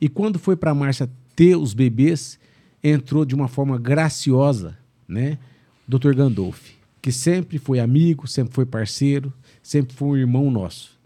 E 0.00 0.08
quando 0.08 0.38
foi 0.38 0.56
para 0.56 0.70
a 0.70 0.74
Márcia 0.74 1.10
ter 1.36 1.56
os 1.56 1.74
bebês, 1.74 2.38
entrou 2.82 3.24
de 3.24 3.34
uma 3.34 3.48
forma 3.48 3.78
graciosa, 3.78 4.76
né? 5.06 5.38
Dr. 5.86 6.14
Gandolfi, 6.14 6.74
que 7.00 7.12
sempre 7.12 7.58
foi 7.58 7.78
amigo, 7.78 8.26
sempre 8.26 8.54
foi 8.54 8.64
parceiro, 8.64 9.32
sempre 9.62 9.94
foi 9.94 10.08
um 10.08 10.16
irmão 10.16 10.50
nosso. 10.50 10.98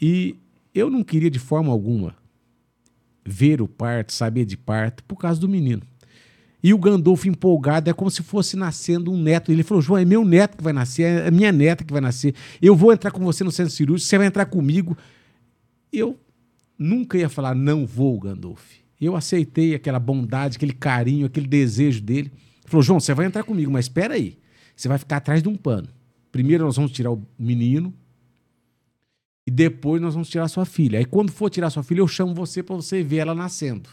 E 0.00 0.36
eu 0.74 0.90
não 0.90 1.02
queria 1.02 1.30
de 1.30 1.38
forma 1.38 1.72
alguma 1.72 2.14
ver 3.24 3.62
o 3.62 3.66
parto, 3.68 4.12
saber 4.12 4.44
de 4.44 4.56
parto, 4.56 5.02
por 5.04 5.16
causa 5.16 5.40
do 5.40 5.48
menino. 5.48 5.82
E 6.64 6.72
o 6.72 6.78
Gandolfo 6.78 7.28
empolgado, 7.28 7.90
é 7.90 7.92
como 7.92 8.10
se 8.10 8.22
fosse 8.22 8.56
nascendo 8.56 9.12
um 9.12 9.20
neto. 9.20 9.52
Ele 9.52 9.62
falou: 9.62 9.82
João, 9.82 10.00
é 10.00 10.04
meu 10.06 10.24
neto 10.24 10.56
que 10.56 10.64
vai 10.64 10.72
nascer, 10.72 11.26
é 11.26 11.30
minha 11.30 11.52
neta 11.52 11.84
que 11.84 11.92
vai 11.92 12.00
nascer. 12.00 12.34
Eu 12.60 12.74
vou 12.74 12.90
entrar 12.90 13.10
com 13.10 13.22
você 13.22 13.44
no 13.44 13.52
centro 13.52 13.70
cirúrgico, 13.70 14.08
você 14.08 14.16
vai 14.16 14.28
entrar 14.28 14.46
comigo. 14.46 14.96
Eu 15.92 16.18
nunca 16.78 17.18
ia 17.18 17.28
falar, 17.28 17.54
não 17.54 17.84
vou, 17.84 18.18
Gandolfo. 18.18 18.64
Eu 18.98 19.14
aceitei 19.14 19.74
aquela 19.74 19.98
bondade, 19.98 20.56
aquele 20.56 20.72
carinho, 20.72 21.26
aquele 21.26 21.46
desejo 21.46 22.00
dele. 22.00 22.32
Ele 22.32 22.70
falou: 22.70 22.82
João, 22.82 22.98
você 22.98 23.12
vai 23.12 23.26
entrar 23.26 23.44
comigo, 23.44 23.70
mas 23.70 23.84
espera 23.84 24.14
aí. 24.14 24.38
Você 24.74 24.88
vai 24.88 24.96
ficar 24.96 25.18
atrás 25.18 25.42
de 25.42 25.50
um 25.50 25.56
pano. 25.56 25.88
primeiro 26.32 26.64
nós 26.64 26.76
vamos 26.76 26.92
tirar 26.92 27.10
o 27.10 27.22
menino 27.38 27.92
e 29.46 29.50
depois 29.50 30.00
nós 30.00 30.14
vamos 30.14 30.30
tirar 30.30 30.48
sua 30.48 30.64
filha. 30.64 30.98
Aí 30.98 31.04
quando 31.04 31.30
for 31.30 31.50
tirar 31.50 31.68
sua 31.68 31.82
filha, 31.82 32.00
eu 32.00 32.08
chamo 32.08 32.32
você 32.32 32.62
para 32.62 32.74
você 32.74 33.02
ver 33.02 33.18
ela 33.18 33.34
nascendo. 33.34 33.90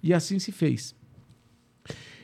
E 0.00 0.14
assim 0.14 0.38
se 0.38 0.52
fez. 0.52 0.96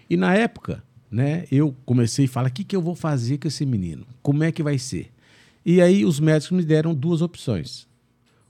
E 0.08 0.16
na 0.16 0.34
época, 0.34 0.82
né, 1.10 1.46
eu 1.50 1.74
comecei 1.84 2.26
a 2.26 2.28
falar: 2.28 2.48
o 2.48 2.52
que, 2.52 2.64
que 2.64 2.76
eu 2.76 2.82
vou 2.82 2.94
fazer 2.94 3.38
com 3.38 3.48
esse 3.48 3.64
menino? 3.64 4.06
Como 4.22 4.42
é 4.42 4.52
que 4.52 4.62
vai 4.62 4.78
ser? 4.78 5.12
E 5.64 5.80
aí 5.80 6.04
os 6.04 6.20
médicos 6.20 6.56
me 6.56 6.64
deram 6.64 6.94
duas 6.94 7.22
opções. 7.22 7.88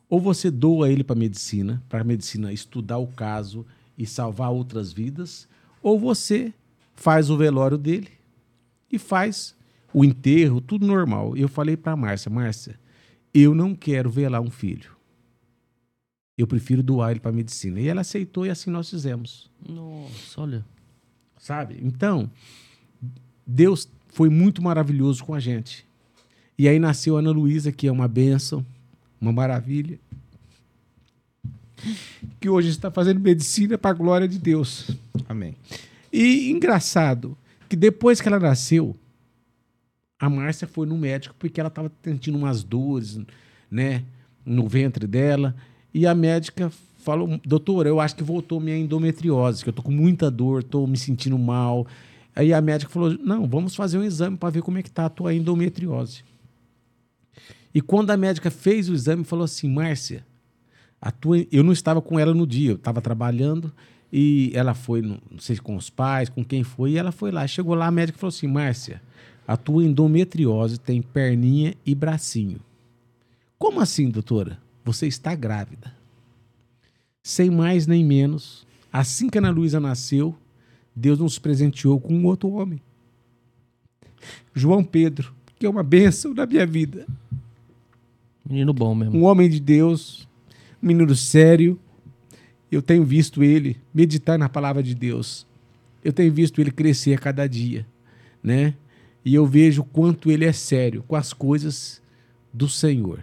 Ou 0.08 0.20
você 0.20 0.50
doa 0.50 0.90
ele 0.90 1.04
para 1.04 1.16
medicina, 1.16 1.82
para 1.88 2.00
a 2.00 2.04
medicina 2.04 2.52
estudar 2.52 2.98
o 2.98 3.06
caso 3.06 3.64
e 3.96 4.06
salvar 4.06 4.50
outras 4.50 4.92
vidas, 4.92 5.48
ou 5.82 5.98
você 5.98 6.52
faz 6.94 7.30
o 7.30 7.36
velório 7.36 7.78
dele 7.78 8.08
e 8.90 8.98
faz 8.98 9.54
o 9.92 10.04
enterro, 10.04 10.60
tudo 10.60 10.86
normal. 10.86 11.36
Eu 11.36 11.48
falei 11.48 11.76
para 11.76 11.96
Márcia, 11.96 12.30
Márcia, 12.30 12.78
eu 13.32 13.54
não 13.54 13.74
quero 13.74 14.10
velar 14.10 14.40
um 14.40 14.50
filho. 14.50 14.90
Eu 16.36 16.46
prefiro 16.46 16.82
doar 16.82 17.12
ele 17.12 17.20
para 17.20 17.30
medicina. 17.30 17.80
E 17.80 17.86
ela 17.86 18.00
aceitou 18.00 18.44
e 18.44 18.50
assim 18.50 18.70
nós 18.70 18.90
fizemos. 18.90 19.50
Nossa, 19.66 20.40
olha. 20.40 20.64
Sabe? 21.44 21.78
Então, 21.82 22.30
Deus 23.46 23.86
foi 24.08 24.30
muito 24.30 24.62
maravilhoso 24.62 25.22
com 25.22 25.34
a 25.34 25.38
gente. 25.38 25.86
E 26.56 26.66
aí 26.66 26.78
nasceu 26.78 27.16
a 27.16 27.18
Ana 27.18 27.32
Luísa, 27.32 27.70
que 27.70 27.86
é 27.86 27.92
uma 27.92 28.08
bênção, 28.08 28.64
uma 29.20 29.30
maravilha. 29.30 30.00
Que 32.40 32.48
hoje 32.48 32.70
está 32.70 32.90
fazendo 32.90 33.20
medicina 33.20 33.76
para 33.76 33.90
a 33.90 33.92
glória 33.92 34.26
de 34.26 34.38
Deus. 34.38 34.90
Amém. 35.28 35.54
E 36.10 36.50
engraçado 36.50 37.36
que 37.68 37.76
depois 37.76 38.22
que 38.22 38.28
ela 38.28 38.40
nasceu, 38.40 38.96
a 40.18 40.30
Márcia 40.30 40.66
foi 40.66 40.86
no 40.86 40.96
médico 40.96 41.34
porque 41.38 41.60
ela 41.60 41.68
estava 41.68 41.92
sentindo 42.02 42.38
umas 42.38 42.64
dores, 42.64 43.20
né, 43.70 44.02
no 44.46 44.66
ventre 44.66 45.06
dela. 45.06 45.54
E 45.92 46.06
a 46.06 46.14
médica 46.14 46.72
falou: 47.04 47.38
Doutor, 47.44 47.86
eu 47.86 48.00
acho 48.00 48.16
que 48.16 48.24
voltou 48.24 48.58
minha 48.58 48.76
endometriose, 48.76 49.62
que 49.62 49.68
eu 49.68 49.72
tô 49.72 49.82
com 49.82 49.92
muita 49.92 50.30
dor, 50.30 50.62
tô 50.62 50.86
me 50.86 50.96
sentindo 50.96 51.38
mal. 51.38 51.86
Aí 52.34 52.52
a 52.52 52.60
médica 52.60 52.90
falou: 52.90 53.16
Não, 53.22 53.46
vamos 53.46 53.76
fazer 53.76 53.98
um 53.98 54.02
exame 54.02 54.36
para 54.36 54.50
ver 54.50 54.62
como 54.62 54.78
é 54.78 54.82
que 54.82 54.90
tá 54.90 55.06
a 55.06 55.10
tua 55.10 55.34
endometriose. 55.34 56.24
E 57.74 57.80
quando 57.80 58.10
a 58.10 58.16
médica 58.16 58.50
fez 58.50 58.88
o 58.88 58.94
exame, 58.94 59.22
falou 59.22 59.44
assim: 59.44 59.68
Márcia, 59.68 60.24
a 61.00 61.10
tua... 61.10 61.44
eu 61.52 61.62
não 61.62 61.72
estava 61.72 62.00
com 62.00 62.18
ela 62.18 62.32
no 62.32 62.46
dia, 62.46 62.70
eu 62.70 62.76
estava 62.76 63.00
trabalhando 63.00 63.70
e 64.10 64.52
ela 64.54 64.74
foi, 64.74 65.02
não 65.02 65.18
sei 65.38 65.56
com 65.56 65.76
os 65.76 65.90
pais, 65.90 66.28
com 66.28 66.44
quem 66.44 66.62
foi, 66.62 66.92
e 66.92 66.96
ela 66.96 67.12
foi 67.12 67.30
lá. 67.30 67.46
Chegou 67.46 67.74
lá, 67.74 67.86
a 67.86 67.90
médica 67.90 68.18
falou 68.18 68.30
assim: 68.34 68.46
Márcia, 68.46 69.02
a 69.46 69.56
tua 69.56 69.84
endometriose 69.84 70.78
tem 70.78 71.02
perninha 71.02 71.74
e 71.84 71.94
bracinho. 71.94 72.60
Como 73.58 73.80
assim, 73.80 74.10
doutora? 74.10 74.58
Você 74.84 75.06
está 75.06 75.34
grávida. 75.34 76.03
Sem 77.26 77.50
mais 77.50 77.86
nem 77.86 78.04
menos, 78.04 78.66
assim 78.92 79.30
que 79.30 79.38
Ana 79.38 79.48
Luísa 79.48 79.80
nasceu, 79.80 80.36
Deus 80.94 81.18
nos 81.18 81.38
presenteou 81.38 81.98
com 81.98 82.14
um 82.14 82.26
outro 82.26 82.50
homem. 82.50 82.82
João 84.54 84.84
Pedro, 84.84 85.34
que 85.58 85.64
é 85.64 85.70
uma 85.70 85.82
bênção 85.82 86.34
na 86.34 86.44
minha 86.44 86.66
vida. 86.66 87.06
Menino 88.46 88.74
bom 88.74 88.94
mesmo. 88.94 89.18
Um 89.18 89.24
homem 89.24 89.48
de 89.48 89.58
Deus, 89.58 90.28
um 90.82 90.86
menino 90.86 91.16
sério. 91.16 91.80
Eu 92.70 92.82
tenho 92.82 93.02
visto 93.04 93.42
ele 93.42 93.78
meditar 93.92 94.38
na 94.38 94.50
palavra 94.50 94.82
de 94.82 94.94
Deus. 94.94 95.46
Eu 96.04 96.12
tenho 96.12 96.30
visto 96.30 96.60
ele 96.60 96.70
crescer 96.70 97.14
a 97.14 97.18
cada 97.18 97.46
dia, 97.48 97.86
né? 98.42 98.74
E 99.24 99.34
eu 99.34 99.46
vejo 99.46 99.82
quanto 99.82 100.30
ele 100.30 100.44
é 100.44 100.52
sério 100.52 101.02
com 101.08 101.16
as 101.16 101.32
coisas 101.32 102.02
do 102.52 102.68
Senhor. 102.68 103.20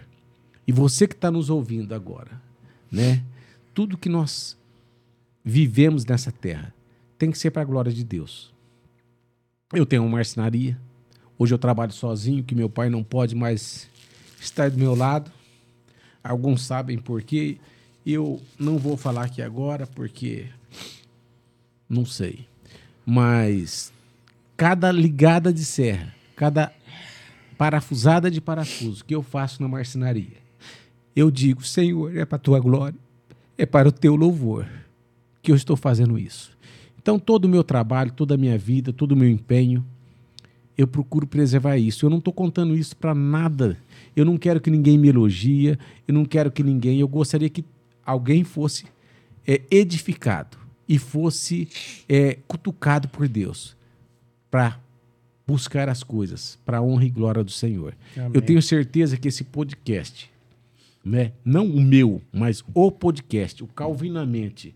E 0.66 0.72
você 0.72 1.06
que 1.06 1.14
está 1.14 1.30
nos 1.30 1.48
ouvindo 1.48 1.94
agora, 1.94 2.42
né? 2.90 3.22
Tudo 3.74 3.96
que 3.96 4.08
nós 4.08 4.58
vivemos 5.44 6.04
nessa 6.04 6.30
terra 6.30 6.74
tem 7.18 7.30
que 7.30 7.38
ser 7.38 7.50
para 7.50 7.62
a 7.62 7.64
glória 7.64 7.92
de 7.92 8.04
Deus. 8.04 8.52
Eu 9.72 9.86
tenho 9.86 10.02
uma 10.02 10.16
marcenaria. 10.16 10.78
Hoje 11.38 11.54
eu 11.54 11.58
trabalho 11.58 11.92
sozinho, 11.92 12.44
que 12.44 12.54
meu 12.54 12.68
pai 12.68 12.90
não 12.90 13.02
pode 13.02 13.34
mais 13.34 13.88
estar 14.40 14.70
do 14.70 14.78
meu 14.78 14.94
lado. 14.94 15.30
Alguns 16.22 16.62
sabem 16.62 16.98
por 16.98 17.22
quê. 17.22 17.58
Eu 18.04 18.40
não 18.58 18.78
vou 18.78 18.96
falar 18.96 19.24
aqui 19.24 19.40
agora 19.40 19.86
porque 19.86 20.48
não 21.88 22.04
sei. 22.04 22.46
Mas 23.06 23.92
cada 24.56 24.92
ligada 24.92 25.52
de 25.52 25.64
serra, 25.64 26.14
cada 26.36 26.72
parafusada 27.56 28.30
de 28.30 28.40
parafuso 28.40 29.04
que 29.04 29.14
eu 29.14 29.22
faço 29.22 29.62
na 29.62 29.68
marcenaria, 29.68 30.42
eu 31.14 31.30
digo, 31.30 31.64
Senhor, 31.64 32.16
é 32.16 32.24
para 32.24 32.38
tua 32.38 32.58
glória, 32.58 32.98
é 33.56 33.66
para 33.66 33.88
o 33.88 33.92
teu 33.92 34.16
louvor 34.16 34.66
que 35.42 35.50
eu 35.50 35.56
estou 35.56 35.76
fazendo 35.76 36.18
isso. 36.18 36.56
Então, 37.00 37.18
todo 37.18 37.46
o 37.46 37.48
meu 37.48 37.64
trabalho, 37.64 38.12
toda 38.12 38.34
a 38.34 38.38
minha 38.38 38.56
vida, 38.56 38.92
todo 38.92 39.12
o 39.12 39.16
meu 39.16 39.28
empenho, 39.28 39.84
eu 40.78 40.86
procuro 40.86 41.26
preservar 41.26 41.76
isso. 41.76 42.06
Eu 42.06 42.10
não 42.10 42.18
estou 42.18 42.32
contando 42.32 42.76
isso 42.76 42.96
para 42.96 43.14
nada. 43.14 43.76
Eu 44.14 44.24
não 44.24 44.38
quero 44.38 44.60
que 44.60 44.70
ninguém 44.70 44.96
me 44.96 45.08
elogie, 45.08 45.78
eu 46.06 46.14
não 46.14 46.24
quero 46.24 46.50
que 46.50 46.62
ninguém. 46.62 47.00
Eu 47.00 47.08
gostaria 47.08 47.48
que 47.48 47.64
alguém 48.04 48.44
fosse 48.44 48.84
é, 49.46 49.60
edificado 49.70 50.56
e 50.88 50.98
fosse 50.98 51.68
é, 52.08 52.38
cutucado 52.46 53.08
por 53.08 53.28
Deus 53.28 53.76
para 54.50 54.78
buscar 55.46 55.88
as 55.88 56.02
coisas 56.02 56.58
para 56.64 56.78
a 56.78 56.82
honra 56.82 57.04
e 57.04 57.10
glória 57.10 57.42
do 57.42 57.50
Senhor. 57.50 57.94
Amém. 58.16 58.30
Eu 58.34 58.42
tenho 58.42 58.62
certeza 58.62 59.16
que 59.16 59.28
esse 59.28 59.44
podcast, 59.44 60.30
né, 61.04 61.32
não 61.44 61.66
o 61.66 61.80
meu, 61.80 62.22
mas 62.32 62.64
o 62.74 62.90
podcast, 62.90 63.62
o 63.62 63.66
Calvinamente, 63.66 64.74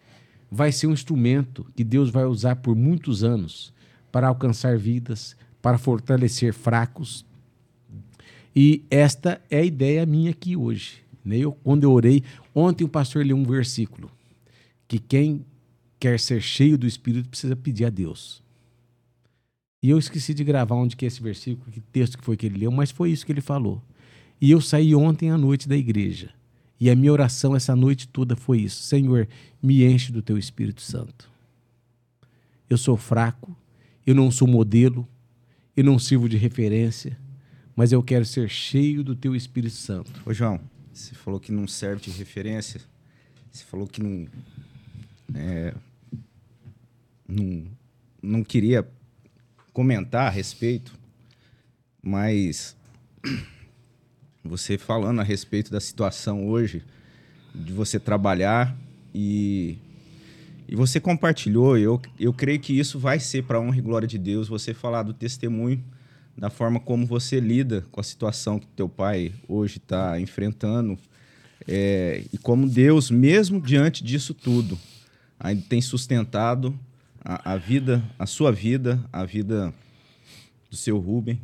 vai 0.51 0.73
ser 0.73 0.87
um 0.87 0.93
instrumento 0.93 1.67
que 1.75 1.85
Deus 1.85 2.11
vai 2.11 2.25
usar 2.25 2.57
por 2.57 2.75
muitos 2.75 3.23
anos 3.23 3.73
para 4.11 4.29
alcançar 4.29 4.79
vidas, 4.79 5.37
para 5.61 5.79
fortalecer 5.79 6.53
fracos. 6.53 7.25
E 8.55 8.85
esta 8.91 9.41
é 9.51 9.59
a 9.59 9.65
ideia 9.65 10.07
minha 10.07 10.31
aqui 10.31 10.57
hoje. 10.57 11.03
Né? 11.25 11.39
Eu, 11.39 11.53
quando 11.53 11.85
eu 11.85 11.93
orei, 11.93 12.23
ontem 12.55 12.85
o 12.85 12.89
pastor 12.89 13.25
leu 13.25 13.37
um 13.37 13.45
versículo 13.45 14.11
que 14.89 14.99
quem 14.99 15.45
quer 15.99 16.21
ser 16.21 16.41
cheio 16.41 16.79
do 16.79 16.87
Espírito 16.87 17.29
precisa 17.29 17.57
pedir 17.57 17.85
a 17.85 17.91
Deus. 17.91 18.43
E 19.83 19.91
eu 19.91 19.99
esqueci 19.99 20.33
de 20.33 20.45
gravar 20.45 20.77
onde 20.77 20.97
que 20.97 21.05
é 21.05 21.09
esse 21.09 21.23
versículo, 21.23 21.71
que 21.71 21.81
texto 21.81 22.19
que 22.19 22.25
foi 22.25 22.37
que 22.37 22.47
ele 22.47 22.59
leu, 22.59 22.71
mas 22.71 22.91
foi 22.91 23.11
isso 23.11 23.27
que 23.27 23.33
ele 23.33 23.41
falou. 23.41 23.83
E 24.41 24.51
eu 24.51 24.61
saí 24.61 24.95
ontem 24.95 25.31
à 25.31 25.39
noite 25.39 25.69
da 25.69 25.77
igreja. 25.77 26.31
E 26.79 26.91
a 26.91 26.97
minha 26.97 27.13
oração 27.13 27.57
essa 27.57 27.75
noite 27.75 28.07
toda 28.07 28.37
foi 28.37 28.61
isso: 28.61 28.83
Senhor, 28.83 29.29
me 29.63 29.85
enche 29.85 30.13
do 30.13 30.23
teu 30.23 30.37
Espírito 30.37 30.83
Santo. 30.83 31.31
Eu 32.69 32.77
sou 32.77 32.97
fraco, 32.97 33.57
eu 34.07 34.15
não 34.15 34.31
sou 34.31 34.47
modelo, 34.47 35.09
eu 35.77 35.85
não 35.85 35.99
sirvo 35.99 36.29
de 36.29 36.37
referência, 36.37 37.19
mas 37.75 37.93
eu 37.93 38.03
quero 38.03 38.25
ser 38.25 38.49
cheio 38.49 39.03
do 39.03 39.15
teu 39.15 39.35
Espírito 39.35 39.75
Santo. 39.75 40.13
Ô, 40.25 40.33
João, 40.33 40.61
você 40.93 41.15
falou 41.15 41.41
que 41.41 41.53
não 41.53 41.67
serve 41.67 42.03
de 42.03 42.11
referência, 42.11 42.81
você 43.51 43.65
falou 43.65 43.87
que 43.87 44.03
não. 44.03 44.27
É, 45.35 45.75
não, 47.29 47.65
não 48.23 48.45
queria 48.45 48.87
comentar 49.73 50.27
a 50.27 50.31
respeito, 50.31 50.93
mas 52.03 52.77
você 54.47 54.79
falando 54.79 55.21
a 55.21 55.25
respeito 55.25 55.71
da 55.71 55.81
situação 55.81 56.47
hoje, 56.47 56.83
de 57.55 57.73
você 57.73 57.99
trabalhar 57.99 58.77
e, 59.15 59.79
e 60.69 60.77
você 60.77 61.01
compartilhou, 61.01 61.77
eu, 61.79 62.01
eu 62.19 62.33
creio 62.33 62.61
que 62.61 62.79
isso 62.79 62.99
vai 62.99 63.19
ser 63.19 63.45
para 63.45 63.61
honra 63.61 63.79
e 63.79 63.83
glória 63.83 64.07
de 64.07 64.19
Deus, 64.19 64.49
você 64.49 64.75
falar 64.75 65.03
do 65.03 65.15
testemunho, 65.15 65.83
da 66.37 66.51
forma 66.51 66.79
como 66.79 67.07
você 67.07 67.41
lida 67.41 67.85
com 67.91 68.01
a 68.01 68.05
situação 68.05 68.59
que 68.59 68.67
teu 68.69 68.89
pai 68.89 69.33
hoje 69.49 69.79
está 69.79 70.21
enfrentando, 70.21 70.99
é, 71.67 72.23
e 72.33 72.39
como 72.39 72.69
Deus, 72.69 73.11
mesmo 73.11 73.61
diante 73.61 74.05
disso 74.05 74.35
tudo, 74.35 74.79
ainda 75.39 75.63
tem 75.69 75.81
sustentado 75.81 76.79
a, 77.25 77.55
a 77.55 77.57
vida, 77.57 78.05
a 78.19 78.27
sua 78.27 78.53
vida, 78.53 79.03
a 79.13 79.25
vida 79.25 79.75
do 80.71 80.77
seu 80.77 80.99
Rubem, 80.99 81.41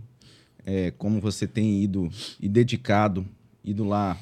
é, 0.64 0.90
como 0.93 1.20
você 1.20 1.47
tem 1.47 1.82
ido 1.82 2.09
e 2.40 2.48
dedicado, 2.48 3.26
ido 3.64 3.84
lá 3.84 4.18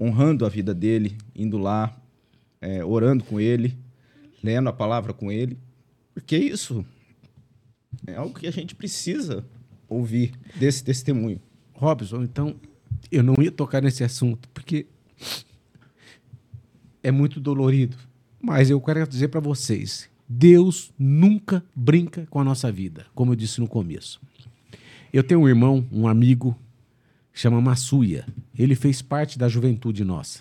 honrando 0.00 0.46
a 0.46 0.48
vida 0.48 0.74
dele, 0.74 1.16
indo 1.34 1.58
lá 1.58 1.96
é, 2.60 2.84
orando 2.84 3.24
com 3.24 3.40
ele, 3.40 3.76
lendo 4.42 4.68
a 4.68 4.72
palavra 4.72 5.12
com 5.12 5.30
ele, 5.30 5.58
porque 6.14 6.36
isso 6.36 6.84
é 8.06 8.14
algo 8.14 8.38
que 8.38 8.46
a 8.46 8.50
gente 8.50 8.74
precisa 8.74 9.44
ouvir 9.88 10.32
desse 10.56 10.82
testemunho. 10.82 11.40
Robson, 11.74 12.22
então 12.22 12.56
eu 13.10 13.22
não 13.22 13.34
ia 13.40 13.50
tocar 13.50 13.82
nesse 13.82 14.04
assunto 14.04 14.48
porque 14.50 14.86
é 17.02 17.10
muito 17.10 17.40
dolorido, 17.40 17.96
mas 18.40 18.70
eu 18.70 18.80
quero 18.80 19.06
dizer 19.06 19.28
para 19.28 19.40
vocês 19.40 20.08
Deus 20.28 20.92
nunca 20.96 21.64
brinca 21.74 22.24
com 22.30 22.38
a 22.38 22.44
nossa 22.44 22.70
vida, 22.70 23.04
como 23.14 23.32
eu 23.32 23.36
disse 23.36 23.60
no 23.60 23.66
começo. 23.66 24.20
Eu 25.12 25.22
tenho 25.22 25.40
um 25.40 25.48
irmão, 25.48 25.84
um 25.92 26.06
amigo, 26.06 26.56
chama 27.32 27.60
Massuia. 27.60 28.24
Ele 28.58 28.74
fez 28.74 29.02
parte 29.02 29.38
da 29.38 29.48
juventude 29.48 30.04
nossa. 30.04 30.40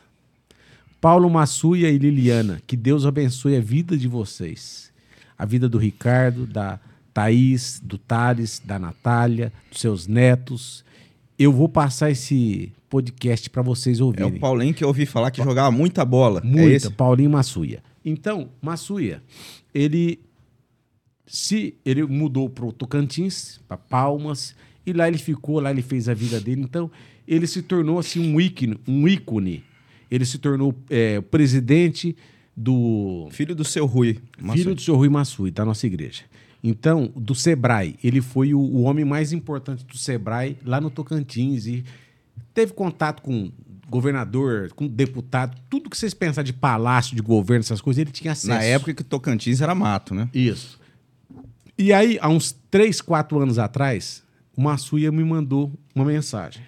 Paulo 1.02 1.30
Massuia 1.30 1.90
e 1.90 1.98
Liliana, 1.98 2.62
que 2.68 2.76
Deus 2.76 3.06
abençoe 3.06 3.56
a 3.56 3.62
vida 3.62 3.98
de 3.98 4.08
vocês. 4.08 4.92
A 5.38 5.46
vida 5.46 5.70
do 5.70 5.78
Ricardo, 5.78 6.46
da 6.46 6.80
Thaís, 7.14 7.82
do 7.84 7.98
Thales, 7.98 8.62
da 8.64 8.78
Natália, 8.78 9.52
dos 9.72 9.80
seus 9.80 10.08
netos. 10.08 10.84
Eu 11.38 11.54
vou 11.54 11.70
passar 11.70 12.12
esse 12.12 12.74
podcast 12.90 13.50
para 13.50 13.62
vocês 13.62 14.00
É 14.00 14.04
ouvirem. 14.04 14.36
o 14.36 14.40
Paulinho 14.40 14.74
que 14.74 14.84
eu 14.84 14.90
ouvi 14.90 15.06
falar 15.06 15.32
que 15.32 15.42
jogava 15.42 15.72
muita 15.72 16.04
bola. 16.04 16.42
É 16.44 16.46
Muita, 16.46 16.70
esse? 16.76 16.90
Paulinho 16.92 17.30
Massuia. 17.30 17.82
Então, 18.04 18.50
Massuia, 18.62 19.24
ele 19.74 20.20
se 21.30 21.76
ele 21.86 22.04
mudou 22.04 22.50
para 22.50 22.66
o 22.66 22.74
Tocantins, 22.74 23.60
para 23.68 23.78
Palmas, 23.78 24.56
e 24.84 24.92
lá 24.92 25.08
ele 25.08 25.20
ficou, 25.20 25.60
lá 25.60 25.70
ele 25.70 25.84
fez 25.84 26.10
a 26.10 26.14
vida 26.16 26.42
dele. 26.42 26.62
Então, 26.62 26.90
ele 27.28 27.46
se 27.46 27.62
tornou 27.62 28.00
assim 28.00 28.20
um 28.20 28.42
ícone, 28.42 28.80
um 28.88 29.08
ícone. 29.08 29.64
Ele 30.10 30.26
se 30.26 30.40
tornou 30.40 30.76
é, 30.90 31.22
presidente 31.22 32.18
do 32.58 33.28
Filho 33.30 33.56
do 33.56 33.64
seu 33.64 33.86
Rui. 33.86 34.20
filho 34.54 34.74
do 34.74 34.82
senhor 34.82 34.98
Rui 34.98 35.08
Massui, 35.08 35.52
da 35.52 35.64
nossa 35.64 35.86
igreja. 35.86 36.24
Então, 36.64 37.14
do 37.16 37.36
Sebrae, 37.36 37.96
ele 38.04 38.22
foi 38.22 38.56
o, 38.56 38.60
o 38.60 38.82
homem 38.82 39.06
mais 39.06 39.32
importante 39.32 39.86
do 39.86 39.98
Sebrae 39.98 40.58
lá 40.66 40.82
no 40.82 40.90
Tocantins 40.90 41.68
e 41.68 41.86
teve 42.56 42.74
contato 42.74 43.22
com 43.22 43.52
governador, 43.88 44.72
com 44.76 44.88
deputado, 44.88 45.56
tudo 45.70 45.90
que 45.90 45.98
vocês 45.98 46.14
pensam 46.14 46.44
de 46.44 46.54
palácio, 46.54 47.16
de 47.16 47.22
governo, 47.22 47.62
essas 47.62 47.82
coisas, 47.82 48.02
ele 48.02 48.12
tinha 48.12 48.34
acesso. 48.34 48.48
Na 48.48 48.64
época 48.64 48.96
que 48.96 49.04
Tocantins 49.04 49.62
era 49.62 49.76
mato, 49.76 50.16
né? 50.16 50.28
Isso. 50.34 50.79
E 51.80 51.94
aí, 51.94 52.20
há 52.22 52.28
uns 52.28 52.52
3, 52.70 53.00
4 53.00 53.40
anos 53.40 53.58
atrás, 53.58 54.22
o 54.54 54.62
Massuia 54.62 55.14
me 55.14 55.24
mandou 55.24 55.72
uma 55.96 56.04
mensagem. 56.04 56.62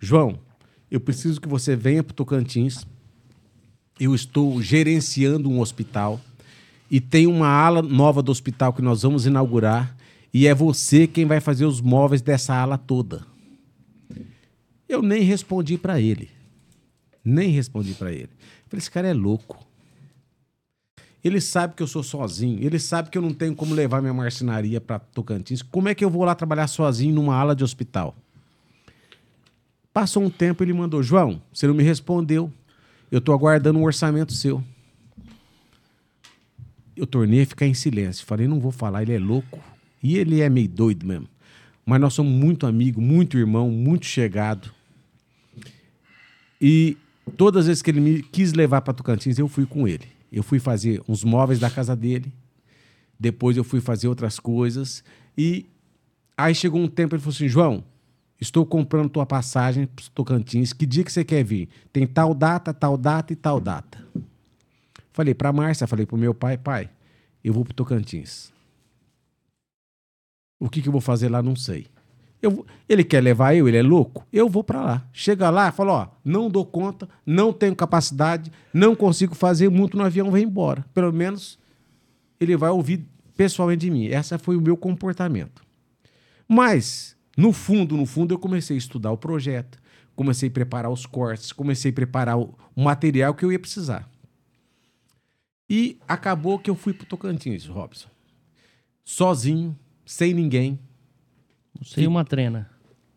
João, 0.00 0.40
eu 0.90 0.98
preciso 0.98 1.40
que 1.40 1.46
você 1.46 1.76
venha 1.76 2.02
para 2.02 2.12
Tocantins. 2.12 2.84
Eu 4.00 4.12
estou 4.12 4.60
gerenciando 4.60 5.48
um 5.48 5.60
hospital 5.60 6.20
e 6.90 7.00
tem 7.00 7.28
uma 7.28 7.46
ala 7.46 7.80
nova 7.80 8.20
do 8.20 8.32
hospital 8.32 8.72
que 8.72 8.82
nós 8.82 9.02
vamos 9.02 9.24
inaugurar 9.24 9.96
e 10.34 10.48
é 10.48 10.54
você 10.54 11.06
quem 11.06 11.24
vai 11.24 11.40
fazer 11.40 11.64
os 11.64 11.80
móveis 11.80 12.20
dessa 12.20 12.52
ala 12.52 12.76
toda. 12.76 13.24
Eu 14.88 15.00
nem 15.00 15.22
respondi 15.22 15.78
para 15.78 16.00
ele. 16.00 16.28
Nem 17.24 17.50
respondi 17.50 17.94
para 17.94 18.12
ele. 18.12 18.30
Falei, 18.66 18.78
esse 18.78 18.90
cara 18.90 19.06
é 19.06 19.14
louco. 19.14 19.65
Ele 21.26 21.40
sabe 21.40 21.74
que 21.74 21.82
eu 21.82 21.88
sou 21.88 22.04
sozinho. 22.04 22.64
Ele 22.64 22.78
sabe 22.78 23.10
que 23.10 23.18
eu 23.18 23.22
não 23.22 23.34
tenho 23.34 23.52
como 23.52 23.74
levar 23.74 24.00
minha 24.00 24.14
marcenaria 24.14 24.80
para 24.80 25.00
Tocantins. 25.00 25.60
Como 25.60 25.88
é 25.88 25.94
que 25.94 26.04
eu 26.04 26.08
vou 26.08 26.22
lá 26.22 26.36
trabalhar 26.36 26.68
sozinho 26.68 27.12
numa 27.12 27.34
ala 27.34 27.56
de 27.56 27.64
hospital? 27.64 28.14
Passou 29.92 30.22
um 30.22 30.30
tempo, 30.30 30.62
ele 30.62 30.72
mandou: 30.72 31.02
João, 31.02 31.42
você 31.52 31.66
não 31.66 31.74
me 31.74 31.82
respondeu. 31.82 32.52
Eu 33.10 33.18
estou 33.18 33.34
aguardando 33.34 33.76
um 33.76 33.82
orçamento 33.82 34.32
seu. 34.32 34.62
Eu 36.96 37.08
tornei 37.08 37.42
a 37.42 37.46
ficar 37.46 37.66
em 37.66 37.74
silêncio. 37.74 38.24
Falei: 38.24 38.46
não 38.46 38.60
vou 38.60 38.70
falar, 38.70 39.02
ele 39.02 39.14
é 39.14 39.18
louco. 39.18 39.58
E 40.00 40.16
ele 40.18 40.42
é 40.42 40.48
meio 40.48 40.68
doido 40.68 41.04
mesmo. 41.04 41.26
Mas 41.84 42.00
nós 42.00 42.14
somos 42.14 42.32
muito 42.32 42.68
amigos, 42.68 43.02
muito 43.02 43.36
irmão, 43.36 43.68
muito 43.68 44.06
chegado. 44.06 44.70
E 46.60 46.96
todas 47.36 47.62
as 47.62 47.66
vezes 47.66 47.82
que 47.82 47.90
ele 47.90 48.00
me 48.00 48.22
quis 48.22 48.52
levar 48.52 48.80
para 48.82 48.94
Tocantins, 48.94 49.40
eu 49.40 49.48
fui 49.48 49.66
com 49.66 49.88
ele. 49.88 50.15
Eu 50.30 50.42
fui 50.42 50.58
fazer 50.58 51.02
uns 51.08 51.24
móveis 51.24 51.58
da 51.58 51.70
casa 51.70 51.94
dele. 51.94 52.32
Depois 53.18 53.56
eu 53.56 53.64
fui 53.64 53.80
fazer 53.80 54.08
outras 54.08 54.38
coisas. 54.38 55.02
E 55.36 55.66
aí 56.36 56.54
chegou 56.54 56.80
um 56.80 56.88
tempo, 56.88 57.14
ele 57.14 57.22
falou 57.22 57.34
assim: 57.34 57.48
João, 57.48 57.84
estou 58.40 58.66
comprando 58.66 59.08
tua 59.08 59.26
passagem 59.26 59.86
para 59.86 60.04
Tocantins. 60.14 60.72
Que 60.72 60.84
dia 60.84 61.04
que 61.04 61.12
você 61.12 61.24
quer 61.24 61.44
vir? 61.44 61.68
Tem 61.92 62.06
tal 62.06 62.34
data, 62.34 62.74
tal 62.74 62.96
data 62.96 63.32
e 63.32 63.36
tal 63.36 63.60
data. 63.60 64.04
Falei 65.12 65.34
para 65.34 65.52
Márcia, 65.52 65.86
falei 65.86 66.04
para 66.04 66.18
meu 66.18 66.34
pai: 66.34 66.58
pai, 66.58 66.90
eu 67.42 67.52
vou 67.52 67.64
para 67.64 67.74
Tocantins. 67.74 68.52
O 70.58 70.68
que, 70.68 70.82
que 70.82 70.88
eu 70.88 70.92
vou 70.92 71.00
fazer 71.00 71.28
lá, 71.28 71.42
não 71.42 71.54
sei. 71.54 71.86
Eu, 72.46 72.64
ele 72.88 73.02
quer 73.02 73.20
levar 73.20 73.54
eu, 73.54 73.66
ele 73.66 73.76
é 73.76 73.82
louco? 73.82 74.24
Eu 74.32 74.48
vou 74.48 74.62
para 74.62 74.80
lá. 74.80 75.08
Chega 75.12 75.50
lá, 75.50 75.72
fala, 75.72 75.92
ó, 75.92 76.08
não 76.24 76.48
dou 76.48 76.64
conta, 76.64 77.08
não 77.26 77.52
tenho 77.52 77.74
capacidade, 77.74 78.52
não 78.72 78.94
consigo 78.94 79.34
fazer, 79.34 79.68
muito 79.68 79.96
no 79.96 80.04
avião, 80.04 80.30
vem 80.30 80.44
embora. 80.44 80.84
Pelo 80.94 81.12
menos 81.12 81.58
ele 82.38 82.56
vai 82.56 82.70
ouvir 82.70 83.04
pessoalmente 83.36 83.80
de 83.80 83.90
mim. 83.90 84.04
Esse 84.04 84.38
foi 84.38 84.56
o 84.56 84.60
meu 84.60 84.76
comportamento. 84.76 85.64
Mas, 86.46 87.16
no 87.36 87.52
fundo, 87.52 87.96
no 87.96 88.06
fundo, 88.06 88.32
eu 88.32 88.38
comecei 88.38 88.76
a 88.76 88.78
estudar 88.78 89.10
o 89.10 89.18
projeto, 89.18 89.78
comecei 90.14 90.48
a 90.48 90.52
preparar 90.52 90.92
os 90.92 91.04
cortes, 91.04 91.50
comecei 91.50 91.90
a 91.90 91.94
preparar 91.94 92.38
o, 92.38 92.54
o 92.76 92.82
material 92.84 93.34
que 93.34 93.44
eu 93.44 93.50
ia 93.50 93.58
precisar. 93.58 94.08
E 95.68 95.98
acabou 96.06 96.60
que 96.60 96.70
eu 96.70 96.76
fui 96.76 96.92
para 96.92 97.06
Tocantins, 97.06 97.66
Robson. 97.66 98.08
Sozinho, 99.04 99.76
sem 100.04 100.32
ninguém. 100.32 100.78
Sem 101.82 102.06
uma 102.06 102.24
trena. 102.24 102.70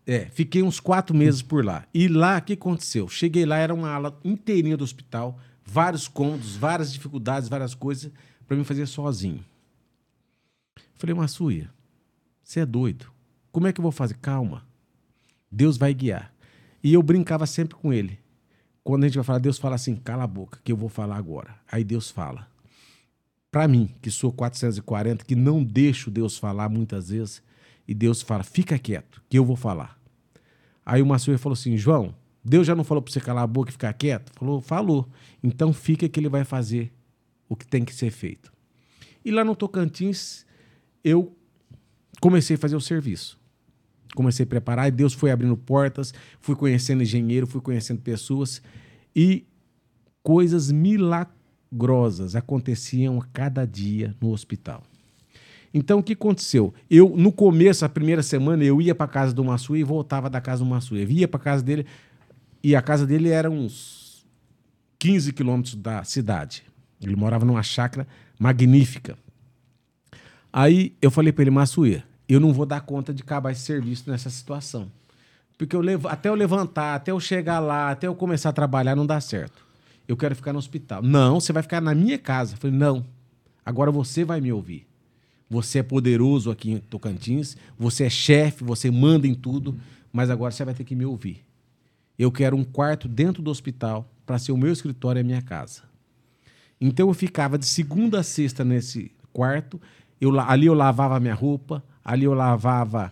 É, 0.05 0.25
fiquei 0.25 0.63
uns 0.63 0.79
quatro 0.79 1.15
meses 1.15 1.41
por 1.41 1.63
lá. 1.63 1.85
E 1.93 2.07
lá, 2.07 2.37
o 2.37 2.41
que 2.41 2.53
aconteceu? 2.53 3.07
Cheguei 3.07 3.45
lá, 3.45 3.57
era 3.57 3.73
uma 3.73 3.89
ala 3.89 4.19
inteirinha 4.23 4.75
do 4.75 4.83
hospital, 4.83 5.39
vários 5.63 6.07
cômodos, 6.07 6.55
várias 6.55 6.91
dificuldades, 6.91 7.47
várias 7.47 7.75
coisas, 7.75 8.11
para 8.47 8.57
mim 8.57 8.63
fazer 8.63 8.87
sozinho. 8.87 9.45
Falei, 10.95 11.15
Massuia, 11.15 11.69
você 12.43 12.61
é 12.61 12.65
doido. 12.65 13.11
Como 13.51 13.67
é 13.67 13.73
que 13.73 13.79
eu 13.79 13.83
vou 13.83 13.91
fazer? 13.91 14.15
Calma. 14.15 14.65
Deus 15.51 15.77
vai 15.77 15.93
guiar. 15.93 16.33
E 16.83 16.93
eu 16.93 17.03
brincava 17.03 17.45
sempre 17.45 17.75
com 17.75 17.93
ele. 17.93 18.19
Quando 18.83 19.03
a 19.03 19.07
gente 19.07 19.15
vai 19.15 19.23
falar, 19.23 19.39
Deus 19.39 19.59
fala 19.59 19.75
assim, 19.75 19.95
cala 19.95 20.23
a 20.23 20.27
boca, 20.27 20.59
que 20.63 20.71
eu 20.71 20.77
vou 20.77 20.89
falar 20.89 21.17
agora. 21.17 21.55
Aí 21.71 21.83
Deus 21.83 22.09
fala. 22.09 22.47
Para 23.51 23.67
mim, 23.67 23.93
que 24.01 24.09
sou 24.09 24.31
440, 24.31 25.23
que 25.23 25.35
não 25.35 25.63
deixo 25.63 26.09
Deus 26.09 26.37
falar 26.37 26.69
muitas 26.69 27.09
vezes, 27.09 27.41
e 27.89 27.93
Deus 27.95 28.21
fala, 28.21 28.43
fica 28.43 28.77
quieto, 28.77 29.19
que 29.27 29.35
eu 29.35 29.43
vou 29.43 29.55
falar. 29.55 29.99
Aí 30.85 31.01
o 31.01 31.07
Massuia 31.07 31.39
falou 31.39 31.55
assim, 31.55 31.75
João, 31.75 32.13
Deus 32.45 32.67
já 32.67 32.75
não 32.75 32.83
falou 32.83 33.01
para 33.01 33.11
você 33.11 33.19
calar 33.19 33.43
a 33.43 33.47
boca 33.47 33.71
e 33.71 33.71
ficar 33.71 33.91
quieto? 33.93 34.31
Falou, 34.37 34.61
falou. 34.61 35.09
Então 35.41 35.73
fica 35.73 36.07
que 36.07 36.19
ele 36.19 36.29
vai 36.29 36.45
fazer 36.45 36.93
o 37.49 37.55
que 37.55 37.65
tem 37.65 37.83
que 37.83 37.91
ser 37.91 38.11
feito. 38.11 38.53
E 39.25 39.31
lá 39.31 39.43
no 39.43 39.55
Tocantins, 39.55 40.45
eu 41.03 41.35
comecei 42.21 42.57
a 42.57 42.59
fazer 42.59 42.75
o 42.75 42.79
serviço. 42.79 43.39
Comecei 44.13 44.43
a 44.43 44.47
preparar 44.47 44.87
e 44.87 44.91
Deus 44.91 45.15
foi 45.15 45.31
abrindo 45.31 45.57
portas, 45.57 46.13
fui 46.39 46.55
conhecendo 46.55 47.01
engenheiro, 47.01 47.47
fui 47.47 47.59
conhecendo 47.59 48.01
pessoas 48.01 48.61
e 49.15 49.47
coisas 50.21 50.71
milagrosas 50.71 52.35
aconteciam 52.35 53.19
a 53.19 53.25
cada 53.33 53.65
dia 53.65 54.15
no 54.21 54.29
hospital. 54.29 54.83
Então, 55.73 55.99
o 55.99 56.03
que 56.03 56.13
aconteceu? 56.13 56.73
Eu, 56.89 57.13
no 57.15 57.31
começo, 57.31 57.85
a 57.85 57.89
primeira 57.89 58.23
semana, 58.23 58.63
eu 58.63 58.81
ia 58.81 58.95
para 58.95 59.07
casa 59.07 59.33
do 59.33 59.43
Massuia 59.43 59.81
e 59.81 59.83
voltava 59.83 60.29
da 60.29 60.41
casa 60.41 60.63
do 60.63 60.69
Massuia. 60.69 61.03
Eu 61.03 61.09
ia 61.09 61.27
para 61.27 61.39
casa 61.39 61.63
dele 61.63 61.85
e 62.63 62.75
a 62.75 62.81
casa 62.81 63.05
dele 63.05 63.29
era 63.29 63.49
uns 63.49 64.25
15 64.97 65.31
quilômetros 65.33 65.75
da 65.75 66.03
cidade. 66.03 66.63
Ele 67.01 67.15
morava 67.15 67.45
numa 67.45 67.63
chácara 67.63 68.07
magnífica. 68.37 69.17
Aí 70.51 70.93
eu 71.01 71.11
falei 71.11 71.31
para 71.31 71.43
ele, 71.43 71.51
Massuia, 71.51 72.03
eu 72.27 72.39
não 72.39 72.51
vou 72.51 72.65
dar 72.65 72.81
conta 72.81 73.13
de 73.13 73.21
acabar 73.21 73.51
esse 73.51 73.61
serviço 73.61 74.09
nessa 74.09 74.29
situação. 74.29 74.91
Porque 75.57 75.75
eu 75.75 75.81
levo, 75.81 76.07
até 76.07 76.29
eu 76.29 76.35
levantar, 76.35 76.95
até 76.95 77.11
eu 77.11 77.19
chegar 77.19 77.59
lá, 77.59 77.91
até 77.91 78.07
eu 78.07 78.15
começar 78.15 78.49
a 78.49 78.53
trabalhar, 78.53 78.95
não 78.95 79.05
dá 79.05 79.21
certo. 79.21 79.65
Eu 80.07 80.17
quero 80.17 80.35
ficar 80.35 80.51
no 80.51 80.59
hospital. 80.59 81.03
Não, 81.03 81.39
você 81.39 81.53
vai 81.53 81.61
ficar 81.61 81.79
na 81.79 81.93
minha 81.93 82.17
casa. 82.17 82.55
Eu 82.55 82.57
falei, 82.57 82.75
não. 82.75 83.05
Agora 83.63 83.91
você 83.91 84.25
vai 84.25 84.41
me 84.41 84.51
ouvir. 84.51 84.88
Você 85.49 85.79
é 85.79 85.83
poderoso 85.83 86.51
aqui 86.51 86.71
em 86.71 86.77
Tocantins, 86.77 87.57
você 87.77 88.05
é 88.05 88.09
chefe, 88.09 88.63
você 88.63 88.91
manda 88.91 89.27
em 89.27 89.33
tudo, 89.33 89.79
mas 90.13 90.29
agora 90.29 90.51
você 90.51 90.63
vai 90.63 90.73
ter 90.73 90.83
que 90.83 90.95
me 90.95 91.05
ouvir. 91.05 91.43
Eu 92.17 92.31
quero 92.31 92.55
um 92.55 92.63
quarto 92.63 93.07
dentro 93.07 93.41
do 93.41 93.49
hospital 93.49 94.07
para 94.25 94.37
ser 94.37 94.51
o 94.51 94.57
meu 94.57 94.71
escritório 94.71 95.19
e 95.19 95.21
a 95.21 95.23
minha 95.23 95.41
casa. 95.41 95.83
Então 96.79 97.07
eu 97.07 97.13
ficava 97.13 97.57
de 97.57 97.65
segunda 97.65 98.19
a 98.19 98.23
sexta 98.23 98.63
nesse 98.63 99.11
quarto, 99.33 99.81
eu, 100.21 100.37
ali 100.39 100.67
eu 100.67 100.73
lavava 100.73 101.19
minha 101.19 101.33
roupa, 101.33 101.83
ali 102.03 102.25
eu 102.25 102.33
lavava, 102.33 103.11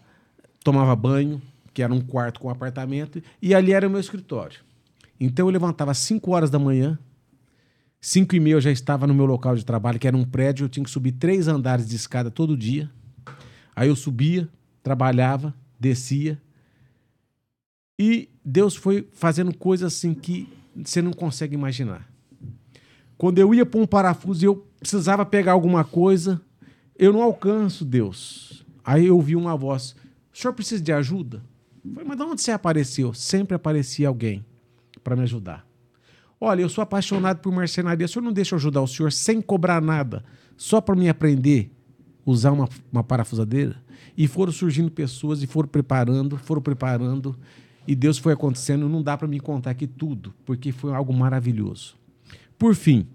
tomava 0.64 0.95
banho, 0.95 1.41
que 1.73 1.81
era 1.81 1.93
um 1.93 2.01
quarto 2.01 2.39
com 2.39 2.49
apartamento, 2.49 3.22
e 3.41 3.55
ali 3.55 3.72
era 3.72 3.88
o 3.88 3.89
meu 3.89 3.99
escritório. 3.99 4.59
Então 5.19 5.47
eu 5.47 5.51
levantava 5.51 5.91
às 5.91 5.97
5 5.99 6.31
horas 6.31 6.49
da 6.49 6.59
manhã, 6.59 6.99
5 7.99 8.36
e 8.36 8.40
meia 8.40 8.53
eu 8.53 8.61
já 8.61 8.72
estava 8.72 9.07
no 9.07 9.14
meu 9.14 9.26
local 9.26 9.56
de 9.56 9.65
trabalho, 9.65 9.99
que 9.99 10.07
era 10.07 10.15
um 10.15 10.24
prédio, 10.24 10.65
eu 10.65 10.69
tinha 10.69 10.84
que 10.84 10.90
subir 10.90 11.14
três 11.14 11.48
andares 11.48 11.88
de 11.88 11.95
escada 11.95 12.30
todo 12.30 12.56
dia. 12.56 12.90
Aí 13.76 13.90
eu 13.90 13.95
subia, 13.95 14.49
trabalhava, 14.82 15.53
descia. 15.80 16.41
E 17.99 18.30
Deus 18.44 18.76
foi 18.76 19.07
fazendo 19.11 19.56
coisas 19.56 19.94
assim 19.94 20.14
que 20.14 20.48
você 20.76 21.02
não 21.02 21.11
consegue 21.11 21.56
imaginar. 21.56 22.07
Quando 23.18 23.40
eu 23.40 23.53
ia 23.53 23.65
para 23.65 23.80
um 23.80 23.88
parafuso 23.88 24.45
e 24.45 24.48
eu 24.48 24.68
precisava 24.80 25.26
pegar 25.26 25.53
alguma 25.53 25.84
coisa, 25.84 26.40
eu 26.95 27.11
não 27.11 27.22
alcanço 27.22 27.84
Deus. 27.84 28.65
Aí 28.84 29.07
eu 29.07 29.15
ouvi 29.15 29.36
uma 29.36 29.57
voz: 29.57 29.95
O 30.32 30.38
senhor 30.38 30.53
precisa 30.53 30.82
de 30.82 30.94
ajuda? 30.94 31.44
Falei, 31.94 32.07
mas 32.07 32.18
de 32.18 32.24
onde 32.24 32.41
você 32.41 32.52
apareceu? 32.52 33.14
Sempre 33.14 33.56
aparecia 33.56 34.07
alguém 34.07 34.45
para 35.03 35.15
me 35.15 35.24
ajudar. 35.24 35.66
Olha, 36.39 36.61
eu 36.61 36.69
sou 36.69 36.81
apaixonado 36.81 37.39
por 37.39 37.51
marcenaria. 37.51 38.05
O 38.05 38.09
senhor 38.09 38.23
não 38.23 38.34
deixa 38.34 38.55
eu 38.55 38.57
ajudar 38.57 38.81
o 38.81 38.88
senhor 38.88 39.11
sem 39.11 39.41
cobrar 39.41 39.81
nada, 39.81 40.23
só 40.55 40.80
para 40.80 40.95
me 40.95 41.09
aprender 41.09 41.72
usar 42.26 42.51
uma, 42.51 42.68
uma 42.91 43.03
parafusadeira? 43.03 43.81
E 44.15 44.27
foram 44.27 44.51
surgindo 44.51 44.91
pessoas 44.91 45.41
e 45.41 45.47
foram 45.47 45.69
preparando, 45.69 46.38
foram 46.38 46.61
preparando. 46.61 47.38
E 47.88 47.95
Deus 47.95 48.18
foi 48.18 48.34
acontecendo. 48.34 48.89
Não 48.89 49.01
dá 49.01 49.18
para 49.18 49.27
me 49.27 49.39
contar 49.39 49.72
aqui 49.72 49.88
tudo, 49.88 50.34
porque 50.45 50.72
foi 50.72 50.93
algo 50.93 51.14
maravilhoso. 51.14 51.95
Por 52.57 52.76
fim, 52.76 53.07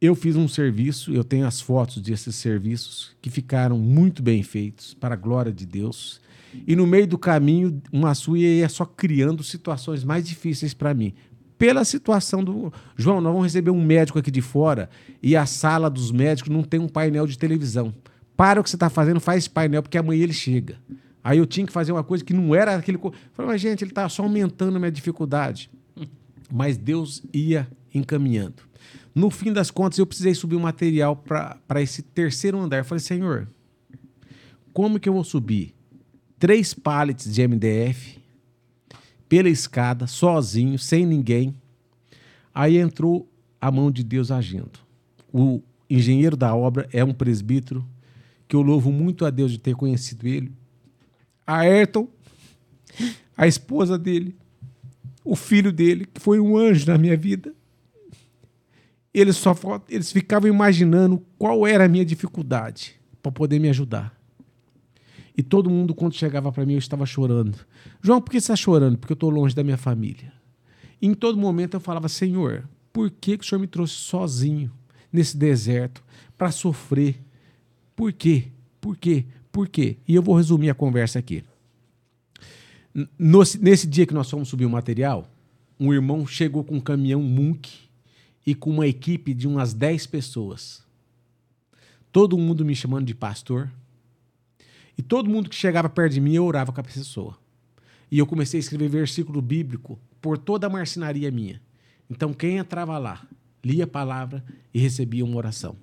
eu 0.00 0.14
fiz 0.14 0.36
um 0.36 0.46
serviço, 0.46 1.12
eu 1.12 1.24
tenho 1.24 1.46
as 1.46 1.60
fotos 1.60 2.02
desses 2.02 2.36
serviços 2.36 3.16
que 3.22 3.30
ficaram 3.30 3.78
muito 3.78 4.22
bem 4.22 4.42
feitos, 4.42 4.94
para 4.94 5.14
a 5.14 5.16
glória 5.18 5.52
de 5.52 5.64
Deus. 5.64 6.20
E 6.66 6.74
no 6.76 6.86
meio 6.86 7.06
do 7.06 7.18
caminho, 7.18 7.80
uma 7.92 8.14
sua 8.14 8.38
ia 8.38 8.68
só 8.68 8.84
criando 8.84 9.42
situações 9.42 10.04
mais 10.04 10.26
difíceis 10.26 10.74
para 10.74 10.94
mim. 10.94 11.14
Pela 11.58 11.84
situação 11.84 12.44
do. 12.44 12.72
João, 12.96 13.20
nós 13.20 13.32
vamos 13.32 13.46
receber 13.46 13.70
um 13.70 13.82
médico 13.82 14.18
aqui 14.18 14.30
de 14.30 14.40
fora 14.40 14.88
e 15.22 15.36
a 15.36 15.44
sala 15.44 15.90
dos 15.90 16.12
médicos 16.12 16.50
não 16.50 16.62
tem 16.62 16.78
um 16.78 16.88
painel 16.88 17.26
de 17.26 17.36
televisão. 17.36 17.92
Para 18.36 18.60
o 18.60 18.64
que 18.64 18.70
você 18.70 18.76
está 18.76 18.88
fazendo, 18.88 19.18
faz 19.18 19.48
painel, 19.48 19.82
porque 19.82 19.98
amanhã 19.98 20.22
ele 20.22 20.32
chega. 20.32 20.76
Aí 21.24 21.38
eu 21.38 21.46
tinha 21.46 21.66
que 21.66 21.72
fazer 21.72 21.90
uma 21.90 22.04
coisa 22.04 22.24
que 22.24 22.32
não 22.32 22.54
era 22.54 22.76
aquele. 22.76 22.96
Falei, 23.32 23.52
mas 23.52 23.60
gente, 23.60 23.82
ele 23.82 23.90
está 23.90 24.08
só 24.08 24.22
aumentando 24.22 24.76
a 24.76 24.78
minha 24.78 24.92
dificuldade. 24.92 25.68
Mas 26.50 26.76
Deus 26.76 27.22
ia 27.34 27.68
encaminhando. 27.92 28.62
No 29.14 29.30
fim 29.30 29.52
das 29.52 29.70
contas, 29.70 29.98
eu 29.98 30.06
precisei 30.06 30.34
subir 30.34 30.54
o 30.54 30.60
material 30.60 31.16
para 31.16 31.82
esse 31.82 32.02
terceiro 32.02 32.58
andar. 32.58 32.78
Eu 32.78 32.84
falei, 32.84 33.00
Senhor, 33.00 33.48
como 34.72 35.00
que 35.00 35.08
eu 35.08 35.12
vou 35.12 35.24
subir 35.24 35.74
três 36.38 36.72
pallets 36.72 37.32
de 37.32 37.46
MDF 37.46 38.18
pela 39.28 39.48
escada, 39.48 40.06
sozinho, 40.06 40.78
sem 40.78 41.04
ninguém? 41.06 41.54
Aí 42.54 42.78
entrou 42.78 43.28
a 43.60 43.70
mão 43.70 43.90
de 43.90 44.02
Deus 44.02 44.30
agindo. 44.30 44.78
O 45.32 45.62
engenheiro 45.88 46.36
da 46.36 46.54
obra 46.54 46.88
é 46.92 47.04
um 47.04 47.12
presbítero 47.12 47.86
que 48.46 48.56
eu 48.56 48.62
louvo 48.62 48.90
muito 48.90 49.24
a 49.24 49.30
Deus 49.30 49.52
de 49.52 49.58
ter 49.58 49.74
conhecido 49.74 50.26
ele. 50.26 50.52
A 51.46 51.58
Ayrton, 51.58 52.08
a 53.36 53.46
esposa 53.46 53.98
dele, 53.98 54.36
o 55.24 55.36
filho 55.36 55.70
dele, 55.70 56.06
que 56.06 56.20
foi 56.20 56.40
um 56.40 56.56
anjo 56.56 56.86
na 56.86 56.96
minha 56.96 57.16
vida 57.16 57.54
eles 59.12 59.36
só 59.36 59.54
eles 59.88 60.12
ficavam 60.12 60.48
imaginando 60.48 61.22
qual 61.38 61.66
era 61.66 61.84
a 61.84 61.88
minha 61.88 62.04
dificuldade 62.04 62.94
para 63.22 63.32
poder 63.32 63.58
me 63.58 63.68
ajudar. 63.68 64.17
E 65.38 65.42
todo 65.44 65.70
mundo, 65.70 65.94
quando 65.94 66.14
chegava 66.14 66.50
para 66.50 66.66
mim, 66.66 66.72
eu 66.72 66.80
estava 66.80 67.06
chorando. 67.06 67.56
João, 68.02 68.20
por 68.20 68.32
que 68.32 68.40
você 68.40 68.46
está 68.46 68.56
chorando? 68.56 68.98
Porque 68.98 69.12
eu 69.12 69.14
estou 69.14 69.30
longe 69.30 69.54
da 69.54 69.62
minha 69.62 69.76
família. 69.76 70.32
E 71.00 71.06
em 71.06 71.14
todo 71.14 71.38
momento 71.38 71.74
eu 71.74 71.80
falava, 71.80 72.08
Senhor, 72.08 72.68
por 72.92 73.08
que, 73.08 73.38
que 73.38 73.44
o 73.44 73.46
Senhor 73.46 73.60
me 73.60 73.68
trouxe 73.68 73.94
sozinho 73.94 74.68
nesse 75.12 75.36
deserto 75.36 76.02
para 76.36 76.50
sofrer? 76.50 77.20
Por 77.94 78.12
quê? 78.12 78.48
Por 78.80 78.96
quê? 78.96 79.26
Por 79.52 79.68
quê? 79.68 79.96
E 80.08 80.16
eu 80.16 80.22
vou 80.24 80.34
resumir 80.34 80.70
a 80.70 80.74
conversa 80.74 81.20
aqui. 81.20 81.44
Nesse 83.16 83.86
dia 83.86 84.06
que 84.06 84.14
nós 84.14 84.28
fomos 84.28 84.48
subir 84.48 84.66
o 84.66 84.70
material, 84.70 85.30
um 85.78 85.94
irmão 85.94 86.26
chegou 86.26 86.64
com 86.64 86.74
um 86.74 86.80
caminhão 86.80 87.22
Munk 87.22 87.70
e 88.44 88.56
com 88.56 88.70
uma 88.70 88.88
equipe 88.88 89.32
de 89.32 89.46
umas 89.46 89.72
10 89.72 90.04
pessoas. 90.08 90.82
Todo 92.10 92.36
mundo 92.36 92.64
me 92.64 92.74
chamando 92.74 93.06
de 93.06 93.14
pastor. 93.14 93.70
E 94.98 95.02
todo 95.02 95.30
mundo 95.30 95.48
que 95.48 95.56
chegava 95.56 95.88
perto 95.88 96.14
de 96.14 96.20
mim, 96.20 96.34
eu 96.34 96.44
orava 96.44 96.72
com 96.72 96.80
a 96.80 96.84
pessoa. 96.84 97.38
E 98.10 98.18
eu 98.18 98.26
comecei 98.26 98.58
a 98.58 98.60
escrever 98.60 98.88
versículo 98.88 99.40
bíblico 99.40 99.98
por 100.20 100.36
toda 100.36 100.66
a 100.66 100.70
marcenaria 100.70 101.30
minha. 101.30 101.62
Então, 102.10 102.34
quem 102.34 102.58
entrava 102.58 102.98
lá, 102.98 103.24
lia 103.64 103.84
a 103.84 103.86
palavra 103.86 104.44
e 104.74 104.80
recebia 104.80 105.24
uma 105.24 105.36
oração 105.36 105.76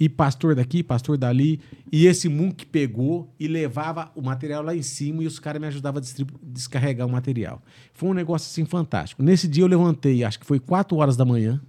e 0.00 0.08
pastor 0.08 0.54
daqui, 0.54 0.82
pastor 0.82 1.18
dali. 1.18 1.60
E 1.92 2.06
esse 2.06 2.26
Munk 2.26 2.64
pegou 2.64 3.30
e 3.38 3.46
levava 3.46 4.10
o 4.16 4.22
material 4.22 4.62
lá 4.62 4.74
em 4.74 4.80
cima 4.80 5.22
e 5.22 5.26
os 5.26 5.38
caras 5.38 5.60
me 5.60 5.68
ajudavam 5.68 6.00
a 6.00 6.24
descarregar 6.42 7.06
o 7.06 7.10
material. 7.10 7.62
Foi 7.92 8.08
um 8.08 8.14
negócio 8.14 8.50
assim 8.50 8.64
fantástico. 8.64 9.22
Nesse 9.22 9.46
dia 9.46 9.62
eu 9.62 9.68
levantei, 9.68 10.24
acho 10.24 10.40
que 10.40 10.46
foi 10.46 10.58
4 10.58 10.96
horas 10.96 11.18
da 11.18 11.24
manhã, 11.26 11.60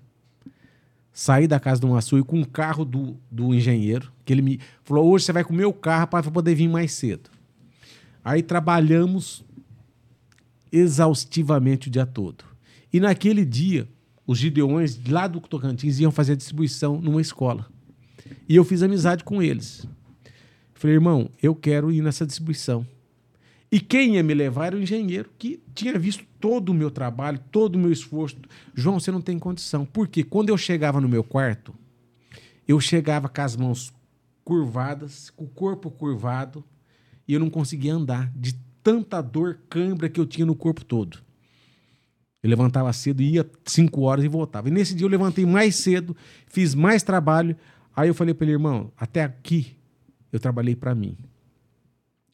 saí 1.13 1.47
da 1.47 1.59
casa 1.59 1.81
do 1.81 1.87
Maçui 1.87 2.23
com 2.23 2.41
o 2.41 2.47
carro 2.47 2.85
do, 2.85 3.17
do 3.29 3.53
engenheiro, 3.53 4.11
que 4.25 4.33
ele 4.33 4.41
me 4.41 4.59
falou: 4.83 5.09
hoje 5.09 5.25
você 5.25 5.33
vai 5.33 5.43
com 5.43 5.53
o 5.53 5.57
meu 5.57 5.73
carro 5.73 6.07
para 6.07 6.29
poder 6.31 6.55
vir 6.55 6.69
mais 6.69 6.93
cedo. 6.93 7.29
Aí 8.23 8.43
trabalhamos 8.43 9.43
exaustivamente 10.71 11.87
o 11.87 11.91
dia 11.91 12.05
todo. 12.05 12.45
E 12.93 12.99
naquele 12.99 13.43
dia, 13.43 13.87
os 14.25 14.37
gideões 14.37 14.99
lá 15.07 15.27
do 15.27 15.39
Tocantins 15.39 15.99
iam 15.99 16.11
fazer 16.11 16.33
a 16.33 16.35
distribuição 16.35 17.01
numa 17.01 17.21
escola. 17.21 17.67
E 18.47 18.55
eu 18.55 18.63
fiz 18.63 18.81
amizade 18.83 19.23
com 19.23 19.41
eles. 19.41 19.87
Falei, 20.73 20.95
irmão, 20.95 21.29
eu 21.41 21.55
quero 21.55 21.91
ir 21.91 22.01
nessa 22.01 22.25
distribuição. 22.25 22.85
E 23.71 23.79
quem 23.79 24.15
ia 24.15 24.23
me 24.23 24.33
levar 24.33 24.67
era 24.67 24.75
o 24.75 24.81
engenheiro, 24.81 25.29
que 25.39 25.63
tinha 25.73 25.97
visto 25.97 26.25
todo 26.39 26.69
o 26.69 26.73
meu 26.73 26.91
trabalho, 26.91 27.39
todo 27.51 27.75
o 27.75 27.79
meu 27.79 27.91
esforço. 27.91 28.35
João, 28.75 28.99
você 28.99 29.11
não 29.11 29.21
tem 29.21 29.39
condição. 29.39 29.85
Porque 29.85 30.23
quando 30.23 30.49
eu 30.49 30.57
chegava 30.57 30.99
no 30.99 31.07
meu 31.07 31.23
quarto, 31.23 31.73
eu 32.67 32.79
chegava 32.81 33.29
com 33.29 33.41
as 33.41 33.55
mãos 33.55 33.93
curvadas, 34.43 35.29
com 35.29 35.45
o 35.45 35.49
corpo 35.49 35.89
curvado, 35.89 36.63
e 37.25 37.33
eu 37.33 37.39
não 37.39 37.49
conseguia 37.49 37.93
andar 37.93 38.29
de 38.35 38.53
tanta 38.83 39.21
dor, 39.21 39.59
cãibra 39.69 40.09
que 40.09 40.19
eu 40.19 40.25
tinha 40.25 40.45
no 40.45 40.55
corpo 40.55 40.83
todo. 40.83 41.19
Eu 42.43 42.49
levantava 42.49 42.91
cedo, 42.91 43.21
ia 43.21 43.49
cinco 43.65 44.01
horas 44.01 44.25
e 44.25 44.27
voltava. 44.27 44.67
E 44.67 44.71
nesse 44.71 44.93
dia 44.95 45.05
eu 45.05 45.09
levantei 45.09 45.45
mais 45.45 45.75
cedo, 45.75 46.17
fiz 46.47 46.75
mais 46.75 47.03
trabalho. 47.03 47.55
Aí 47.95 48.09
eu 48.09 48.15
falei 48.15 48.33
para 48.33 48.45
ele, 48.45 48.53
irmão, 48.53 48.91
até 48.97 49.23
aqui 49.23 49.77
eu 50.31 50.39
trabalhei 50.39 50.75
para 50.75 50.93
mim. 50.95 51.15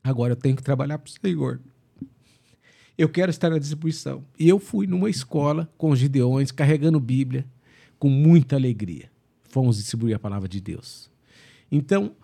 Agora 0.08 0.32
eu 0.32 0.38
tenho 0.38 0.56
que 0.56 0.64
trabalhar 0.64 0.98
para 1.00 1.10
o 1.10 1.12
Senhor. 1.12 1.60
Eu 2.98 3.10
quero 3.10 3.30
estar 3.30 3.50
na 3.50 3.58
distribuição. 3.58 4.24
E 4.40 4.48
eu 4.48 4.58
fui 4.58 4.88
numa 4.88 5.10
escola 5.10 5.70
com 5.78 5.90
os 5.90 6.00
Gideões, 6.00 6.50
carregando 6.50 6.98
Bíblia, 6.98 7.46
com 8.00 8.10
muita 8.10 8.56
alegria. 8.56 9.12
Fomos 9.50 9.76
distribuir 9.76 10.16
a 10.16 10.20
palavra 10.20 10.48
de 10.48 10.62
Deus. 10.62 11.12
Então, 11.70 12.16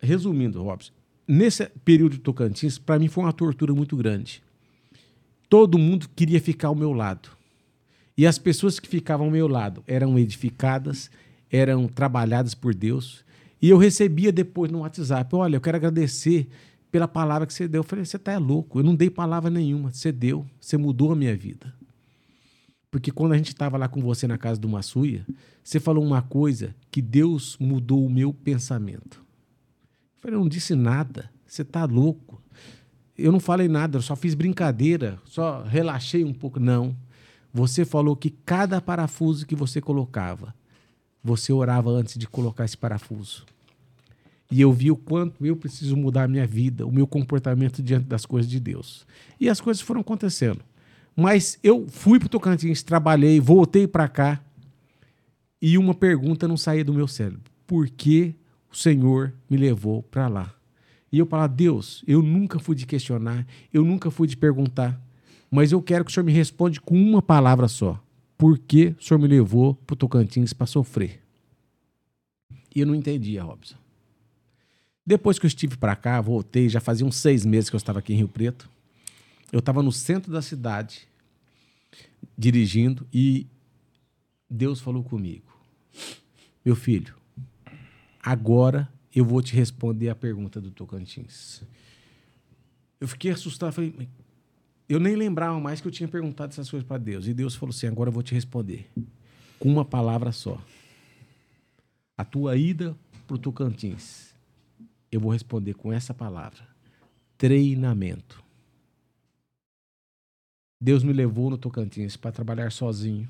resumindo, 0.00 0.60
Robson, 0.60 0.92
nesse 1.26 1.66
período 1.84 2.14
de 2.14 2.18
Tocantins, 2.18 2.78
para 2.78 2.98
mim 2.98 3.06
foi 3.06 3.22
uma 3.22 3.32
tortura 3.32 3.72
muito 3.72 3.96
grande. 3.96 4.42
Todo 5.48 5.78
mundo 5.78 6.08
queria 6.16 6.40
ficar 6.40 6.66
ao 6.66 6.74
meu 6.74 6.92
lado. 6.92 7.30
E 8.18 8.26
as 8.26 8.38
pessoas 8.38 8.80
que 8.80 8.88
ficavam 8.88 9.26
ao 9.26 9.32
meu 9.32 9.46
lado 9.46 9.84
eram 9.86 10.18
edificadas, 10.18 11.08
eram 11.48 11.86
trabalhadas 11.86 12.56
por 12.56 12.74
Deus. 12.74 13.24
E 13.62 13.70
eu 13.70 13.78
recebia 13.78 14.32
depois 14.32 14.70
no 14.70 14.80
WhatsApp: 14.80 15.36
olha, 15.36 15.56
eu 15.56 15.60
quero 15.60 15.76
agradecer 15.76 16.48
pela 16.90 17.08
palavra 17.08 17.46
que 17.46 17.54
você 17.54 17.68
deu. 17.68 17.80
Eu 17.80 17.84
falei: 17.84 18.04
você 18.04 18.16
está 18.16 18.36
louco, 18.38 18.78
eu 18.78 18.84
não 18.84 18.94
dei 18.94 19.10
palavra 19.10 19.50
nenhuma. 19.50 19.92
Você 19.92 20.10
deu, 20.12 20.46
você 20.60 20.76
mudou 20.76 21.12
a 21.12 21.16
minha 21.16 21.36
vida. 21.36 21.74
Porque 22.90 23.10
quando 23.10 23.32
a 23.32 23.36
gente 23.36 23.48
estava 23.48 23.76
lá 23.76 23.88
com 23.88 24.00
você 24.00 24.26
na 24.26 24.36
casa 24.36 24.60
do 24.60 24.68
Massuia, 24.68 25.24
você 25.62 25.78
falou 25.78 26.04
uma 26.04 26.22
coisa 26.22 26.74
que 26.90 27.00
Deus 27.00 27.56
mudou 27.60 28.04
o 28.04 28.10
meu 28.10 28.32
pensamento. 28.32 29.18
Eu 29.18 30.20
falei: 30.20 30.36
eu 30.36 30.40
não 30.40 30.48
disse 30.48 30.74
nada, 30.74 31.30
você 31.46 31.62
está 31.62 31.84
louco. 31.84 32.42
Eu 33.16 33.30
não 33.30 33.40
falei 33.40 33.68
nada, 33.68 33.98
eu 33.98 34.02
só 34.02 34.16
fiz 34.16 34.34
brincadeira, 34.34 35.18
só 35.24 35.62
relaxei 35.62 36.24
um 36.24 36.32
pouco. 36.32 36.58
Não. 36.58 36.96
Você 37.52 37.84
falou 37.84 38.16
que 38.16 38.30
cada 38.30 38.80
parafuso 38.80 39.46
que 39.46 39.54
você 39.54 39.80
colocava 39.80 40.54
você 41.22 41.52
orava 41.52 41.90
antes 41.90 42.16
de 42.18 42.26
colocar 42.26 42.64
esse 42.64 42.76
parafuso. 42.76 43.44
E 44.50 44.60
eu 44.60 44.72
vi 44.72 44.90
o 44.90 44.96
quanto 44.96 45.44
eu 45.46 45.56
preciso 45.56 45.96
mudar 45.96 46.24
a 46.24 46.28
minha 46.28 46.46
vida, 46.46 46.86
o 46.86 46.92
meu 46.92 47.06
comportamento 47.06 47.82
diante 47.82 48.06
das 48.06 48.26
coisas 48.26 48.50
de 48.50 48.58
Deus. 48.58 49.06
E 49.38 49.48
as 49.48 49.60
coisas 49.60 49.80
foram 49.80 50.00
acontecendo. 50.00 50.60
Mas 51.14 51.58
eu 51.62 51.86
fui 51.88 52.18
para 52.18 52.26
o 52.26 52.30
Tocantins, 52.30 52.82
trabalhei, 52.82 53.38
voltei 53.38 53.86
para 53.86 54.08
cá 54.08 54.42
e 55.60 55.76
uma 55.78 55.94
pergunta 55.94 56.48
não 56.48 56.56
saía 56.56 56.84
do 56.84 56.94
meu 56.94 57.06
cérebro: 57.06 57.42
por 57.66 57.88
que 57.88 58.34
o 58.72 58.76
Senhor 58.76 59.32
me 59.48 59.56
levou 59.56 60.02
para 60.02 60.28
lá? 60.28 60.54
E 61.12 61.18
eu 61.18 61.26
falava: 61.26 61.52
Deus, 61.52 62.02
eu 62.06 62.22
nunca 62.22 62.58
fui 62.58 62.74
de 62.74 62.86
questionar, 62.86 63.46
eu 63.72 63.84
nunca 63.84 64.10
fui 64.10 64.26
de 64.26 64.36
perguntar, 64.36 65.00
mas 65.50 65.72
eu 65.72 65.82
quero 65.82 66.04
que 66.04 66.10
o 66.10 66.14
Senhor 66.14 66.24
me 66.24 66.32
responda 66.32 66.80
com 66.80 66.96
uma 66.96 67.20
palavra 67.20 67.68
só 67.68 68.00
por 68.40 68.58
que 68.58 68.96
o 68.98 69.04
senhor 69.04 69.20
me 69.20 69.28
levou 69.28 69.74
para 69.74 69.92
o 69.92 69.96
Tocantins 69.96 70.54
para 70.54 70.66
sofrer? 70.66 71.20
E 72.74 72.80
eu 72.80 72.86
não 72.86 72.94
entendia, 72.94 73.42
Robson. 73.42 73.76
Depois 75.10 75.40
que 75.40 75.44
eu 75.44 75.48
estive 75.48 75.76
para 75.76 75.96
cá, 75.96 76.20
voltei, 76.20 76.68
já 76.68 76.78
fazia 76.78 77.04
uns 77.04 77.16
seis 77.16 77.44
meses 77.44 77.68
que 77.68 77.74
eu 77.74 77.78
estava 77.78 77.98
aqui 77.98 78.12
em 78.12 78.16
Rio 78.18 78.28
Preto. 78.28 78.70
Eu 79.50 79.58
estava 79.58 79.82
no 79.82 79.90
centro 79.90 80.30
da 80.30 80.40
cidade, 80.40 81.08
dirigindo, 82.38 83.04
e 83.12 83.44
Deus 84.48 84.80
falou 84.80 85.02
comigo: 85.02 85.52
Meu 86.64 86.76
filho, 86.76 87.12
agora 88.22 88.88
eu 89.12 89.24
vou 89.24 89.42
te 89.42 89.52
responder 89.52 90.10
a 90.10 90.14
pergunta 90.14 90.60
do 90.60 90.70
Tocantins. 90.70 91.60
Eu 93.00 93.08
fiquei 93.08 93.32
assustado, 93.32 93.72
falei, 93.72 94.08
eu 94.88 95.00
nem 95.00 95.16
lembrava 95.16 95.58
mais 95.58 95.80
que 95.80 95.88
eu 95.88 95.92
tinha 95.92 96.08
perguntado 96.08 96.52
essas 96.52 96.70
coisas 96.70 96.86
para 96.86 96.98
Deus. 96.98 97.26
E 97.26 97.34
Deus 97.34 97.56
falou 97.56 97.70
assim: 97.74 97.88
agora 97.88 98.10
eu 98.10 98.14
vou 98.14 98.22
te 98.22 98.32
responder 98.32 98.88
com 99.58 99.68
uma 99.68 99.84
palavra 99.84 100.30
só. 100.30 100.56
A 102.16 102.24
tua 102.24 102.56
ida 102.56 102.96
para 103.26 103.34
o 103.34 103.38
Tocantins, 103.38 104.29
eu 105.10 105.20
vou 105.20 105.32
responder 105.32 105.74
com 105.74 105.92
essa 105.92 106.14
palavra: 106.14 106.66
treinamento. 107.36 108.42
Deus 110.80 111.02
me 111.02 111.12
levou 111.12 111.50
no 111.50 111.58
Tocantins 111.58 112.16
para 112.16 112.32
trabalhar 112.32 112.72
sozinho. 112.72 113.28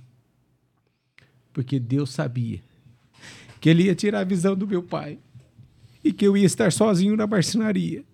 Porque 1.52 1.80
Deus 1.80 2.10
sabia 2.10 2.60
que 3.60 3.68
Ele 3.68 3.84
ia 3.84 3.94
tirar 3.94 4.20
a 4.20 4.24
visão 4.24 4.54
do 4.54 4.68
meu 4.68 4.82
pai 4.82 5.18
e 6.02 6.12
que 6.12 6.26
eu 6.26 6.36
ia 6.36 6.46
estar 6.46 6.70
sozinho 6.72 7.16
na 7.16 7.26
marcenaria, 7.26 8.04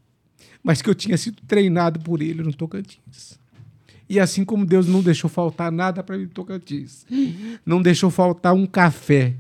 mas 0.62 0.80
que 0.80 0.88
eu 0.88 0.94
tinha 0.94 1.18
sido 1.18 1.42
treinado 1.46 2.00
por 2.00 2.22
Ele 2.22 2.42
no 2.42 2.52
Tocantins. 2.52 3.38
E 4.08 4.18
assim 4.18 4.44
como 4.44 4.64
Deus 4.64 4.86
não 4.86 5.02
deixou 5.02 5.28
faltar 5.28 5.70
nada 5.70 6.02
para 6.02 6.16
mim 6.16 6.24
no 6.24 6.30
Tocantins, 6.30 7.06
não 7.64 7.82
deixou 7.82 8.10
faltar 8.10 8.54
um 8.54 8.66
café. 8.66 9.36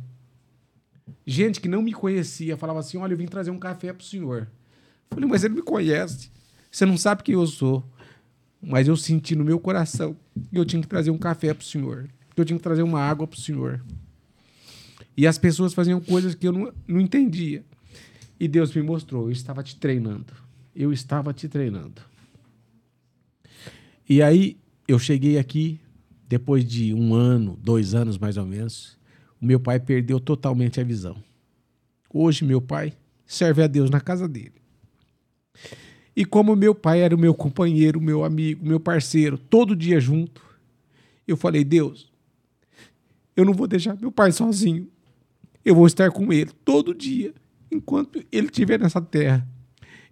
Gente 1.26 1.60
que 1.60 1.68
não 1.68 1.82
me 1.82 1.92
conhecia 1.92 2.56
falava 2.56 2.78
assim: 2.78 2.96
Olha, 2.98 3.12
eu 3.12 3.18
vim 3.18 3.26
trazer 3.26 3.50
um 3.50 3.58
café 3.58 3.92
para 3.92 4.02
o 4.02 4.06
senhor. 4.06 4.48
Eu 5.10 5.16
falei, 5.16 5.28
mas 5.28 5.42
ele 5.42 5.54
me 5.54 5.62
conhece. 5.62 6.30
Você 6.70 6.86
não 6.86 6.96
sabe 6.96 7.22
quem 7.22 7.34
eu 7.34 7.46
sou. 7.46 7.84
Mas 8.62 8.88
eu 8.88 8.96
senti 8.96 9.34
no 9.34 9.44
meu 9.44 9.58
coração 9.58 10.16
que 10.50 10.58
eu 10.58 10.64
tinha 10.64 10.80
que 10.80 10.88
trazer 10.88 11.10
um 11.10 11.18
café 11.18 11.52
para 11.52 11.62
o 11.62 11.64
senhor, 11.64 12.08
que 12.34 12.40
eu 12.40 12.44
tinha 12.44 12.56
que 12.56 12.62
trazer 12.62 12.82
uma 12.82 13.00
água 13.00 13.26
para 13.26 13.36
o 13.36 13.40
senhor. 13.40 13.84
E 15.16 15.26
as 15.26 15.38
pessoas 15.38 15.72
faziam 15.72 16.00
coisas 16.00 16.34
que 16.34 16.46
eu 16.46 16.52
não, 16.52 16.72
não 16.86 17.00
entendia. 17.00 17.64
E 18.38 18.46
Deus 18.46 18.74
me 18.74 18.82
mostrou, 18.82 19.26
eu 19.26 19.32
estava 19.32 19.62
te 19.62 19.76
treinando. 19.76 20.32
Eu 20.74 20.92
estava 20.92 21.32
te 21.32 21.48
treinando. 21.48 22.02
E 24.08 24.22
aí 24.22 24.58
eu 24.86 24.98
cheguei 24.98 25.38
aqui, 25.38 25.80
depois 26.28 26.64
de 26.64 26.92
um 26.92 27.14
ano, 27.14 27.58
dois 27.62 27.94
anos 27.94 28.18
mais 28.18 28.36
ou 28.36 28.44
menos, 28.44 28.98
o 29.40 29.46
meu 29.46 29.60
pai 29.60 29.78
perdeu 29.78 30.18
totalmente 30.18 30.80
a 30.80 30.84
visão. 30.84 31.16
Hoje 32.12 32.44
meu 32.44 32.60
pai 32.60 32.92
serve 33.26 33.62
a 33.62 33.66
Deus 33.66 33.90
na 33.90 34.00
casa 34.00 34.28
dele. 34.28 34.54
E 36.14 36.24
como 36.24 36.56
meu 36.56 36.74
pai 36.74 37.00
era 37.02 37.14
o 37.14 37.18
meu 37.18 37.34
companheiro, 37.34 38.00
meu 38.00 38.24
amigo, 38.24 38.66
meu 38.66 38.80
parceiro, 38.80 39.36
todo 39.36 39.76
dia 39.76 40.00
junto, 40.00 40.42
eu 41.28 41.36
falei: 41.36 41.62
Deus, 41.62 42.10
eu 43.36 43.44
não 43.44 43.52
vou 43.52 43.66
deixar 43.66 43.96
meu 44.00 44.10
pai 44.10 44.32
sozinho. 44.32 44.88
Eu 45.64 45.74
vou 45.74 45.86
estar 45.86 46.10
com 46.10 46.32
ele 46.32 46.50
todo 46.64 46.94
dia, 46.94 47.34
enquanto 47.70 48.24
ele 48.32 48.46
estiver 48.46 48.78
nessa 48.78 49.00
terra. 49.00 49.46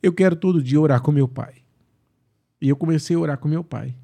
Eu 0.03 0.13
quero 0.13 0.37
todo 0.37 0.63
dia 0.63 0.81
orar 0.81 1.01
com 1.01 1.11
meu 1.11 1.27
pai. 1.27 1.55
E 2.61 2.69
eu 2.69 2.77
comecei 2.77 3.17
a 3.17 3.19
orar 3.19 3.39
com 3.39 3.49
meu 3.49 3.65
pai. 3.65 3.95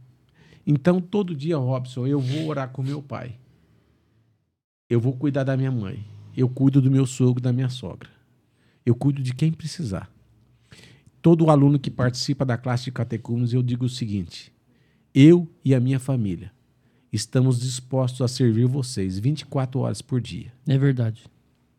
Então, 0.66 1.00
todo 1.00 1.34
dia, 1.34 1.56
Robson, 1.56 2.06
eu 2.06 2.20
vou 2.20 2.46
orar 2.46 2.70
com 2.70 2.82
meu 2.82 3.02
pai. 3.02 3.36
Eu 4.90 5.00
vou 5.00 5.14
cuidar 5.14 5.44
da 5.44 5.56
minha 5.56 5.70
mãe. 5.70 6.04
Eu 6.36 6.48
cuido 6.48 6.82
do 6.82 6.90
meu 6.90 7.06
sogro, 7.06 7.40
da 7.40 7.52
minha 7.52 7.70
sogra. 7.70 8.10
Eu 8.84 8.94
cuido 8.94 9.22
de 9.22 9.32
quem 9.32 9.50
precisar 9.52 10.10
todo 11.22 11.50
aluno 11.50 11.78
que 11.78 11.90
participa 11.90 12.44
da 12.44 12.56
classe 12.56 12.84
de 12.84 12.92
catecúmenos, 12.92 13.52
eu 13.52 13.62
digo 13.62 13.84
o 13.84 13.88
seguinte: 13.88 14.52
eu 15.14 15.48
e 15.64 15.74
a 15.74 15.80
minha 15.80 15.98
família 15.98 16.52
estamos 17.12 17.60
dispostos 17.60 18.20
a 18.20 18.28
servir 18.28 18.66
vocês 18.66 19.18
24 19.18 19.80
horas 19.80 20.00
por 20.02 20.20
dia. 20.20 20.52
É 20.66 20.78
verdade. 20.78 21.24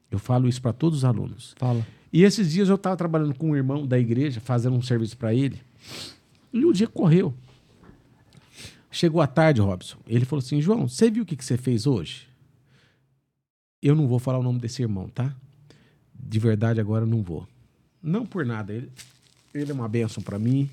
Eu 0.09 0.19
falo 0.19 0.47
isso 0.47 0.61
para 0.61 0.73
todos 0.73 0.99
os 0.99 1.05
alunos. 1.05 1.55
Fala. 1.57 1.85
E 2.11 2.23
esses 2.23 2.51
dias 2.51 2.67
eu 2.67 2.75
estava 2.75 2.97
trabalhando 2.97 3.33
com 3.33 3.51
um 3.51 3.55
irmão 3.55 3.88
da 3.88 3.97
igreja, 3.97 4.41
fazendo 4.41 4.75
um 4.75 4.81
serviço 4.81 5.17
para 5.17 5.33
ele, 5.33 5.61
e 6.51 6.65
o 6.65 6.73
dia 6.73 6.88
correu. 6.88 7.33
Chegou 8.89 9.21
à 9.21 9.27
tarde, 9.27 9.61
Robson. 9.61 9.97
Ele 10.05 10.25
falou 10.25 10.43
assim: 10.43 10.61
João, 10.61 10.88
você 10.88 11.09
viu 11.09 11.23
o 11.23 11.25
que, 11.25 11.35
que 11.35 11.45
você 11.45 11.57
fez 11.57 11.88
hoje? 11.88 12.27
Eu 13.82 13.95
não 13.95 14.08
vou 14.08 14.20
falar 14.20 14.40
o 14.40 14.44
nome 14.44 14.60
desse 14.60 14.82
irmão, 14.82 15.10
tá? 15.10 15.36
De 16.14 16.40
verdade, 16.40 16.80
agora 16.80 17.03
eu 17.03 17.10
não 17.10 17.22
vou. 17.24 17.48
Não 18.02 18.26
por 18.26 18.45
nada. 18.45 18.74
Ele, 18.74 18.91
ele 19.53 19.72
é 19.72 19.74
uma 19.74 19.88
benção 19.88 20.22
para 20.22 20.38
mim. 20.38 20.70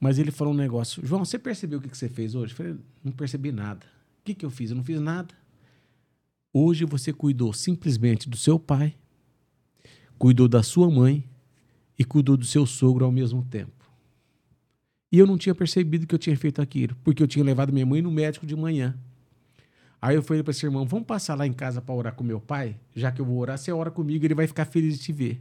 Mas 0.00 0.18
ele 0.18 0.30
falou 0.30 0.54
um 0.54 0.56
negócio. 0.56 1.04
João, 1.04 1.24
você 1.24 1.38
percebeu 1.38 1.78
o 1.78 1.82
que, 1.82 1.88
que 1.88 1.98
você 1.98 2.08
fez 2.08 2.34
hoje? 2.34 2.52
Eu 2.52 2.56
falei, 2.56 2.76
não 3.04 3.12
percebi 3.12 3.52
nada. 3.52 3.84
O 4.20 4.24
que, 4.24 4.34
que 4.34 4.46
eu 4.46 4.50
fiz? 4.50 4.70
Eu 4.70 4.76
não 4.76 4.84
fiz 4.84 5.00
nada. 5.00 5.34
Hoje 6.52 6.84
você 6.84 7.12
cuidou 7.12 7.52
simplesmente 7.52 8.28
do 8.28 8.36
seu 8.36 8.58
pai, 8.58 8.94
cuidou 10.18 10.48
da 10.48 10.62
sua 10.62 10.90
mãe 10.90 11.24
e 11.98 12.04
cuidou 12.04 12.36
do 12.36 12.44
seu 12.44 12.66
sogro 12.66 13.04
ao 13.04 13.12
mesmo 13.12 13.44
tempo. 13.44 13.72
E 15.12 15.18
eu 15.18 15.26
não 15.26 15.36
tinha 15.38 15.54
percebido 15.54 16.06
que 16.06 16.14
eu 16.14 16.18
tinha 16.18 16.36
feito 16.36 16.62
aquilo, 16.62 16.96
porque 17.04 17.22
eu 17.22 17.26
tinha 17.26 17.44
levado 17.44 17.72
minha 17.72 17.86
mãe 17.86 18.00
no 18.00 18.10
médico 18.10 18.46
de 18.46 18.56
manhã. 18.56 18.96
Aí 20.00 20.16
eu 20.16 20.22
falei 20.22 20.42
para 20.42 20.52
esse 20.52 20.64
irmão: 20.64 20.86
vamos 20.86 21.06
passar 21.06 21.34
lá 21.34 21.46
em 21.46 21.52
casa 21.52 21.80
para 21.80 21.94
orar 21.94 22.14
com 22.14 22.24
meu 22.24 22.40
pai? 22.40 22.76
Já 22.94 23.12
que 23.12 23.20
eu 23.20 23.24
vou 23.24 23.38
orar, 23.38 23.58
você 23.58 23.70
ora 23.72 23.90
comigo, 23.90 24.24
ele 24.24 24.34
vai 24.34 24.46
ficar 24.46 24.64
feliz 24.64 24.98
de 24.98 25.04
te 25.04 25.12
ver. 25.12 25.40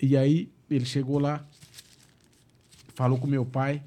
E 0.00 0.16
aí 0.16 0.50
ele 0.70 0.84
chegou 0.84 1.18
lá, 1.18 1.46
falou 2.94 3.18
com 3.18 3.26
meu 3.26 3.44
pai. 3.44 3.82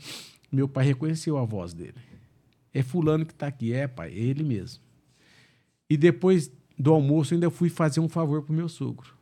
Meu 0.51 0.67
pai 0.67 0.85
reconheceu 0.85 1.37
a 1.37 1.45
voz 1.45 1.73
dele. 1.73 1.95
É 2.73 2.83
fulano 2.83 3.25
que 3.25 3.33
está 3.33 3.47
aqui. 3.47 3.73
É, 3.73 3.87
pai, 3.87 4.11
é 4.11 4.17
ele 4.17 4.43
mesmo. 4.43 4.83
E 5.89 5.95
depois 5.95 6.51
do 6.77 6.93
almoço, 6.93 7.33
ainda 7.33 7.49
fui 7.49 7.69
fazer 7.69 7.99
um 7.99 8.09
favor 8.09 8.41
pro 8.43 8.53
meu 8.53 8.67
sogro. 8.67 9.13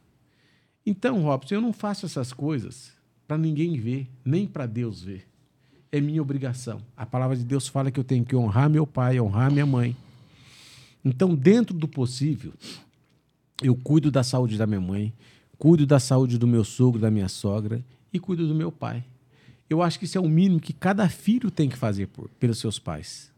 Então, 0.86 1.22
Robson, 1.22 1.56
eu 1.56 1.62
não 1.62 1.74
faço 1.74 2.06
essas 2.06 2.34
coisas 2.34 2.94
para 3.28 3.38
ninguém 3.38 3.80
ver, 3.80 4.10
nem 4.26 4.48
para 4.48 4.66
Deus 4.66 5.04
ver. 5.04 5.29
É 5.92 6.00
minha 6.00 6.22
obrigação. 6.22 6.82
A 6.96 7.06
palavra 7.06 7.36
de 7.36 7.44
Deus 7.44 7.68
fala 7.68 7.90
que 7.90 8.00
eu 8.00 8.04
tenho 8.04 8.24
que 8.24 8.36
honrar 8.36 8.70
meu 8.70 8.86
pai, 8.86 9.20
honrar 9.20 9.52
minha 9.52 9.66
mãe. 9.66 9.96
Então, 11.04 11.34
dentro 11.34 11.76
do 11.76 11.88
possível, 11.88 12.54
eu 13.62 13.76
cuido 13.76 14.12
da 14.12 14.24
saúde 14.24 14.58
da 14.58 14.68
minha 14.68 14.82
mãe, 14.82 15.14
cuido 15.58 15.86
da 15.86 16.00
saúde 16.00 16.38
do 16.38 16.48
meu 16.48 16.64
sogro, 16.64 17.02
da 17.02 17.10
minha 17.10 17.28
sogra 17.28 17.84
e 18.14 18.20
cuido 18.20 18.48
do 18.48 18.56
meu 18.56 18.72
pai. 18.72 19.04
Eu 19.70 19.82
acho 19.82 20.00
que 20.00 20.06
isso 20.06 20.18
é 20.18 20.22
o 20.22 20.28
mínimo 20.28 20.60
que 20.60 20.74
cada 20.74 21.08
filho 21.10 21.52
tem 21.52 21.70
que 21.70 21.78
fazer 21.78 22.08
por, 22.08 22.30
pelos 22.40 22.58
seus 22.58 22.80
pais. 22.80 23.32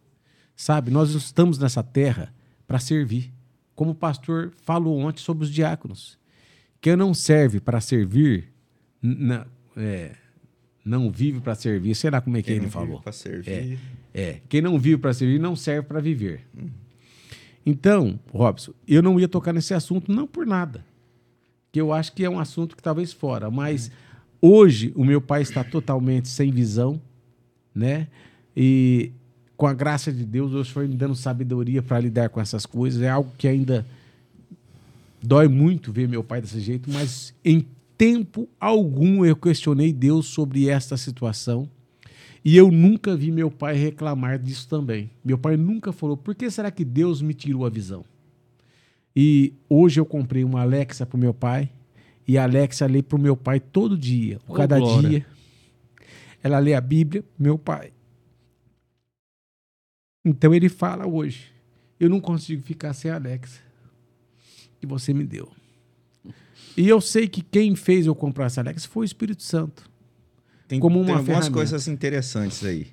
Sabe, 0.56 0.92
nós 0.92 1.12
estamos 1.12 1.58
nessa 1.58 1.84
terra 1.84 2.34
para 2.68 2.80
servir. 2.80 3.32
Como 3.76 3.92
o 3.92 3.96
pastor 3.96 4.54
falou 4.64 5.00
ontem 5.00 5.20
sobre 5.20 5.44
os 5.44 5.52
diáconos. 5.52 6.18
Quem 6.80 6.96
não 6.96 7.14
serve 7.14 7.60
para 7.60 7.82
servir, 7.82 8.48
na, 9.02 9.46
é, 9.76 10.16
não 10.84 11.12
vive 11.12 11.40
para 11.40 11.56
servir. 11.56 11.96
Será 11.96 12.22
como 12.22 12.38
é 12.38 12.42
que 12.42 12.48
Quem 12.48 12.56
ele 12.56 12.66
não 12.66 12.72
falou? 12.72 12.90
Vive 12.90 13.04
para 13.04 13.12
servir. 13.12 13.80
É, 14.14 14.22
é, 14.22 14.42
quem 14.50 14.62
não 14.62 14.80
vive 14.80 14.98
para 14.98 15.14
servir 15.14 15.40
não 15.40 15.56
serve 15.56 15.88
para 15.88 16.00
viver. 16.00 16.42
Hum. 16.58 16.70
Então, 17.66 18.20
Robson, 18.34 18.74
eu 18.88 19.02
não 19.02 19.20
ia 19.20 19.28
tocar 19.28 19.54
nesse 19.54 19.74
assunto 19.74 20.12
não 20.12 20.26
por 20.26 20.46
nada 20.46 20.84
que 21.72 21.80
eu 21.80 21.94
acho 21.94 22.12
que 22.12 22.26
é 22.26 22.30
um 22.30 22.40
assunto 22.40 22.76
que 22.76 22.84
talvez 22.84 23.14
fora, 23.14 23.50
mas 23.50 23.90
hoje 24.42 24.92
o 24.96 25.06
meu 25.06 25.22
pai 25.22 25.42
está 25.42 25.64
totalmente 25.64 26.28
sem 26.28 26.52
visão, 26.52 27.02
né? 27.74 28.08
E 28.56 29.12
com 29.56 29.66
a 29.66 29.74
graça 29.74 30.12
de 30.12 30.26
Deus, 30.26 30.52
Deus 30.52 30.70
foi 30.70 30.88
me 30.88 30.96
dando 30.96 31.16
sabedoria 31.16 31.82
para 31.82 32.00
lidar 32.00 32.30
com 32.30 32.42
essas 32.42 32.66
coisas. 32.66 33.02
É 33.02 33.10
algo 33.10 33.32
que 33.38 33.48
ainda 33.48 33.86
dói 35.24 35.48
muito 35.48 35.94
ver 35.94 36.10
meu 36.10 36.24
pai 36.24 36.42
desse 36.42 36.60
jeito, 36.60 36.92
mas 36.92 37.34
em 37.46 37.66
tempo 38.02 38.50
algum 38.60 39.24
eu 39.24 39.36
questionei 39.36 39.94
Deus 39.94 40.26
sobre 40.26 40.68
esta 40.68 40.98
situação. 40.98 41.70
E 42.44 42.58
eu 42.58 42.72
nunca 42.72 43.16
vi 43.16 43.32
meu 43.32 43.52
pai 43.52 43.76
reclamar 43.76 44.40
disso 44.40 44.68
também. 44.68 45.12
Meu 45.24 45.38
pai 45.38 45.56
nunca 45.56 45.94
falou: 45.94 46.18
por 46.18 46.34
que 46.34 46.50
será 46.50 46.72
que 46.72 46.84
Deus 46.84 47.22
me 47.22 47.36
tirou 47.36 47.64
a 47.64 47.70
visão? 47.70 48.04
E 49.16 49.54
hoje 49.70 50.00
eu 50.00 50.06
comprei 50.06 50.44
uma 50.44 50.62
Alexa 50.62 51.06
pro 51.06 51.16
meu 51.16 51.32
pai. 51.32 51.70
E 52.28 52.40
a 52.40 52.44
Alexa 52.44 52.88
lê 52.88 53.04
pro 53.04 53.20
meu 53.20 53.38
pai 53.38 53.60
todo 53.60 53.96
dia. 53.96 54.40
Oh, 54.48 54.54
cada 54.54 54.80
glória. 54.80 55.08
dia. 55.08 55.26
Ela 56.42 56.58
lê 56.58 56.74
a 56.74 56.82
Bíblia, 56.82 57.24
meu 57.38 57.60
pai. 57.60 57.94
Então 60.26 60.56
ele 60.56 60.70
fala 60.70 61.06
hoje: 61.06 61.52
Eu 62.00 62.10
não 62.10 62.20
consigo 62.20 62.64
ficar 62.64 62.94
sem 62.94 63.12
a 63.12 63.16
Alexa. 63.16 63.62
Que 64.80 64.88
você 64.88 65.14
me 65.14 65.24
deu. 65.24 65.61
E 66.78 66.88
eu 66.88 67.02
sei 67.02 67.28
que 67.28 67.42
quem 67.42 67.76
fez 67.76 68.06
eu 68.06 68.16
comprar 68.16 68.46
essa 68.46 68.62
Alexa 68.62 68.88
foi 68.88 69.04
o 69.04 69.06
Espírito 69.06 69.44
Santo. 69.44 69.90
Tem, 70.68 70.80
como 70.80 71.00
uma 71.00 71.06
tem 71.08 71.16
algumas 71.16 71.50
coisas 71.50 71.88
interessantes 71.88 72.64
aí. 72.64 72.88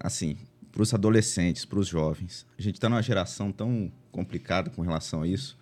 Assim, 0.00 0.36
para 0.70 0.82
os 0.82 0.94
adolescentes, 0.94 1.64
para 1.64 1.78
os 1.78 1.86
jovens. 1.86 2.46
A 2.58 2.62
gente 2.62 2.76
está 2.76 2.88
numa 2.88 3.02
geração 3.02 3.52
tão 3.52 3.92
complicada 4.10 4.70
com 4.70 4.80
relação 4.82 5.22
a 5.22 5.28
isso. 5.28 5.56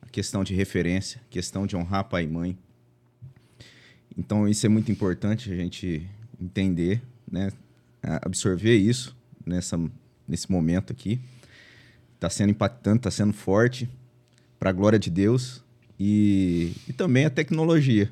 A 0.00 0.06
questão 0.06 0.42
de 0.42 0.54
referência, 0.54 1.20
questão 1.28 1.66
de 1.66 1.76
honrar 1.76 2.04
pai 2.04 2.24
e 2.24 2.28
mãe. 2.28 2.58
Então, 4.16 4.48
isso 4.48 4.64
é 4.64 4.68
muito 4.68 4.90
importante 4.90 5.52
a 5.52 5.56
gente 5.56 6.08
entender, 6.40 7.02
né? 7.30 7.50
absorver 8.02 8.76
isso 8.76 9.16
nessa, 9.44 9.78
nesse 10.26 10.50
momento 10.50 10.92
aqui. 10.92 11.20
Está 12.14 12.30
sendo 12.30 12.50
impactante, 12.50 12.98
está 12.98 13.10
sendo 13.10 13.32
forte, 13.32 13.88
para 14.58 14.70
a 14.70 14.72
glória 14.72 14.98
de 14.98 15.10
Deus. 15.10 15.62
E, 15.98 16.72
e 16.88 16.92
também 16.92 17.24
a 17.24 17.30
tecnologia. 17.30 18.10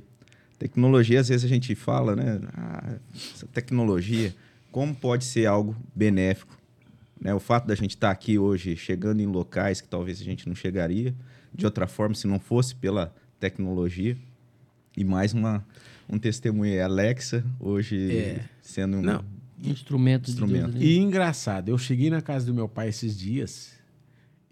Tecnologia, 0.59 1.21
às 1.21 1.29
vezes 1.29 1.45
a 1.45 1.49
gente 1.49 1.75
fala, 1.75 2.17
né? 2.17 2.41
Ah, 2.55 2.97
essa 3.15 3.47
tecnologia, 3.47 4.35
como 4.71 4.95
pode 4.95 5.25
ser 5.25 5.47
algo 5.47 5.77
benéfico? 5.95 6.57
Né? 7.21 7.35
O 7.35 7.41
fato 7.41 7.67
da 7.67 7.75
gente 7.75 7.91
estar 7.91 8.09
tá 8.09 8.13
aqui 8.13 8.39
hoje, 8.39 8.77
chegando 8.77 9.21
em 9.21 9.27
locais 9.27 9.81
que 9.81 9.89
talvez 9.89 10.21
a 10.21 10.25
gente 10.25 10.49
não 10.49 10.55
chegaria 10.55 11.15
de 11.53 11.65
outra 11.65 11.87
forma 11.87 12.15
se 12.15 12.27
não 12.27 12.39
fosse 12.39 12.75
pela 12.75 13.15
tecnologia. 13.39 14.17
E 14.97 15.05
mais 15.05 15.33
uma, 15.33 15.65
um 16.09 16.19
testemunho, 16.19 16.83
Alexa, 16.83 17.45
hoje 17.59 18.17
é. 18.17 18.45
sendo 18.63 18.99
um 18.99 19.03
não. 19.03 19.25
instrumento. 19.63 20.31
instrumento. 20.31 20.73
De 20.73 20.79
Deus, 20.79 20.85
e 20.85 20.99
engraçado, 20.99 21.69
eu 21.69 21.77
cheguei 21.77 22.11
na 22.11 22.23
casa 22.23 22.47
do 22.47 22.55
meu 22.55 22.69
pai 22.69 22.89
esses 22.89 23.19
dias, 23.19 23.73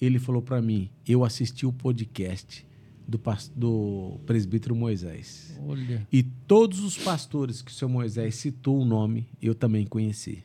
ele 0.00 0.18
falou 0.18 0.42
para 0.42 0.60
mim, 0.60 0.90
eu 1.06 1.24
assisti 1.24 1.64
o 1.64 1.72
podcast 1.72 2.66
do, 3.06 3.20
do 3.54 4.20
presbítero 4.26 4.74
Moisés. 4.74 5.58
Olha. 5.66 6.06
E 6.12 6.22
todos 6.22 6.80
os 6.80 6.96
pastores 6.96 7.62
que 7.62 7.70
o 7.70 7.74
seu 7.74 7.88
Moisés 7.88 8.34
citou 8.36 8.80
o 8.80 8.84
nome, 8.84 9.28
eu 9.40 9.54
também 9.54 9.86
conheci. 9.86 10.42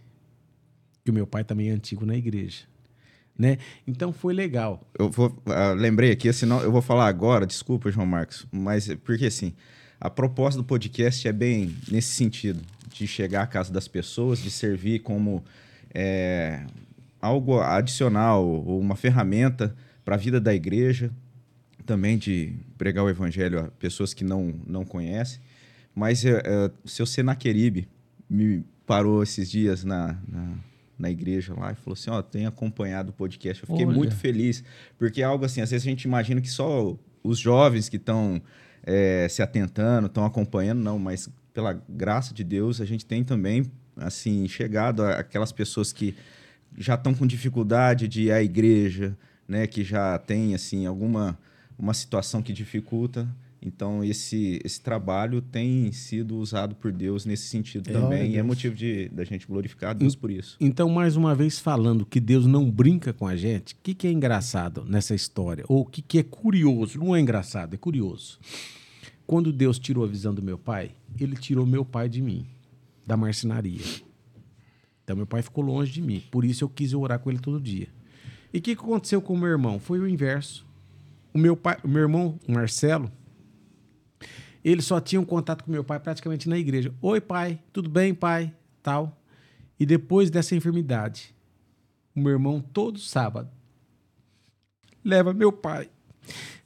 Que 1.04 1.12
o 1.12 1.14
meu 1.14 1.28
pai 1.28 1.44
também 1.44 1.70
é 1.70 1.72
antigo 1.72 2.06
na 2.06 2.16
igreja. 2.16 2.66
Né? 3.38 3.58
Então 3.86 4.12
foi 4.12 4.34
legal. 4.34 4.82
Eu 4.98 5.10
vou, 5.10 5.28
uh, 5.28 5.74
lembrei 5.76 6.12
aqui, 6.12 6.32
senão 6.34 6.60
eu 6.62 6.72
vou 6.72 6.82
falar 6.82 7.08
agora, 7.08 7.46
desculpa, 7.46 7.92
João 7.92 8.08
Marcos, 8.08 8.48
mas 8.52 8.92
porque 9.04 9.28
assim, 9.28 9.54
a 10.00 10.10
proposta 10.10 10.60
do 10.60 10.66
podcast 10.66 11.28
é 11.28 11.32
bem 11.32 11.76
nesse 11.92 12.14
sentido, 12.14 12.60
de 12.92 13.06
chegar 13.06 13.44
à 13.44 13.48
casa 13.48 13.72
das 13.72 13.88
pessoas, 13.88 14.40
de 14.40 14.50
servir 14.50 15.00
como 15.00 15.44
é, 15.94 16.66
algo 17.22 17.60
adicional 17.60 18.46
ou 18.46 18.80
uma 18.80 18.96
ferramenta 18.96 19.76
para 20.04 20.16
a 20.16 20.18
vida 20.18 20.40
da 20.40 20.54
igreja, 20.54 21.12
também 21.88 22.18
de 22.18 22.54
pregar 22.78 23.04
o 23.04 23.10
evangelho 23.10 23.60
a 23.60 23.64
pessoas 23.80 24.14
que 24.14 24.24
não, 24.24 24.54
não 24.68 24.86
conhecem. 24.86 25.40
Mas 25.96 26.24
o 26.84 26.88
seu 26.88 27.08
Senaqueribe 27.08 27.88
me 28.30 28.64
parou 28.86 29.24
esses 29.24 29.50
dias 29.50 29.84
na, 29.84 30.16
na, 30.28 30.54
na, 31.00 31.10
igreja 31.10 31.54
lá 31.54 31.72
e 31.72 31.76
falou 31.76 31.94
assim: 31.94 32.10
Ó, 32.12 32.20
oh, 32.20 32.24
tem 32.24 32.46
acompanhado 32.46 33.10
o 33.10 33.14
podcast. 33.14 33.64
Eu 33.64 33.68
fiquei 33.68 33.86
Olha. 33.86 33.96
muito 33.96 34.16
feliz, 34.16 34.64
porque 34.98 35.22
é 35.22 35.26
algo 35.26 35.44
assim, 35.44 35.62
às 35.62 35.72
vezes 35.72 35.88
a 35.88 35.90
gente 35.90 36.04
imagina 36.04 36.40
que 36.40 36.50
só 36.50 36.96
os 37.24 37.40
jovens 37.40 37.90
que 37.90 37.98
estão 37.98 38.42
é, 38.84 39.28
se 39.30 39.42
atentando, 39.42 40.08
estão 40.08 40.26
acompanhando, 40.26 40.82
não, 40.82 41.00
mas 41.00 41.30
pela 41.54 41.82
graça 41.90 42.34
de 42.34 42.44
Deus, 42.44 42.80
a 42.80 42.86
gente 42.86 43.06
tem 43.06 43.24
também 43.24 43.66
assim 43.96 44.48
chegado 44.48 45.04
aquelas 45.04 45.52
pessoas 45.52 45.92
que 45.92 46.16
já 46.78 46.94
estão 46.94 47.14
com 47.14 47.26
dificuldade 47.26 48.08
de 48.08 48.24
ir 48.24 48.32
à 48.32 48.44
igreja, 48.44 49.18
né, 49.48 49.66
que 49.66 49.84
já 49.84 50.18
tem 50.20 50.54
assim 50.54 50.86
alguma 50.86 51.38
uma 51.78 51.94
situação 51.94 52.42
que 52.42 52.52
dificulta. 52.52 53.28
Então, 53.62 54.04
esse, 54.04 54.62
esse 54.64 54.80
trabalho 54.80 55.42
tem 55.42 55.92
sido 55.92 56.38
usado 56.38 56.76
por 56.76 56.92
Deus 56.92 57.26
nesse 57.26 57.48
sentido 57.48 57.90
é, 57.90 57.94
também. 57.94 58.34
E 58.34 58.38
é 58.38 58.44
motivo 58.44 58.76
de 58.76 59.10
da 59.10 59.24
gente 59.24 59.48
glorificar 59.48 59.92
a 59.92 59.94
Deus 59.94 60.16
por 60.16 60.30
isso. 60.32 60.58
Então, 60.60 60.90
mais 60.90 61.16
uma 61.16 61.34
vez, 61.34 61.60
falando 61.60 62.06
que 62.06 62.20
Deus 62.20 62.46
não 62.46 62.70
brinca 62.70 63.12
com 63.12 63.28
a 63.28 63.36
gente, 63.36 63.74
o 63.74 63.78
que, 63.82 63.94
que 63.94 64.08
é 64.08 64.12
engraçado 64.12 64.86
nessa 64.86 65.16
história? 65.16 65.66
Ou 65.68 65.82
o 65.82 65.86
que, 65.86 66.02
que 66.02 66.20
é 66.20 66.24
curioso? 66.24 67.00
Não 67.00 67.16
é 67.16 67.20
engraçado, 67.20 67.74
é 67.74 67.78
curioso. 67.78 68.40
Quando 69.26 69.52
Deus 69.52 69.80
tirou 69.80 70.06
a 70.06 70.08
visão 70.08 70.34
do 70.34 70.42
meu 70.42 70.58
pai, 70.58 70.92
ele 71.20 71.36
tirou 71.36 71.66
meu 71.66 71.84
pai 71.84 72.08
de 72.08 72.22
mim, 72.22 72.46
da 73.06 73.18
marcenaria. 73.18 73.82
Então, 75.04 75.16
meu 75.16 75.26
pai 75.26 75.42
ficou 75.42 75.64
longe 75.64 75.92
de 75.92 76.02
mim. 76.02 76.24
Por 76.30 76.46
isso, 76.46 76.64
eu 76.64 76.70
quis 76.70 76.94
orar 76.94 77.20
com 77.20 77.30
ele 77.30 77.40
todo 77.40 77.60
dia. 77.60 77.88
E 78.54 78.60
o 78.60 78.62
que, 78.62 78.76
que 78.76 78.82
aconteceu 78.82 79.22
com 79.22 79.34
o 79.34 79.38
meu 79.38 79.50
irmão? 79.50 79.80
Foi 79.80 80.00
o 80.00 80.08
inverso. 80.08 80.67
O 81.34 81.38
meu, 81.38 81.56
pai, 81.56 81.78
o 81.84 81.88
meu 81.88 82.02
irmão, 82.02 82.40
o 82.48 82.52
Marcelo, 82.52 83.12
ele 84.64 84.82
só 84.82 85.00
tinha 85.00 85.22
um 85.22 85.26
contato 85.26 85.64
com 85.64 85.72
meu 85.72 85.84
pai 85.84 86.00
praticamente 86.00 86.50
na 86.50 86.58
igreja. 86.58 86.94
Oi, 87.02 87.22
pai, 87.22 87.60
tudo 87.72 87.90
bem, 87.90 88.14
pai? 88.14 88.54
Tal. 88.82 89.18
E 89.80 89.86
depois 89.86 90.30
dessa 90.30 90.56
enfermidade, 90.56 91.34
o 92.16 92.20
meu 92.20 92.32
irmão, 92.32 92.60
todo 92.60 93.00
sábado, 93.00 93.50
leva 95.04 95.34
meu 95.34 95.52
pai 95.52 95.90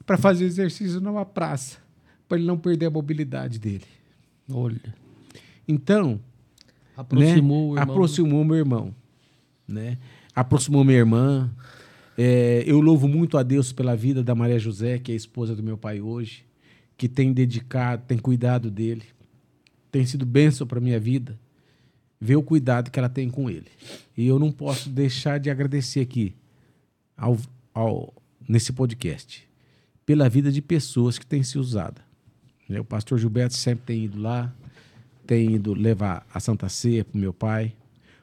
para 0.04 0.18
fazer 0.18 0.44
exercício 0.46 1.00
numa 1.00 1.24
praça, 1.24 1.78
para 2.26 2.38
ele 2.38 2.46
não 2.46 2.58
perder 2.58 2.86
a 2.86 2.90
mobilidade 2.90 3.58
dele. 3.58 3.84
Olha. 4.50 4.94
Então, 5.68 6.20
aproximou, 6.96 7.74
né? 7.74 7.82
aproximou 7.82 8.44
meu 8.44 8.56
irmão, 8.56 8.94
né? 9.68 9.98
Aproximou 10.34 10.82
minha 10.82 10.98
irmã, 10.98 11.50
é, 12.16 12.62
eu 12.66 12.80
louvo 12.80 13.08
muito 13.08 13.38
a 13.38 13.42
Deus 13.42 13.72
pela 13.72 13.96
vida 13.96 14.22
da 14.22 14.34
Maria 14.34 14.58
José, 14.58 14.98
que 14.98 15.12
é 15.12 15.14
a 15.14 15.16
esposa 15.16 15.56
do 15.56 15.62
meu 15.62 15.78
pai 15.78 16.00
hoje, 16.00 16.44
que 16.96 17.08
tem 17.08 17.32
dedicado, 17.32 18.04
tem 18.06 18.18
cuidado 18.18 18.70
dele, 18.70 19.04
tem 19.90 20.04
sido 20.04 20.26
bênção 20.26 20.66
para 20.66 20.80
minha 20.80 21.00
vida, 21.00 21.38
ver 22.20 22.36
o 22.36 22.42
cuidado 22.42 22.90
que 22.90 22.98
ela 22.98 23.08
tem 23.08 23.28
com 23.30 23.50
ele. 23.50 23.68
E 24.16 24.26
eu 24.26 24.38
não 24.38 24.52
posso 24.52 24.88
deixar 24.88 25.38
de 25.38 25.50
agradecer 25.50 26.00
aqui, 26.00 26.34
ao, 27.16 27.38
ao, 27.74 28.14
nesse 28.48 28.72
podcast, 28.72 29.48
pela 30.04 30.28
vida 30.28 30.52
de 30.52 30.60
pessoas 30.60 31.18
que 31.18 31.26
têm 31.26 31.42
se 31.42 31.58
usada. 31.58 32.02
Né, 32.68 32.78
o 32.80 32.84
pastor 32.84 33.18
Gilberto 33.18 33.54
sempre 33.54 33.84
tem 33.86 34.04
ido 34.04 34.20
lá, 34.20 34.54
tem 35.26 35.54
ido 35.54 35.74
levar 35.74 36.26
a 36.32 36.40
Santa 36.40 36.68
Ceia 36.68 37.04
para 37.04 37.16
o 37.16 37.20
meu 37.20 37.32
pai. 37.32 37.74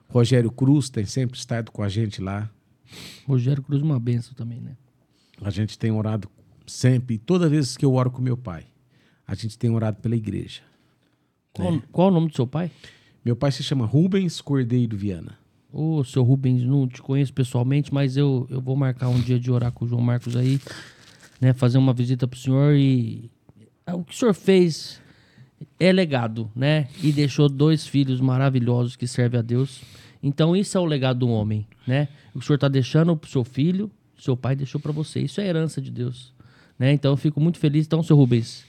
Rogério 0.07 0.52
Cruz 0.52 0.90
tem 0.90 1.06
sempre 1.06 1.38
estado 1.38 1.72
com 1.72 1.84
a 1.84 1.90
gente 1.90 2.22
lá. 2.22 2.49
Rogério 3.26 3.64
Cruz, 3.64 3.82
uma 3.82 3.99
benção 3.99 4.34
também, 4.34 4.60
né? 4.60 4.76
A 5.41 5.49
gente 5.49 5.78
tem 5.78 5.91
orado 5.91 6.30
sempre, 6.66 7.18
toda 7.18 7.49
vez 7.49 7.78
que 7.78 7.86
eu 7.86 7.94
oro 7.94 8.11
com 8.11 8.22
meu 8.22 8.38
pai, 8.38 8.66
a 9.26 9.36
gente 9.36 9.57
tem 9.57 9.70
orado 9.70 9.99
pela 10.02 10.16
igreja. 10.16 10.61
Qual, 11.53 11.72
né? 11.74 11.82
qual 11.91 12.07
o 12.10 12.11
nome 12.11 12.28
do 12.28 12.36
seu 12.36 12.48
pai? 12.48 12.72
Meu 13.24 13.36
pai 13.36 13.52
se 13.52 13.64
chama 13.64 13.86
Rubens 13.86 14.41
Cordeiro 14.41 14.98
Viana. 14.98 15.38
Ô, 15.72 15.98
oh, 15.98 16.03
seu 16.03 16.24
Rubens, 16.24 16.64
não 16.64 16.88
te 16.88 17.02
conheço 17.02 17.32
pessoalmente, 17.32 17.94
mas 17.94 18.18
eu, 18.18 18.48
eu 18.49 18.60
vou 18.60 18.76
marcar 18.76 19.07
um 19.10 19.20
dia 19.20 19.40
de 19.40 19.52
orar 19.52 19.72
com 19.72 19.86
o 19.86 19.88
João 19.88 20.02
Marcos 20.02 20.36
aí, 20.36 20.60
né? 21.40 21.53
Fazer 21.53 21.78
uma 21.78 21.94
visita 21.94 22.28
pro 22.28 22.40
senhor 22.40 22.74
e. 22.76 23.30
Ah, 23.86 23.95
o 23.95 24.03
que 24.03 24.14
o 24.14 24.18
senhor 24.18 24.34
fez 24.34 24.99
é 25.80 25.91
legado, 25.91 26.49
né? 26.56 26.88
E 27.03 27.11
deixou 27.11 27.48
dois 27.48 27.86
filhos 27.86 28.20
maravilhosos 28.20 28.95
que 28.95 29.06
servem 29.06 29.40
a 29.40 29.44
Deus. 29.44 29.82
Então, 30.21 30.55
isso 30.55 30.77
é 30.77 30.81
o 30.81 30.85
legado 30.85 31.19
do 31.19 31.29
homem, 31.29 31.65
né? 31.87 32.09
O 32.35 32.41
senhor 32.41 32.55
está 32.55 32.67
deixando 32.67 33.15
para 33.15 33.27
o 33.27 33.31
seu 33.31 33.43
filho, 33.43 33.89
seu 34.17 34.35
pai 34.35 34.55
deixou 34.55 34.79
para 34.79 34.91
você. 34.91 35.21
Isso 35.21 35.39
é 35.39 35.47
herança 35.47 35.81
de 35.81 35.89
Deus, 35.89 36.33
né? 36.77 36.91
Então, 36.91 37.11
eu 37.11 37.17
fico 37.17 37.39
muito 37.39 37.57
feliz. 37.57 37.85
Então, 37.85 38.03
seu 38.03 38.15
Rubens, 38.15 38.65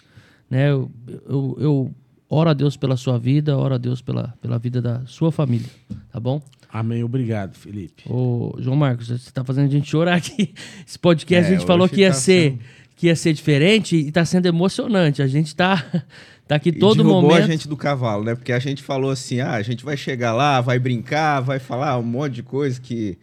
né? 0.48 0.70
Eu, 0.70 0.90
eu, 1.28 1.56
eu 1.60 1.94
oro 2.28 2.50
a 2.50 2.54
Deus 2.54 2.76
pela 2.76 2.96
sua 2.96 3.18
vida, 3.18 3.56
oro 3.58 3.74
a 3.74 3.78
Deus 3.78 4.00
pela, 4.00 4.34
pela 4.40 4.58
vida 4.58 4.80
da 4.80 5.04
sua 5.06 5.32
família, 5.32 5.68
tá 6.12 6.20
bom? 6.20 6.40
Amém. 6.72 7.02
Obrigado, 7.02 7.54
Felipe. 7.54 8.04
Ô, 8.08 8.54
João 8.58 8.76
Marcos, 8.76 9.08
você 9.08 9.14
está 9.14 9.42
fazendo 9.42 9.66
a 9.66 9.70
gente 9.70 9.90
chorar 9.90 10.14
aqui. 10.14 10.54
Esse 10.86 10.98
podcast 10.98 11.44
é, 11.44 11.48
a 11.48 11.58
gente 11.58 11.66
falou 11.66 11.88
que 11.88 12.02
ia 12.02 12.08
tá 12.08 12.14
ser... 12.14 12.52
Sendo 12.52 12.79
que 13.00 13.06
ia 13.06 13.16
ser 13.16 13.32
diferente 13.32 13.96
e 13.96 14.08
está 14.08 14.26
sendo 14.26 14.44
emocionante. 14.44 15.22
A 15.22 15.26
gente 15.26 15.46
está 15.46 15.82
tá 16.46 16.56
aqui 16.56 16.70
todo 16.70 17.00
e 17.00 17.04
momento. 17.04 17.44
a 17.44 17.46
gente 17.46 17.66
do 17.66 17.74
cavalo, 17.74 18.22
né? 18.22 18.34
Porque 18.34 18.52
a 18.52 18.58
gente 18.58 18.82
falou 18.82 19.10
assim: 19.10 19.40
ah, 19.40 19.54
a 19.54 19.62
gente 19.62 19.82
vai 19.82 19.96
chegar 19.96 20.34
lá, 20.34 20.60
vai 20.60 20.78
brincar, 20.78 21.40
vai 21.40 21.58
falar 21.58 21.98
um 21.98 22.02
monte 22.02 22.34
de 22.34 22.42
coisa 22.42 22.78
que. 22.78 23.16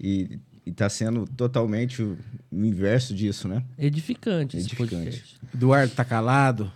E, 0.00 0.38
está 0.64 0.88
sendo 0.88 1.26
totalmente 1.26 2.02
o, 2.02 2.16
inverso 2.52 3.14
disso, 3.14 3.48
né? 3.48 3.62
Edificante, 3.78 4.56
Edificante. 4.56 5.22
Eduardo 5.54 5.94
tá 5.94 6.04
calado. 6.06 6.72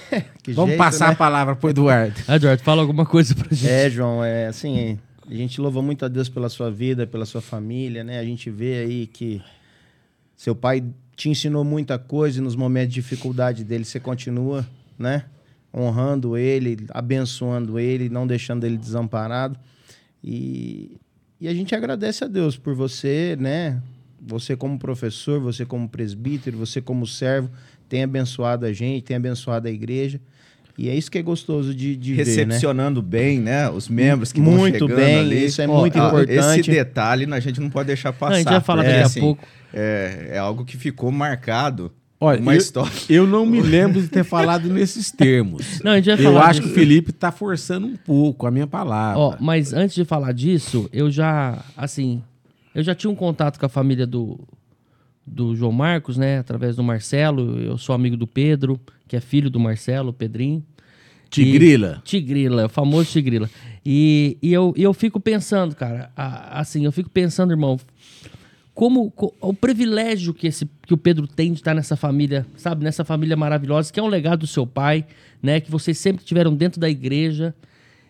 Vamos 0.48 0.70
jeito, 0.70 0.78
passar 0.78 1.08
né? 1.08 1.12
a 1.12 1.16
palavra 1.16 1.56
pro 1.56 1.70
Eduardo. 1.70 2.14
Eduardo, 2.28 2.62
fala 2.62 2.82
alguma 2.82 3.06
coisa 3.06 3.34
pra 3.34 3.48
gente. 3.50 3.70
É, 3.70 3.88
João, 3.88 4.22
é 4.22 4.48
assim, 4.48 4.98
a 5.28 5.34
gente 5.34 5.60
louva 5.62 5.80
muito 5.80 6.04
a 6.04 6.08
Deus 6.08 6.28
pela 6.28 6.50
sua 6.50 6.70
vida, 6.70 7.06
pela 7.06 7.24
sua 7.24 7.40
família, 7.40 8.04
né? 8.04 8.18
A 8.18 8.24
gente 8.24 8.50
vê 8.50 8.80
aí 8.80 9.06
que 9.06 9.40
seu 10.36 10.54
pai 10.54 10.84
te 11.16 11.30
ensinou 11.30 11.64
muita 11.64 11.98
coisa 11.98 12.38
e 12.38 12.42
nos 12.42 12.54
momentos 12.54 12.94
de 12.94 13.00
dificuldade 13.00 13.64
dele 13.64 13.84
você 13.84 13.98
continua, 13.98 14.66
né? 14.98 15.24
Honrando 15.74 16.36
ele, 16.36 16.86
abençoando 16.90 17.78
ele, 17.78 18.10
não 18.10 18.26
deixando 18.26 18.64
ele 18.64 18.76
desamparado. 18.76 19.58
E, 20.22 20.98
e 21.40 21.48
a 21.48 21.54
gente 21.54 21.74
agradece 21.74 22.22
a 22.22 22.28
Deus 22.28 22.58
por 22.58 22.74
você, 22.74 23.36
né? 23.40 23.80
Você 24.20 24.54
como 24.56 24.78
professor, 24.78 25.40
você 25.40 25.64
como 25.64 25.88
presbítero, 25.88 26.58
você 26.58 26.80
como 26.80 27.06
servo, 27.06 27.50
tem 27.88 28.02
abençoado 28.02 28.66
a 28.66 28.72
gente, 28.72 29.04
tem 29.04 29.16
abençoado 29.16 29.68
a 29.68 29.70
igreja. 29.70 30.20
E 30.78 30.90
é 30.90 30.94
isso 30.94 31.10
que 31.10 31.16
é 31.16 31.22
gostoso 31.22 31.74
de, 31.74 31.96
de 31.96 32.12
Recepcionando 32.12 33.00
ver, 33.00 33.06
né? 33.06 33.10
bem, 33.10 33.40
né? 33.40 33.70
Os 33.70 33.88
membros 33.88 34.30
que 34.30 34.40
muito 34.40 34.86
vão 34.86 34.96
bem, 34.96 35.18
ali. 35.20 35.46
Isso 35.46 35.62
é 35.62 35.66
muito 35.66 35.96
importante. 35.96 36.60
Esse 36.60 36.70
detalhe 36.70 37.26
a 37.32 37.40
gente 37.40 37.60
não 37.60 37.70
pode 37.70 37.86
deixar 37.86 38.12
passar. 38.12 38.30
Não, 38.30 38.36
a 38.36 38.38
gente 38.40 38.50
vai 38.50 38.60
falar 38.60 38.82
daqui 38.82 39.00
assim, 39.00 39.20
a 39.20 39.22
pouco. 39.22 39.48
É, 39.78 40.30
é 40.32 40.38
algo 40.38 40.64
que 40.64 40.76
ficou 40.76 41.12
marcado 41.12 41.92
Olha, 42.18 42.40
uma 42.40 42.54
eu, 42.54 42.58
história. 42.58 42.92
Eu 43.10 43.26
não 43.26 43.44
me 43.44 43.60
lembro 43.60 44.00
de 44.00 44.08
ter 44.08 44.24
falado 44.24 44.68
nesses 44.70 45.10
termos. 45.10 45.80
Não, 45.84 45.92
a 45.92 45.96
gente 45.96 46.06
vai 46.06 46.18
eu 46.18 46.22
falar 46.22 46.46
acho 46.46 46.60
disso. 46.60 46.72
que 46.72 46.78
o 46.78 46.80
Felipe 46.80 47.10
está 47.10 47.30
forçando 47.30 47.86
um 47.86 47.96
pouco 47.96 48.46
a 48.46 48.50
minha 48.50 48.66
palavra. 48.66 49.18
Ó, 49.18 49.36
mas 49.38 49.74
antes 49.74 49.94
de 49.94 50.04
falar 50.04 50.32
disso, 50.32 50.88
eu 50.92 51.10
já, 51.10 51.62
assim, 51.76 52.22
eu 52.74 52.82
já 52.82 52.94
tinha 52.94 53.10
um 53.10 53.14
contato 53.14 53.60
com 53.60 53.66
a 53.66 53.68
família 53.68 54.06
do, 54.06 54.40
do 55.26 55.54
João 55.54 55.72
Marcos, 55.72 56.16
né? 56.16 56.38
Através 56.38 56.76
do 56.76 56.82
Marcelo. 56.82 57.60
Eu 57.60 57.76
sou 57.76 57.94
amigo 57.94 58.16
do 58.16 58.26
Pedro, 58.26 58.80
que 59.06 59.14
é 59.14 59.20
filho 59.20 59.50
do 59.50 59.60
Marcelo, 59.60 60.12
Pedrinho. 60.12 60.64
Tigrila. 61.28 61.98
E, 61.98 62.08
tigrila, 62.08 62.66
o 62.66 62.68
famoso 62.68 63.10
Tigrila. 63.10 63.50
E, 63.84 64.38
e 64.40 64.52
eu, 64.52 64.72
e 64.76 64.82
eu 64.82 64.94
fico 64.94 65.20
pensando, 65.20 65.74
cara, 65.74 66.10
a, 66.16 66.60
assim, 66.60 66.84
eu 66.84 66.92
fico 66.92 67.10
pensando, 67.10 67.52
irmão, 67.52 67.78
como 68.76 69.10
co, 69.10 69.34
o 69.40 69.54
privilégio 69.54 70.34
que, 70.34 70.46
esse, 70.46 70.68
que 70.82 70.92
o 70.92 70.98
Pedro 70.98 71.26
tem 71.26 71.50
de 71.50 71.60
estar 71.60 71.74
nessa 71.74 71.96
família, 71.96 72.46
sabe, 72.58 72.84
nessa 72.84 73.06
família 73.06 73.34
maravilhosa, 73.34 73.90
que 73.90 73.98
é 73.98 74.02
um 74.02 74.06
legado 74.06 74.40
do 74.40 74.46
seu 74.46 74.66
pai, 74.66 75.06
né, 75.42 75.60
que 75.60 75.70
vocês 75.70 75.96
sempre 75.96 76.22
tiveram 76.26 76.54
dentro 76.54 76.78
da 76.78 76.88
igreja. 76.88 77.54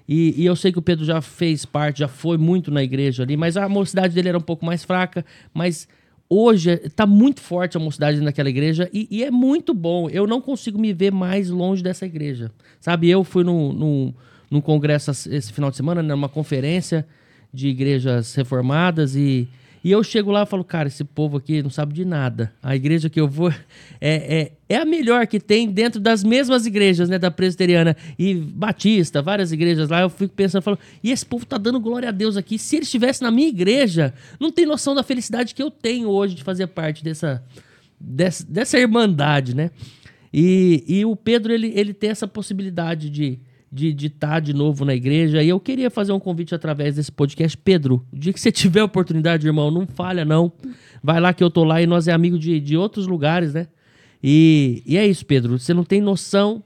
E, 0.09 0.35
e, 0.37 0.45
eu 0.45 0.57
sei 0.57 0.73
que 0.73 0.79
o 0.79 0.83
Pedro 0.83 1.05
já 1.05 1.21
fez 1.21 1.65
parte, 1.65 2.01
já 2.01 2.09
foi 2.09 2.37
muito 2.37 2.73
na 2.73 2.83
igreja 2.83 3.23
ali, 3.23 3.37
mas 3.37 3.57
a 3.57 3.69
mocidade 3.69 4.13
dele 4.13 4.31
era 4.31 4.39
um 4.39 4.43
pouco 4.43 4.67
mais 4.67 4.83
fraca, 4.83 5.25
mas 5.55 5.87
hoje 6.29 6.81
está 6.83 7.07
muito 7.07 7.41
forte 7.41 7.77
a 7.77 7.81
mocidade 7.81 8.21
naquela 8.21 8.49
igreja 8.49 8.91
e, 8.93 9.07
e, 9.09 9.23
é 9.23 9.31
muito 9.31 9.73
bom. 9.73 10.11
Eu 10.11 10.27
não 10.27 10.41
consigo 10.41 10.81
me 10.81 10.93
ver 10.93 11.13
mais 11.13 11.49
longe 11.49 11.81
dessa 11.81 12.07
igreja. 12.07 12.51
Sabe, 12.81 13.09
eu 13.09 13.23
fui 13.23 13.45
num, 13.45 13.73
num, 13.73 14.15
num 14.51 14.61
congresso 14.61 15.13
esse 15.13 15.53
final 15.53 15.71
de 15.71 15.77
semana, 15.77 16.03
numa 16.03 16.29
conferência 16.29 17.07
de 17.55 17.69
igrejas 17.69 18.35
reformadas 18.35 19.15
e 19.15 19.49
e 19.87 19.93
eu 19.93 20.03
chego 20.03 20.33
lá 20.33 20.43
e 20.43 20.47
falo, 20.47 20.65
cara, 20.65 20.89
esse 20.89 21.05
povo 21.05 21.37
aqui 21.37 21.63
não 21.63 21.71
sabe 21.71 21.95
de 21.95 22.05
nada. 22.05 22.53
A 22.61 22.75
igreja 22.75 23.09
que 23.09 23.21
eu 23.21 23.29
vou 23.29 23.51
é, 23.51 23.55
é, 24.01 24.53
é 24.69 24.77
a 24.79 24.85
melhor 24.85 25.29
que 25.29 25.39
tem 25.39 25.71
dentro 25.71 26.01
das 26.01 26.25
mesmas 26.25 26.67
igrejas, 26.67 27.09
né? 27.09 27.21
Da 27.21 27.31
presbiteriana 27.31 27.97
e 28.19 28.35
batista, 28.35 29.23
várias 29.23 29.53
igrejas 29.53 29.89
lá. 29.89 30.01
Eu 30.01 30.11
fico 30.11 30.35
pensando, 30.35 30.63
falo, 30.63 30.77
e 31.05 31.13
esse 31.13 31.25
povo 31.25 31.47
tá 31.47 31.57
dando 31.57 31.79
glória 31.79 32.09
a 32.09 32.11
Deus 32.11 32.37
aqui. 32.37 32.59
Se 32.59 32.75
ele 32.75 32.83
estivesse 32.83 33.23
na 33.23 33.31
minha 33.31 33.47
igreja, 33.47 34.13
não 34.41 34.51
tem 34.51 34.67
noção 34.67 34.93
da 34.93 35.05
felicidade 35.05 35.55
que 35.55 35.63
eu 35.63 35.71
tenho 35.71 36.09
hoje 36.09 36.35
de 36.35 36.43
fazer 36.43 36.67
parte 36.67 37.05
dessa, 37.05 37.41
dessa, 38.01 38.45
dessa 38.45 38.77
irmandade, 38.81 39.55
né? 39.55 39.71
E, 40.35 40.83
e 40.89 41.05
o 41.05 41.15
Pedro, 41.15 41.53
ele, 41.53 41.71
ele 41.77 41.95
tem 41.95 42.11
essa 42.11 42.27
possibilidade 42.27 43.09
de 43.09 43.39
de 43.71 44.07
estar 44.07 44.29
tá 44.29 44.41
de 44.41 44.55
novo 44.55 44.85
na 44.85 44.95
igreja. 44.95 45.43
E 45.43 45.49
eu 45.49 45.59
queria 45.61 45.91
fazer 45.91 46.13
um 46.13 46.21
convite 46.21 46.55
através 46.55 46.97
desse 46.97 47.11
podcast. 47.11 47.57
Pedro, 47.57 48.05
o 48.13 48.19
dia 48.19 48.33
que 48.33 48.41
você 48.41 48.51
tiver 48.53 48.83
oportunidade, 48.83 49.47
irmão, 49.47 49.71
não 49.71 49.87
falha 49.87 50.25
não. 50.25 50.53
Vai 51.03 51.21
lá 51.21 51.33
que 51.33 51.43
eu 51.43 51.51
tô 51.51 51.65
lá 51.65 51.83
e 51.83 51.87
nós 51.87 52.09
é 52.09 52.13
amigo 52.13 52.39
de, 52.39 52.61
de 52.61 52.77
outros 52.77 53.07
lugares, 53.07 53.55
né? 53.55 53.69
E, 54.23 54.83
e 54.87 54.97
é 54.97 55.07
isso, 55.07 55.25
Pedro. 55.27 55.59
Você 55.59 55.75
não 55.75 55.85
tem 55.85 56.01
noção 56.01 56.63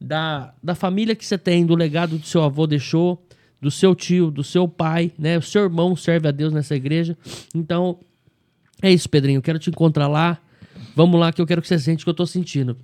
da, 0.00 0.54
da 0.62 0.74
família 0.74 1.14
que 1.14 1.24
você 1.24 1.38
tem, 1.38 1.64
do 1.66 1.74
legado 1.74 2.18
que 2.18 2.28
seu 2.28 2.42
avô 2.42 2.66
deixou, 2.66 3.24
do 3.60 3.70
seu 3.70 3.94
tio, 3.94 4.30
do 4.30 4.42
seu 4.42 4.66
pai, 4.66 5.12
né? 5.18 5.38
O 5.38 5.42
seu 5.42 5.62
irmão 5.62 5.94
serve 5.96 6.28
a 6.28 6.30
Deus 6.30 6.52
nessa 6.52 6.74
igreja. 6.74 7.16
Então, 7.54 7.98
é 8.80 8.90
isso, 8.90 9.08
Pedrinho. 9.08 9.38
Eu 9.38 9.42
quero 9.42 9.58
te 9.58 9.70
encontrar 9.70 10.08
lá. 10.08 10.38
Vamos 10.94 11.18
lá 11.18 11.32
que 11.32 11.40
eu 11.40 11.46
quero 11.46 11.62
que 11.62 11.68
você 11.68 11.78
sente 11.78 12.02
o 12.02 12.04
que 12.04 12.10
eu 12.10 12.14
tô 12.14 12.26
sentindo. 12.26 12.76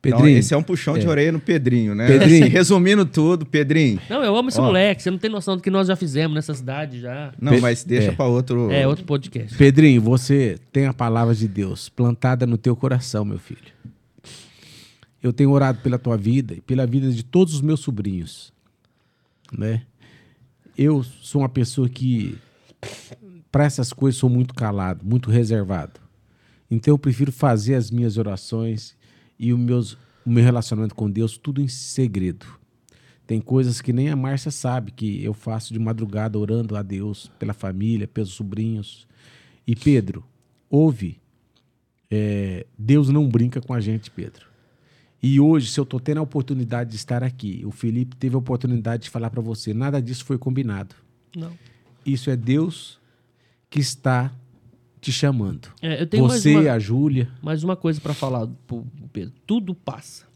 Pedrinho. 0.00 0.30
Não, 0.30 0.38
esse 0.38 0.54
é 0.54 0.56
um 0.56 0.62
puxão 0.62 0.96
é. 0.96 1.00
de 1.00 1.08
orelha 1.08 1.32
no 1.32 1.40
Pedrinho, 1.40 1.94
né? 1.94 2.06
Pedrinho. 2.06 2.44
Assim, 2.44 2.52
resumindo 2.52 3.04
tudo, 3.04 3.44
Pedrinho. 3.44 4.00
Não, 4.08 4.22
eu 4.22 4.36
amo 4.36 4.48
esse 4.48 4.60
Ó. 4.60 4.64
moleque. 4.64 5.02
Você 5.02 5.10
não 5.10 5.18
tem 5.18 5.28
noção 5.28 5.56
do 5.56 5.62
que 5.62 5.70
nós 5.70 5.88
já 5.88 5.96
fizemos 5.96 6.34
nessa 6.34 6.54
cidade 6.54 7.00
já. 7.00 7.32
Não, 7.40 7.52
Pe 7.52 7.60
mas 7.60 7.82
deixa 7.82 8.10
é. 8.10 8.14
para 8.14 8.26
outro. 8.26 8.70
É, 8.70 8.86
outro 8.86 9.04
podcast. 9.04 9.56
Pedrinho, 9.56 10.00
você 10.00 10.56
tem 10.72 10.86
a 10.86 10.94
palavra 10.94 11.34
de 11.34 11.48
Deus 11.48 11.88
plantada 11.88 12.46
no 12.46 12.56
teu 12.56 12.76
coração, 12.76 13.24
meu 13.24 13.38
filho. 13.38 13.78
Eu 15.20 15.32
tenho 15.32 15.50
orado 15.50 15.80
pela 15.80 15.98
tua 15.98 16.16
vida 16.16 16.54
e 16.54 16.60
pela 16.60 16.86
vida 16.86 17.10
de 17.10 17.24
todos 17.24 17.54
os 17.54 17.60
meus 17.60 17.80
sobrinhos. 17.80 18.52
Né? 19.52 19.82
Eu 20.76 21.02
sou 21.02 21.42
uma 21.42 21.48
pessoa 21.48 21.88
que, 21.88 22.38
para 23.50 23.64
essas 23.64 23.92
coisas, 23.92 24.20
sou 24.20 24.30
muito 24.30 24.54
calado, 24.54 25.04
muito 25.04 25.28
reservado. 25.28 26.00
Então 26.70 26.94
eu 26.94 26.98
prefiro 26.98 27.32
fazer 27.32 27.74
as 27.74 27.90
minhas 27.90 28.16
orações 28.16 28.96
e 29.38 29.52
o, 29.52 29.58
meus, 29.58 29.92
o 30.24 30.30
meu 30.30 30.42
relacionamento 30.42 30.94
com 30.94 31.10
Deus 31.10 31.36
tudo 31.36 31.60
em 31.60 31.68
segredo. 31.68 32.46
Tem 33.26 33.40
coisas 33.40 33.80
que 33.80 33.92
nem 33.92 34.08
a 34.08 34.16
Márcia 34.16 34.50
sabe 34.50 34.90
que 34.90 35.22
eu 35.22 35.34
faço 35.34 35.72
de 35.72 35.78
madrugada 35.78 36.38
orando 36.38 36.76
a 36.76 36.82
Deus 36.82 37.30
pela 37.38 37.52
família, 37.52 38.08
pelos 38.08 38.30
sobrinhos. 38.30 39.06
E 39.66 39.76
Pedro, 39.76 40.24
ouve, 40.70 41.20
é, 42.10 42.66
Deus 42.78 43.10
não 43.10 43.28
brinca 43.28 43.60
com 43.60 43.74
a 43.74 43.80
gente, 43.80 44.10
Pedro. 44.10 44.46
E 45.22 45.38
hoje, 45.40 45.70
se 45.70 45.78
eu 45.78 45.82
estou 45.82 46.00
tendo 46.00 46.18
a 46.18 46.22
oportunidade 46.22 46.90
de 46.90 46.96
estar 46.96 47.22
aqui, 47.22 47.62
o 47.66 47.70
Felipe 47.70 48.16
teve 48.16 48.34
a 48.34 48.38
oportunidade 48.38 49.04
de 49.04 49.10
falar 49.10 49.30
para 49.30 49.42
você, 49.42 49.74
nada 49.74 50.00
disso 50.00 50.24
foi 50.24 50.38
combinado. 50.38 50.94
Não. 51.36 51.52
Isso 52.06 52.30
é 52.30 52.36
Deus 52.36 52.98
que 53.68 53.80
está 53.80 54.32
te 55.00 55.12
chamando. 55.12 55.68
É, 55.80 56.02
eu 56.02 56.06
tenho 56.06 56.24
Você 56.24 56.54
uma, 56.54 56.62
e 56.62 56.68
a 56.68 56.78
Júlia. 56.78 57.28
Mais 57.42 57.62
uma 57.62 57.76
coisa 57.76 58.00
para 58.00 58.14
falar 58.14 58.46
pro 58.66 58.84
Pedro. 59.12 59.32
Tudo 59.46 59.74
passa. 59.74 60.26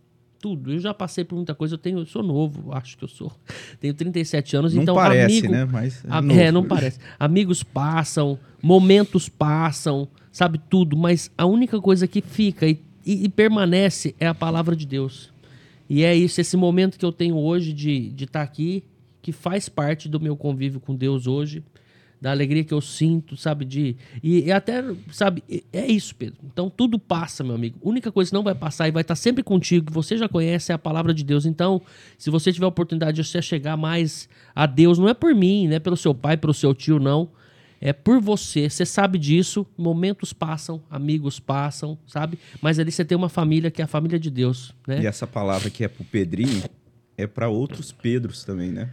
Tudo. 0.41 0.73
Eu 0.73 0.79
já 0.81 0.93
passei 0.93 1.25
por 1.25 1.37
muita 1.37 1.55
coisa. 1.55 1.75
Eu 1.75 1.79
tenho, 1.79 1.99
eu 1.99 2.07
sou 2.07 2.23
novo, 2.23 2.73
acho 2.73 2.97
que 2.97 3.05
eu 3.05 3.09
sou. 3.09 3.33
Tenho 3.81 3.95
37 3.95 4.57
anos, 4.57 4.75
não 4.75 4.83
então 4.83 4.95
parece, 4.95 5.39
amigo, 5.39 5.53
né? 5.53 5.65
Mas 5.65 6.05
é, 6.05 6.09
a, 6.11 6.43
é, 6.45 6.53
não 6.53 6.65
parece. 6.65 6.99
Amigos 7.19 7.63
passam, 7.63 8.39
momentos 8.61 9.29
passam, 9.29 10.09
sabe 10.33 10.59
tudo, 10.59 10.97
mas 10.97 11.31
a 11.39 11.47
única 11.47 11.81
coisa 11.81 12.09
que 12.09 12.21
fica 12.21 12.67
e, 12.67 12.81
e, 13.07 13.25
e 13.25 13.29
permanece 13.29 14.15
é 14.19 14.27
a 14.27 14.35
palavra 14.35 14.75
de 14.75 14.87
Deus. 14.87 15.31
E 15.89 16.03
é 16.03 16.15
isso, 16.15 16.41
esse 16.41 16.57
momento 16.57 16.99
que 16.99 17.05
eu 17.05 17.13
tenho 17.13 17.37
hoje 17.37 17.73
de 17.73 18.09
estar 18.09 18.15
de 18.17 18.27
tá 18.27 18.43
aqui, 18.43 18.85
que 19.21 19.31
faz 19.31 19.69
parte 19.69 20.09
do 20.09 20.19
meu 20.19 20.37
convívio 20.37 20.81
com 20.81 20.97
Deus 20.97 21.27
hoje 21.27 21.63
da 22.23 22.31
alegria 22.31 22.62
que 22.62 22.73
eu 22.73 22.81
sinto, 22.81 23.36
sabe? 23.36 23.65
De, 23.65 23.97
e, 24.23 24.44
e, 24.44 24.53
até, 24.53 24.81
sabe? 25.11 25.43
É 25.73 25.85
isso, 25.85 26.15
Pedro. 26.15 26.39
Então 26.44 26.70
tudo 26.70 26.97
passa, 26.97 27.43
meu 27.43 27.57
amigo. 27.57 27.81
A 27.85 27.89
única 27.89 28.12
coisa 28.12 28.31
que 28.31 28.35
não 28.35 28.44
vai 28.44 28.55
passar 28.55 28.86
e 28.86 28.93
vai 28.93 29.01
estar 29.01 29.16
sempre 29.16 29.43
contigo, 29.43 29.86
que 29.86 29.93
você 29.93 30.16
já 30.16 30.28
conhece, 30.28 30.70
é 30.70 30.74
a 30.77 30.78
palavra 30.78 31.12
de 31.12 31.24
Deus. 31.24 31.44
Então, 31.44 31.82
se 32.16 32.31
você 32.31 32.53
tiver 32.53 32.65
a 32.65 32.69
oportunidade 32.69 33.16
de 33.16 33.24
você 33.24 33.43
chegar 33.43 33.77
mais 33.77 34.28
a 34.55 34.66
Deus, 34.66 35.01
não 35.01 35.09
é 35.09 35.15
por 35.15 35.35
mim, 35.35 35.66
não 35.66 35.74
é 35.74 35.81
pelo 35.81 35.97
seu 35.97 36.15
pai, 36.15 36.36
pelo 36.36 36.55
seu 36.55 36.73
tio, 36.73 37.01
não. 37.01 37.28
É 37.81 37.93
por 37.93 38.20
você. 38.20 38.70
Você 38.70 38.86
sabe 38.86 39.19
disso. 39.19 39.66
Momentos 39.77 40.32
passam, 40.32 40.81
amigos 40.89 41.40
passam, 41.40 41.99
sabe? 42.07 42.39
Mas 42.61 42.78
ali 42.78 42.93
você 42.93 43.05
tem 43.05 43.19
uma 43.19 43.28
família 43.28 43.69
que 43.69 43.82
é 43.82 43.85
a 43.85 43.89
família 43.89 44.20
de 44.20 44.31
Deus, 44.31 44.73
né? 44.86 45.03
E 45.03 45.07
essa 45.09 45.27
palavra 45.27 45.69
que 45.69 45.82
é 45.82 45.89
pro 45.89 46.05
Pedrinho 46.05 46.62
é 47.16 47.27
para 47.27 47.49
outros 47.49 47.90
Pedros 47.90 48.44
também, 48.44 48.70
né? 48.70 48.90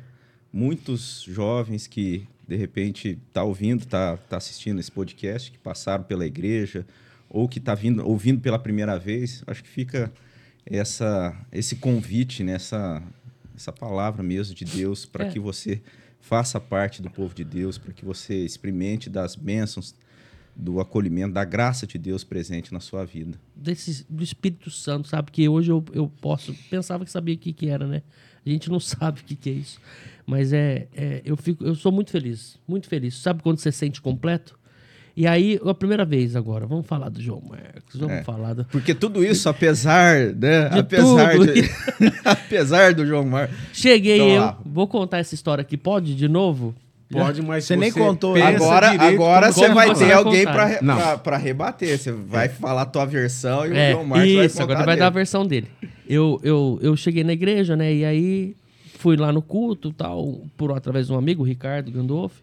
Muitos 0.52 1.24
jovens 1.30 1.86
que 1.86 2.28
de 2.50 2.56
repente 2.56 3.20
está 3.28 3.44
ouvindo, 3.44 3.84
está 3.84 4.18
tá 4.18 4.38
assistindo 4.38 4.80
esse 4.80 4.92
podcast, 4.92 5.52
que 5.52 5.58
passaram 5.60 6.04
pela 6.04 6.26
igreja, 6.26 6.84
ou 7.30 7.48
que 7.48 7.60
está 7.60 7.78
ouvindo 8.04 8.42
pela 8.42 8.58
primeira 8.58 8.98
vez, 8.98 9.44
acho 9.46 9.64
que 9.64 9.70
fica 9.70 10.12
essa, 10.66 11.40
esse 11.52 11.76
convite, 11.76 12.44
né? 12.44 12.54
essa, 12.54 13.04
essa 13.56 13.72
palavra 13.72 14.24
mesmo 14.24 14.56
de 14.56 14.66
Deus 14.66 15.06
para 15.06 15.26
é. 15.26 15.30
que 15.30 15.40
você 15.40 15.80
faça 16.20 16.60
parte 16.60 17.04
do 17.04 17.10
povo 17.10 17.36
de 17.36 17.44
Deus, 17.44 17.78
para 17.78 17.94
que 17.94 18.04
você 18.04 18.34
experimente 18.34 19.12
das 19.12 19.36
bênçãos, 19.36 19.94
do 20.56 20.82
acolhimento, 20.82 21.34
da 21.34 21.46
graça 21.46 21.88
de 21.88 21.98
Deus 21.98 22.24
presente 22.24 22.74
na 22.74 22.82
sua 22.82 23.06
vida. 23.06 23.40
Desse, 23.56 24.06
do 24.10 24.24
Espírito 24.24 24.70
Santo, 24.70 25.08
sabe? 25.08 25.32
Que 25.32 25.48
hoje 25.48 25.72
eu, 25.72 25.86
eu 25.94 26.12
posso. 26.20 26.54
Pensava 26.70 27.06
que 27.06 27.12
sabia 27.12 27.36
o 27.36 27.38
que, 27.38 27.54
que 27.54 27.70
era, 27.70 27.88
né? 27.88 28.02
A 28.46 28.50
gente 28.50 28.70
não 28.70 28.80
sabe 28.82 29.22
o 29.22 29.24
que, 29.24 29.36
que 29.36 29.50
é 29.50 29.54
isso. 29.54 29.80
Mas 30.30 30.54
é, 30.54 30.86
é, 30.96 31.22
eu, 31.26 31.36
fico, 31.36 31.66
eu 31.66 31.74
sou 31.74 31.92
muito 31.92 32.12
feliz, 32.12 32.60
muito 32.68 32.88
feliz. 32.88 33.16
Sabe 33.16 33.42
quando 33.42 33.58
você 33.58 33.72
sente 33.72 34.00
completo? 34.00 34.60
E 35.18 35.26
aí, 35.26 35.60
a 35.66 35.74
primeira 35.74 36.06
vez 36.06 36.36
agora, 36.36 36.68
vamos 36.68 36.86
falar 36.86 37.10
do 37.10 37.20
João 37.20 37.42
Marcos, 37.42 38.00
vamos 38.00 38.18
é, 38.18 38.24
falar 38.24 38.54
do... 38.54 38.66
Porque 38.66 38.94
tudo 38.94 39.26
isso, 39.26 39.50
apesar, 39.50 40.18
né? 40.36 40.70
De 40.70 40.80
apesar, 40.80 41.40
de, 41.40 41.72
apesar 42.24 42.94
do 42.94 43.08
João 43.08 43.26
Marcos. 43.26 43.58
Cheguei 43.74 44.18
então, 44.18 44.30
eu, 44.30 44.42
lá. 44.42 44.60
vou 44.64 44.88
contar 44.88 45.18
essa 45.18 45.34
história 45.34 45.64
aqui, 45.64 45.76
pode 45.76 46.16
de 46.16 46.28
novo? 46.28 46.76
Pode, 47.12 47.42
mas 47.42 47.64
você, 47.64 47.74
você 47.74 47.80
nem 47.80 47.92
contou. 47.92 48.36
Agora, 48.36 48.92
agora 48.92 49.52
você 49.52 49.68
vai 49.70 49.96
ter 49.96 50.12
alguém 50.12 50.46
para 50.46 51.38
rebater. 51.38 51.98
Você 51.98 52.12
vai 52.12 52.46
é. 52.46 52.50
falar 52.50 52.84
a 52.84 52.86
tua 52.86 53.04
versão 53.04 53.66
e 53.66 53.76
é, 53.76 53.90
o 53.90 53.92
João 53.94 54.06
Marcos 54.06 54.30
isso, 54.30 54.38
vai 54.38 54.50
contar 54.50 54.64
agora 54.64 54.86
vai 54.86 54.98
dar 54.98 55.08
a 55.08 55.10
versão 55.10 55.44
dele. 55.44 55.68
Eu, 56.08 56.40
eu, 56.44 56.80
eu 56.84 56.96
cheguei 56.96 57.24
na 57.24 57.34
igreja, 57.34 57.76
né? 57.76 57.92
E 57.92 58.06
aí 58.06 58.56
fui 59.00 59.16
lá 59.16 59.32
no 59.32 59.42
culto, 59.42 59.94
tal, 59.94 60.42
por 60.58 60.72
através 60.74 61.08
de 61.08 61.14
um 61.14 61.18
amigo, 61.18 61.42
o 61.42 61.46
Ricardo 61.46 61.90
Gandolf. 61.90 62.34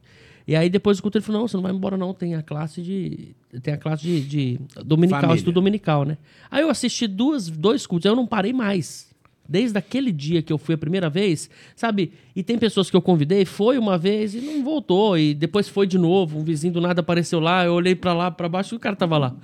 E 0.48 0.56
aí 0.56 0.70
depois 0.70 0.96
do 0.96 1.02
culto 1.02 1.18
ele 1.18 1.24
falou: 1.24 1.42
"Não, 1.42 1.48
você 1.48 1.56
não 1.56 1.62
vai 1.62 1.72
embora 1.72 1.98
não, 1.98 2.14
tem 2.14 2.34
a 2.34 2.42
classe 2.42 2.80
de 2.80 3.34
tem 3.62 3.74
a 3.74 3.76
classe 3.76 4.02
de, 4.02 4.20
de 4.22 4.60
dominical, 4.84 5.20
Família. 5.20 5.38
estudo 5.38 5.54
dominical, 5.54 6.04
né?" 6.04 6.16
Aí 6.50 6.62
eu 6.62 6.70
assisti 6.70 7.06
duas 7.06 7.48
dois 7.50 7.86
cultos, 7.86 8.06
eu 8.06 8.16
não 8.16 8.26
parei 8.26 8.52
mais. 8.54 9.14
Desde 9.48 9.78
aquele 9.78 10.10
dia 10.10 10.42
que 10.42 10.52
eu 10.52 10.58
fui 10.58 10.74
a 10.74 10.78
primeira 10.78 11.08
vez, 11.08 11.48
sabe? 11.76 12.10
E 12.34 12.42
tem 12.42 12.58
pessoas 12.58 12.90
que 12.90 12.96
eu 12.96 13.02
convidei, 13.02 13.44
foi 13.44 13.78
uma 13.78 13.96
vez 13.96 14.34
e 14.34 14.40
não 14.40 14.64
voltou, 14.64 15.16
e 15.16 15.34
depois 15.34 15.68
foi 15.68 15.86
de 15.86 15.98
novo. 15.98 16.38
Um 16.40 16.42
vizinho 16.42 16.72
do 16.72 16.80
nada 16.80 17.00
apareceu 17.00 17.38
lá, 17.38 17.64
eu 17.64 17.72
olhei 17.74 17.94
para 17.94 18.12
lá, 18.12 18.28
para 18.30 18.48
baixo 18.48 18.74
e 18.74 18.76
o 18.76 18.80
cara 18.80 18.96
tava 18.96 19.18
lá, 19.18 19.36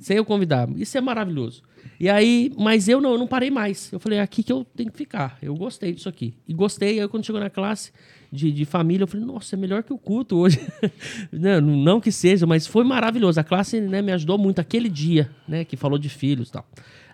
sem 0.00 0.16
eu 0.18 0.24
convidar. 0.24 0.68
Isso 0.76 0.98
é 0.98 1.00
maravilhoso. 1.00 1.62
E 1.98 2.08
aí, 2.08 2.52
mas 2.56 2.88
eu 2.88 3.00
não, 3.00 3.12
eu 3.12 3.18
não 3.18 3.26
parei 3.26 3.50
mais. 3.50 3.92
Eu 3.92 3.98
falei, 3.98 4.18
é 4.18 4.22
aqui 4.22 4.42
que 4.42 4.52
eu 4.52 4.64
tenho 4.76 4.90
que 4.90 4.98
ficar. 4.98 5.38
Eu 5.42 5.54
gostei 5.54 5.92
disso 5.92 6.08
aqui. 6.08 6.34
E 6.46 6.54
gostei, 6.54 7.00
aí 7.00 7.08
quando 7.08 7.24
chegou 7.24 7.40
na 7.40 7.50
classe, 7.50 7.92
de, 8.30 8.52
de 8.52 8.64
família. 8.64 9.04
Eu 9.04 9.08
falei, 9.08 9.26
nossa, 9.26 9.56
é 9.56 9.58
melhor 9.58 9.82
que 9.82 9.92
o 9.92 9.98
culto 9.98 10.36
hoje. 10.36 10.60
não, 11.32 11.60
não 11.60 12.00
que 12.00 12.12
seja, 12.12 12.46
mas 12.46 12.66
foi 12.66 12.84
maravilhoso. 12.84 13.40
A 13.40 13.44
classe 13.44 13.80
né, 13.80 14.02
me 14.02 14.12
ajudou 14.12 14.38
muito 14.38 14.60
aquele 14.60 14.88
dia, 14.88 15.30
né? 15.46 15.64
Que 15.64 15.76
falou 15.76 15.98
de 15.98 16.08
filhos 16.08 16.48
e 16.48 16.52
tal. 16.52 16.66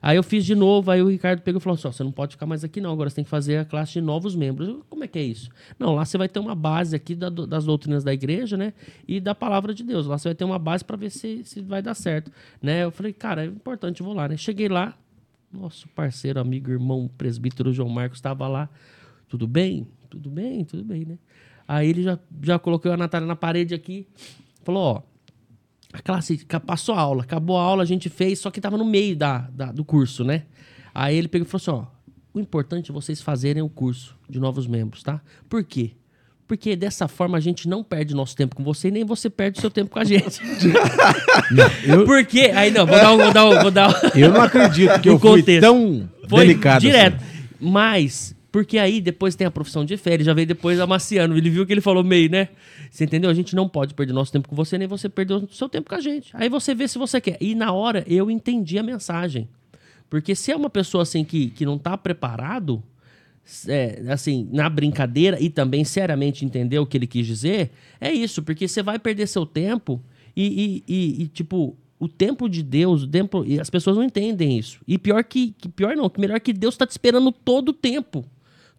Aí 0.07 0.19
eu 0.19 0.23
fiz 0.23 0.45
de 0.45 0.55
novo, 0.55 0.91
aí 0.91 1.01
o 1.01 1.09
Ricardo 1.09 1.41
pegou 1.41 1.59
e 1.59 1.63
falou 1.63 1.77
assim: 1.77 1.89
ó, 1.89 1.91
você 1.93 2.05
não 2.05 2.13
pode 2.13 2.33
ficar 2.33 2.45
mais 2.45 2.63
aqui, 2.63 2.79
não. 2.79 2.93
Agora 2.93 3.09
você 3.09 3.17
tem 3.17 3.25
que 3.25 3.31
fazer 3.31 3.57
a 3.57 3.65
classe 3.65 3.95
de 3.95 4.03
novos 4.03 4.37
membros. 4.37 4.69
Eu, 4.69 4.85
Como 4.91 5.03
é 5.03 5.09
que 5.09 5.19
é 5.19 5.23
isso? 5.23 5.49
Não, 5.79 5.95
lá 5.95 6.05
você 6.05 6.19
vai 6.19 6.29
ter 6.29 6.39
uma 6.41 6.55
base 6.55 6.95
aqui 6.95 7.15
da- 7.15 7.31
das 7.31 7.65
doutrinas 7.65 8.05
da 8.05 8.13
igreja, 8.13 8.55
né? 8.55 8.75
E 9.09 9.19
da 9.19 9.35
palavra 9.35 9.73
de 9.73 9.83
Deus. 9.83 10.05
Lá 10.07 10.19
você 10.19 10.29
vai 10.29 10.35
ter 10.35 10.45
uma 10.45 10.59
base 10.59 10.85
para 10.85 10.95
ver 10.95 11.09
se, 11.09 11.43
se 11.45 11.63
vai 11.63 11.81
dar 11.81 11.95
certo. 11.95 12.31
Né? 12.61 12.85
Eu 12.85 12.91
falei, 12.91 13.15
cara, 13.15 13.45
é 13.45 13.47
importante, 13.47 14.03
vou 14.03 14.13
lá, 14.13 14.29
né? 14.29 14.37
Cheguei 14.37 14.69
lá, 14.69 14.95
nosso 15.51 15.89
parceiro, 15.89 16.39
amigo, 16.39 16.71
irmão, 16.71 17.09
presbítero 17.17 17.73
João 17.73 17.89
Marcos 17.89 18.19
estava 18.19 18.47
lá. 18.47 18.69
Tudo 19.27 19.47
bem? 19.49 19.89
Tudo 20.11 20.29
bem, 20.29 20.65
tudo 20.67 20.85
bem, 20.85 21.07
né? 21.07 21.19
Aí 21.67 21.89
ele 21.89 22.03
já, 22.03 22.19
já 22.43 22.59
colocou 22.59 22.93
a 22.93 22.97
Natália 22.99 23.27
na 23.27 23.35
parede 23.37 23.75
aqui. 23.75 24.07
Falou, 24.65 24.83
ó, 24.83 25.14
a 25.97 26.03
classe 26.03 26.45
passou 26.67 26.95
a 26.95 27.01
aula, 27.01 27.23
acabou 27.23 27.57
a 27.57 27.63
aula, 27.63 27.83
a 27.85 27.87
gente 27.87 28.09
fez, 28.09 28.41
só 28.41 28.51
que 28.51 28.61
tava 28.61 28.77
no 28.77 28.85
meio 28.85 29.15
da, 29.17 29.49
da- 29.53 29.71
do 29.73 29.85
curso, 29.85 30.25
né? 30.25 30.43
Aí 30.93 31.17
ele 31.17 31.29
pegou 31.29 31.47
e 31.47 31.49
falou 31.49 31.63
assim, 31.81 31.89
ó, 31.89 31.95
o 32.37 32.41
importante 32.41 32.91
é 32.91 32.95
vocês 32.95 33.23
fazerem 33.23 33.63
o 33.63 33.69
curso 33.69 34.17
de 34.29 34.41
novos 34.41 34.67
membros, 34.67 35.03
tá? 35.05 35.21
Por 35.49 35.63
quê? 35.63 35.93
Porque 36.49 36.75
dessa 36.77 37.07
forma 37.09 37.39
a 37.39 37.41
gente 37.41 37.69
não 37.69 37.83
perde 37.83 38.15
nosso 38.15 38.35
tempo 38.37 38.55
com 38.57 38.63
você 38.65 38.89
e 38.89 38.91
nem 38.91 39.05
você 39.05 39.31
perde 39.31 39.61
seu 39.61 39.71
tempo 39.71 39.91
com 39.93 39.99
a 40.01 40.05
gente. 40.05 40.41
eu- 41.87 42.05
Por 42.05 42.25
quê? 42.27 42.51
Aí 42.55 42.71
não, 42.71 42.85
vou 42.87 42.97
dar 42.99 43.13
um, 43.13 43.17
vou 43.19 43.33
dar 43.33 43.45
um, 43.49 43.63
vou 43.63 43.71
dar 43.71 43.89
um- 43.89 44.19
Eu 44.19 44.33
não 44.33 44.43
acredito 44.43 45.01
que 45.01 45.09
eu 45.11 45.19
fui 45.19 45.39
contexto. 45.41 45.61
tão 45.63 46.09
Foi 46.29 46.41
delicado 46.47 46.81
direto. 46.83 47.17
assim. 47.23 47.45
Mas, 47.61 48.35
porque 48.55 48.79
aí 48.79 49.01
depois 49.01 49.35
tem 49.35 49.45
a 49.49 49.51
profissão 49.51 49.85
de 49.85 49.97
fé, 49.97 50.15
ele 50.15 50.23
já 50.23 50.33
veio 50.33 50.47
depois 50.47 50.79
amaciando. 50.79 51.37
Ele 51.37 51.51
viu 51.51 51.67
que 51.67 51.73
ele 51.73 51.81
falou 51.81 52.05
meio, 52.05 52.31
né? 52.31 52.51
Você 52.89 53.03
entendeu? 53.03 53.29
A 53.29 53.35
gente 53.35 53.57
não 53.57 53.69
pode 53.69 53.95
perder 53.95 54.13
nosso 54.13 54.31
tempo 54.31 54.49
com 54.49 54.55
você, 54.55 54.79
nem 54.79 54.87
você 54.87 55.09
perder 55.09 55.35
o 55.35 55.49
seu 55.51 55.69
tempo 55.69 55.89
com 55.91 55.97
a 55.97 56.01
gente. 56.01 56.31
Aí 56.35 56.49
você 56.49 56.73
vê 56.73 56.87
se 56.87 56.97
você 56.97 57.21
quer. 57.21 57.37
E 57.41 57.53
na 57.57 57.73
hora 57.73 58.05
eu 58.07 58.31
entendi 58.31 58.79
a 58.79 58.83
mensagem. 58.85 59.49
Porque 60.09 60.37
se 60.37 60.53
é 60.53 60.57
uma 60.57 60.71
pessoa 60.71 61.03
assim 61.03 61.25
que, 61.25 61.51
que 61.51 61.67
não 61.67 61.77
tá 61.77 61.99
preparado, 61.99 62.81
é, 63.67 64.05
assim, 64.09 64.49
na 64.53 64.71
brincadeira 64.71 65.37
e 65.43 65.51
também 65.51 65.83
seriamente 65.83 66.45
entender 66.45 66.79
o 66.79 66.87
que 66.87 66.97
ele 66.97 67.09
quis 67.09 67.27
dizer, 67.27 67.73
é 68.01 68.13
isso, 68.13 68.41
porque 68.41 68.69
você 68.69 68.85
vai 68.85 69.01
perder 69.01 69.27
seu 69.27 69.45
tempo 69.45 70.01
e, 70.37 70.83
e- 70.87 70.95
e- 70.95 71.23
e, 71.25 71.27
tipo, 71.27 71.77
o 71.99 72.07
tempo 72.07 72.49
de 72.49 72.63
Deus, 72.63 73.03
o 73.03 73.09
tempo, 73.09 73.45
e 73.45 73.59
as 73.59 73.69
pessoas 73.69 73.97
não 73.97 74.05
entendem 74.05 74.57
isso. 74.57 74.81
E 74.87 74.97
pior 74.97 75.25
que, 75.25 75.57
que 75.59 75.69
pior 75.69 75.97
não, 75.97 76.09
que 76.09 76.21
melhor 76.21 76.39
que 76.39 76.53
Deus 76.53 76.75
está 76.75 76.87
te 76.87 76.93
esperando 76.93 77.33
todo 77.33 77.71
o 77.71 77.73
tempo. 77.73 78.25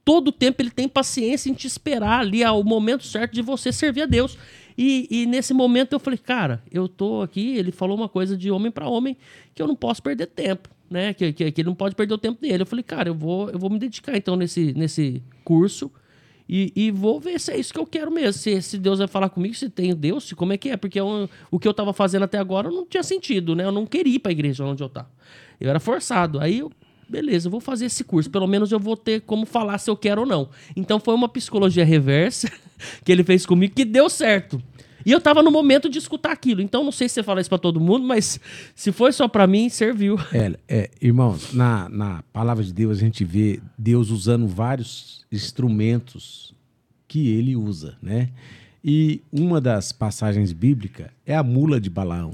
Todo 0.06 0.28
o 0.28 0.32
tempo 0.32 0.62
ele 0.62 0.70
tem 0.70 0.88
paciência 0.88 1.50
em 1.50 1.54
te 1.54 1.66
esperar 1.66 2.20
ali 2.20 2.44
ao 2.44 2.64
momento 2.64 3.04
certo 3.04 3.34
de 3.34 3.42
você 3.42 3.72
servir 3.74 4.04
a 4.04 4.06
Deus. 4.06 4.38
E, 4.78 5.08
e 5.10 5.26
nesse 5.26 5.52
momento 5.54 5.94
eu 5.94 6.00
falei, 6.00 6.20
cara, 6.20 6.62
eu 6.72 6.88
tô 6.88 7.22
aqui, 7.24 7.58
ele 7.58 7.72
falou 7.72 7.98
uma 7.98 8.08
coisa 8.08 8.38
de 8.38 8.52
homem 8.52 8.72
para 8.72 8.88
homem 8.88 9.18
que 9.56 9.62
eu 9.62 9.68
não 9.68 9.76
posso 9.76 10.04
perder 10.04 10.28
tempo, 10.28 10.70
né? 10.90 11.12
Que, 11.14 11.34
que, 11.34 11.52
que 11.52 11.62
ele 11.62 11.70
não 11.70 11.76
pode 11.76 11.96
perder 11.96 12.14
o 12.14 12.18
tempo 12.20 12.40
dele. 12.40 12.62
Eu 12.62 12.68
falei, 12.68 12.84
cara, 12.84 13.10
eu 13.10 13.16
vou, 13.16 13.50
eu 13.50 13.58
vou 13.58 13.70
me 13.70 13.80
dedicar 13.80 14.16
então 14.16 14.36
nesse, 14.36 14.74
nesse 14.74 15.24
curso 15.44 15.90
e, 16.48 16.72
e 16.76 16.92
vou 16.92 17.20
ver 17.20 17.40
se 17.40 17.52
é 17.52 17.58
isso 17.58 17.74
que 17.74 17.80
eu 17.80 17.86
quero 17.88 18.12
mesmo. 18.12 18.34
Se, 18.40 18.62
se 18.62 18.78
Deus 18.78 19.00
vai 19.00 19.08
falar 19.08 19.30
comigo, 19.30 19.56
se 19.56 19.70
tem 19.70 19.96
Deus, 19.96 20.26
se 20.26 20.36
como 20.36 20.54
é 20.54 20.58
que 20.58 20.70
é. 20.70 20.78
Porque 20.78 21.00
eu- 21.00 21.28
o 21.50 21.58
que 21.58 21.68
eu 21.68 21.74
tava 21.74 21.94
fazendo 21.94 22.24
até 22.24 22.38
agora 22.38 22.70
não 22.70 22.86
tinha 22.86 23.02
sentido, 23.02 23.56
né? 23.56 23.64
Eu 23.66 23.72
não 23.72 23.88
queria 23.88 24.14
ir 24.16 24.20
pra 24.20 24.32
igreja 24.32 24.64
onde 24.66 24.84
eu 24.84 24.90
tava. 24.90 25.10
Eu 25.60 25.70
era 25.70 25.80
forçado. 25.80 26.40
Aí 26.40 26.60
eu, 26.60 26.72
beleza, 27.10 27.48
eu 27.48 27.52
vou 27.52 27.60
fazer 27.60 27.86
esse 27.86 28.04
curso. 28.04 28.30
Pelo 28.30 28.48
menos 28.48 28.72
eu 28.72 28.80
vou 28.80 28.98
ter 28.98 29.22
como 29.22 29.46
falar 29.46 29.78
se 29.78 29.90
eu 29.90 29.96
quero 29.96 30.22
ou 30.22 30.28
não. 30.28 30.50
Então 30.76 31.00
foi 31.00 31.14
uma 31.14 31.30
psicologia 31.30 31.86
reversa 31.86 32.52
que 33.04 33.12
ele 33.12 33.24
fez 33.24 33.46
comigo 33.46 33.74
que 33.74 33.86
deu 33.86 34.10
certo. 34.10 34.62
E 35.06 35.12
eu 35.12 35.22
tava 35.22 35.44
no 35.44 35.52
momento 35.52 35.88
de 35.88 36.00
escutar 36.00 36.32
aquilo. 36.32 36.62
Então 36.62 36.84
não 36.84 36.92
sei 36.92 37.08
se 37.08 37.16
você 37.16 37.24
fala 37.24 37.40
isso 37.40 37.50
pra 37.50 37.60
todo 37.60 37.80
mundo, 37.80 38.06
mas 38.06 38.40
se 38.74 38.92
foi 38.92 39.12
só 39.12 39.28
pra 39.28 39.46
mim, 39.46 39.70
serviu. 39.70 40.18
É, 40.34 40.58
é, 40.68 40.90
na, 41.54 41.88
na 41.90 42.24
palavra 42.34 42.64
de 42.64 42.74
Deus 42.74 42.98
a 42.98 43.00
gente 43.00 43.24
vê 43.24 43.60
Deus 43.78 44.10
usando 44.10 44.48
vários 44.48 45.24
instrumentos 45.32 46.56
que 47.08 47.30
ele 47.30 47.56
usa, 47.56 47.96
né? 48.02 48.30
E 48.84 49.22
uma 49.32 49.62
das 49.62 49.92
passagens 49.92 50.52
bíblicas 50.52 51.08
é 51.26 51.36
a 51.36 51.44
mula 51.44 51.80
de 51.80 51.90
Balaão. 51.90 52.34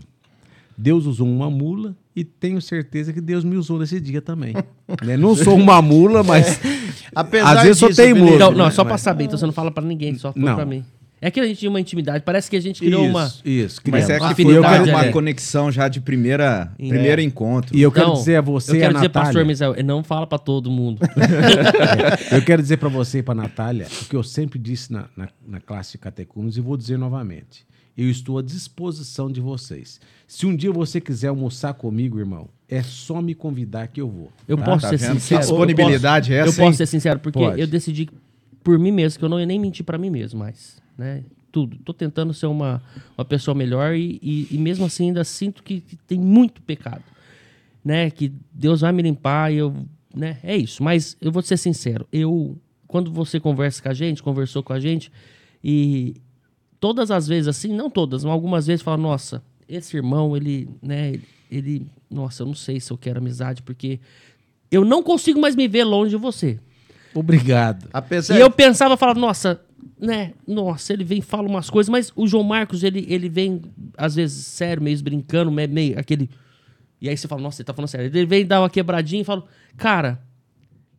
Deus 0.77 1.05
usou 1.05 1.27
uma 1.27 1.49
mula 1.49 1.95
e 2.15 2.23
tenho 2.23 2.61
certeza 2.61 3.13
que 3.13 3.21
Deus 3.21 3.43
me 3.43 3.55
usou 3.55 3.79
nesse 3.79 3.99
dia 3.99 4.21
também. 4.21 4.53
né? 5.03 5.15
Não 5.17 5.35
sou 5.35 5.55
uma 5.55 5.81
mula, 5.81 6.23
mas 6.23 6.59
Apesar 7.15 7.57
às 7.57 7.63
vezes 7.63 7.77
sou 7.77 7.89
disso, 7.89 8.01
teimoso. 8.01 8.35
Então, 8.35 8.51
não, 8.51 8.65
né? 8.65 8.71
só 8.71 8.83
pra 8.83 8.93
Mas- 8.93 9.01
saber, 9.01 9.25
então 9.25 9.37
você 9.37 9.45
não 9.45 9.53
fala 9.53 9.71
pra 9.71 9.83
ninguém, 9.83 10.15
só 10.15 10.33
Não. 10.35 10.55
pra 10.55 10.65
mim. 10.65 10.83
É 11.23 11.29
que 11.29 11.39
a 11.39 11.45
gente 11.45 11.59
tinha 11.59 11.69
uma 11.69 11.79
intimidade, 11.79 12.23
parece 12.25 12.49
que 12.49 12.55
a 12.55 12.59
gente 12.59 12.79
criou 12.79 13.03
Isso, 13.03 13.11
uma. 13.11 13.31
isso. 13.45 13.81
Mas 13.91 14.09
é 14.09 14.17
que 14.17 14.41
foi 14.41 14.57
uma, 14.57 14.81
uma 14.81 15.05
é. 15.05 15.11
conexão 15.11 15.71
já 15.71 15.87
de 15.87 16.01
primeira, 16.01 16.71
É. 16.79 16.87
primeiro 16.87 17.21
encontro. 17.21 17.77
E 17.77 17.81
eu 17.81 17.91
quero 17.91 18.07
Não, 18.07 18.13
dizer 18.15 18.37
a 18.37 18.41
você 18.41 18.71
Eu 18.71 18.75
e 18.75 18.77
a 18.77 18.81
quero 18.81 18.93
dizer, 18.95 19.07
Natália, 19.09 19.25
pastor 19.27 19.45
Misael, 19.45 19.75
não 19.85 20.03
fala 20.03 20.25
pra 20.25 20.39
todo 20.39 20.71
mundo. 20.71 20.99
eu 22.31 22.41
quero 22.43 22.59
dizer 22.61 22.77
para 22.77 22.89
você 22.89 23.19
e 23.19 23.23
para 23.23 23.35
Natália 23.35 23.85
o 24.01 24.05
que 24.05 24.15
eu 24.15 24.23
sempre 24.23 24.57
disse 24.57 24.91
na, 24.91 25.05
na, 25.15 25.27
na 25.47 25.59
classe 25.59 25.91
de 25.91 25.97
catecúmenos 25.99 26.57
e 26.57 26.61
vou 26.61 26.75
dizer 26.75 26.97
novamente. 26.97 27.65
Eu 28.01 28.09
estou 28.09 28.39
à 28.39 28.41
disposição 28.41 29.31
de 29.31 29.39
vocês. 29.39 30.01
Se 30.25 30.47
um 30.47 30.55
dia 30.55 30.71
você 30.71 30.99
quiser 30.99 31.27
almoçar 31.27 31.75
comigo, 31.75 32.17
irmão, 32.17 32.49
é 32.67 32.81
só 32.81 33.21
me 33.21 33.35
convidar 33.35 33.87
que 33.89 34.01
eu 34.01 34.09
vou. 34.09 34.31
Eu 34.47 34.57
tá? 34.57 34.63
posso 34.63 34.81
tá 34.81 34.89
ser 34.89 34.97
vendo? 34.97 35.15
Que 35.15 35.21
sincero. 35.21 35.41
disponibilidade 35.41 36.31
eu 36.31 36.37
é 36.37 36.39
posso, 36.39 36.49
essa, 36.49 36.61
Eu 36.61 36.65
posso 36.65 36.77
ser 36.79 36.85
sincero, 36.87 37.19
porque 37.19 37.37
Pode. 37.37 37.61
eu 37.61 37.67
decidi 37.67 38.09
por 38.63 38.79
mim 38.79 38.91
mesmo, 38.91 39.19
que 39.19 39.25
eu 39.25 39.29
não 39.29 39.39
ia 39.39 39.45
nem 39.45 39.59
mentir 39.59 39.85
pra 39.85 39.99
mim 39.99 40.09
mesmo 40.09 40.39
mais. 40.39 40.81
Né? 40.97 41.23
Tudo. 41.51 41.77
Tô 41.85 41.93
tentando 41.93 42.33
ser 42.33 42.47
uma, 42.47 42.81
uma 43.15 43.23
pessoa 43.23 43.53
melhor 43.53 43.93
e, 43.93 44.19
e, 44.23 44.47
e 44.49 44.57
mesmo 44.57 44.83
assim 44.83 45.09
ainda 45.09 45.23
sinto 45.23 45.61
que, 45.61 45.81
que 45.81 45.95
tem 45.95 46.19
muito 46.19 46.59
pecado. 46.63 47.03
Né? 47.85 48.09
Que 48.09 48.33
Deus 48.51 48.81
vai 48.81 48.91
me 48.91 49.03
limpar 49.03 49.53
e 49.53 49.57
eu. 49.57 49.75
Né? 50.11 50.39
É 50.41 50.57
isso. 50.57 50.81
Mas 50.81 51.15
eu 51.21 51.31
vou 51.31 51.43
ser 51.43 51.57
sincero. 51.57 52.07
Eu, 52.11 52.57
quando 52.87 53.11
você 53.11 53.39
conversa 53.39 53.79
com 53.79 53.89
a 53.89 53.93
gente, 53.93 54.23
conversou 54.23 54.63
com 54.63 54.73
a 54.73 54.79
gente, 54.79 55.11
e 55.63 56.15
todas 56.81 57.11
as 57.11 57.27
vezes, 57.27 57.47
assim, 57.47 57.73
não 57.73 57.89
todas, 57.89 58.23
mas 58.25 58.33
algumas 58.33 58.65
vezes 58.65 58.81
fala, 58.81 58.97
nossa, 58.97 59.41
esse 59.69 59.95
irmão, 59.95 60.35
ele, 60.35 60.67
né, 60.81 61.13
ele, 61.49 61.85
nossa, 62.09 62.41
eu 62.41 62.47
não 62.47 62.55
sei 62.55 62.79
se 62.79 62.91
eu 62.91 62.97
quero 62.97 63.19
amizade, 63.19 63.61
porque 63.61 63.99
eu 64.69 64.83
não 64.83 65.03
consigo 65.03 65.39
mais 65.39 65.55
me 65.55 65.67
ver 65.67 65.83
longe 65.83 66.09
de 66.09 66.17
você. 66.17 66.59
Obrigado. 67.13 67.87
Apesar 67.93 68.35
E 68.35 68.41
eu 68.41 68.49
pensava, 68.49 68.97
falava, 68.97 69.19
nossa, 69.19 69.61
né, 69.99 70.33
nossa, 70.47 70.91
ele 70.91 71.03
vem 71.03 71.19
e 71.19 71.21
fala 71.21 71.47
umas 71.47 71.69
coisas, 71.69 71.89
mas 71.89 72.11
o 72.15 72.25
João 72.25 72.43
Marcos, 72.43 72.83
ele, 72.83 73.05
ele 73.07 73.29
vem, 73.29 73.61
às 73.95 74.15
vezes, 74.15 74.47
sério, 74.47 74.81
meio 74.81 75.01
brincando, 75.03 75.51
meio, 75.51 75.69
meio 75.69 75.99
aquele... 75.99 76.29
E 76.99 77.07
aí 77.07 77.15
você 77.15 77.27
fala, 77.27 77.41
nossa, 77.41 77.61
ele 77.61 77.65
tá 77.65 77.73
falando 77.73 77.89
sério. 77.89 78.07
Ele 78.07 78.25
vem 78.25 78.45
dar 78.45 78.61
uma 78.61 78.69
quebradinha 78.69 79.21
e 79.21 79.25
fala, 79.25 79.43
cara, 79.77 80.21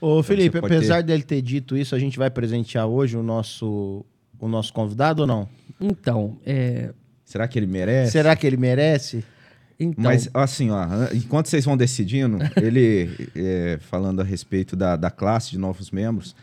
Ô, 0.00 0.20
Felipe, 0.24 0.56
você 0.56 0.60
pode 0.60 0.74
apesar 0.74 1.02
dele 1.04 1.22
ter 1.22 1.40
dito 1.40 1.76
isso, 1.76 1.94
a 1.94 2.00
gente 2.00 2.18
vai 2.18 2.28
presentear 2.28 2.88
hoje 2.88 3.16
o 3.16 3.22
nosso, 3.22 4.04
o 4.40 4.48
nosso 4.48 4.72
convidado 4.72 5.22
ou 5.22 5.28
não? 5.28 5.48
Então, 5.80 6.36
é. 6.44 6.90
Será 7.24 7.46
que 7.46 7.60
ele 7.60 7.68
merece? 7.68 8.10
Será 8.10 8.34
que 8.34 8.44
ele 8.44 8.56
merece? 8.56 9.24
Então, 9.78 10.02
Mas, 10.02 10.28
assim, 10.34 10.70
ó, 10.70 10.84
enquanto 11.14 11.46
vocês 11.46 11.64
vão 11.64 11.76
decidindo, 11.76 12.38
ele, 12.60 13.08
é, 13.36 13.78
falando 13.82 14.18
a 14.18 14.24
respeito 14.24 14.74
da, 14.74 14.96
da 14.96 15.12
classe 15.12 15.52
de 15.52 15.58
novos 15.58 15.92
membros, 15.92 16.34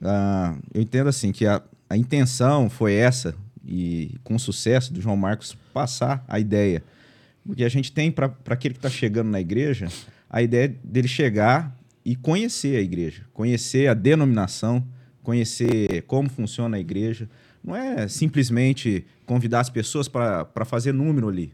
ah, 0.00 0.54
eu 0.72 0.82
entendo, 0.82 1.08
assim, 1.08 1.32
que 1.32 1.46
a, 1.46 1.60
a 1.90 1.96
intenção 1.96 2.70
foi 2.70 2.94
essa, 2.94 3.34
e 3.66 4.14
com 4.22 4.38
sucesso, 4.38 4.92
do 4.92 5.00
João 5.00 5.16
Marcos 5.16 5.56
passar 5.72 6.24
a 6.28 6.38
ideia. 6.38 6.82
Porque 7.44 7.64
a 7.64 7.68
gente 7.68 7.90
tem, 7.90 8.10
para 8.10 8.34
aquele 8.46 8.74
que 8.74 8.78
está 8.78 8.90
chegando 8.90 9.30
na 9.30 9.40
igreja, 9.40 9.88
a 10.30 10.42
ideia 10.42 10.68
dele 10.84 11.08
chegar 11.08 11.76
e 12.04 12.14
conhecer 12.16 12.76
a 12.76 12.80
igreja, 12.80 13.26
conhecer 13.32 13.88
a 13.88 13.94
denominação, 13.94 14.86
conhecer 15.22 16.02
como 16.02 16.28
funciona 16.28 16.76
a 16.76 16.80
igreja. 16.80 17.28
Não 17.62 17.76
é 17.76 18.08
simplesmente 18.08 19.06
convidar 19.26 19.60
as 19.60 19.70
pessoas 19.70 20.08
para 20.08 20.64
fazer 20.64 20.92
número 20.92 21.28
ali, 21.28 21.52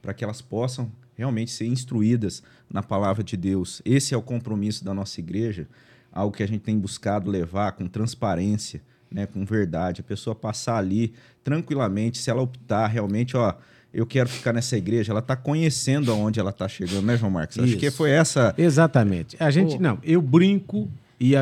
para 0.00 0.14
que 0.14 0.24
elas 0.24 0.40
possam 0.40 0.90
realmente 1.16 1.50
ser 1.50 1.66
instruídas 1.66 2.42
na 2.68 2.82
palavra 2.82 3.22
de 3.22 3.36
Deus. 3.36 3.82
Esse 3.84 4.14
é 4.14 4.16
o 4.16 4.22
compromisso 4.22 4.84
da 4.84 4.94
nossa 4.94 5.20
igreja, 5.20 5.68
algo 6.10 6.34
que 6.34 6.42
a 6.42 6.48
gente 6.48 6.62
tem 6.62 6.78
buscado 6.78 7.30
levar 7.30 7.72
com 7.72 7.86
transparência, 7.86 8.82
né, 9.10 9.26
com 9.26 9.44
verdade. 9.44 10.00
A 10.00 10.04
pessoa 10.04 10.34
passar 10.34 10.76
ali 10.76 11.12
tranquilamente, 11.42 12.18
se 12.18 12.30
ela 12.30 12.42
optar 12.42 12.86
realmente, 12.86 13.36
ó, 13.36 13.54
eu 13.92 14.06
quero 14.06 14.28
ficar 14.28 14.52
nessa 14.52 14.76
igreja, 14.76 15.12
ela 15.12 15.20
está 15.20 15.34
conhecendo 15.34 16.12
aonde 16.12 16.38
ela 16.38 16.50
está 16.50 16.68
chegando, 16.68 17.02
né, 17.02 17.16
João 17.16 17.32
Marcos? 17.32 17.58
Acho 17.58 17.68
Isso. 17.68 17.78
que 17.78 17.90
foi 17.90 18.10
essa. 18.10 18.54
Exatamente. 18.56 19.36
A 19.40 19.50
gente, 19.50 19.76
Pô. 19.76 19.82
não, 19.82 19.98
eu 20.02 20.22
brinco 20.22 20.88
e 21.18 21.34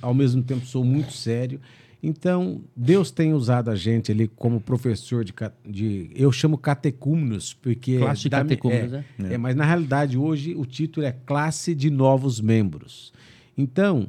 ao 0.00 0.14
mesmo 0.14 0.42
tempo 0.42 0.64
sou 0.64 0.84
muito 0.84 1.12
sério. 1.12 1.60
Então, 2.02 2.60
Deus 2.76 3.10
tem 3.10 3.34
usado 3.34 3.70
a 3.70 3.74
gente 3.74 4.12
ali 4.12 4.28
como 4.28 4.60
professor 4.60 5.24
de, 5.24 5.34
de 5.66 6.10
eu 6.14 6.30
chamo 6.30 6.56
catecúmenos, 6.56 7.52
porque... 7.52 7.98
Classe 7.98 8.22
de 8.22 8.30
catecúmenos, 8.30 8.92
é, 8.92 9.04
né? 9.18 9.34
é, 9.34 9.38
mas 9.38 9.56
na 9.56 9.64
realidade 9.64 10.16
hoje 10.16 10.54
o 10.54 10.64
título 10.64 11.04
é 11.04 11.12
Classe 11.12 11.74
de 11.74 11.90
Novos 11.90 12.40
Membros. 12.40 13.12
Então, 13.58 14.08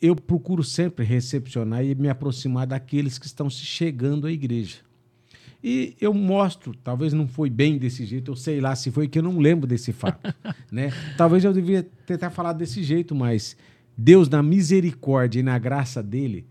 eu 0.00 0.14
procuro 0.14 0.62
sempre 0.62 1.04
recepcionar 1.04 1.84
e 1.84 1.94
me 1.94 2.08
aproximar 2.08 2.66
daqueles 2.66 3.18
que 3.18 3.26
estão 3.26 3.48
se 3.48 3.64
chegando 3.64 4.26
à 4.26 4.32
igreja. 4.32 4.78
E 5.64 5.96
eu 6.00 6.12
mostro, 6.12 6.74
talvez 6.84 7.12
não 7.12 7.26
foi 7.26 7.50
bem 7.50 7.78
desse 7.78 8.04
jeito, 8.04 8.30
eu 8.30 8.36
sei 8.36 8.60
lá 8.60 8.76
se 8.76 8.90
foi 8.90 9.08
que 9.08 9.18
eu 9.18 9.22
não 9.22 9.38
lembro 9.38 9.66
desse 9.66 9.92
fato, 9.92 10.32
né? 10.70 10.92
Talvez 11.16 11.44
eu 11.44 11.52
devia 11.52 11.82
tentar 12.04 12.30
falar 12.30 12.52
desse 12.52 12.82
jeito, 12.82 13.14
mas 13.14 13.56
Deus 13.96 14.28
na 14.28 14.42
misericórdia 14.42 15.40
e 15.40 15.42
na 15.42 15.58
graça 15.58 16.02
dele 16.02 16.46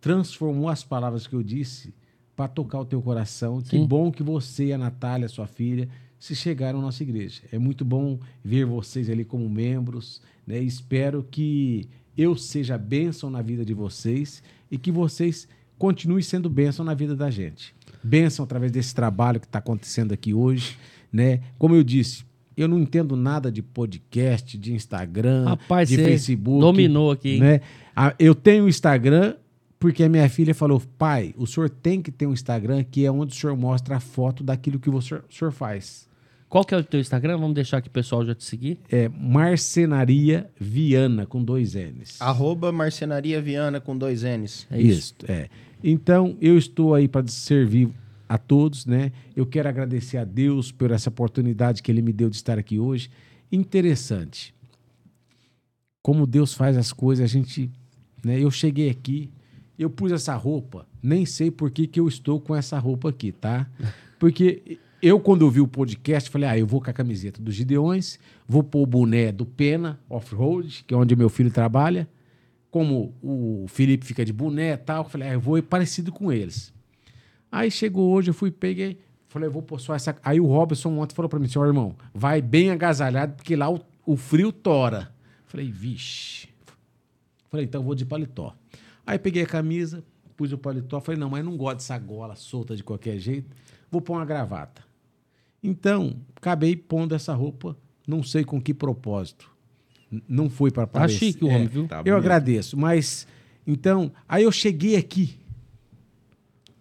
transformou 0.00 0.68
as 0.68 0.82
palavras 0.82 1.26
que 1.26 1.34
eu 1.34 1.42
disse 1.42 1.94
para 2.34 2.48
tocar 2.48 2.80
o 2.80 2.84
teu 2.84 3.00
coração. 3.00 3.60
Que 3.60 3.76
Sim. 3.76 3.86
bom 3.86 4.10
que 4.10 4.22
você 4.22 4.66
e 4.66 4.72
a 4.72 4.78
Natália, 4.78 5.28
sua 5.28 5.46
filha, 5.46 5.88
se 6.18 6.34
chegaram 6.34 6.80
à 6.80 6.82
nossa 6.82 7.02
igreja. 7.02 7.42
É 7.52 7.58
muito 7.58 7.84
bom 7.84 8.18
ver 8.44 8.64
vocês 8.64 9.08
ali 9.08 9.24
como 9.24 9.48
membros, 9.48 10.20
né? 10.46 10.58
Espero 10.58 11.22
que 11.22 11.88
eu 12.20 12.36
seja 12.36 12.76
bênção 12.76 13.30
na 13.30 13.40
vida 13.40 13.64
de 13.64 13.72
vocês 13.72 14.42
e 14.70 14.76
que 14.76 14.92
vocês 14.92 15.48
continuem 15.78 16.22
sendo 16.22 16.50
bênção 16.50 16.84
na 16.84 16.92
vida 16.92 17.16
da 17.16 17.30
gente. 17.30 17.74
Bênção 18.02 18.44
através 18.44 18.70
desse 18.70 18.94
trabalho 18.94 19.40
que 19.40 19.46
está 19.46 19.58
acontecendo 19.58 20.12
aqui 20.12 20.34
hoje, 20.34 20.76
né? 21.10 21.40
Como 21.58 21.74
eu 21.74 21.82
disse, 21.82 22.24
eu 22.54 22.68
não 22.68 22.78
entendo 22.78 23.16
nada 23.16 23.50
de 23.50 23.62
podcast, 23.62 24.58
de 24.58 24.74
Instagram, 24.74 25.46
Rapaz, 25.46 25.88
de 25.88 25.96
Facebook. 25.96 26.60
dominou 26.60 27.10
aqui, 27.10 27.30
hein? 27.36 27.40
Né? 27.40 27.60
Ah, 27.96 28.14
Eu 28.18 28.34
tenho 28.34 28.68
Instagram 28.68 29.36
porque 29.78 30.04
a 30.04 30.08
minha 30.10 30.28
filha 30.28 30.54
falou: 30.54 30.82
pai, 30.98 31.34
o 31.38 31.46
senhor 31.46 31.70
tem 31.70 32.02
que 32.02 32.12
ter 32.12 32.26
um 32.26 32.34
Instagram 32.34 32.84
que 32.84 33.06
é 33.06 33.10
onde 33.10 33.34
o 33.34 33.36
senhor 33.38 33.56
mostra 33.56 33.96
a 33.96 34.00
foto 34.00 34.44
daquilo 34.44 34.78
que 34.78 34.90
o 34.90 35.00
senhor, 35.00 35.24
o 35.28 35.34
senhor 35.34 35.52
faz. 35.52 36.06
Qual 36.50 36.64
que 36.64 36.74
é 36.74 36.78
o 36.78 36.82
teu 36.82 36.98
Instagram? 36.98 37.38
Vamos 37.38 37.54
deixar 37.54 37.76
aqui 37.76 37.86
o 37.86 37.92
pessoal 37.92 38.26
já 38.26 38.34
te 38.34 38.42
seguir. 38.42 38.80
É 38.90 39.08
Marcenaria 39.08 40.50
Viana, 40.58 41.24
com 41.24 41.44
dois 41.44 41.74
N's. 41.74 42.20
Arroba 42.20 42.72
Marcenaria 42.72 43.40
Viana 43.40 43.80
com 43.80 43.96
dois 43.96 44.24
N's. 44.24 44.66
É 44.68 44.82
isso. 44.82 45.14
Isso, 45.22 45.32
é. 45.32 45.48
Então, 45.82 46.36
eu 46.40 46.58
estou 46.58 46.92
aí 46.92 47.06
para 47.06 47.24
servir 47.28 47.88
a 48.28 48.36
todos, 48.36 48.84
né? 48.84 49.12
Eu 49.36 49.46
quero 49.46 49.68
agradecer 49.68 50.16
a 50.18 50.24
Deus 50.24 50.72
por 50.72 50.90
essa 50.90 51.08
oportunidade 51.08 51.84
que 51.84 51.90
Ele 51.90 52.02
me 52.02 52.12
deu 52.12 52.28
de 52.28 52.34
estar 52.34 52.58
aqui 52.58 52.80
hoje. 52.80 53.08
Interessante. 53.52 54.52
Como 56.02 56.26
Deus 56.26 56.52
faz 56.52 56.76
as 56.76 56.92
coisas, 56.92 57.24
a 57.24 57.28
gente. 57.28 57.70
Né? 58.24 58.40
Eu 58.40 58.50
cheguei 58.50 58.90
aqui, 58.90 59.30
eu 59.78 59.88
pus 59.88 60.10
essa 60.10 60.34
roupa, 60.34 60.84
nem 61.00 61.24
sei 61.24 61.48
por 61.48 61.70
que, 61.70 61.86
que 61.86 62.00
eu 62.00 62.08
estou 62.08 62.40
com 62.40 62.56
essa 62.56 62.76
roupa 62.76 63.08
aqui, 63.08 63.30
tá? 63.30 63.70
Porque 64.18 64.80
eu, 65.02 65.20
quando 65.20 65.42
eu 65.42 65.50
vi 65.50 65.60
o 65.60 65.68
podcast, 65.68 66.30
falei, 66.30 66.48
ah, 66.48 66.58
eu 66.58 66.66
vou 66.66 66.80
com 66.80 66.90
a 66.90 66.92
camiseta 66.92 67.40
dos 67.40 67.54
Gideões, 67.54 68.18
vou 68.46 68.62
pôr 68.62 68.82
o 68.82 68.86
boné 68.86 69.32
do 69.32 69.46
Pena 69.46 69.98
Off-Road, 70.08 70.84
que 70.86 70.94
é 70.94 70.96
onde 70.96 71.14
meu 71.16 71.28
filho 71.28 71.50
trabalha 71.50 72.08
como 72.70 73.14
o 73.20 73.66
Felipe 73.68 74.06
fica 74.06 74.24
de 74.24 74.32
boné 74.32 74.72
e 74.72 74.76
tal, 74.76 75.04
eu 75.04 75.10
falei, 75.10 75.28
ah, 75.28 75.32
eu 75.32 75.40
vou 75.40 75.58
ir 75.58 75.62
parecido 75.62 76.12
com 76.12 76.32
eles. 76.32 76.72
Aí 77.50 77.70
chegou 77.70 78.10
hoje, 78.10 78.30
eu 78.30 78.34
fui, 78.34 78.50
peguei, 78.50 78.98
falei, 79.26 79.48
eu 79.48 79.52
vou 79.52 79.62
pôr 79.62 79.80
só 79.80 79.94
essa. 79.94 80.16
Aí 80.22 80.40
o 80.40 80.46
Robson 80.46 80.96
ontem 80.98 81.14
falou 81.14 81.28
pra 81.28 81.38
mim, 81.38 81.48
senhor 81.48 81.66
irmão, 81.66 81.96
vai 82.14 82.40
bem 82.40 82.70
agasalhado, 82.70 83.34
porque 83.34 83.56
lá 83.56 83.68
o, 83.68 83.80
o 84.06 84.16
frio 84.16 84.52
tora. 84.52 85.12
Falei, 85.46 85.70
vixe. 85.70 86.48
Falei, 87.48 87.66
então 87.66 87.80
eu 87.80 87.84
vou 87.84 87.96
de 87.96 88.06
paletó. 88.06 88.54
Aí 89.04 89.18
peguei 89.18 89.42
a 89.42 89.46
camisa, 89.46 90.04
pus 90.36 90.52
o 90.52 90.58
paletó, 90.58 91.00
falei, 91.00 91.18
não, 91.18 91.28
mas 91.28 91.44
não 91.44 91.56
gosto 91.56 91.78
dessa 91.78 91.98
gola 91.98 92.36
solta 92.36 92.76
de 92.76 92.84
qualquer 92.84 93.18
jeito, 93.18 93.50
vou 93.90 94.00
pôr 94.00 94.14
uma 94.14 94.24
gravata. 94.24 94.84
Então, 95.62 96.16
acabei 96.34 96.74
pondo 96.74 97.14
essa 97.14 97.34
roupa, 97.34 97.76
não 98.06 98.22
sei 98.22 98.44
com 98.44 98.60
que 98.60 98.72
propósito. 98.72 99.50
Não 100.28 100.50
foi 100.50 100.70
para 100.70 100.86
Tá 100.86 101.06
chique 101.06 101.44
o 101.44 101.48
homem, 101.48 101.68
viu? 101.68 101.86
Tá 101.86 101.98
eu 101.98 102.04
bonito. 102.04 102.16
agradeço, 102.16 102.76
mas 102.76 103.26
então, 103.66 104.10
aí 104.28 104.42
eu 104.42 104.50
cheguei 104.50 104.96
aqui, 104.96 105.38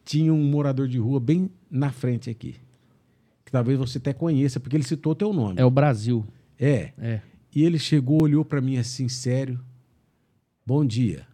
tinha 0.03 0.33
um 0.33 0.43
morador 0.43 0.87
de 0.87 0.97
rua 0.97 1.19
bem 1.19 1.51
na 1.69 1.91
frente 1.91 2.29
aqui, 2.29 2.55
que 3.45 3.51
talvez 3.51 3.77
você 3.77 3.99
até 3.99 4.13
conheça, 4.13 4.59
porque 4.59 4.75
ele 4.75 4.83
citou 4.83 5.13
teu 5.13 5.31
nome. 5.31 5.59
É 5.59 5.65
o 5.65 5.69
Brasil. 5.69 6.25
É. 6.57 6.91
É. 6.97 7.21
E 7.55 7.63
ele 7.63 7.77
chegou, 7.77 8.23
olhou 8.23 8.43
para 8.43 8.61
mim 8.61 8.77
assim, 8.77 9.07
sério. 9.07 9.59
Bom 10.65 10.85
dia. 10.85 11.27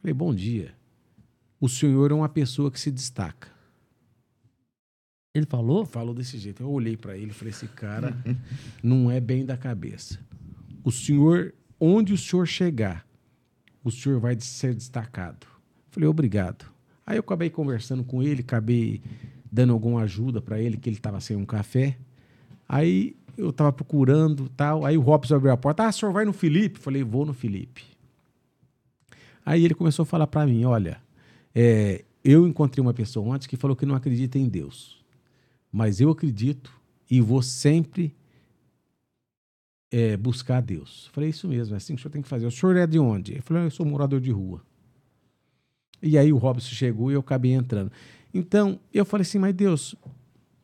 Falei, 0.00 0.14
bom 0.14 0.34
dia. 0.34 0.74
O 1.60 1.68
senhor 1.68 2.10
é 2.10 2.14
uma 2.14 2.28
pessoa 2.28 2.70
que 2.70 2.80
se 2.80 2.90
destaca. 2.90 3.51
Ele 5.34 5.46
falou? 5.46 5.86
Falou 5.86 6.14
desse 6.14 6.36
jeito. 6.36 6.62
Eu 6.62 6.70
olhei 6.70 6.94
para 6.94 7.16
ele 7.16 7.30
e 7.30 7.34
falei: 7.34 7.50
esse 7.50 7.66
cara 7.66 8.14
não 8.82 9.10
é 9.10 9.18
bem 9.18 9.46
da 9.46 9.56
cabeça. 9.56 10.20
O 10.84 10.92
senhor, 10.92 11.54
onde 11.80 12.12
o 12.12 12.18
senhor 12.18 12.46
chegar, 12.46 13.06
o 13.82 13.90
senhor 13.90 14.20
vai 14.20 14.38
ser 14.38 14.74
destacado. 14.74 15.46
Falei: 15.90 16.06
obrigado. 16.06 16.66
Aí 17.06 17.16
eu 17.16 17.20
acabei 17.20 17.48
conversando 17.48 18.04
com 18.04 18.22
ele, 18.22 18.42
acabei 18.42 19.00
dando 19.50 19.72
alguma 19.72 20.02
ajuda 20.02 20.40
para 20.40 20.60
ele, 20.60 20.76
que 20.76 20.88
ele 20.88 20.96
estava 20.96 21.18
sem 21.18 21.34
um 21.34 21.46
café. 21.46 21.96
Aí 22.68 23.16
eu 23.36 23.48
estava 23.48 23.72
procurando 23.72 24.50
tal. 24.50 24.84
Aí 24.84 24.98
o 24.98 25.00
Robson 25.00 25.36
abriu 25.36 25.52
a 25.52 25.56
porta: 25.56 25.84
ah, 25.84 25.88
o 25.88 25.92
senhor 25.92 26.12
vai 26.12 26.26
no 26.26 26.34
Felipe? 26.34 26.78
Falei: 26.78 27.02
vou 27.02 27.24
no 27.24 27.32
Felipe. 27.32 27.84
Aí 29.46 29.64
ele 29.64 29.74
começou 29.74 30.02
a 30.02 30.06
falar 30.06 30.26
para 30.26 30.44
mim: 30.44 30.66
olha, 30.66 31.00
é, 31.54 32.04
eu 32.22 32.46
encontrei 32.46 32.82
uma 32.82 32.92
pessoa 32.92 33.34
ontem 33.34 33.48
que 33.48 33.56
falou 33.56 33.74
que 33.74 33.86
não 33.86 33.94
acredita 33.94 34.38
em 34.38 34.46
Deus 34.46 35.01
mas 35.72 36.00
eu 36.00 36.10
acredito 36.10 36.70
e 37.10 37.20
vou 37.20 37.42
sempre 37.42 38.14
é, 39.90 40.16
buscar 40.16 40.58
a 40.58 40.60
Deus. 40.60 41.08
Falei, 41.12 41.30
isso 41.30 41.48
mesmo, 41.48 41.74
é 41.74 41.78
assim 41.78 41.94
que 41.94 42.00
o 42.00 42.02
senhor 42.02 42.12
tem 42.12 42.22
que 42.22 42.28
fazer. 42.28 42.46
O 42.46 42.50
senhor 42.50 42.76
é 42.76 42.86
de 42.86 42.98
onde? 42.98 43.32
Ele 43.32 43.40
falou, 43.40 43.62
eu 43.62 43.70
sou 43.70 43.86
morador 43.86 44.20
de 44.20 44.30
rua. 44.30 44.62
E 46.02 46.18
aí 46.18 46.32
o 46.32 46.36
Robson 46.36 46.74
chegou 46.74 47.10
e 47.10 47.14
eu 47.14 47.20
acabei 47.20 47.52
entrando. 47.52 47.90
Então, 48.34 48.78
eu 48.92 49.04
falei 49.04 49.22
assim, 49.22 49.38
mas 49.38 49.54
Deus, 49.54 49.94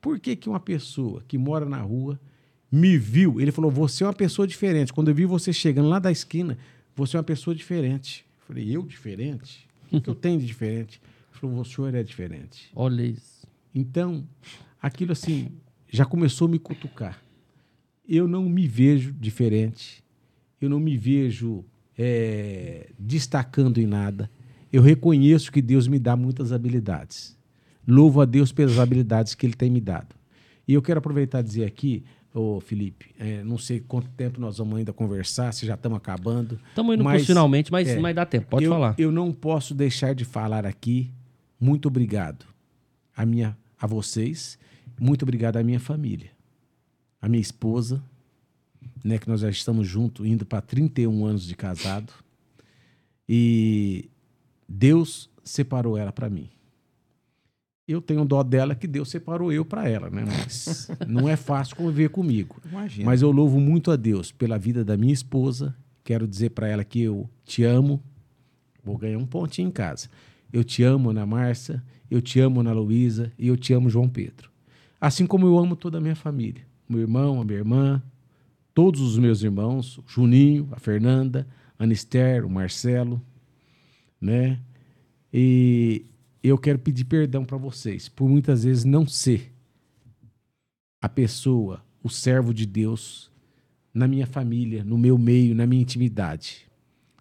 por 0.00 0.18
que, 0.18 0.36
que 0.36 0.48
uma 0.48 0.60
pessoa 0.60 1.22
que 1.26 1.38
mora 1.38 1.64
na 1.64 1.80
rua 1.80 2.20
me 2.70 2.98
viu? 2.98 3.40
Ele 3.40 3.52
falou, 3.52 3.70
você 3.70 4.04
é 4.04 4.06
uma 4.06 4.12
pessoa 4.12 4.46
diferente. 4.46 4.92
Quando 4.92 5.08
eu 5.08 5.14
vi 5.14 5.24
você 5.24 5.52
chegando 5.52 5.88
lá 5.88 5.98
da 5.98 6.10
esquina, 6.10 6.58
você 6.94 7.16
é 7.16 7.18
uma 7.18 7.24
pessoa 7.24 7.54
diferente. 7.54 8.26
Eu 8.40 8.46
falei, 8.46 8.76
eu 8.76 8.82
diferente? 8.82 9.66
O 9.90 10.00
que 10.00 10.10
eu 10.10 10.14
tenho 10.14 10.38
de 10.38 10.46
diferente? 10.46 11.00
falou, 11.32 11.60
o 11.60 11.64
senhor 11.64 11.94
é 11.94 12.02
diferente. 12.02 12.70
Olha 12.74 13.02
isso. 13.02 13.46
Então, 13.74 14.26
aquilo 14.80 15.12
assim, 15.12 15.50
já 15.88 16.04
começou 16.04 16.46
a 16.46 16.50
me 16.50 16.58
cutucar. 16.58 17.22
Eu 18.08 18.26
não 18.26 18.48
me 18.48 18.66
vejo 18.66 19.12
diferente, 19.12 20.02
eu 20.60 20.68
não 20.68 20.80
me 20.80 20.96
vejo 20.96 21.64
é, 21.96 22.88
destacando 22.98 23.78
em 23.78 23.86
nada. 23.86 24.30
Eu 24.72 24.82
reconheço 24.82 25.50
que 25.50 25.60
Deus 25.60 25.88
me 25.88 25.98
dá 25.98 26.16
muitas 26.16 26.52
habilidades. 26.52 27.36
Louvo 27.86 28.20
a 28.20 28.24
Deus 28.24 28.52
pelas 28.52 28.78
habilidades 28.78 29.34
que 29.34 29.46
Ele 29.46 29.54
tem 29.54 29.70
me 29.70 29.80
dado. 29.80 30.14
E 30.66 30.74
eu 30.74 30.82
quero 30.82 30.98
aproveitar 30.98 31.40
e 31.40 31.42
dizer 31.42 31.64
aqui, 31.64 32.04
ô 32.34 32.60
Felipe, 32.60 33.06
é, 33.18 33.42
não 33.42 33.56
sei 33.56 33.80
quanto 33.80 34.08
tempo 34.10 34.38
nós 34.38 34.58
vamos 34.58 34.76
ainda 34.76 34.92
conversar, 34.92 35.52
se 35.52 35.66
já 35.66 35.74
estamos 35.74 35.96
acabando. 35.96 36.60
Estamos 36.68 36.94
indo 36.94 37.04
mas, 37.04 37.26
finalmente, 37.26 37.72
mas, 37.72 37.88
é, 37.88 37.98
mas 37.98 38.14
dá 38.14 38.26
tempo. 38.26 38.48
Pode 38.48 38.64
eu, 38.64 38.70
falar. 38.70 38.94
Eu 38.98 39.10
não 39.10 39.32
posso 39.32 39.74
deixar 39.74 40.14
de 40.14 40.24
falar 40.24 40.66
aqui. 40.66 41.10
Muito 41.58 41.88
obrigado 41.88 42.46
a, 43.16 43.24
minha, 43.24 43.56
a 43.80 43.86
vocês. 43.86 44.58
Muito 44.98 45.22
obrigado 45.22 45.56
à 45.56 45.62
minha 45.62 45.80
família. 45.80 46.30
A 47.20 47.28
minha 47.28 47.40
esposa, 47.40 48.02
né, 49.04 49.18
que 49.18 49.28
nós 49.28 49.40
já 49.40 49.50
estamos 49.50 49.86
juntos, 49.86 50.26
indo 50.26 50.44
para 50.44 50.60
31 50.60 51.24
anos 51.24 51.44
de 51.44 51.54
casado. 51.54 52.12
E 53.28 54.08
Deus 54.68 55.30
separou 55.44 55.96
ela 55.96 56.12
para 56.12 56.28
mim. 56.28 56.48
Eu 57.86 58.02
tenho 58.02 58.24
dó 58.24 58.42
dela 58.42 58.74
que 58.74 58.86
Deus 58.86 59.08
separou 59.08 59.50
eu 59.50 59.64
para 59.64 59.88
ela, 59.88 60.10
né? 60.10 60.22
Mas 60.26 60.90
não 61.08 61.26
é 61.26 61.36
fácil 61.36 61.74
conviver 61.74 62.10
comigo. 62.10 62.60
Imagina. 62.70 63.06
Mas 63.06 63.22
eu 63.22 63.30
louvo 63.30 63.58
muito 63.58 63.90
a 63.90 63.96
Deus 63.96 64.30
pela 64.30 64.58
vida 64.58 64.84
da 64.84 64.96
minha 64.96 65.12
esposa. 65.12 65.74
Quero 66.04 66.28
dizer 66.28 66.50
para 66.50 66.68
ela 66.68 66.84
que 66.84 67.00
eu 67.00 67.28
te 67.44 67.64
amo. 67.64 68.02
Vou 68.84 68.98
ganhar 68.98 69.18
um 69.18 69.26
pontinho 69.26 69.68
em 69.68 69.70
casa. 69.70 70.08
Eu 70.52 70.62
te 70.62 70.82
amo, 70.82 71.10
Ana 71.10 71.24
Márcia. 71.24 71.82
Eu 72.10 72.20
te 72.20 72.38
amo, 72.40 72.60
Ana 72.60 72.72
Luísa. 72.72 73.32
E 73.38 73.48
eu 73.48 73.56
te 73.56 73.72
amo, 73.72 73.88
João 73.88 74.08
Pedro. 74.08 74.50
Assim 75.00 75.26
como 75.26 75.46
eu 75.46 75.58
amo 75.58 75.76
toda 75.76 75.98
a 75.98 76.00
minha 76.00 76.16
família. 76.16 76.66
Meu 76.88 77.00
irmão, 77.00 77.40
a 77.40 77.44
minha 77.44 77.58
irmã, 77.58 78.02
todos 78.74 79.00
os 79.00 79.18
meus 79.18 79.42
irmãos, 79.42 80.00
Juninho, 80.06 80.68
a 80.72 80.78
Fernanda, 80.78 81.46
a 81.78 81.84
Anister, 81.84 82.44
o 82.44 82.50
Marcelo, 82.50 83.20
né? 84.20 84.60
E 85.32 86.06
eu 86.42 86.56
quero 86.56 86.78
pedir 86.78 87.04
perdão 87.04 87.44
para 87.44 87.56
vocês 87.56 88.08
por 88.08 88.28
muitas 88.28 88.64
vezes 88.64 88.84
não 88.84 89.06
ser 89.06 89.52
a 91.00 91.08
pessoa, 91.08 91.84
o 92.02 92.08
servo 92.08 92.52
de 92.52 92.66
Deus 92.66 93.30
na 93.92 94.08
minha 94.08 94.26
família, 94.26 94.82
no 94.82 94.98
meu 94.98 95.18
meio, 95.18 95.54
na 95.54 95.66
minha 95.66 95.82
intimidade. 95.82 96.66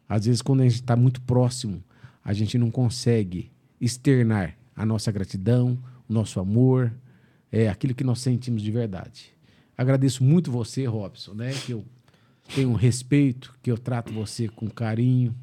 Às 0.08 0.26
vezes, 0.26 0.42
quando 0.42 0.62
a 0.62 0.64
gente 0.64 0.76
está 0.76 0.96
muito 0.96 1.22
próximo, 1.22 1.84
a 2.24 2.34
gente 2.34 2.58
não 2.58 2.72
consegue 2.72 3.52
externar 3.80 4.58
a 4.76 4.86
nossa 4.86 5.12
gratidão, 5.12 5.78
o 6.08 6.14
nosso 6.14 6.40
amor, 6.40 6.94
é 7.64 7.70
aquilo 7.70 7.96
que 7.96 8.04
nós 8.04 8.20
sentimos 8.20 8.62
de 8.62 8.72
verdade. 8.72 9.34
Agradeço 9.78 10.24
muito 10.24 10.52
você, 10.52 10.86
Robson, 10.86 11.34
né? 11.34 11.52
Que 11.66 11.74
eu 11.74 11.86
tenho 12.54 12.74
respeito, 12.74 13.54
que 13.62 13.72
eu 13.72 13.78
trato 13.78 14.12
você 14.14 14.48
com 14.48 14.70
carinho. 14.70 15.36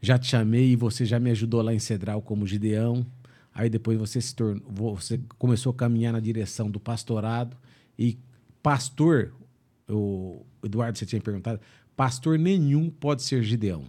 Já 0.00 0.18
te 0.18 0.28
chamei 0.28 0.72
e 0.72 0.76
você 0.76 1.04
já 1.04 1.18
me 1.18 1.30
ajudou 1.30 1.62
lá 1.62 1.74
em 1.74 1.78
Cedral 1.78 2.22
como 2.22 2.46
Gideão. 2.46 3.06
Aí 3.52 3.70
depois 3.70 3.98
você 3.98 4.20
se 4.20 4.34
tornou, 4.34 4.96
você 4.96 5.18
começou 5.38 5.70
a 5.70 5.74
caminhar 5.74 6.12
na 6.12 6.20
direção 6.20 6.70
do 6.70 6.78
pastorado 6.78 7.56
e 7.98 8.18
pastor, 8.62 9.32
o 9.88 10.44
Eduardo 10.62 10.98
você 10.98 11.06
tinha 11.06 11.20
perguntado, 11.22 11.60
pastor 11.96 12.38
nenhum 12.38 12.90
pode 12.90 13.22
ser 13.22 13.42
Gideão. 13.42 13.84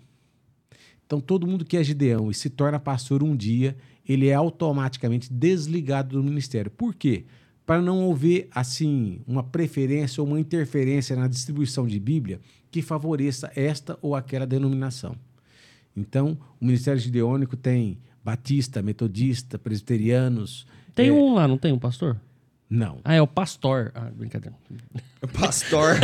Então 1.05 1.19
todo 1.19 1.45
mundo 1.45 1.65
que 1.65 1.76
é 1.76 1.84
Gideão 1.84 2.31
e 2.31 2.34
se 2.34 2.49
torna 2.49 2.80
pastor 2.80 3.22
um 3.22 3.35
dia, 3.35 3.76
ele 4.08 4.28
é 4.28 4.34
automaticamente 4.34 5.32
desligado 5.32 6.18
do 6.18 6.24
ministério. 6.24 6.72
Por 6.72 6.96
quê? 6.96 7.26
Para 7.66 7.82
não 7.82 8.12
haver 8.12 8.48
assim 8.52 9.20
uma 9.28 9.44
preferência 9.44 10.22
ou 10.22 10.28
uma 10.28 10.40
interferência 10.40 11.16
na 11.16 11.28
distribuição 11.28 11.86
de 11.86 12.00
Bíblia 12.00 12.40
que 12.72 12.82
favoreça 12.82 13.52
esta 13.56 13.98
ou 14.02 14.16
aquela 14.16 14.46
denominação. 14.46 15.16
Então, 15.96 16.38
o 16.62 16.66
Ministério 16.66 17.00
Gideônico 17.00 17.58
tem 17.58 17.98
batista, 18.24 18.82
metodista, 18.82 19.58
presbiterianos. 19.58 20.68
Tem 20.94 21.10
é, 21.10 21.12
um 21.12 21.34
lá, 21.34 21.48
não 21.48 21.58
tem 21.58 21.74
um 21.74 21.80
pastor? 21.80 22.18
Não. 22.70 23.00
Ah, 23.04 23.16
é 23.16 23.22
o 23.22 23.28
pastor. 23.28 23.92
Ah, 23.96 24.10
brincadeira. 24.14 24.56
Pastor. 25.34 25.96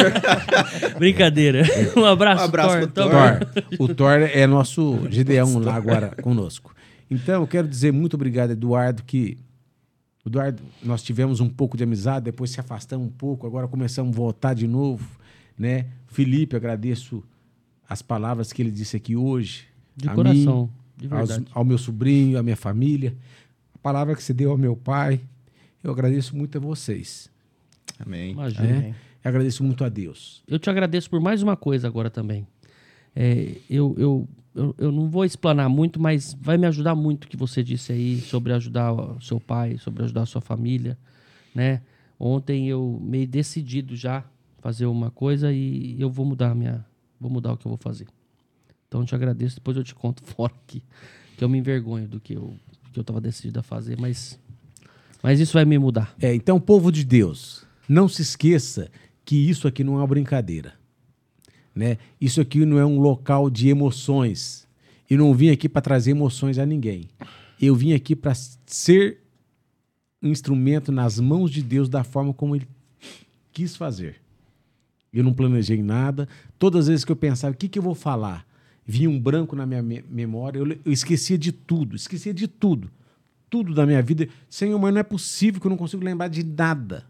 brincadeira. 0.97 1.63
Um 1.95 2.03
abraço, 2.03 2.41
Um 2.41 2.45
abraço 2.45 2.69
Thor. 2.69 2.79
pro 2.79 3.03
Thor. 3.03 3.11
Thor. 3.11 3.63
O 3.79 3.93
Thor 3.93 4.21
é 4.21 4.47
nosso 4.47 5.07
Gideão 5.09 5.59
lá 5.59 5.75
agora 5.75 6.15
conosco. 6.21 6.73
Então, 7.09 7.41
eu 7.41 7.47
quero 7.47 7.67
dizer 7.67 7.91
muito 7.93 8.15
obrigado, 8.15 8.51
Eduardo, 8.51 9.03
que. 9.03 9.37
Eduardo, 10.25 10.63
nós 10.81 11.03
tivemos 11.03 11.39
um 11.41 11.49
pouco 11.49 11.75
de 11.75 11.83
amizade, 11.83 12.25
depois 12.25 12.49
se 12.51 12.59
afastamos 12.59 13.05
um 13.07 13.09
pouco, 13.11 13.45
agora 13.45 13.67
começamos 13.67 14.13
a 14.15 14.17
voltar 14.17 14.53
de 14.53 14.65
novo, 14.67 15.05
né? 15.59 15.87
Felipe, 16.07 16.55
agradeço 16.55 17.21
as 17.89 18.01
palavras 18.01 18.53
que 18.53 18.61
ele 18.61 18.71
disse 18.71 18.95
aqui 18.95 19.15
hoje. 19.17 19.65
De 19.97 20.07
a 20.07 20.13
coração, 20.13 20.69
mim, 20.97 21.07
de 21.07 21.13
aos- 21.13 21.27
verdade. 21.29 21.51
ao 21.53 21.65
meu 21.65 21.77
sobrinho, 21.77 22.39
à 22.39 22.43
minha 22.43 22.55
família. 22.55 23.15
A 23.75 23.77
palavra 23.79 24.15
que 24.15 24.23
você 24.23 24.33
deu 24.33 24.51
ao 24.51 24.57
meu 24.57 24.75
pai. 24.77 25.19
Eu 25.83 25.91
agradeço 25.91 26.35
muito 26.37 26.57
a 26.57 26.61
vocês. 26.61 27.29
Amém. 27.99 28.31
Imagina. 28.31 28.87
Eu 29.23 29.29
agradeço 29.29 29.61
muito 29.63 29.83
a 29.83 29.89
Deus. 29.89 30.41
Eu 30.47 30.57
te 30.57 30.69
agradeço 30.69 31.09
por 31.09 31.19
mais 31.19 31.43
uma 31.43 31.57
coisa 31.57 31.85
agora 31.87 32.09
também. 32.09 32.47
É, 33.15 33.55
eu, 33.69 33.95
eu, 33.97 34.29
eu, 34.55 34.75
eu 34.77 34.91
não 34.91 35.09
vou 35.09 35.25
explanar 35.25 35.69
muito, 35.69 35.99
mas 35.99 36.35
vai 36.39 36.57
me 36.57 36.67
ajudar 36.67 36.95
muito 36.95 37.25
o 37.25 37.27
que 37.27 37.37
você 37.37 37.63
disse 37.63 37.91
aí 37.91 38.21
sobre 38.21 38.53
ajudar 38.53 38.93
o 38.93 39.21
seu 39.21 39.39
pai, 39.39 39.77
sobre 39.77 40.03
ajudar 40.03 40.23
a 40.23 40.25
sua 40.25 40.41
família, 40.41 40.97
né? 41.53 41.81
Ontem 42.19 42.69
eu 42.69 42.99
meio 43.01 43.27
decidido 43.27 43.95
já 43.95 44.23
fazer 44.59 44.85
uma 44.85 45.11
coisa 45.11 45.51
e 45.51 45.99
eu 45.99 46.09
vou 46.09 46.25
mudar 46.25 46.55
minha, 46.55 46.85
vou 47.19 47.29
mudar 47.29 47.53
o 47.53 47.57
que 47.57 47.65
eu 47.65 47.69
vou 47.69 47.77
fazer. 47.77 48.07
Então 48.87 49.01
eu 49.01 49.05
te 49.05 49.15
agradeço, 49.15 49.55
depois 49.55 49.75
eu 49.75 49.83
te 49.83 49.93
conto 49.93 50.23
fora 50.25 50.53
aqui, 50.63 50.83
que 51.37 51.43
eu 51.43 51.49
me 51.49 51.57
envergonho 51.57 52.07
do 52.07 52.19
que 52.19 52.33
eu 52.33 52.53
que 52.91 52.99
eu 52.99 53.03
tava 53.03 53.19
decidido 53.19 53.59
a 53.59 53.63
fazer, 53.63 53.99
mas 53.99 54.39
mas 55.23 55.39
isso 55.39 55.53
vai 55.53 55.65
me 55.65 55.79
mudar. 55.79 56.13
É, 56.21 56.35
então, 56.35 56.59
povo 56.59 56.91
de 56.91 57.03
Deus, 57.05 57.65
não 57.87 58.09
se 58.09 58.21
esqueça 58.21 58.91
que 59.25 59.35
isso 59.35 59.67
aqui 59.67 59.83
não 59.83 59.93
é 59.95 59.97
uma 59.97 60.07
brincadeira. 60.07 60.73
Né? 61.75 61.97
Isso 62.21 62.39
aqui 62.39 62.65
não 62.65 62.77
é 62.77 62.85
um 62.85 62.99
local 62.99 63.49
de 63.49 63.69
emoções. 63.69 64.67
E 65.09 65.17
não 65.17 65.33
vim 65.33 65.49
aqui 65.49 65.67
para 65.67 65.81
trazer 65.81 66.11
emoções 66.11 66.57
a 66.57 66.65
ninguém. 66.65 67.09
Eu 67.61 67.75
vim 67.75 67.93
aqui 67.93 68.15
para 68.15 68.33
ser 68.65 69.19
um 70.21 70.29
instrumento 70.29 70.91
nas 70.91 71.19
mãos 71.19 71.51
de 71.51 71.61
Deus 71.61 71.89
da 71.89 72.03
forma 72.03 72.33
como 72.33 72.55
Ele 72.55 72.67
quis 73.51 73.75
fazer. 73.75 74.21
Eu 75.11 75.23
não 75.23 75.33
planejei 75.33 75.81
nada. 75.83 76.27
Todas 76.57 76.85
as 76.85 76.87
vezes 76.87 77.05
que 77.05 77.11
eu 77.11 77.15
pensava, 77.15 77.53
o 77.53 77.57
que, 77.57 77.67
que 77.67 77.77
eu 77.77 77.83
vou 77.83 77.93
falar? 77.95 78.45
Vinha 78.85 79.09
um 79.09 79.19
branco 79.19 79.55
na 79.55 79.65
minha 79.65 79.81
me- 79.81 80.03
memória, 80.09 80.59
eu, 80.59 80.67
eu 80.67 80.91
esquecia 80.91 81.37
de 81.37 81.51
tudo, 81.51 81.95
esquecia 81.95 82.33
de 82.33 82.47
tudo. 82.47 82.89
Tudo 83.49 83.73
da 83.73 83.85
minha 83.85 84.01
vida. 84.01 84.27
Senhor, 84.49 84.79
mas 84.79 84.93
não 84.93 84.99
é 84.99 85.03
possível 85.03 85.61
que 85.61 85.67
eu 85.67 85.69
não 85.69 85.77
consigo 85.77 86.03
lembrar 86.03 86.27
de 86.27 86.43
nada. 86.43 87.05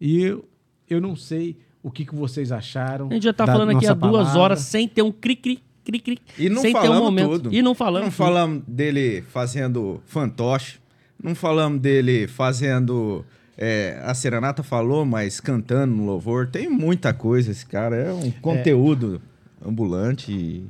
E 0.00 0.22
eu, 0.22 0.48
eu 0.88 1.00
não 1.00 1.14
sei 1.14 1.56
o 1.88 1.90
que, 1.90 2.04
que 2.04 2.14
vocês 2.14 2.52
acharam. 2.52 3.08
A 3.10 3.14
gente 3.14 3.24
já 3.24 3.32
tá 3.32 3.46
falando 3.46 3.70
aqui 3.76 3.86
há 3.86 3.94
duas 3.94 4.12
palavra. 4.28 4.40
horas 4.40 4.60
sem 4.60 4.86
ter 4.86 5.02
um 5.02 5.10
cri-cri, 5.12 5.60
cri-cri. 5.84 6.18
E 6.38 6.48
não 6.48 6.62
sem 6.62 6.72
ter 6.72 6.78
um 6.78 6.82
falamos 6.82 7.02
momento. 7.04 7.30
tudo. 7.30 7.54
E 7.54 7.62
não 7.62 7.74
falamos. 7.74 8.06
Não 8.06 8.10
tudo. 8.12 8.16
falamos 8.18 8.62
dele 8.66 9.22
fazendo 9.28 10.00
fantoche. 10.06 10.78
Não 11.22 11.34
falamos 11.34 11.80
dele 11.80 12.28
fazendo. 12.28 13.24
é, 13.56 14.00
a 14.04 14.14
Serenata 14.14 14.62
falou, 14.62 15.04
mas 15.04 15.40
cantando 15.40 15.94
no 15.96 16.06
louvor. 16.06 16.46
Tem 16.46 16.68
muita 16.68 17.12
coisa. 17.12 17.50
Esse 17.50 17.66
cara 17.66 17.96
é 17.96 18.12
um 18.12 18.30
conteúdo 18.30 19.20
ambulante 19.64 20.30
e, 20.30 20.64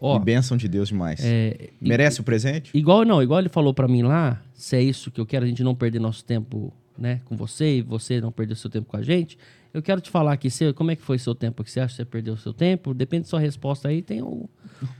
Ó, 0.00 0.16
e 0.16 0.20
bênção 0.20 0.56
de 0.56 0.66
Deus 0.66 0.88
demais. 0.88 1.20
é, 1.22 1.68
Merece 1.80 2.20
o 2.20 2.24
presente? 2.24 2.70
Igual 2.76 3.04
não, 3.04 3.22
igual 3.22 3.38
ele 3.38 3.48
falou 3.48 3.72
pra 3.72 3.86
mim 3.86 4.02
lá, 4.02 4.42
se 4.54 4.74
é 4.76 4.82
isso 4.82 5.10
que 5.10 5.20
eu 5.20 5.26
quero, 5.26 5.44
a 5.44 5.48
gente 5.48 5.62
não 5.62 5.74
perder 5.74 6.00
nosso 6.00 6.24
tempo, 6.24 6.72
né, 6.98 7.20
com 7.26 7.36
você 7.36 7.76
e 7.76 7.82
você 7.82 8.20
não 8.20 8.32
perder 8.32 8.56
seu 8.56 8.68
tempo 8.68 8.88
com 8.88 8.96
a 8.96 9.02
gente. 9.02 9.38
Eu 9.72 9.82
quero 9.82 10.00
te 10.00 10.10
falar 10.10 10.32
aqui, 10.32 10.50
você, 10.50 10.72
como 10.72 10.90
é 10.90 10.96
que 10.96 11.02
foi 11.02 11.18
seu 11.18 11.34
tempo? 11.34 11.62
Que 11.62 11.70
você 11.70 11.80
acha 11.80 11.92
que 11.94 11.96
você 11.98 12.04
perdeu 12.04 12.36
seu 12.36 12.52
tempo? 12.52 12.92
Depende 12.92 13.22
da 13.22 13.28
sua 13.28 13.40
resposta 13.40 13.88
aí, 13.88 14.02
tem 14.02 14.20
um 14.22 14.48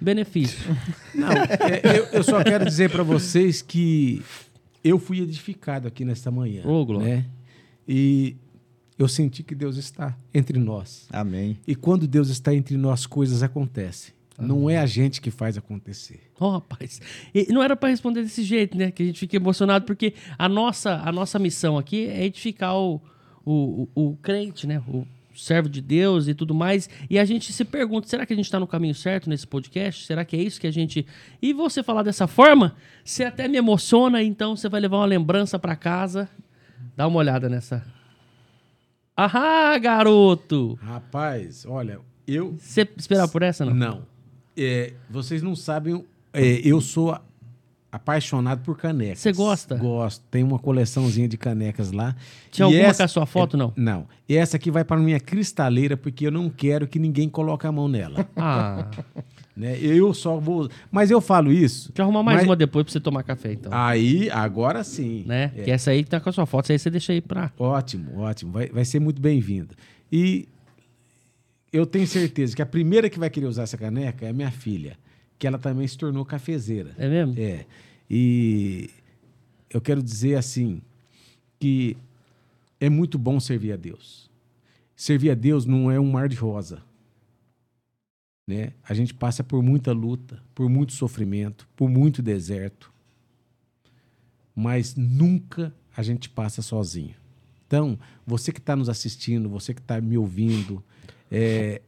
benefício. 0.00 0.58
Não, 1.14 1.28
é, 1.32 1.98
eu, 1.98 2.04
eu 2.06 2.22
só 2.22 2.42
quero 2.44 2.64
dizer 2.64 2.90
para 2.90 3.02
vocês 3.02 3.62
que 3.62 4.22
eu 4.84 4.98
fui 4.98 5.20
edificado 5.20 5.88
aqui 5.88 6.04
nesta 6.04 6.30
manhã. 6.30 6.62
Ô, 6.64 6.84
Glória. 6.84 7.16
né? 7.16 7.26
E 7.86 8.36
eu 8.96 9.08
senti 9.08 9.42
que 9.42 9.54
Deus 9.54 9.76
está 9.76 10.16
entre 10.32 10.58
nós. 10.58 11.08
Amém. 11.10 11.58
E 11.66 11.74
quando 11.74 12.06
Deus 12.06 12.28
está 12.28 12.54
entre 12.54 12.76
nós, 12.76 13.06
coisas 13.06 13.42
acontecem. 13.42 14.14
Não 14.38 14.70
é 14.70 14.78
a 14.78 14.86
gente 14.86 15.20
que 15.20 15.30
faz 15.30 15.58
acontecer. 15.58 16.20
Ó, 16.38 16.52
rapaz. 16.52 17.00
E 17.34 17.52
não 17.52 17.62
era 17.62 17.76
pra 17.76 17.90
responder 17.90 18.22
desse 18.22 18.42
jeito, 18.42 18.76
né? 18.76 18.90
Que 18.90 19.02
a 19.02 19.06
gente 19.06 19.18
fica 19.18 19.36
emocionado, 19.36 19.84
porque 19.84 20.14
a 20.38 20.48
nossa, 20.48 20.94
a 21.04 21.12
nossa 21.12 21.38
missão 21.38 21.76
aqui 21.76 22.06
é 22.06 22.24
edificar 22.24 22.74
o, 22.74 23.02
o, 23.44 23.88
o, 23.94 24.10
o 24.10 24.16
crente, 24.16 24.66
né? 24.66 24.82
O 24.88 25.06
servo 25.34 25.68
de 25.68 25.80
Deus 25.80 26.28
e 26.28 26.34
tudo 26.34 26.54
mais. 26.54 26.88
E 27.08 27.18
a 27.18 27.24
gente 27.24 27.52
se 27.52 27.64
pergunta: 27.64 28.08
será 28.08 28.26
que 28.26 28.32
a 28.32 28.36
gente 28.36 28.46
está 28.46 28.60
no 28.60 28.66
caminho 28.66 28.94
certo 28.94 29.28
nesse 29.28 29.46
podcast? 29.46 30.04
Será 30.06 30.24
que 30.24 30.36
é 30.36 30.42
isso 30.42 30.60
que 30.60 30.66
a 30.66 30.72
gente. 30.72 31.06
E 31.40 31.52
você 31.52 31.82
falar 31.82 32.02
dessa 32.02 32.26
forma, 32.26 32.74
você 33.04 33.24
até 33.24 33.48
me 33.48 33.56
emociona, 33.56 34.22
então 34.22 34.56
você 34.56 34.68
vai 34.68 34.80
levar 34.80 34.98
uma 34.98 35.06
lembrança 35.06 35.58
para 35.58 35.76
casa. 35.76 36.28
Dá 36.96 37.06
uma 37.06 37.18
olhada 37.18 37.48
nessa. 37.48 37.84
Ahá, 39.16 39.76
garoto! 39.78 40.78
Rapaz, 40.82 41.66
olha, 41.66 42.00
eu. 42.26 42.56
Você 42.58 42.88
esperava 42.96 43.30
por 43.30 43.42
essa, 43.42 43.64
não? 43.64 43.74
Não. 43.74 44.06
É, 44.56 44.94
vocês 45.08 45.42
não 45.42 45.54
sabem. 45.54 46.04
é, 46.32 46.60
eu 46.64 46.80
sou 46.80 47.18
apaixonado 47.92 48.62
por 48.62 48.76
canecas. 48.76 49.18
Você 49.18 49.32
gosta? 49.32 49.74
Gosto. 49.74 50.22
Tem 50.30 50.42
uma 50.44 50.58
coleçãozinha 50.58 51.28
de 51.28 51.36
canecas 51.36 51.90
lá. 51.92 52.14
Tinha 52.50 52.68
E 52.68 52.74
alguma 52.76 52.94
com 52.94 53.02
a 53.02 53.08
sua 53.08 53.26
foto, 53.26 53.56
não? 53.56 53.72
Não. 53.76 54.06
E 54.28 54.36
essa 54.36 54.56
aqui 54.56 54.70
vai 54.70 54.84
para 54.84 55.00
minha 55.00 55.18
cristaleira, 55.18 55.96
porque 55.96 56.26
eu 56.26 56.30
não 56.30 56.48
quero 56.48 56.86
que 56.86 56.98
ninguém 56.98 57.28
coloque 57.28 57.66
a 57.66 57.72
mão 57.72 57.88
nela. 57.88 58.28
Ah, 58.36 58.88
né? 59.56 59.76
Eu 59.80 60.14
só 60.14 60.38
vou. 60.38 60.68
Mas 60.90 61.10
eu 61.10 61.20
falo 61.20 61.50
isso. 61.52 61.88
deixa 61.88 62.02
eu 62.02 62.04
arrumar 62.04 62.22
mais 62.22 62.38
Mas- 62.38 62.46
uma 62.46 62.54
depois 62.56 62.84
pra 62.84 62.92
você 62.92 63.00
tomar 63.00 63.22
café, 63.24 63.52
então. 63.54 63.72
Aí, 63.74 64.30
agora 64.30 64.84
sim. 64.84 65.24
né? 65.26 65.50
É. 65.56 65.62
Que 65.64 65.70
essa 65.72 65.90
aí 65.90 66.04
tá 66.04 66.20
com 66.20 66.28
a 66.28 66.32
sua 66.32 66.46
foto, 66.46 66.66
essa 66.66 66.72
aí 66.74 66.78
você 66.78 66.90
deixa 66.90 67.12
aí 67.12 67.20
pra. 67.20 67.50
Ótimo, 67.58 68.20
ótimo. 68.20 68.52
Vai, 68.52 68.68
vai 68.68 68.84
ser 68.84 69.00
muito 69.00 69.20
bem-vindo. 69.20 69.74
E 70.12 70.46
eu 71.72 71.84
tenho 71.86 72.06
certeza 72.06 72.54
que 72.54 72.62
a 72.62 72.66
primeira 72.66 73.10
que 73.10 73.18
vai 73.18 73.30
querer 73.30 73.46
usar 73.46 73.62
essa 73.64 73.76
caneca 73.76 74.26
é 74.26 74.30
a 74.30 74.32
minha 74.32 74.50
filha, 74.50 74.96
que 75.40 75.46
ela 75.46 75.58
também 75.58 75.88
se 75.88 75.96
tornou 75.96 76.22
cafezeira. 76.22 76.94
É 76.98 77.08
mesmo? 77.08 77.34
É. 77.38 77.64
E 78.08 78.90
eu 79.70 79.80
quero 79.80 80.02
dizer 80.02 80.36
assim 80.36 80.82
que 81.58 81.96
é 82.78 82.90
muito 82.90 83.18
bom 83.18 83.40
servir 83.40 83.72
a 83.72 83.76
Deus. 83.76 84.30
Servir 84.94 85.30
a 85.30 85.34
Deus 85.34 85.64
não 85.64 85.90
é 85.90 85.98
um 85.98 86.10
mar 86.10 86.28
de 86.28 86.36
rosa. 86.36 86.82
Né? 88.46 88.74
A 88.86 88.92
gente 88.92 89.14
passa 89.14 89.42
por 89.42 89.62
muita 89.62 89.92
luta, 89.92 90.42
por 90.54 90.68
muito 90.68 90.92
sofrimento, 90.92 91.66
por 91.74 91.88
muito 91.88 92.20
deserto. 92.20 92.92
Mas 94.54 94.94
nunca 94.94 95.72
a 95.96 96.02
gente 96.02 96.28
passa 96.28 96.60
sozinho. 96.60 97.14
Então, 97.66 97.98
você 98.26 98.52
que 98.52 98.58
está 98.58 98.76
nos 98.76 98.90
assistindo, 98.90 99.48
você 99.48 99.72
que 99.72 99.80
está 99.80 100.02
me 100.02 100.18
ouvindo, 100.18 100.84
é, 101.30 101.80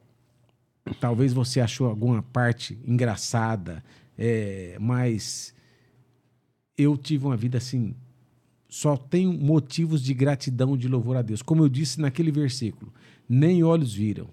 talvez 1.01 1.33
você 1.33 1.61
achou 1.61 1.87
alguma 1.89 2.23
parte 2.23 2.79
engraçada, 2.85 3.83
é, 4.19 4.77
mas 4.81 5.55
eu 6.77 6.97
tive 6.97 7.27
uma 7.27 7.37
vida 7.37 7.59
assim. 7.59 7.95
Só 8.69 8.97
tenho 8.97 9.33
motivos 9.33 10.03
de 10.03 10.15
gratidão, 10.15 10.77
de 10.77 10.89
louvor 10.89 11.17
a 11.17 11.23
Deus. 11.23 11.43
Como 11.43 11.63
eu 11.63 11.69
disse 11.69 12.01
naquele 12.01 12.33
versículo: 12.33 12.93
nem 13.29 13.63
olhos 13.63 13.95
viram, 13.95 14.29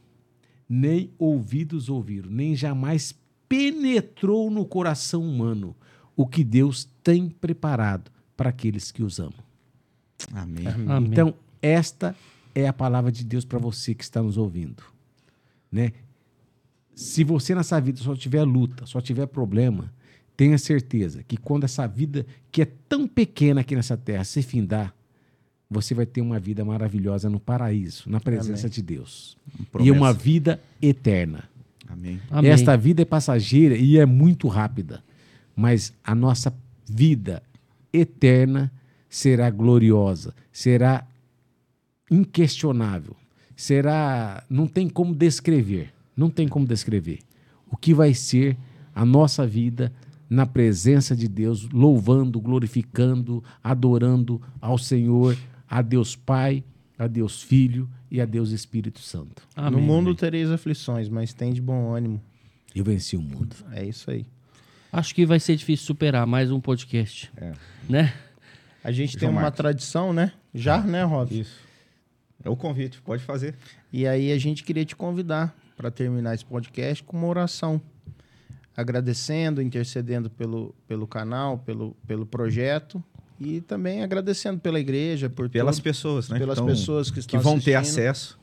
nem 0.68 1.12
ouvidos 1.18 1.90
ouviram, 1.90 2.30
nem 2.30 2.56
jamais 2.56 3.14
penetrou 3.48 4.50
no 4.50 4.66
coração 4.66 5.22
humano 5.24 5.76
o 6.16 6.26
que 6.26 6.44
Deus 6.44 6.88
tem 7.04 7.30
preparado 7.30 8.12
para 8.38 8.50
aqueles 8.50 8.92
que 8.92 9.04
os 9.04 9.20
amam. 9.20 9.44
Amém. 10.34 10.68
Amém. 10.68 11.12
Então, 11.12 11.34
esta 11.62 12.16
é 12.54 12.68
a 12.68 12.74
palavra 12.74 13.12
de 13.12 13.24
Deus 13.24 13.46
para 13.46 13.60
você 13.60 13.96
que 13.96 14.04
está 14.04 14.22
nos 14.22 14.38
ouvindo. 14.38 14.84
Né? 15.72 15.94
Se 17.00 17.24
você 17.24 17.56
nessa 17.56 17.80
vida 17.80 17.98
só 18.02 18.14
tiver 18.14 18.44
luta, 18.44 18.86
só 18.86 19.00
tiver 19.00 19.26
problema, 19.26 19.90
tenha 20.36 20.58
certeza 20.58 21.24
que 21.24 21.38
quando 21.38 21.64
essa 21.64 21.88
vida, 21.88 22.26
que 22.52 22.62
é 22.62 22.68
tão 22.90 23.08
pequena 23.08 23.62
aqui 23.62 23.74
nessa 23.74 23.96
terra, 23.96 24.26
se 24.26 24.42
findar, 24.42 24.94
você 25.70 25.94
vai 25.94 26.06
ter 26.06 26.20
uma 26.20 26.38
vida 26.38 26.66
maravilhosa 26.66 27.30
no 27.30 27.40
paraíso, 27.40 28.10
na 28.10 28.20
presença 28.20 28.70
de 28.70 28.82
Deus. 28.82 29.38
E 29.80 29.90
uma 29.90 30.12
vida 30.12 30.60
eterna. 30.82 31.46
Amém. 31.88 32.20
Amém. 32.30 32.52
Esta 32.52 32.76
vida 32.76 33.02
é 33.02 33.06
passageira 33.06 33.78
e 33.78 33.98
é 33.98 34.06
muito 34.06 34.50
rápida, 34.50 35.02
mas 35.56 35.94
a 36.04 36.14
nossa 36.14 36.54
vida 36.86 37.42
eterna 37.94 38.70
será 39.10 39.50
gloriosa, 39.50 40.36
será 40.52 41.08
inquestionável, 42.12 43.16
será. 43.56 44.44
Não 44.50 44.68
tem 44.68 44.90
como 44.90 45.16
descrever, 45.16 45.94
não 46.20 46.30
tem 46.30 46.48
como 46.48 46.68
descrever 46.68 47.20
o 47.72 47.78
que 47.78 47.94
vai 47.94 48.14
ser 48.14 48.58
a 48.94 49.06
nossa 49.06 49.48
vida 49.48 49.94
na 50.30 50.46
presença 50.46 51.16
de 51.16 51.28
Deus, 51.28 51.68
louvando, 51.70 52.40
glorificando, 52.42 53.44
adorando 53.64 54.42
ao 54.62 54.78
Senhor, 54.78 55.38
a 55.68 55.82
Deus 55.82 56.16
Pai, 56.16 56.64
a 56.98 57.08
Deus 57.08 57.42
Filho 57.42 57.90
e 58.12 58.20
a 58.20 58.26
Deus 58.26 58.52
Espírito 58.52 59.00
Santo. 59.00 59.48
Amém. 59.56 59.80
no 59.80 59.88
mundo 59.88 60.14
tereis 60.14 60.52
aflições, 60.52 61.08
mas 61.08 61.34
tem 61.34 61.54
de 61.54 61.62
bom 61.62 61.94
ânimo. 61.94 62.22
Eu 62.76 62.84
venci 62.84 63.16
o 63.16 63.22
mundo. 63.22 63.56
É 63.72 63.86
isso 63.86 64.12
aí. 64.12 64.26
Acho 64.92 65.16
que 65.16 65.26
vai 65.26 65.40
ser 65.40 65.56
difícil 65.56 65.86
superar 65.86 66.28
mais 66.28 66.52
um 66.52 66.60
podcast. 66.60 67.32
É. 67.38 67.54
Né? 67.88 68.14
A 68.84 68.92
gente 68.92 69.14
tem 69.14 69.22
João 69.22 69.32
uma 69.34 69.42
Marcos. 69.44 69.58
tradição, 69.58 70.12
né? 70.12 70.34
Já, 70.54 70.82
né, 70.82 71.04
Rob? 71.04 71.40
Isso. 71.40 71.60
É 72.44 72.50
o 72.50 72.56
convite, 72.56 73.02
pode 73.02 73.24
fazer. 73.24 73.56
E 73.92 74.06
aí 74.06 74.32
a 74.32 74.38
gente 74.38 74.64
queria 74.64 74.86
te 74.86 74.96
convidar 74.96 75.56
para 75.80 75.90
terminar 75.90 76.36
esse 76.36 76.44
podcast 76.44 77.02
com 77.06 77.16
uma 77.16 77.28
oração. 77.28 77.82
Agradecendo, 78.76 79.62
intercedendo 79.62 80.30
pelo, 80.30 80.76
pelo 80.86 81.08
canal, 81.08 81.58
pelo, 81.60 81.96
pelo 82.06 82.26
projeto 82.26 83.02
e 83.40 83.62
também 83.62 84.04
agradecendo 84.04 84.60
pela 84.60 84.78
igreja, 84.78 85.30
por 85.30 85.50
Pelas 85.50 85.78
tudo, 85.78 85.84
pessoas, 85.86 86.28
né? 86.28 86.38
pelas 86.38 86.58
Então, 86.58 86.68
pessoas 86.68 87.08
que 87.08 87.14
que 87.14 87.20
estão 87.22 87.40
vão 87.40 87.58
ter 87.62 87.76
assistindo. 87.76 88.02
acesso 88.10 88.38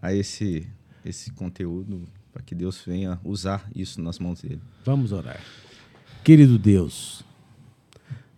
a 0.00 0.14
esse, 0.14 0.66
esse 1.04 1.30
conteúdo 1.32 2.08
para 2.32 2.40
que 2.42 2.54
Deus 2.54 2.80
venha 2.86 3.20
usar 3.22 3.68
isso 3.76 4.00
nas 4.00 4.18
mãos 4.18 4.40
dele. 4.40 4.62
Vamos 4.82 5.12
orar. 5.12 5.38
Querido 6.24 6.58
Deus, 6.58 7.22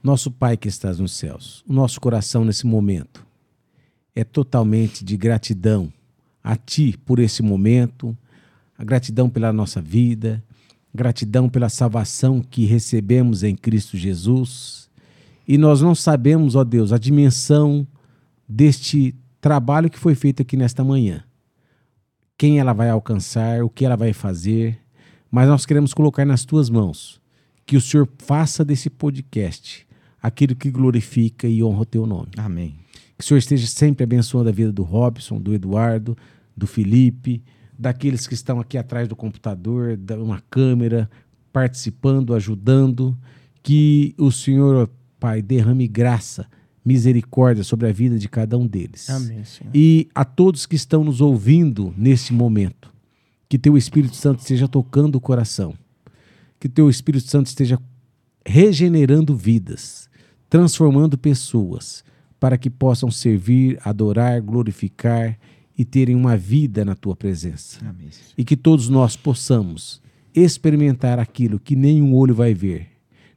nosso 0.02 0.28
Pai 0.28 0.56
que 0.56 0.66
estás 0.66 0.98
nos 0.98 1.12
céus, 1.12 1.62
o 1.68 1.72
nosso 1.72 2.00
coração 2.00 2.44
nesse 2.44 2.66
momento 2.66 3.24
é 4.12 4.24
totalmente 4.24 5.04
de 5.04 5.16
gratidão 5.16 5.92
a 6.42 6.56
Ti 6.56 6.98
por 7.06 7.20
esse 7.20 7.42
momento, 7.44 8.16
a 8.80 8.84
gratidão 8.84 9.28
pela 9.28 9.52
nossa 9.52 9.78
vida, 9.78 10.42
gratidão 10.94 11.50
pela 11.50 11.68
salvação 11.68 12.40
que 12.40 12.64
recebemos 12.64 13.42
em 13.42 13.54
Cristo 13.54 13.94
Jesus. 13.94 14.88
E 15.46 15.58
nós 15.58 15.82
não 15.82 15.94
sabemos, 15.94 16.56
ó 16.56 16.64
Deus, 16.64 16.90
a 16.90 16.96
dimensão 16.96 17.86
deste 18.48 19.14
trabalho 19.38 19.90
que 19.90 19.98
foi 19.98 20.14
feito 20.14 20.40
aqui 20.40 20.56
nesta 20.56 20.82
manhã. 20.82 21.22
Quem 22.38 22.58
ela 22.58 22.72
vai 22.72 22.88
alcançar, 22.88 23.62
o 23.62 23.68
que 23.68 23.84
ela 23.84 23.98
vai 23.98 24.14
fazer, 24.14 24.80
mas 25.30 25.46
nós 25.46 25.66
queremos 25.66 25.92
colocar 25.92 26.24
nas 26.24 26.46
tuas 26.46 26.70
mãos 26.70 27.20
que 27.66 27.76
o 27.76 27.82
Senhor 27.82 28.08
faça 28.16 28.64
desse 28.64 28.88
podcast 28.88 29.86
aquilo 30.22 30.56
que 30.56 30.70
glorifica 30.70 31.46
e 31.46 31.62
honra 31.62 31.82
o 31.82 31.84
teu 31.84 32.06
nome. 32.06 32.30
Amém. 32.38 32.76
Que 33.18 33.22
o 33.22 33.26
Senhor 33.26 33.36
esteja 33.36 33.66
sempre 33.66 34.04
abençoando 34.04 34.48
a 34.48 34.52
vida 34.52 34.72
do 34.72 34.84
Robson, 34.84 35.38
do 35.38 35.52
Eduardo, 35.52 36.16
do 36.56 36.66
Felipe, 36.66 37.42
daqueles 37.80 38.26
que 38.26 38.34
estão 38.34 38.60
aqui 38.60 38.76
atrás 38.76 39.08
do 39.08 39.16
computador, 39.16 39.96
da 39.96 40.16
uma 40.18 40.42
câmera, 40.50 41.10
participando, 41.50 42.34
ajudando. 42.34 43.16
Que 43.62 44.14
o 44.18 44.30
Senhor, 44.30 44.88
Pai, 45.18 45.40
derrame 45.40 45.88
graça, 45.88 46.46
misericórdia 46.84 47.64
sobre 47.64 47.88
a 47.88 47.92
vida 47.92 48.18
de 48.18 48.28
cada 48.28 48.58
um 48.58 48.66
deles. 48.66 49.08
Amém, 49.08 49.44
Senhor. 49.44 49.70
E 49.74 50.08
a 50.14 50.24
todos 50.24 50.66
que 50.66 50.76
estão 50.76 51.02
nos 51.02 51.22
ouvindo 51.22 51.94
nesse 51.96 52.34
momento, 52.34 52.92
que 53.48 53.58
teu 53.58 53.76
Espírito 53.76 54.16
Santo 54.16 54.40
esteja 54.40 54.68
tocando 54.68 55.16
o 55.16 55.20
coração, 55.20 55.74
que 56.58 56.68
teu 56.68 56.90
Espírito 56.90 57.28
Santo 57.28 57.46
esteja 57.46 57.78
regenerando 58.44 59.34
vidas, 59.34 60.08
transformando 60.48 61.16
pessoas, 61.16 62.04
para 62.38 62.56
que 62.56 62.70
possam 62.70 63.10
servir, 63.10 63.78
adorar, 63.84 64.40
glorificar 64.40 65.38
e 65.76 65.84
terem 65.84 66.14
uma 66.14 66.36
vida 66.36 66.84
na 66.84 66.94
tua 66.94 67.16
presença. 67.16 67.80
Amém. 67.80 68.08
E 68.36 68.44
que 68.44 68.56
todos 68.56 68.88
nós 68.88 69.16
possamos 69.16 70.00
experimentar 70.34 71.18
aquilo 71.18 71.58
que 71.58 71.74
nenhum 71.74 72.14
olho 72.14 72.34
vai 72.34 72.54
ver, 72.54 72.88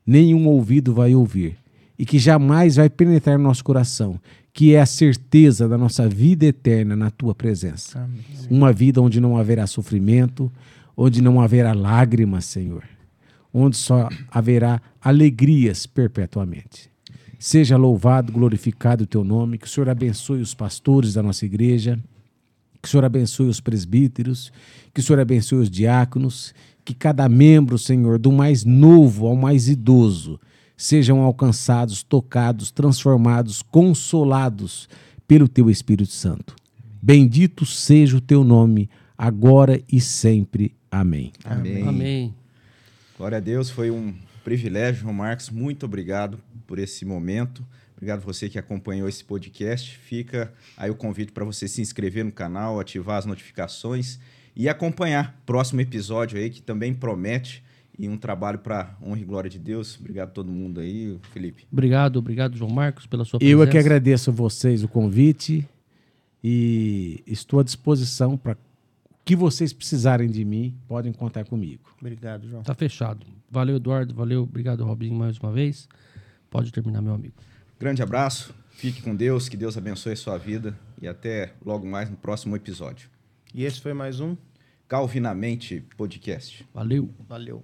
nenhum 0.05 0.47
ouvido 0.47 0.93
vai 0.93 1.15
ouvir, 1.15 1.57
e 1.97 2.05
que 2.05 2.19
jamais 2.19 2.75
vai 2.75 2.89
penetrar 2.89 3.37
no 3.37 3.45
nosso 3.45 3.63
coração, 3.63 4.19
que 4.51 4.75
é 4.75 4.81
a 4.81 4.85
certeza 4.85 5.67
da 5.67 5.77
nossa 5.77 6.07
vida 6.07 6.45
eterna 6.45 6.95
na 6.95 7.09
tua 7.09 7.33
presença. 7.33 7.99
Amém. 7.99 8.21
Uma 8.49 8.71
vida 8.71 9.01
onde 9.01 9.19
não 9.19 9.37
haverá 9.37 9.65
sofrimento, 9.65 10.51
onde 10.95 11.21
não 11.21 11.41
haverá 11.41 11.73
lágrimas, 11.73 12.45
Senhor, 12.45 12.83
onde 13.53 13.77
só 13.77 14.09
haverá 14.29 14.81
alegrias 15.01 15.85
perpetuamente. 15.85 16.91
Seja 17.39 17.77
louvado, 17.77 18.31
glorificado 18.31 19.03
o 19.03 19.07
teu 19.07 19.23
nome, 19.23 19.57
que 19.57 19.65
o 19.65 19.69
Senhor 19.69 19.89
abençoe 19.89 20.39
os 20.39 20.53
pastores 20.53 21.13
da 21.13 21.23
nossa 21.23 21.45
igreja, 21.45 21.99
que 22.83 22.89
o 22.89 22.91
Senhor 22.91 23.05
abençoe 23.05 23.47
os 23.47 23.61
presbíteros, 23.61 24.51
que 24.93 24.99
o 24.99 25.03
Senhor 25.03 25.21
abençoe 25.21 25.59
os 25.59 25.71
diáconos, 25.71 26.53
que 26.83 26.93
cada 26.93 27.29
membro, 27.29 27.79
Senhor, 27.79 28.19
do 28.19 28.29
mais 28.29 28.65
novo 28.65 29.25
ao 29.25 29.37
mais 29.37 29.69
idoso, 29.69 30.37
sejam 30.75 31.21
alcançados, 31.21 32.03
tocados, 32.03 32.71
transformados, 32.71 33.61
consolados 33.61 34.89
pelo 35.25 35.47
teu 35.47 35.69
Espírito 35.69 36.11
Santo. 36.11 36.57
Bendito 37.01 37.65
seja 37.65 38.17
o 38.17 38.21
teu 38.21 38.43
nome, 38.43 38.89
agora 39.17 39.81
e 39.89 40.01
sempre. 40.01 40.75
Amém. 40.91 41.31
Amém. 41.45 41.87
Amém. 41.87 42.35
Glória 43.17 43.37
a 43.37 43.41
Deus, 43.41 43.69
foi 43.69 43.91
um 43.91 44.13
privilégio, 44.43 45.03
João 45.03 45.13
Marcos. 45.13 45.49
Muito 45.49 45.85
obrigado 45.85 46.37
por 46.67 46.77
esse 46.79 47.05
momento. 47.05 47.65
Obrigado 48.03 48.19
você 48.19 48.49
que 48.49 48.59
acompanhou 48.59 49.07
esse 49.07 49.23
podcast. 49.23 49.97
Fica 49.97 50.53
aí 50.75 50.91
o 50.91 50.95
convite 50.95 51.31
para 51.31 51.45
você 51.45 51.69
se 51.69 51.79
inscrever 51.81 52.25
no 52.25 52.33
canal, 52.33 52.77
ativar 52.77 53.17
as 53.17 53.25
notificações 53.25 54.19
e 54.53 54.67
acompanhar 54.67 55.39
o 55.41 55.45
próximo 55.45 55.79
episódio 55.79 56.37
aí 56.37 56.49
que 56.49 56.61
também 56.61 56.93
promete 56.93 57.63
e 57.97 58.09
um 58.09 58.17
trabalho 58.17 58.59
para 58.59 58.97
honra 59.01 59.21
e 59.21 59.23
glória 59.23 59.49
de 59.49 59.57
Deus. 59.57 59.97
Obrigado 59.97 60.27
a 60.27 60.31
todo 60.33 60.51
mundo 60.51 60.81
aí, 60.81 61.17
Felipe. 61.31 61.65
Obrigado, 61.71 62.17
obrigado, 62.17 62.57
João 62.57 62.69
Marcos, 62.69 63.05
pela 63.05 63.23
sua 63.23 63.39
presença. 63.39 63.57
Eu 63.57 63.63
é 63.63 63.67
que 63.67 63.77
agradeço 63.77 64.31
a 64.31 64.33
vocês 64.33 64.83
o 64.83 64.89
convite 64.89 65.65
e 66.43 67.23
estou 67.25 67.61
à 67.61 67.63
disposição 67.63 68.35
para 68.35 68.55
o 68.55 69.15
que 69.23 69.33
vocês 69.33 69.71
precisarem 69.71 70.29
de 70.29 70.43
mim, 70.43 70.75
podem 70.89 71.13
contar 71.13 71.45
comigo. 71.45 71.83
Obrigado, 72.01 72.49
João. 72.49 72.63
Tá 72.63 72.75
fechado. 72.75 73.25
Valeu, 73.49 73.77
Eduardo. 73.77 74.13
Valeu, 74.13 74.43
obrigado, 74.43 74.83
Robinho, 74.83 75.15
mais 75.15 75.37
uma 75.37 75.53
vez. 75.53 75.87
Pode 76.49 76.69
terminar, 76.69 77.01
meu 77.01 77.13
amigo. 77.13 77.35
Grande 77.83 78.01
abraço, 78.01 78.55
fique 78.69 79.01
com 79.01 79.13
Deus, 79.13 79.49
que 79.49 79.57
Deus 79.57 79.77
abençoe 79.77 80.13
a 80.13 80.15
sua 80.15 80.37
vida 80.37 80.73
e 81.01 81.05
até 81.05 81.51
logo 81.65 81.85
mais 81.85 82.09
no 82.09 82.15
próximo 82.15 82.55
episódio. 82.55 83.09
E 83.53 83.65
esse 83.65 83.81
foi 83.81 83.93
mais 83.93 84.21
um. 84.21 84.37
Calvinamente 84.87 85.85
Podcast. 85.97 86.65
Valeu. 86.73 87.13
Valeu. 87.27 87.61